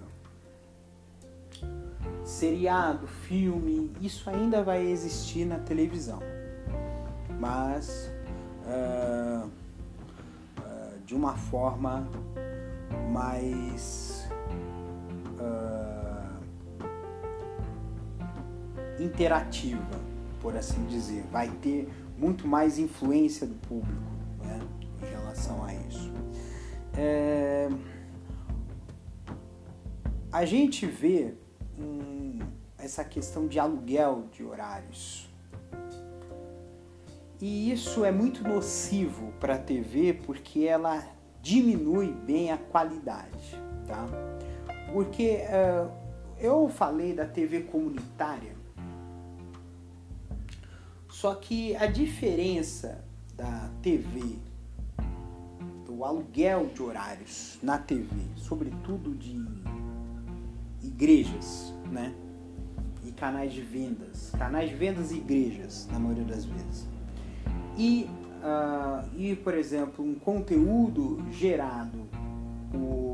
seriado, 2.24 3.06
filme, 3.06 3.92
isso 4.00 4.30
ainda 4.30 4.62
vai 4.62 4.82
existir 4.86 5.44
na 5.44 5.58
televisão, 5.58 6.20
mas 7.38 8.10
uh, 8.64 9.50
de 11.04 11.14
uma 11.14 11.36
forma 11.36 12.08
mais 13.12 14.19
uh, 15.40 16.40
interativa, 19.02 20.00
por 20.40 20.56
assim 20.56 20.84
dizer. 20.86 21.24
Vai 21.30 21.48
ter 21.62 21.88
muito 22.16 22.46
mais 22.46 22.78
influência 22.78 23.46
do 23.46 23.54
público 23.54 24.10
né, 24.42 24.60
em 25.02 25.06
relação 25.06 25.64
a 25.64 25.74
isso. 25.74 26.12
É, 26.96 27.68
a 30.32 30.44
gente 30.44 30.86
vê 30.86 31.34
hum, 31.78 32.38
essa 32.78 33.04
questão 33.04 33.46
de 33.46 33.58
aluguel 33.58 34.24
de 34.32 34.44
horários. 34.44 35.28
E 37.40 37.72
isso 37.72 38.04
é 38.04 38.12
muito 38.12 38.44
nocivo 38.44 39.32
para 39.40 39.54
a 39.54 39.58
TV 39.58 40.12
porque 40.12 40.60
ela 40.64 41.02
diminui 41.40 42.12
bem 42.12 42.52
a 42.52 42.58
qualidade, 42.58 43.58
tá? 43.86 44.06
Porque 44.92 45.38
uh, 45.46 45.90
eu 46.38 46.68
falei 46.68 47.12
da 47.12 47.26
TV 47.26 47.60
comunitária, 47.60 48.54
só 51.08 51.34
que 51.34 51.76
a 51.76 51.86
diferença 51.86 53.04
da 53.36 53.70
TV, 53.82 54.36
do 55.86 56.04
aluguel 56.04 56.70
de 56.74 56.82
horários 56.82 57.58
na 57.62 57.78
TV, 57.78 58.08
sobretudo 58.36 59.14
de 59.14 59.38
igrejas, 60.82 61.74
né? 61.90 62.14
E 63.04 63.12
canais 63.12 63.52
de 63.52 63.60
vendas, 63.60 64.30
canais 64.38 64.70
de 64.70 64.76
vendas 64.76 65.10
e 65.10 65.16
igrejas, 65.16 65.88
na 65.90 65.98
maioria 65.98 66.24
das 66.24 66.44
vezes. 66.44 66.86
E, 67.76 68.08
uh, 68.42 69.08
e 69.16 69.36
por 69.36 69.54
exemplo, 69.54 70.04
um 70.04 70.14
conteúdo 70.14 71.22
gerado 71.30 72.08
por 72.70 73.09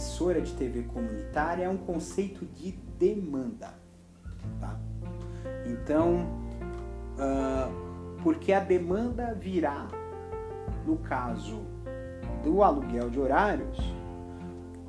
emissora 0.00 0.40
de 0.40 0.54
TV 0.54 0.84
comunitária 0.84 1.64
é 1.64 1.68
um 1.68 1.76
conceito 1.76 2.46
de 2.46 2.72
demanda. 2.98 3.74
Tá? 4.58 4.80
Então, 5.66 6.26
uh, 7.16 8.22
porque 8.22 8.50
a 8.54 8.60
demanda 8.60 9.34
virá, 9.34 9.86
no 10.86 10.96
caso 10.96 11.66
do 12.42 12.62
aluguel 12.62 13.10
de 13.10 13.20
horários, 13.20 13.76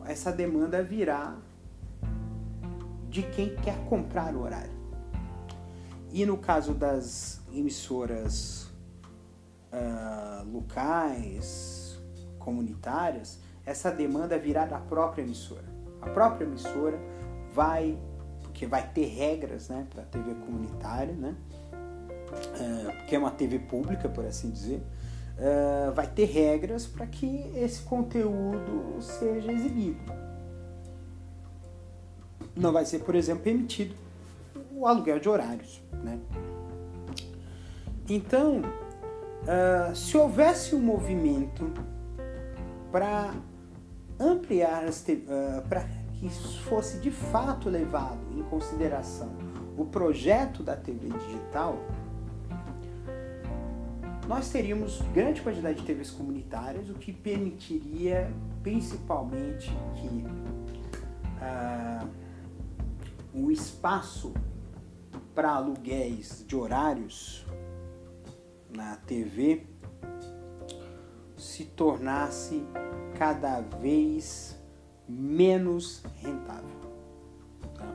essa 0.05 0.31
demanda 0.31 0.81
virá 0.81 1.35
de 3.09 3.23
quem 3.23 3.53
quer 3.57 3.77
comprar 3.89 4.33
o 4.33 4.43
horário. 4.43 4.79
E 6.13 6.25
no 6.25 6.37
caso 6.37 6.73
das 6.73 7.41
emissoras 7.51 8.71
uh, 9.73 10.49
locais, 10.49 12.01
comunitárias, 12.39 13.40
essa 13.65 13.91
demanda 13.91 14.37
virá 14.37 14.65
da 14.65 14.79
própria 14.79 15.21
emissora. 15.21 15.65
A 16.01 16.09
própria 16.09 16.45
emissora 16.45 16.99
vai, 17.53 17.97
porque 18.41 18.65
vai 18.65 18.87
ter 18.87 19.05
regras 19.05 19.69
né, 19.69 19.85
para 19.89 20.03
a 20.03 20.05
TV 20.05 20.33
comunitária, 20.35 21.13
né, 21.13 21.35
uh, 22.31 23.05
que 23.05 23.15
é 23.15 23.19
uma 23.19 23.31
TV 23.31 23.59
pública, 23.59 24.09
por 24.09 24.25
assim 24.25 24.49
dizer, 24.49 24.81
uh, 25.37 25.93
vai 25.93 26.07
ter 26.07 26.25
regras 26.25 26.85
para 26.85 27.05
que 27.05 27.51
esse 27.55 27.81
conteúdo 27.83 29.01
seja 29.01 29.51
exibido. 29.51 29.99
Não 32.55 32.71
vai 32.73 32.85
ser, 32.85 32.99
por 32.99 33.15
exemplo, 33.15 33.43
permitido 33.43 33.95
o 34.73 34.87
aluguel 34.87 35.19
de 35.19 35.29
horários. 35.29 35.81
Né? 36.03 36.19
Então, 38.09 38.61
uh, 38.61 39.95
se 39.95 40.17
houvesse 40.17 40.75
um 40.75 40.81
movimento 40.81 41.71
para 42.91 43.33
ampliar, 44.21 44.85
uh, 44.87 45.67
para 45.67 45.85
que 46.13 46.29
fosse 46.69 46.99
de 46.99 47.09
fato 47.09 47.69
levado 47.69 48.19
em 48.37 48.43
consideração 48.43 49.33
o 49.77 49.85
projeto 49.85 50.61
da 50.61 50.75
TV 50.75 51.09
digital, 51.09 51.77
nós 54.27 54.49
teríamos 54.49 55.01
grande 55.13 55.41
quantidade 55.41 55.79
de 55.79 55.85
TVs 55.85 56.11
comunitárias, 56.11 56.89
o 56.89 56.93
que 56.93 57.11
permitiria 57.11 58.31
principalmente 58.61 59.71
que 59.95 60.25
uh, 61.41 62.07
o 63.33 63.51
espaço 63.51 64.33
para 65.33 65.51
aluguéis 65.51 66.45
de 66.47 66.55
horários 66.55 67.45
na 68.69 68.95
TV 68.97 69.70
se 71.41 71.65
tornasse 71.65 72.63
cada 73.17 73.61
vez 73.61 74.55
menos 75.09 76.03
rentável. 76.21 76.79
Tá? 77.75 77.87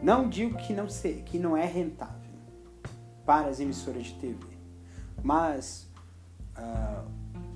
Não 0.00 0.28
digo 0.28 0.56
que 0.56 0.72
não, 0.72 0.88
se, 0.88 1.14
que 1.26 1.38
não 1.38 1.56
é 1.56 1.66
rentável 1.66 2.14
para 3.26 3.48
as 3.48 3.58
emissoras 3.58 4.06
de 4.06 4.14
TV, 4.14 4.38
mas 5.22 5.88
uh, 6.56 7.04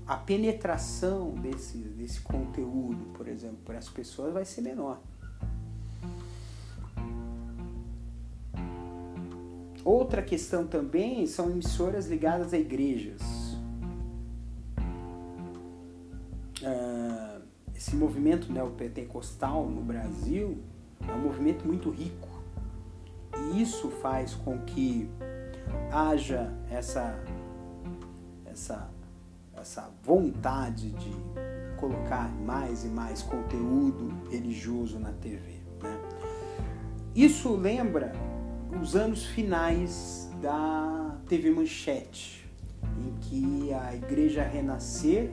a 0.07 0.17
penetração 0.17 1.31
desse, 1.35 1.79
desse 1.79 2.21
conteúdo, 2.21 3.13
por 3.15 3.29
exemplo, 3.29 3.59
para 3.65 3.79
as 3.79 3.89
pessoas 3.89 4.35
vai 4.35 4.45
ser 4.45 4.63
menor. 4.63 5.01
Outra 9.85 10.21
questão 10.21 10.67
também 10.67 11.27
são 11.29 11.49
emissoras 11.49 12.07
ligadas 12.07 12.53
a 12.53 12.59
igrejas. 12.59 13.52
Uh, 16.63 17.43
esse 17.75 17.97
movimento 17.97 18.53
neopentecostal 18.53 19.67
no 19.69 19.81
Brasil 19.81 20.63
é 21.09 21.13
um 21.13 21.21
movimento 21.21 21.67
muito 21.67 21.91
rico. 21.91 22.29
E 23.37 23.61
isso 23.61 23.91
faz 23.91 24.35
com 24.35 24.59
que 24.61 25.09
haja 25.91 26.53
essa, 26.71 27.19
essa, 28.47 28.91
essa 29.57 29.91
vontade 30.03 30.91
de 30.91 31.13
colocar 31.77 32.31
mais 32.45 32.85
e 32.85 32.89
mais 32.89 33.23
conteúdo 33.23 34.13
religioso 34.31 34.99
na 34.99 35.13
TV. 35.13 35.61
Né? 35.83 36.01
Isso 37.15 37.55
lembra 37.57 38.13
os 38.81 38.95
anos 38.95 39.27
finais 39.27 40.31
da 40.41 41.19
TV 41.27 41.51
Manchete, 41.51 42.49
em 42.99 43.13
que 43.21 43.73
a 43.73 43.95
Igreja 43.95 44.43
Renascer 44.43 45.31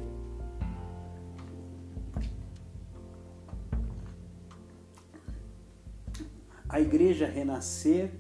a 6.70 6.80
Igreja 6.80 7.26
Renascer 7.26 8.12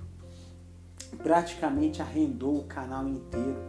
praticamente 1.22 2.02
arrendou 2.02 2.58
o 2.58 2.64
canal 2.66 3.08
inteiro 3.08 3.62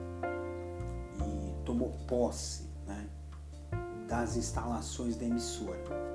e 1.18 1.64
tomou 1.64 1.90
posse 2.08 2.64
né, 2.86 3.06
das 4.08 4.36
instalações 4.36 5.16
da 5.16 5.26
emissora. 5.26 6.10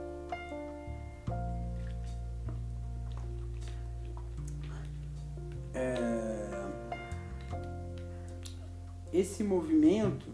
esse 9.15 9.43
movimento 9.43 10.27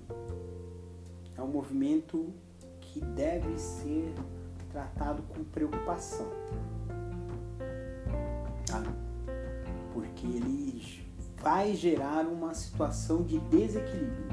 é 1.37 1.41
um 1.41 1.47
movimento 1.47 2.33
que 2.79 2.99
deve 2.99 3.57
ser 3.57 4.13
tratado 4.71 5.21
com 5.23 5.43
preocupação. 5.43 6.27
Tá? 8.71 8.83
Porque 9.93 10.25
ele 10.25 10.81
vai 11.41 11.73
gerar 11.73 12.25
uma 12.25 12.53
situação 12.53 13.23
de 13.23 13.39
desequilíbrio, 13.39 14.27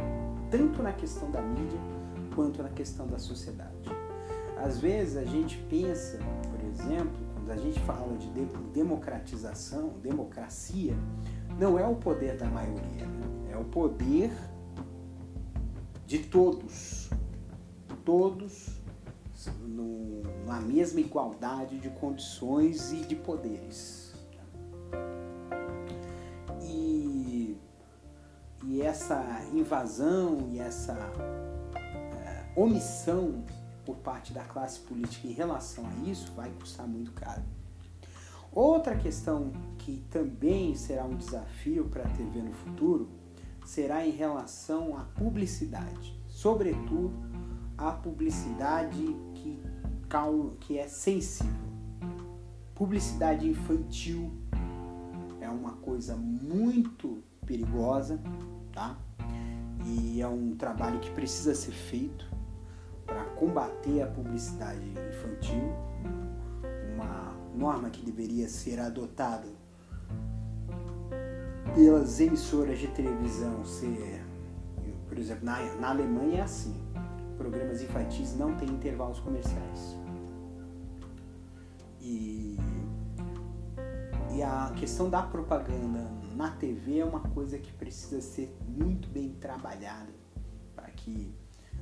tanto 0.51 0.83
na 0.83 0.93
questão 0.93 1.31
da 1.31 1.41
mídia 1.41 1.79
quanto 2.35 2.63
na 2.63 2.69
questão 2.69 3.07
da 3.07 3.19
sociedade. 3.19 3.91
Às 4.63 4.79
vezes 4.79 5.17
a 5.17 5.25
gente 5.25 5.57
pensa, 5.71 6.19
por 6.51 6.61
exemplo, 6.69 7.17
quando 7.35 7.51
a 7.51 7.57
gente 7.57 7.81
fala 7.81 8.17
de 8.17 8.29
democratização, 8.73 9.95
democracia, 10.03 10.95
não 11.59 11.79
é 11.79 11.87
o 11.87 11.95
poder 11.97 12.37
da 12.37 12.47
maioria, 12.47 13.07
né? 13.07 13.53
é 13.53 13.57
o 13.57 13.65
poder 13.65 14.31
de 16.07 16.19
todos, 16.19 17.11
todos 18.05 18.79
na 20.47 20.61
mesma 20.61 21.01
igualdade 21.01 21.79
de 21.79 21.91
condições 21.91 22.93
e 22.93 22.97
de 22.97 23.15
poderes. 23.15 23.98
E 28.79 28.83
essa 28.83 29.45
invasão 29.53 30.51
e 30.53 30.61
essa 30.61 30.93
é, 31.75 32.45
omissão 32.55 33.43
por 33.85 33.97
parte 33.97 34.33
da 34.33 34.45
classe 34.45 34.79
política 34.79 35.27
em 35.27 35.33
relação 35.33 35.85
a 35.85 36.09
isso 36.09 36.33
vai 36.35 36.49
custar 36.51 36.87
muito 36.87 37.11
caro. 37.11 37.43
Outra 38.53 38.95
questão 38.95 39.51
que 39.79 40.05
também 40.11 40.77
será 40.77 41.05
um 41.05 41.17
desafio 41.17 41.89
para 41.89 42.05
a 42.05 42.09
TV 42.11 42.41
no 42.41 42.53
futuro 42.53 43.09
será 43.67 44.07
em 44.07 44.13
relação 44.13 44.97
à 44.97 45.03
publicidade, 45.03 46.17
sobretudo 46.29 47.13
a 47.77 47.91
publicidade 47.91 49.17
que, 49.35 49.61
que 50.61 50.79
é 50.79 50.87
sensível. 50.87 51.69
Publicidade 52.77 53.49
infantil 53.49 54.31
é 55.41 55.49
uma 55.49 55.73
coisa 55.73 56.15
muito 56.15 57.25
perigosa, 57.45 58.21
tá? 58.79 58.97
E 59.85 60.23
é 60.23 60.29
um 60.29 60.55
trabalho 60.57 61.01
que 61.01 61.11
precisa 61.11 61.53
ser 61.55 61.73
feito 61.73 62.31
para 63.05 63.25
combater 63.25 64.03
a 64.03 64.07
publicidade 64.07 64.95
infantil, 65.09 65.73
uma 66.95 67.35
norma 67.57 67.91
que 67.91 68.05
deveria 68.05 68.49
ser 68.49 68.79
adotada 68.79 69.49
pelas 71.75 72.21
emissoras 72.21 72.79
de 72.79 72.87
televisão 72.89 73.65
ser, 73.65 74.25
por 75.09 75.19
exemplo, 75.19 75.45
na, 75.45 75.61
na 75.77 75.91
Alemanha 75.91 76.39
é 76.39 76.43
assim, 76.43 76.77
programas 77.37 77.83
infantis 77.83 78.37
não 78.37 78.55
têm 78.57 78.69
intervalos 78.69 79.19
comerciais. 79.21 79.97
E, 82.01 82.57
e 84.33 84.43
a 84.43 84.73
questão 84.77 85.11
da 85.11 85.23
propaganda 85.23 86.19
na 86.39 86.53
TV 86.53 87.01
é 87.01 87.05
uma 87.05 87.19
coisa 87.19 87.59
que 87.59 87.73
precisa 87.73 88.21
ser 88.21 88.57
muito 88.65 89.09
bem 89.09 89.31
trabalhada 89.41 90.13
para 90.73 90.89
que 90.91 91.35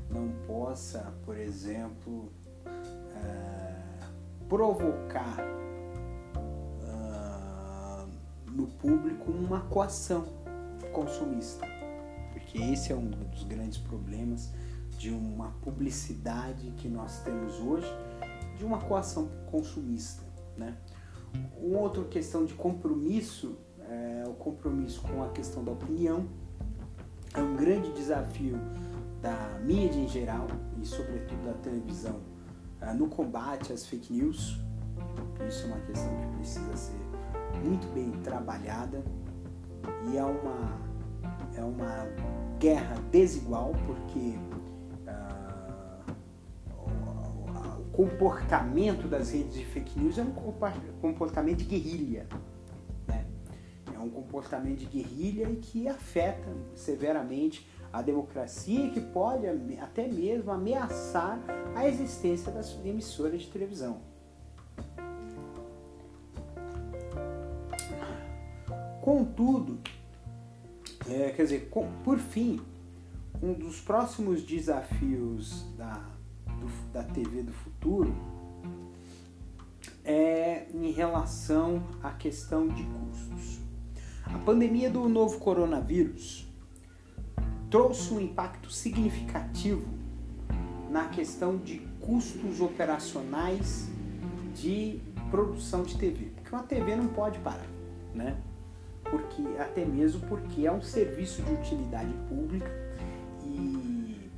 não 0.08 0.32
possa, 0.46 1.12
por 1.26 1.36
exemplo, 1.36 2.32
uh, 2.64 4.48
provocar 4.48 5.36
no 8.50 8.66
público 8.66 9.30
uma 9.30 9.60
coação 9.60 10.24
consumista, 10.90 11.66
porque 12.32 12.56
esse 12.56 12.90
é 12.90 12.96
um 12.96 13.10
dos 13.10 13.44
grandes 13.44 13.76
problemas 13.76 14.50
de 14.96 15.10
uma 15.10 15.50
publicidade 15.60 16.70
que 16.78 16.88
nós 16.88 17.20
temos 17.22 17.60
hoje, 17.60 17.92
de 18.56 18.64
uma 18.64 18.78
coação 18.78 19.28
consumista, 19.50 20.24
né? 20.56 20.78
Uma 21.60 21.80
outra 21.80 22.02
questão 22.04 22.46
de 22.46 22.54
compromisso 22.54 23.58
é, 23.88 24.24
o 24.26 24.34
compromisso 24.34 25.02
com 25.02 25.22
a 25.22 25.28
questão 25.28 25.64
da 25.64 25.72
opinião. 25.72 26.26
É 27.34 27.40
um 27.40 27.56
grande 27.56 27.92
desafio 27.92 28.58
da 29.20 29.58
mídia 29.62 30.00
em 30.00 30.08
geral 30.08 30.46
e, 30.80 30.86
sobretudo, 30.86 31.44
da 31.44 31.54
televisão 31.54 32.20
é, 32.80 32.92
no 32.92 33.08
combate 33.08 33.72
às 33.72 33.86
fake 33.86 34.12
news. 34.12 34.58
Isso 35.46 35.64
é 35.64 35.66
uma 35.66 35.80
questão 35.80 36.16
que 36.20 36.26
precisa 36.36 36.76
ser 36.76 37.06
muito 37.64 37.86
bem 37.92 38.10
trabalhada 38.22 39.02
e 40.10 40.16
é 40.16 40.24
uma, 40.24 40.80
é 41.56 41.62
uma 41.62 42.06
guerra 42.58 42.96
desigual 43.10 43.72
porque 43.86 44.38
uh, 45.06 46.12
o 47.80 47.84
comportamento 47.92 49.08
das 49.08 49.30
redes 49.30 49.54
de 49.54 49.64
fake 49.64 49.98
news 49.98 50.18
é 50.18 50.22
um 50.22 50.32
comportamento 51.00 51.58
de 51.58 51.64
guerrilha. 51.64 52.26
Um 54.06 54.10
comportamento 54.10 54.78
de 54.78 54.86
guerrilha 54.86 55.50
e 55.50 55.56
que 55.56 55.88
afeta 55.88 56.48
severamente 56.74 57.66
a 57.92 58.02
democracia 58.02 58.86
e 58.86 58.90
que 58.90 59.00
pode 59.00 59.46
até 59.80 60.06
mesmo 60.06 60.52
ameaçar 60.52 61.40
a 61.74 61.88
existência 61.88 62.52
das 62.52 62.78
emissoras 62.84 63.42
de 63.42 63.48
televisão. 63.48 64.00
Contudo, 69.02 69.78
é, 71.08 71.30
quer 71.30 71.42
dizer, 71.42 71.68
com, 71.68 71.90
por 72.04 72.18
fim, 72.18 72.60
um 73.42 73.52
dos 73.52 73.80
próximos 73.80 74.42
desafios 74.42 75.64
da, 75.76 76.04
do, 76.46 76.92
da 76.92 77.02
TV 77.02 77.42
do 77.42 77.52
futuro 77.52 78.14
é 80.04 80.66
em 80.72 80.90
relação 80.92 81.82
à 82.02 82.10
questão 82.12 82.68
de 82.68 82.84
custos. 82.84 83.65
A 84.32 84.39
pandemia 84.39 84.90
do 84.90 85.09
novo 85.09 85.39
coronavírus 85.39 86.47
trouxe 87.70 88.12
um 88.12 88.20
impacto 88.20 88.70
significativo 88.70 89.86
na 90.90 91.09
questão 91.09 91.57
de 91.57 91.78
custos 92.01 92.61
operacionais 92.61 93.89
de 94.55 95.01
produção 95.31 95.82
de 95.82 95.97
TV, 95.97 96.27
porque 96.35 96.55
uma 96.55 96.62
TV 96.62 96.97
não 96.97 97.09
pode 97.09 97.39
parar, 97.40 97.66
né? 98.15 98.36
porque 99.11 99.43
até 99.59 99.85
mesmo 99.85 100.20
porque 100.27 100.66
é 100.66 100.73
um 100.73 100.82
serviço 100.82 101.43
de 101.43 101.53
utilidade 101.53 102.12
pública 102.28 102.70
e, 103.44 104.31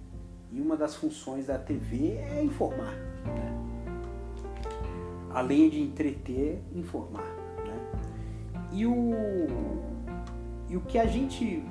e 0.52 0.60
uma 0.60 0.76
das 0.76 0.94
funções 0.94 1.46
da 1.46 1.58
TV 1.58 2.12
é 2.12 2.42
informar, 2.42 2.94
né? 3.24 3.58
além 5.30 5.70
de 5.70 5.80
entreter, 5.80 6.62
informar. 6.74 7.37
E, 8.72 8.86
o, 8.86 9.14
e 10.68 10.76
o 10.76 10.80
que 10.82 10.98
a 10.98 11.06
gente 11.06 11.64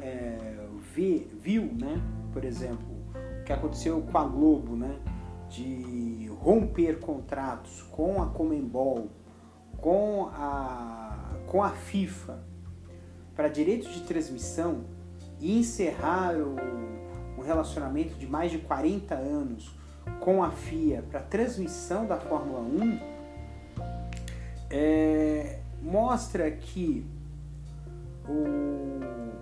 é, 0.00 0.58
vê, 0.94 1.28
viu, 1.38 1.64
né? 1.64 2.00
por 2.32 2.44
exemplo, 2.44 2.86
o 3.40 3.44
que 3.44 3.52
aconteceu 3.52 4.00
com 4.02 4.18
a 4.18 4.24
Globo, 4.24 4.76
né? 4.76 4.98
de 5.48 6.30
romper 6.40 6.98
contratos 6.98 7.82
com 7.82 8.22
a 8.22 8.26
Comembol, 8.26 9.10
com 9.80 10.28
a 10.32 10.96
com 11.46 11.62
a 11.62 11.70
FIFA 11.70 12.42
para 13.34 13.48
direitos 13.48 13.92
de 13.94 14.02
transmissão 14.02 14.84
e 15.40 15.58
encerrar 15.58 16.34
o, 16.36 16.56
um 17.38 17.42
relacionamento 17.42 18.14
de 18.14 18.26
mais 18.26 18.50
de 18.50 18.58
40 18.58 19.14
anos 19.14 19.74
com 20.20 20.42
a 20.42 20.50
FIA 20.50 21.02
para 21.02 21.20
transmissão 21.20 22.06
da 22.06 22.18
Fórmula 22.18 22.60
1 22.60 23.16
é, 24.70 25.60
mostra 25.86 26.50
que 26.50 27.06
o, 28.28 29.38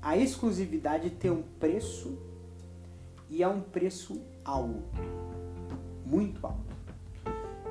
a 0.00 0.16
exclusividade 0.16 1.10
tem 1.10 1.30
um 1.30 1.42
preço 1.60 2.18
e 3.28 3.42
é 3.42 3.48
um 3.48 3.60
preço 3.60 4.22
alto, 4.42 4.82
muito 6.06 6.46
alto. 6.46 6.74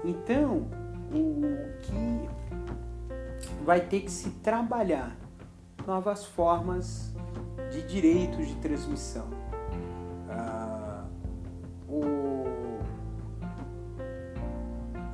Então, 0.03 0.68
o 1.12 1.41
que 1.82 2.30
vai 3.64 3.82
ter 3.82 4.02
que 4.02 4.12
se 4.12 4.30
trabalhar 4.30 5.18
novas 5.88 6.24
formas 6.24 7.12
de 7.72 7.82
direitos 7.82 8.48
de 8.48 8.56
transmissão. 8.57 9.44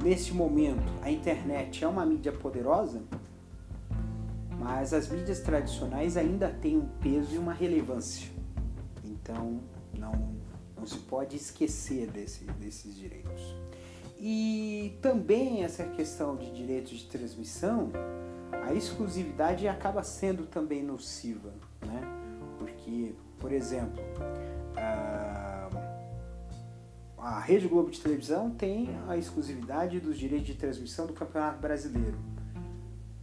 Neste 0.04 0.34
momento, 0.34 0.82
a 1.04 1.12
internet 1.12 1.84
é 1.84 1.88
uma 1.88 2.04
mídia 2.04 2.32
poderosa, 2.32 3.04
mas 4.58 4.94
as 4.94 5.08
mídias 5.08 5.42
tradicionais 5.42 6.18
ainda 6.18 6.50
têm 6.50 6.78
um 6.78 6.88
peso 7.00 7.36
e 7.36 7.38
uma 7.38 7.54
relevância. 7.54 8.32
Então, 9.06 9.60
não, 9.96 10.34
não 10.76 10.88
se 10.88 10.98
pode 10.98 11.36
esquecer 11.36 12.10
desse, 12.10 12.46
desses 12.46 12.96
direitos. 12.96 13.56
E 14.20 14.98
também 15.04 15.64
essa 15.64 15.84
questão 15.84 16.36
de 16.36 16.52
direitos 16.52 16.98
de 16.98 17.06
transmissão, 17.06 17.92
a 18.52 18.74
exclusividade 18.74 19.68
acaba 19.68 20.04
sendo 20.04 20.48
também 20.48 20.84
nociva, 20.84 21.54
né? 21.86 22.02
Porque, 22.58 23.14
por 23.40 23.52
exemplo, 23.52 24.02
a 27.22 27.40
Rede 27.40 27.68
Globo 27.68 27.92
de 27.92 28.02
televisão 28.02 28.50
tem 28.50 28.90
a 29.08 29.16
exclusividade 29.16 30.00
dos 30.00 30.18
direitos 30.18 30.48
de 30.48 30.56
transmissão 30.56 31.06
do 31.06 31.14
Campeonato 31.14 31.60
Brasileiro. 31.60 32.18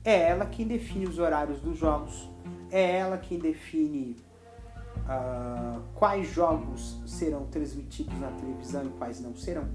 É 0.04 0.28
ela 0.28 0.46
quem 0.46 0.68
define 0.68 1.06
os 1.06 1.18
horários 1.18 1.60
dos 1.60 1.76
jogos, 1.76 2.30
é 2.70 2.98
ela 2.98 3.18
quem 3.18 3.40
define 3.40 4.16
uh, 4.98 5.82
quais 5.96 6.28
jogos 6.28 7.02
serão 7.06 7.46
transmitidos 7.46 8.18
na 8.20 8.30
televisão 8.30 8.86
e 8.86 8.90
quais 8.90 9.20
não 9.20 9.34
serão, 9.34 9.68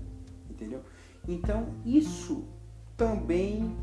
entendeu? 0.50 0.82
Então, 1.28 1.68
isso 1.86 2.46
também 2.96 3.76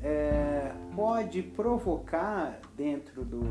é, 0.00 0.72
pode 0.94 1.42
provocar 1.42 2.60
dentro 2.76 3.24
do 3.24 3.42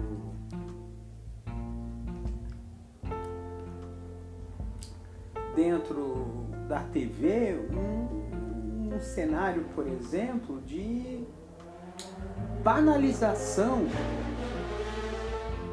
dentro 5.58 6.46
da 6.70 6.82
TV 6.84 7.60
um, 7.74 8.94
um 8.94 9.00
cenário, 9.00 9.66
por 9.74 9.88
exemplo, 9.88 10.62
de 10.62 11.26
banalização 12.64 13.88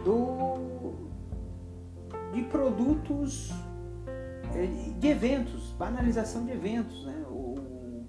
do 0.02 0.55
de 2.32 2.43
produtos 2.44 3.52
é, 4.55 4.66
de 4.98 5.06
eventos, 5.06 5.70
banalização 5.78 6.44
de 6.44 6.52
eventos, 6.52 7.05
né? 7.05 7.24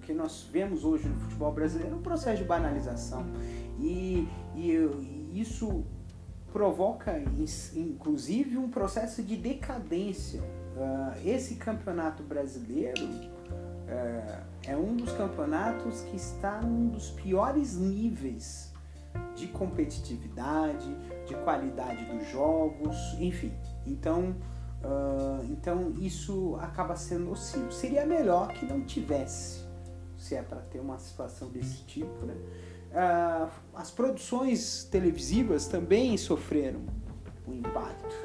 que 0.02 0.14
nós 0.14 0.47
vemos 0.52 0.85
hoje 0.85 1.07
no 1.07 1.15
futebol 1.15 1.52
brasileiro 1.52 1.95
é 1.95 1.97
um 1.97 2.02
processo 2.02 2.38
de 2.38 2.47
banalização. 2.47 3.26
E, 3.80 4.27
e, 4.56 4.72
e 4.72 5.41
isso 5.41 5.84
provoca, 6.53 7.19
inclusive, 7.76 8.57
um 8.57 8.69
processo 8.69 9.23
de 9.23 9.35
decadência. 9.35 10.43
Uh, 10.76 11.27
esse 11.27 11.56
campeonato 11.56 12.22
brasileiro 12.23 13.02
uh, 13.06 14.43
é 14.68 14.76
um 14.76 14.95
dos 14.95 15.11
campeonatos 15.14 16.02
que 16.02 16.18
está 16.18 16.61
num 16.61 16.89
dos 16.89 17.11
piores 17.11 17.77
níveis 17.77 18.73
de 19.35 19.47
competitividade, 19.47 20.93
de 21.26 21.34
qualidade 21.35 22.03
dos 22.06 22.30
jogos, 22.30 22.95
enfim. 23.19 23.53
Então, 23.85 24.35
uh, 24.84 25.45
então 25.49 25.93
isso 25.99 26.57
acaba 26.61 26.95
sendo 26.97 27.26
nocivo. 27.26 27.72
Seria 27.72 28.06
melhor 28.06 28.49
que 28.49 28.65
não 28.65 28.81
tivesse 28.81 29.64
se 30.18 30.35
é 30.35 30.41
para 30.41 30.60
ter 30.60 30.80
uma 30.80 30.97
situação 30.97 31.49
desse 31.49 31.84
tipo, 31.84 32.26
né? 32.26 32.35
Ah, 32.93 33.49
as 33.73 33.91
produções 33.91 34.85
televisivas 34.85 35.68
também 35.68 36.18
sofreram 36.18 36.81
um 37.47 37.53
impacto? 37.53 38.15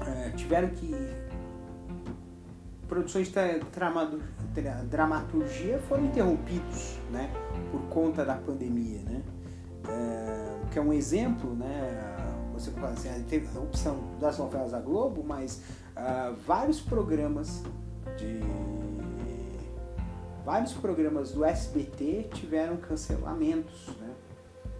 Ah, 0.00 0.30
tiveram 0.36 0.68
que 0.68 0.94
produções 2.88 3.28
de 3.28 3.34
dramaturgia 4.88 5.78
foram 5.88 6.06
interrompidos, 6.06 6.98
né? 7.10 7.30
Por 7.70 7.82
conta 7.88 8.24
da 8.24 8.34
pandemia, 8.34 9.00
né? 9.02 9.22
Ah, 9.84 10.68
que 10.70 10.78
é 10.78 10.82
um 10.82 10.92
exemplo, 10.92 11.54
né? 11.54 12.16
Você 12.54 12.72
assim, 12.80 13.22
teve 13.28 13.46
a 13.56 13.60
opção 13.60 14.00
das 14.20 14.36
novelas 14.38 14.72
da 14.72 14.80
Globo, 14.80 15.22
mas 15.22 15.62
uh, 15.96 16.34
vários 16.44 16.80
programas 16.80 17.62
de 18.16 18.40
vários 20.44 20.72
programas 20.72 21.30
do 21.30 21.44
SBT 21.44 22.30
tiveram 22.32 22.78
cancelamentos. 22.78 23.88
Né? 24.00 24.14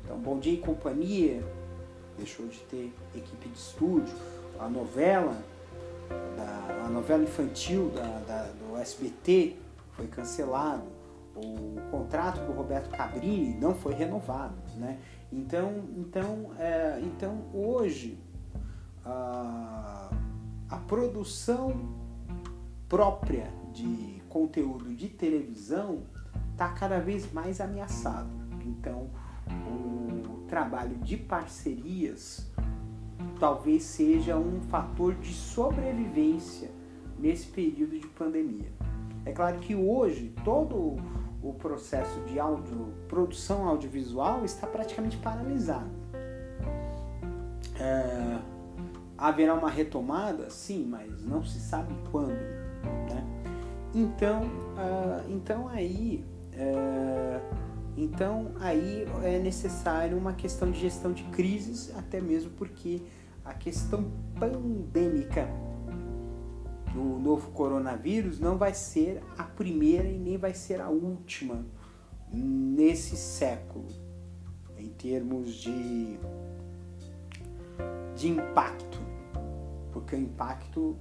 Então, 0.02 0.18
Bom 0.18 0.38
Dia 0.38 0.54
e 0.54 0.56
Companhia 0.56 1.44
deixou 2.16 2.46
de 2.46 2.58
ter 2.60 2.92
equipe 3.14 3.48
de 3.48 3.56
estúdio, 3.56 4.14
a 4.58 4.68
novela, 4.68 5.36
da, 6.36 6.84
a 6.86 6.88
novela 6.88 7.22
infantil 7.22 7.90
da, 7.90 8.18
da, 8.26 8.42
do 8.52 8.76
SBT 8.76 9.56
foi 9.92 10.06
cancelado, 10.06 10.84
o 11.36 11.80
contrato 11.90 12.44
do 12.44 12.52
Roberto 12.52 12.90
Cabrini 12.90 13.54
não 13.60 13.74
foi 13.74 13.94
renovado, 13.94 14.56
né? 14.76 14.98
Então, 15.32 15.84
então, 15.96 16.50
é, 16.58 17.00
então 17.02 17.42
hoje 17.52 18.18
a, 19.04 20.10
a 20.68 20.76
produção 20.78 21.72
própria 22.88 23.46
de 23.72 24.22
conteúdo 24.28 24.94
de 24.94 25.08
televisão 25.08 26.02
está 26.52 26.70
cada 26.70 26.98
vez 26.98 27.32
mais 27.32 27.60
ameaçado. 27.60 28.30
Então, 28.64 29.10
o 29.48 30.44
trabalho 30.48 30.96
de 30.96 31.16
parcerias 31.16 32.47
talvez 33.38 33.82
seja 33.82 34.36
um 34.36 34.60
fator 34.62 35.14
de 35.14 35.32
sobrevivência 35.32 36.70
nesse 37.18 37.46
período 37.46 37.98
de 37.98 38.06
pandemia. 38.08 38.70
É 39.24 39.32
claro 39.32 39.58
que 39.58 39.74
hoje 39.74 40.32
todo 40.44 40.96
o 41.42 41.52
processo 41.54 42.20
de 42.22 42.38
audio, 42.38 42.92
produção 43.08 43.68
audiovisual 43.68 44.44
está 44.44 44.66
praticamente 44.66 45.16
paralisado. 45.18 45.90
É, 47.78 48.38
haverá 49.16 49.54
uma 49.54 49.70
retomada? 49.70 50.50
Sim, 50.50 50.86
mas 50.88 51.24
não 51.24 51.44
se 51.44 51.60
sabe 51.60 51.94
quando. 52.10 52.32
Né? 52.32 53.24
Então, 53.94 54.42
uh, 54.44 55.30
então 55.30 55.68
aí, 55.68 56.24
uh, 56.54 57.40
então 58.02 58.52
aí 58.60 59.04
é 59.22 59.38
necessário 59.38 60.16
uma 60.16 60.32
questão 60.32 60.70
de 60.70 60.78
gestão 60.78 61.12
de 61.12 61.24
crises, 61.24 61.92
até 61.96 62.20
mesmo 62.20 62.50
porque 62.52 63.02
a 63.44 63.52
questão 63.52 64.10
pandêmica 64.38 65.48
do 66.92 67.18
novo 67.18 67.50
coronavírus 67.50 68.38
não 68.38 68.56
vai 68.56 68.72
ser 68.72 69.22
a 69.36 69.44
primeira 69.44 70.08
e 70.08 70.18
nem 70.18 70.36
vai 70.38 70.54
ser 70.54 70.80
a 70.80 70.88
última 70.88 71.66
nesse 72.32 73.16
século 73.16 73.88
em 74.76 74.88
termos 74.88 75.54
de 75.54 76.18
de 78.18 78.28
impacto. 78.28 78.98
Porque 79.92 80.16
o 80.16 80.18
impacto 80.18 80.96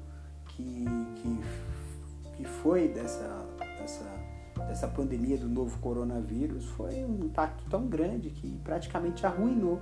que, 0.50 0.86
que, 1.16 1.40
que 2.38 2.46
foi 2.46 2.88
dessa, 2.88 3.46
dessa, 3.80 4.06
dessa 4.68 4.88
pandemia 4.88 5.38
do 5.38 5.48
novo 5.48 5.78
coronavírus 5.80 6.66
foi 6.66 7.04
um 7.06 7.26
impacto 7.26 7.64
tão 7.70 7.88
grande 7.88 8.30
que 8.30 8.58
praticamente 8.64 9.26
arruinou 9.26 9.80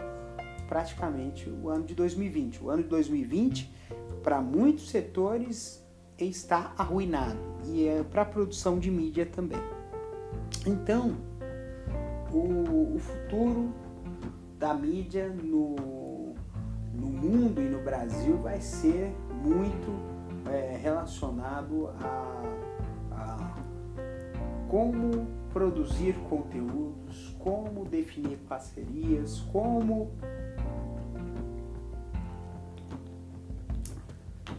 praticamente 0.67 1.49
o 1.49 1.69
ano 1.69 1.83
de 1.83 1.93
2020. 1.93 2.63
O 2.63 2.69
ano 2.69 2.83
de 2.83 2.89
2020, 2.89 3.71
para 4.23 4.41
muitos 4.41 4.89
setores, 4.89 5.83
está 6.17 6.73
arruinado 6.77 7.37
e 7.65 7.87
é 7.87 8.03
para 8.03 8.21
a 8.21 8.25
produção 8.25 8.79
de 8.79 8.89
mídia 8.89 9.25
também. 9.25 9.59
Então, 10.65 11.15
o, 12.31 12.95
o 12.95 12.99
futuro 12.99 13.73
da 14.57 14.73
mídia 14.73 15.29
no, 15.29 16.33
no 16.93 17.07
mundo 17.07 17.61
e 17.61 17.65
no 17.65 17.83
Brasil 17.83 18.37
vai 18.37 18.61
ser 18.61 19.13
muito 19.43 19.93
é, 20.49 20.77
relacionado 20.81 21.87
a, 21.99 22.64
como 24.69 25.27
produzir 25.53 26.15
conteúdos, 26.29 27.35
como 27.39 27.85
definir 27.85 28.37
parcerias, 28.39 29.39
como 29.51 30.11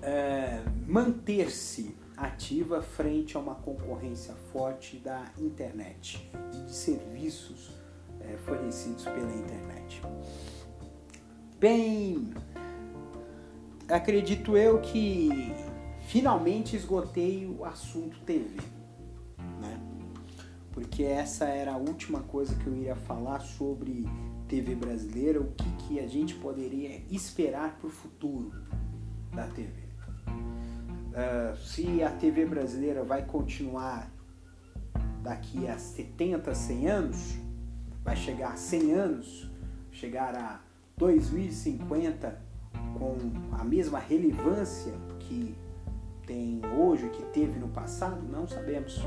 é, 0.03 0.63
manter-se 0.87 1.97
ativa 2.17 2.81
frente 2.81 3.37
a 3.37 3.41
uma 3.41 3.57
concorrência 3.57 4.35
forte 4.53 4.97
da 4.97 5.33
internet 5.39 6.31
e 6.55 6.63
de 6.63 6.73
serviços 6.73 7.71
é, 8.21 8.37
fornecidos 8.39 9.05
pela 9.05 9.33
internet. 9.35 10.01
Bem, 11.59 12.33
acredito 13.89 14.57
eu 14.57 14.81
que 14.81 15.53
finalmente 16.07 16.77
esgotei 16.77 17.47
o 17.47 17.65
assunto 17.65 18.19
TV? 18.21 18.76
Porque 20.77 21.05
essa 21.05 21.47
era 21.47 21.73
a 21.73 21.77
última 21.79 22.21
coisa 22.21 22.55
que 22.55 22.67
eu 22.67 22.77
iria 22.77 22.95
falar 22.95 23.41
sobre 23.41 24.05
TV 24.47 24.75
brasileira, 24.75 25.41
o 25.41 25.51
que, 25.53 25.71
que 25.79 25.99
a 25.99 26.07
gente 26.07 26.35
poderia 26.35 27.01
esperar 27.11 27.79
para 27.79 27.87
o 27.87 27.91
futuro 27.91 28.53
da 29.35 29.47
TV. 29.47 29.73
Uh, 29.73 31.15
ah, 31.15 31.57
se 31.57 32.03
a 32.03 32.11
TV 32.11 32.45
brasileira 32.45 33.03
vai 33.03 33.25
continuar 33.25 34.13
daqui 35.23 35.67
a 35.67 35.79
70, 35.79 36.55
100 36.55 36.89
anos, 36.89 37.39
vai 38.05 38.15
chegar 38.15 38.53
a 38.53 38.57
100 38.57 38.93
anos, 38.93 39.51
chegar 39.91 40.37
a 40.37 40.61
2050 40.99 42.39
com 42.99 43.17
a 43.59 43.65
mesma 43.65 43.99
relevância 43.99 44.93
que 45.21 45.57
tem 46.27 46.61
hoje, 46.79 47.09
que 47.09 47.23
teve 47.33 47.59
no 47.59 47.69
passado, 47.69 48.23
não 48.31 48.47
sabemos. 48.47 49.01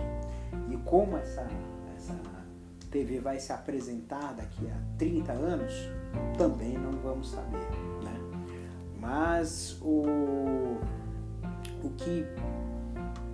E 0.69 0.77
como 0.77 1.17
essa, 1.17 1.47
essa 1.95 2.19
TV 2.89 3.19
vai 3.19 3.39
se 3.39 3.51
apresentar 3.51 4.33
daqui 4.33 4.67
a 4.67 4.97
30 4.97 5.31
anos, 5.31 5.73
também 6.37 6.77
não 6.77 6.91
vamos 6.91 7.29
saber. 7.29 7.57
Né? 8.03 8.19
Mas 8.99 9.77
o, 9.81 10.03
o 11.83 11.89
que 11.97 12.25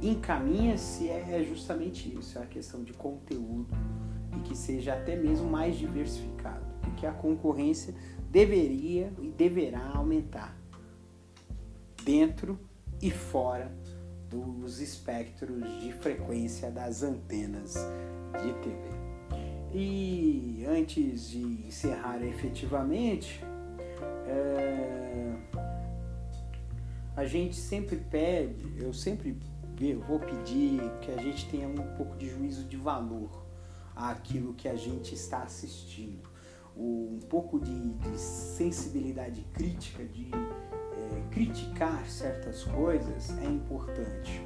encaminha-se 0.01 1.09
é 1.09 1.43
justamente 1.47 2.13
isso, 2.17 2.37
é 2.37 2.43
a 2.43 2.45
questão 2.45 2.83
de 2.83 2.93
conteúdo 2.93 3.67
e 4.35 4.39
que 4.41 4.55
seja 4.55 4.93
até 4.93 5.15
mesmo 5.15 5.49
mais 5.49 5.77
diversificado, 5.77 6.65
porque 6.81 7.05
a 7.05 7.11
concorrência 7.11 7.95
deveria 8.29 9.11
e 9.21 9.29
deverá 9.29 9.91
aumentar 9.95 10.55
dentro 12.03 12.59
e 13.01 13.09
fora 13.09 13.71
dos 14.41 14.79
espectros 14.79 15.63
de 15.81 15.91
frequência 15.93 16.71
das 16.71 17.03
antenas 17.03 17.75
de 18.41 18.53
TV. 18.53 18.95
E 19.73 20.65
antes 20.67 21.29
de 21.29 21.67
encerrar 21.67 22.23
efetivamente, 22.23 23.43
é... 24.27 25.33
a 27.15 27.25
gente 27.25 27.55
sempre 27.55 27.97
pede, 27.97 28.73
eu 28.77 28.93
sempre 28.93 29.37
vou 30.07 30.19
pedir 30.19 30.79
que 31.01 31.11
a 31.11 31.17
gente 31.17 31.49
tenha 31.49 31.67
um 31.67 31.95
pouco 31.97 32.15
de 32.15 32.29
juízo 32.29 32.63
de 32.63 32.77
valor 32.77 33.45
àquilo 33.95 34.53
que 34.53 34.69
a 34.69 34.75
gente 34.75 35.13
está 35.13 35.43
assistindo 35.43 36.35
um 36.77 37.19
pouco 37.29 37.59
de, 37.59 37.89
de 37.93 38.19
sensibilidade 38.19 39.41
crítica, 39.53 40.03
de 40.03 40.29
é, 41.11 41.33
criticar 41.33 42.05
certas 42.07 42.63
coisas 42.63 43.37
é 43.39 43.45
importante. 43.45 44.41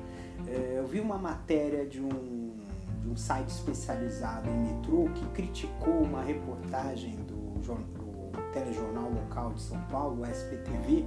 É, 0.47 0.75
eu 0.77 0.87
vi 0.87 0.99
uma 0.99 1.17
matéria 1.17 1.85
de 1.85 2.01
um, 2.01 2.53
de 3.01 3.09
um 3.09 3.15
site 3.15 3.49
especializado 3.49 4.49
em 4.49 4.75
metrô 4.75 5.09
que 5.13 5.25
criticou 5.27 6.01
uma 6.01 6.21
reportagem 6.21 7.15
do, 7.17 7.59
do 7.59 8.09
telejornal 8.53 9.11
local 9.11 9.53
de 9.53 9.61
São 9.61 9.79
Paulo, 9.83 10.21
o 10.21 10.25
SPTV, 10.25 11.05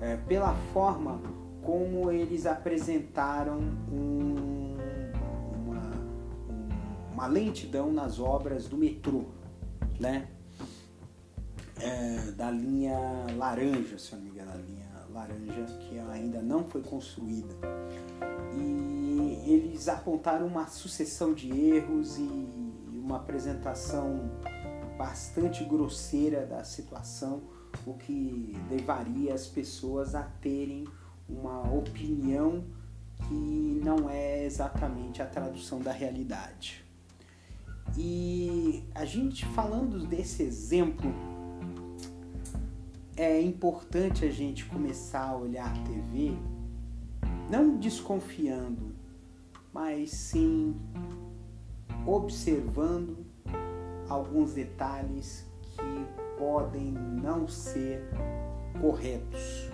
é, 0.00 0.16
pela 0.16 0.54
forma 0.72 1.20
como 1.62 2.10
eles 2.10 2.46
apresentaram 2.46 3.60
um, 3.90 4.76
uma, 5.64 5.80
uma 7.12 7.26
lentidão 7.26 7.92
nas 7.92 8.18
obras 8.18 8.66
do 8.66 8.76
metrô, 8.76 9.24
né? 10.00 10.28
É, 11.82 12.30
da 12.32 12.50
linha 12.50 12.96
laranja, 13.36 13.98
se 13.98 14.12
eu 14.12 14.18
não 14.18 14.24
me 14.24 14.30
engano, 14.30 14.52
a 14.52 14.56
linha 14.56 14.88
laranja 15.10 15.64
que 15.80 15.98
ainda 15.98 16.40
não 16.40 16.64
foi 16.64 16.80
construída. 16.82 17.54
E 18.56 19.42
eles 19.46 19.88
apontaram 19.88 20.46
uma 20.46 20.66
sucessão 20.68 21.34
de 21.34 21.50
erros 21.50 22.18
e 22.18 22.22
uma 22.92 23.16
apresentação 23.16 24.30
bastante 24.96 25.64
grosseira 25.64 26.46
da 26.46 26.62
situação, 26.62 27.42
o 27.84 27.94
que 27.94 28.56
levaria 28.70 29.34
as 29.34 29.46
pessoas 29.46 30.14
a 30.14 30.22
terem 30.22 30.86
uma 31.28 31.72
opinião 31.72 32.64
que 33.28 33.80
não 33.82 34.08
é 34.08 34.44
exatamente 34.44 35.20
a 35.20 35.26
tradução 35.26 35.80
da 35.80 35.90
realidade. 35.90 36.84
E 37.96 38.84
a 38.94 39.04
gente 39.04 39.44
falando 39.46 40.06
desse 40.06 40.42
exemplo 40.42 41.12
é 43.22 43.40
importante 43.40 44.24
a 44.24 44.30
gente 44.30 44.64
começar 44.64 45.28
a 45.28 45.36
olhar 45.36 45.72
TV 45.84 46.36
não 47.48 47.76
desconfiando, 47.76 48.94
mas 49.72 50.10
sim 50.10 50.74
observando 52.06 53.24
alguns 54.08 54.54
detalhes 54.54 55.46
que 55.72 56.38
podem 56.38 56.90
não 56.90 57.46
ser 57.46 58.02
corretos. 58.80 59.70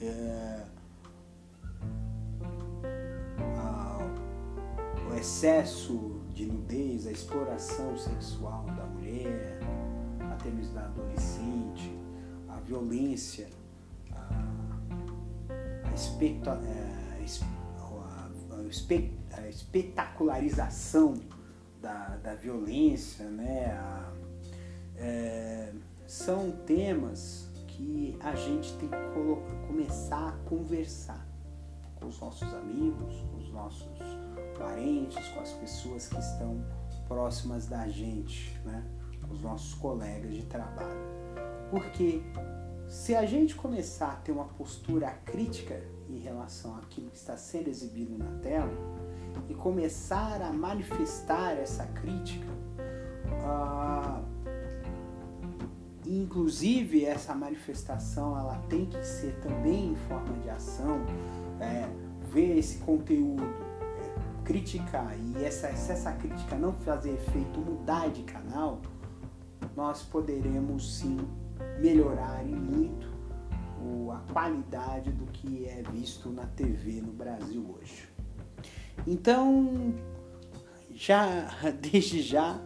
É, 0.00 0.64
o 5.10 5.16
excesso 5.16 6.20
de 6.34 6.46
nudez, 6.46 7.06
a 7.06 7.12
exploração 7.12 7.96
sexual 7.96 8.64
da 8.64 8.84
mulher, 8.86 9.60
até 10.32 10.50
mesmo 10.50 10.74
da 10.74 10.86
adolescente, 10.86 11.33
a 11.33 11.33
violência, 12.66 13.48
a, 14.12 15.88
a, 15.88 15.94
espeta, 15.94 16.50
é, 16.50 17.24
a, 17.78 19.40
a, 19.40 19.48
espetacularização 19.48 21.14
da, 21.80 22.16
da 22.16 22.34
violência, 22.34 23.28
né? 23.28 23.78
É, 24.96 25.72
são 26.06 26.52
temas 26.66 27.48
que 27.66 28.16
a 28.20 28.34
gente 28.34 28.72
tem 28.74 28.88
que 28.88 29.66
começar 29.66 30.28
a 30.28 30.48
conversar 30.48 31.26
com 31.96 32.06
os 32.06 32.20
nossos 32.20 32.54
amigos, 32.54 33.14
com 33.30 33.38
os 33.38 33.50
nossos 33.50 33.98
parentes, 34.58 35.26
com 35.28 35.40
as 35.40 35.52
pessoas 35.54 36.08
que 36.08 36.18
estão 36.18 36.64
próximas 37.08 37.66
da 37.66 37.88
gente, 37.88 38.58
né? 38.64 38.84
com 39.22 39.34
os 39.34 39.42
nossos 39.42 39.74
colegas 39.74 40.34
de 40.34 40.42
trabalho. 40.44 41.14
Porque 41.70 42.22
se 42.94 43.12
a 43.12 43.26
gente 43.26 43.56
começar 43.56 44.12
a 44.12 44.14
ter 44.14 44.30
uma 44.30 44.44
postura 44.44 45.10
crítica 45.26 45.82
em 46.08 46.16
relação 46.20 46.76
àquilo 46.76 47.10
que 47.10 47.16
está 47.16 47.36
sendo 47.36 47.68
exibido 47.68 48.16
na 48.16 48.38
tela 48.38 48.72
e 49.48 49.52
começar 49.52 50.40
a 50.40 50.52
manifestar 50.52 51.58
essa 51.58 51.84
crítica, 51.86 52.46
uh, 53.42 54.24
inclusive 56.06 57.04
essa 57.04 57.34
manifestação 57.34 58.38
ela 58.38 58.58
tem 58.68 58.86
que 58.86 59.04
ser 59.04 59.40
também 59.40 59.90
em 59.90 59.96
forma 59.96 60.32
de 60.38 60.50
ação, 60.50 61.04
é, 61.60 61.88
ver 62.32 62.58
esse 62.58 62.78
conteúdo, 62.78 63.42
é, 63.42 64.44
criticar 64.44 65.18
e 65.18 65.44
essa, 65.44 65.74
se 65.74 65.90
essa 65.90 66.12
crítica 66.12 66.54
não 66.54 66.72
fazer 66.72 67.14
efeito 67.14 67.58
mudar 67.58 68.08
de 68.10 68.22
canal, 68.22 68.80
nós 69.74 70.00
poderemos 70.02 70.98
sim 70.98 71.18
melhorar 71.80 72.44
e 72.44 72.54
muito 72.54 73.14
a 74.14 74.32
qualidade 74.32 75.10
do 75.10 75.26
que 75.26 75.66
é 75.66 75.82
visto 75.90 76.30
na 76.30 76.46
TV 76.46 77.00
no 77.00 77.12
Brasil 77.12 77.64
hoje. 77.76 78.08
Então, 79.06 79.94
já 80.92 81.48
desde 81.80 82.22
já 82.22 82.60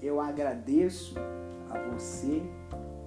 eu 0.00 0.20
agradeço 0.20 1.14
a 1.68 1.78
você 1.90 2.42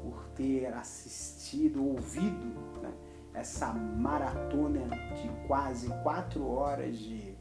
por 0.04 0.28
ter 0.36 0.68
assistido, 0.74 1.86
ouvido 1.86 2.48
né, 2.82 2.94
essa 3.34 3.72
maratona 3.74 4.82
de 5.16 5.30
quase 5.48 5.88
quatro 6.04 6.46
horas 6.46 6.98
de, 6.98 7.34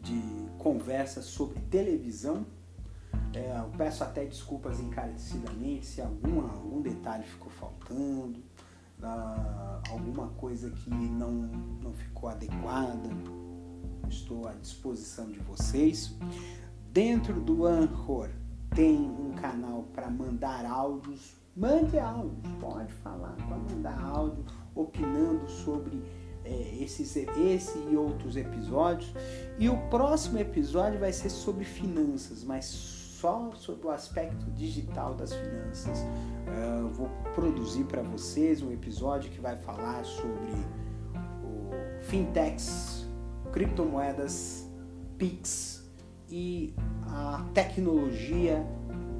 de 0.00 0.22
conversa 0.58 1.22
sobre 1.22 1.60
televisão. 1.70 2.44
É, 3.34 3.58
eu 3.58 3.70
peço 3.76 4.04
até 4.04 4.24
desculpas 4.24 4.78
encarecidamente 4.80 5.86
se 5.86 6.02
alguma, 6.02 6.50
algum 6.50 6.82
detalhe 6.82 7.24
ficou 7.24 7.50
faltando, 7.50 8.38
uh, 9.00 9.90
alguma 9.90 10.28
coisa 10.28 10.70
que 10.70 10.90
não, 10.90 11.32
não 11.82 11.92
ficou 11.92 12.28
adequada. 12.28 13.08
Estou 14.08 14.46
à 14.46 14.52
disposição 14.52 15.30
de 15.30 15.38
vocês. 15.40 16.14
Dentro 16.92 17.40
do 17.40 17.66
Anchor 17.66 18.28
tem 18.74 18.98
um 18.98 19.32
canal 19.32 19.84
para 19.94 20.10
mandar 20.10 20.66
áudios. 20.66 21.34
Mande 21.56 21.98
áudios, 21.98 22.52
pode 22.60 22.92
falar, 22.94 23.34
pode 23.48 23.74
mandar 23.74 23.98
áudio 24.02 24.44
opinando 24.74 25.48
sobre 25.48 26.02
é, 26.44 26.76
esses, 26.82 27.16
esse 27.16 27.78
e 27.90 27.96
outros 27.96 28.36
episódios. 28.36 29.12
E 29.58 29.68
o 29.68 29.76
próximo 29.88 30.38
episódio 30.38 30.98
vai 30.98 31.12
ser 31.12 31.30
sobre 31.30 31.64
finanças, 31.64 32.44
mas 32.44 33.01
só 33.22 33.52
sobre 33.54 33.86
o 33.86 33.90
aspecto 33.90 34.50
digital 34.50 35.14
das 35.14 35.32
finanças. 35.32 36.00
Uh, 36.00 36.88
vou 36.88 37.08
produzir 37.36 37.84
para 37.84 38.02
vocês 38.02 38.60
um 38.60 38.72
episódio 38.72 39.30
que 39.30 39.40
vai 39.40 39.56
falar 39.56 40.04
sobre 40.04 40.50
o 41.44 41.70
fintechs, 42.02 43.06
criptomoedas, 43.52 44.68
PIX 45.16 45.88
e 46.28 46.74
a 47.06 47.46
tecnologia 47.54 48.66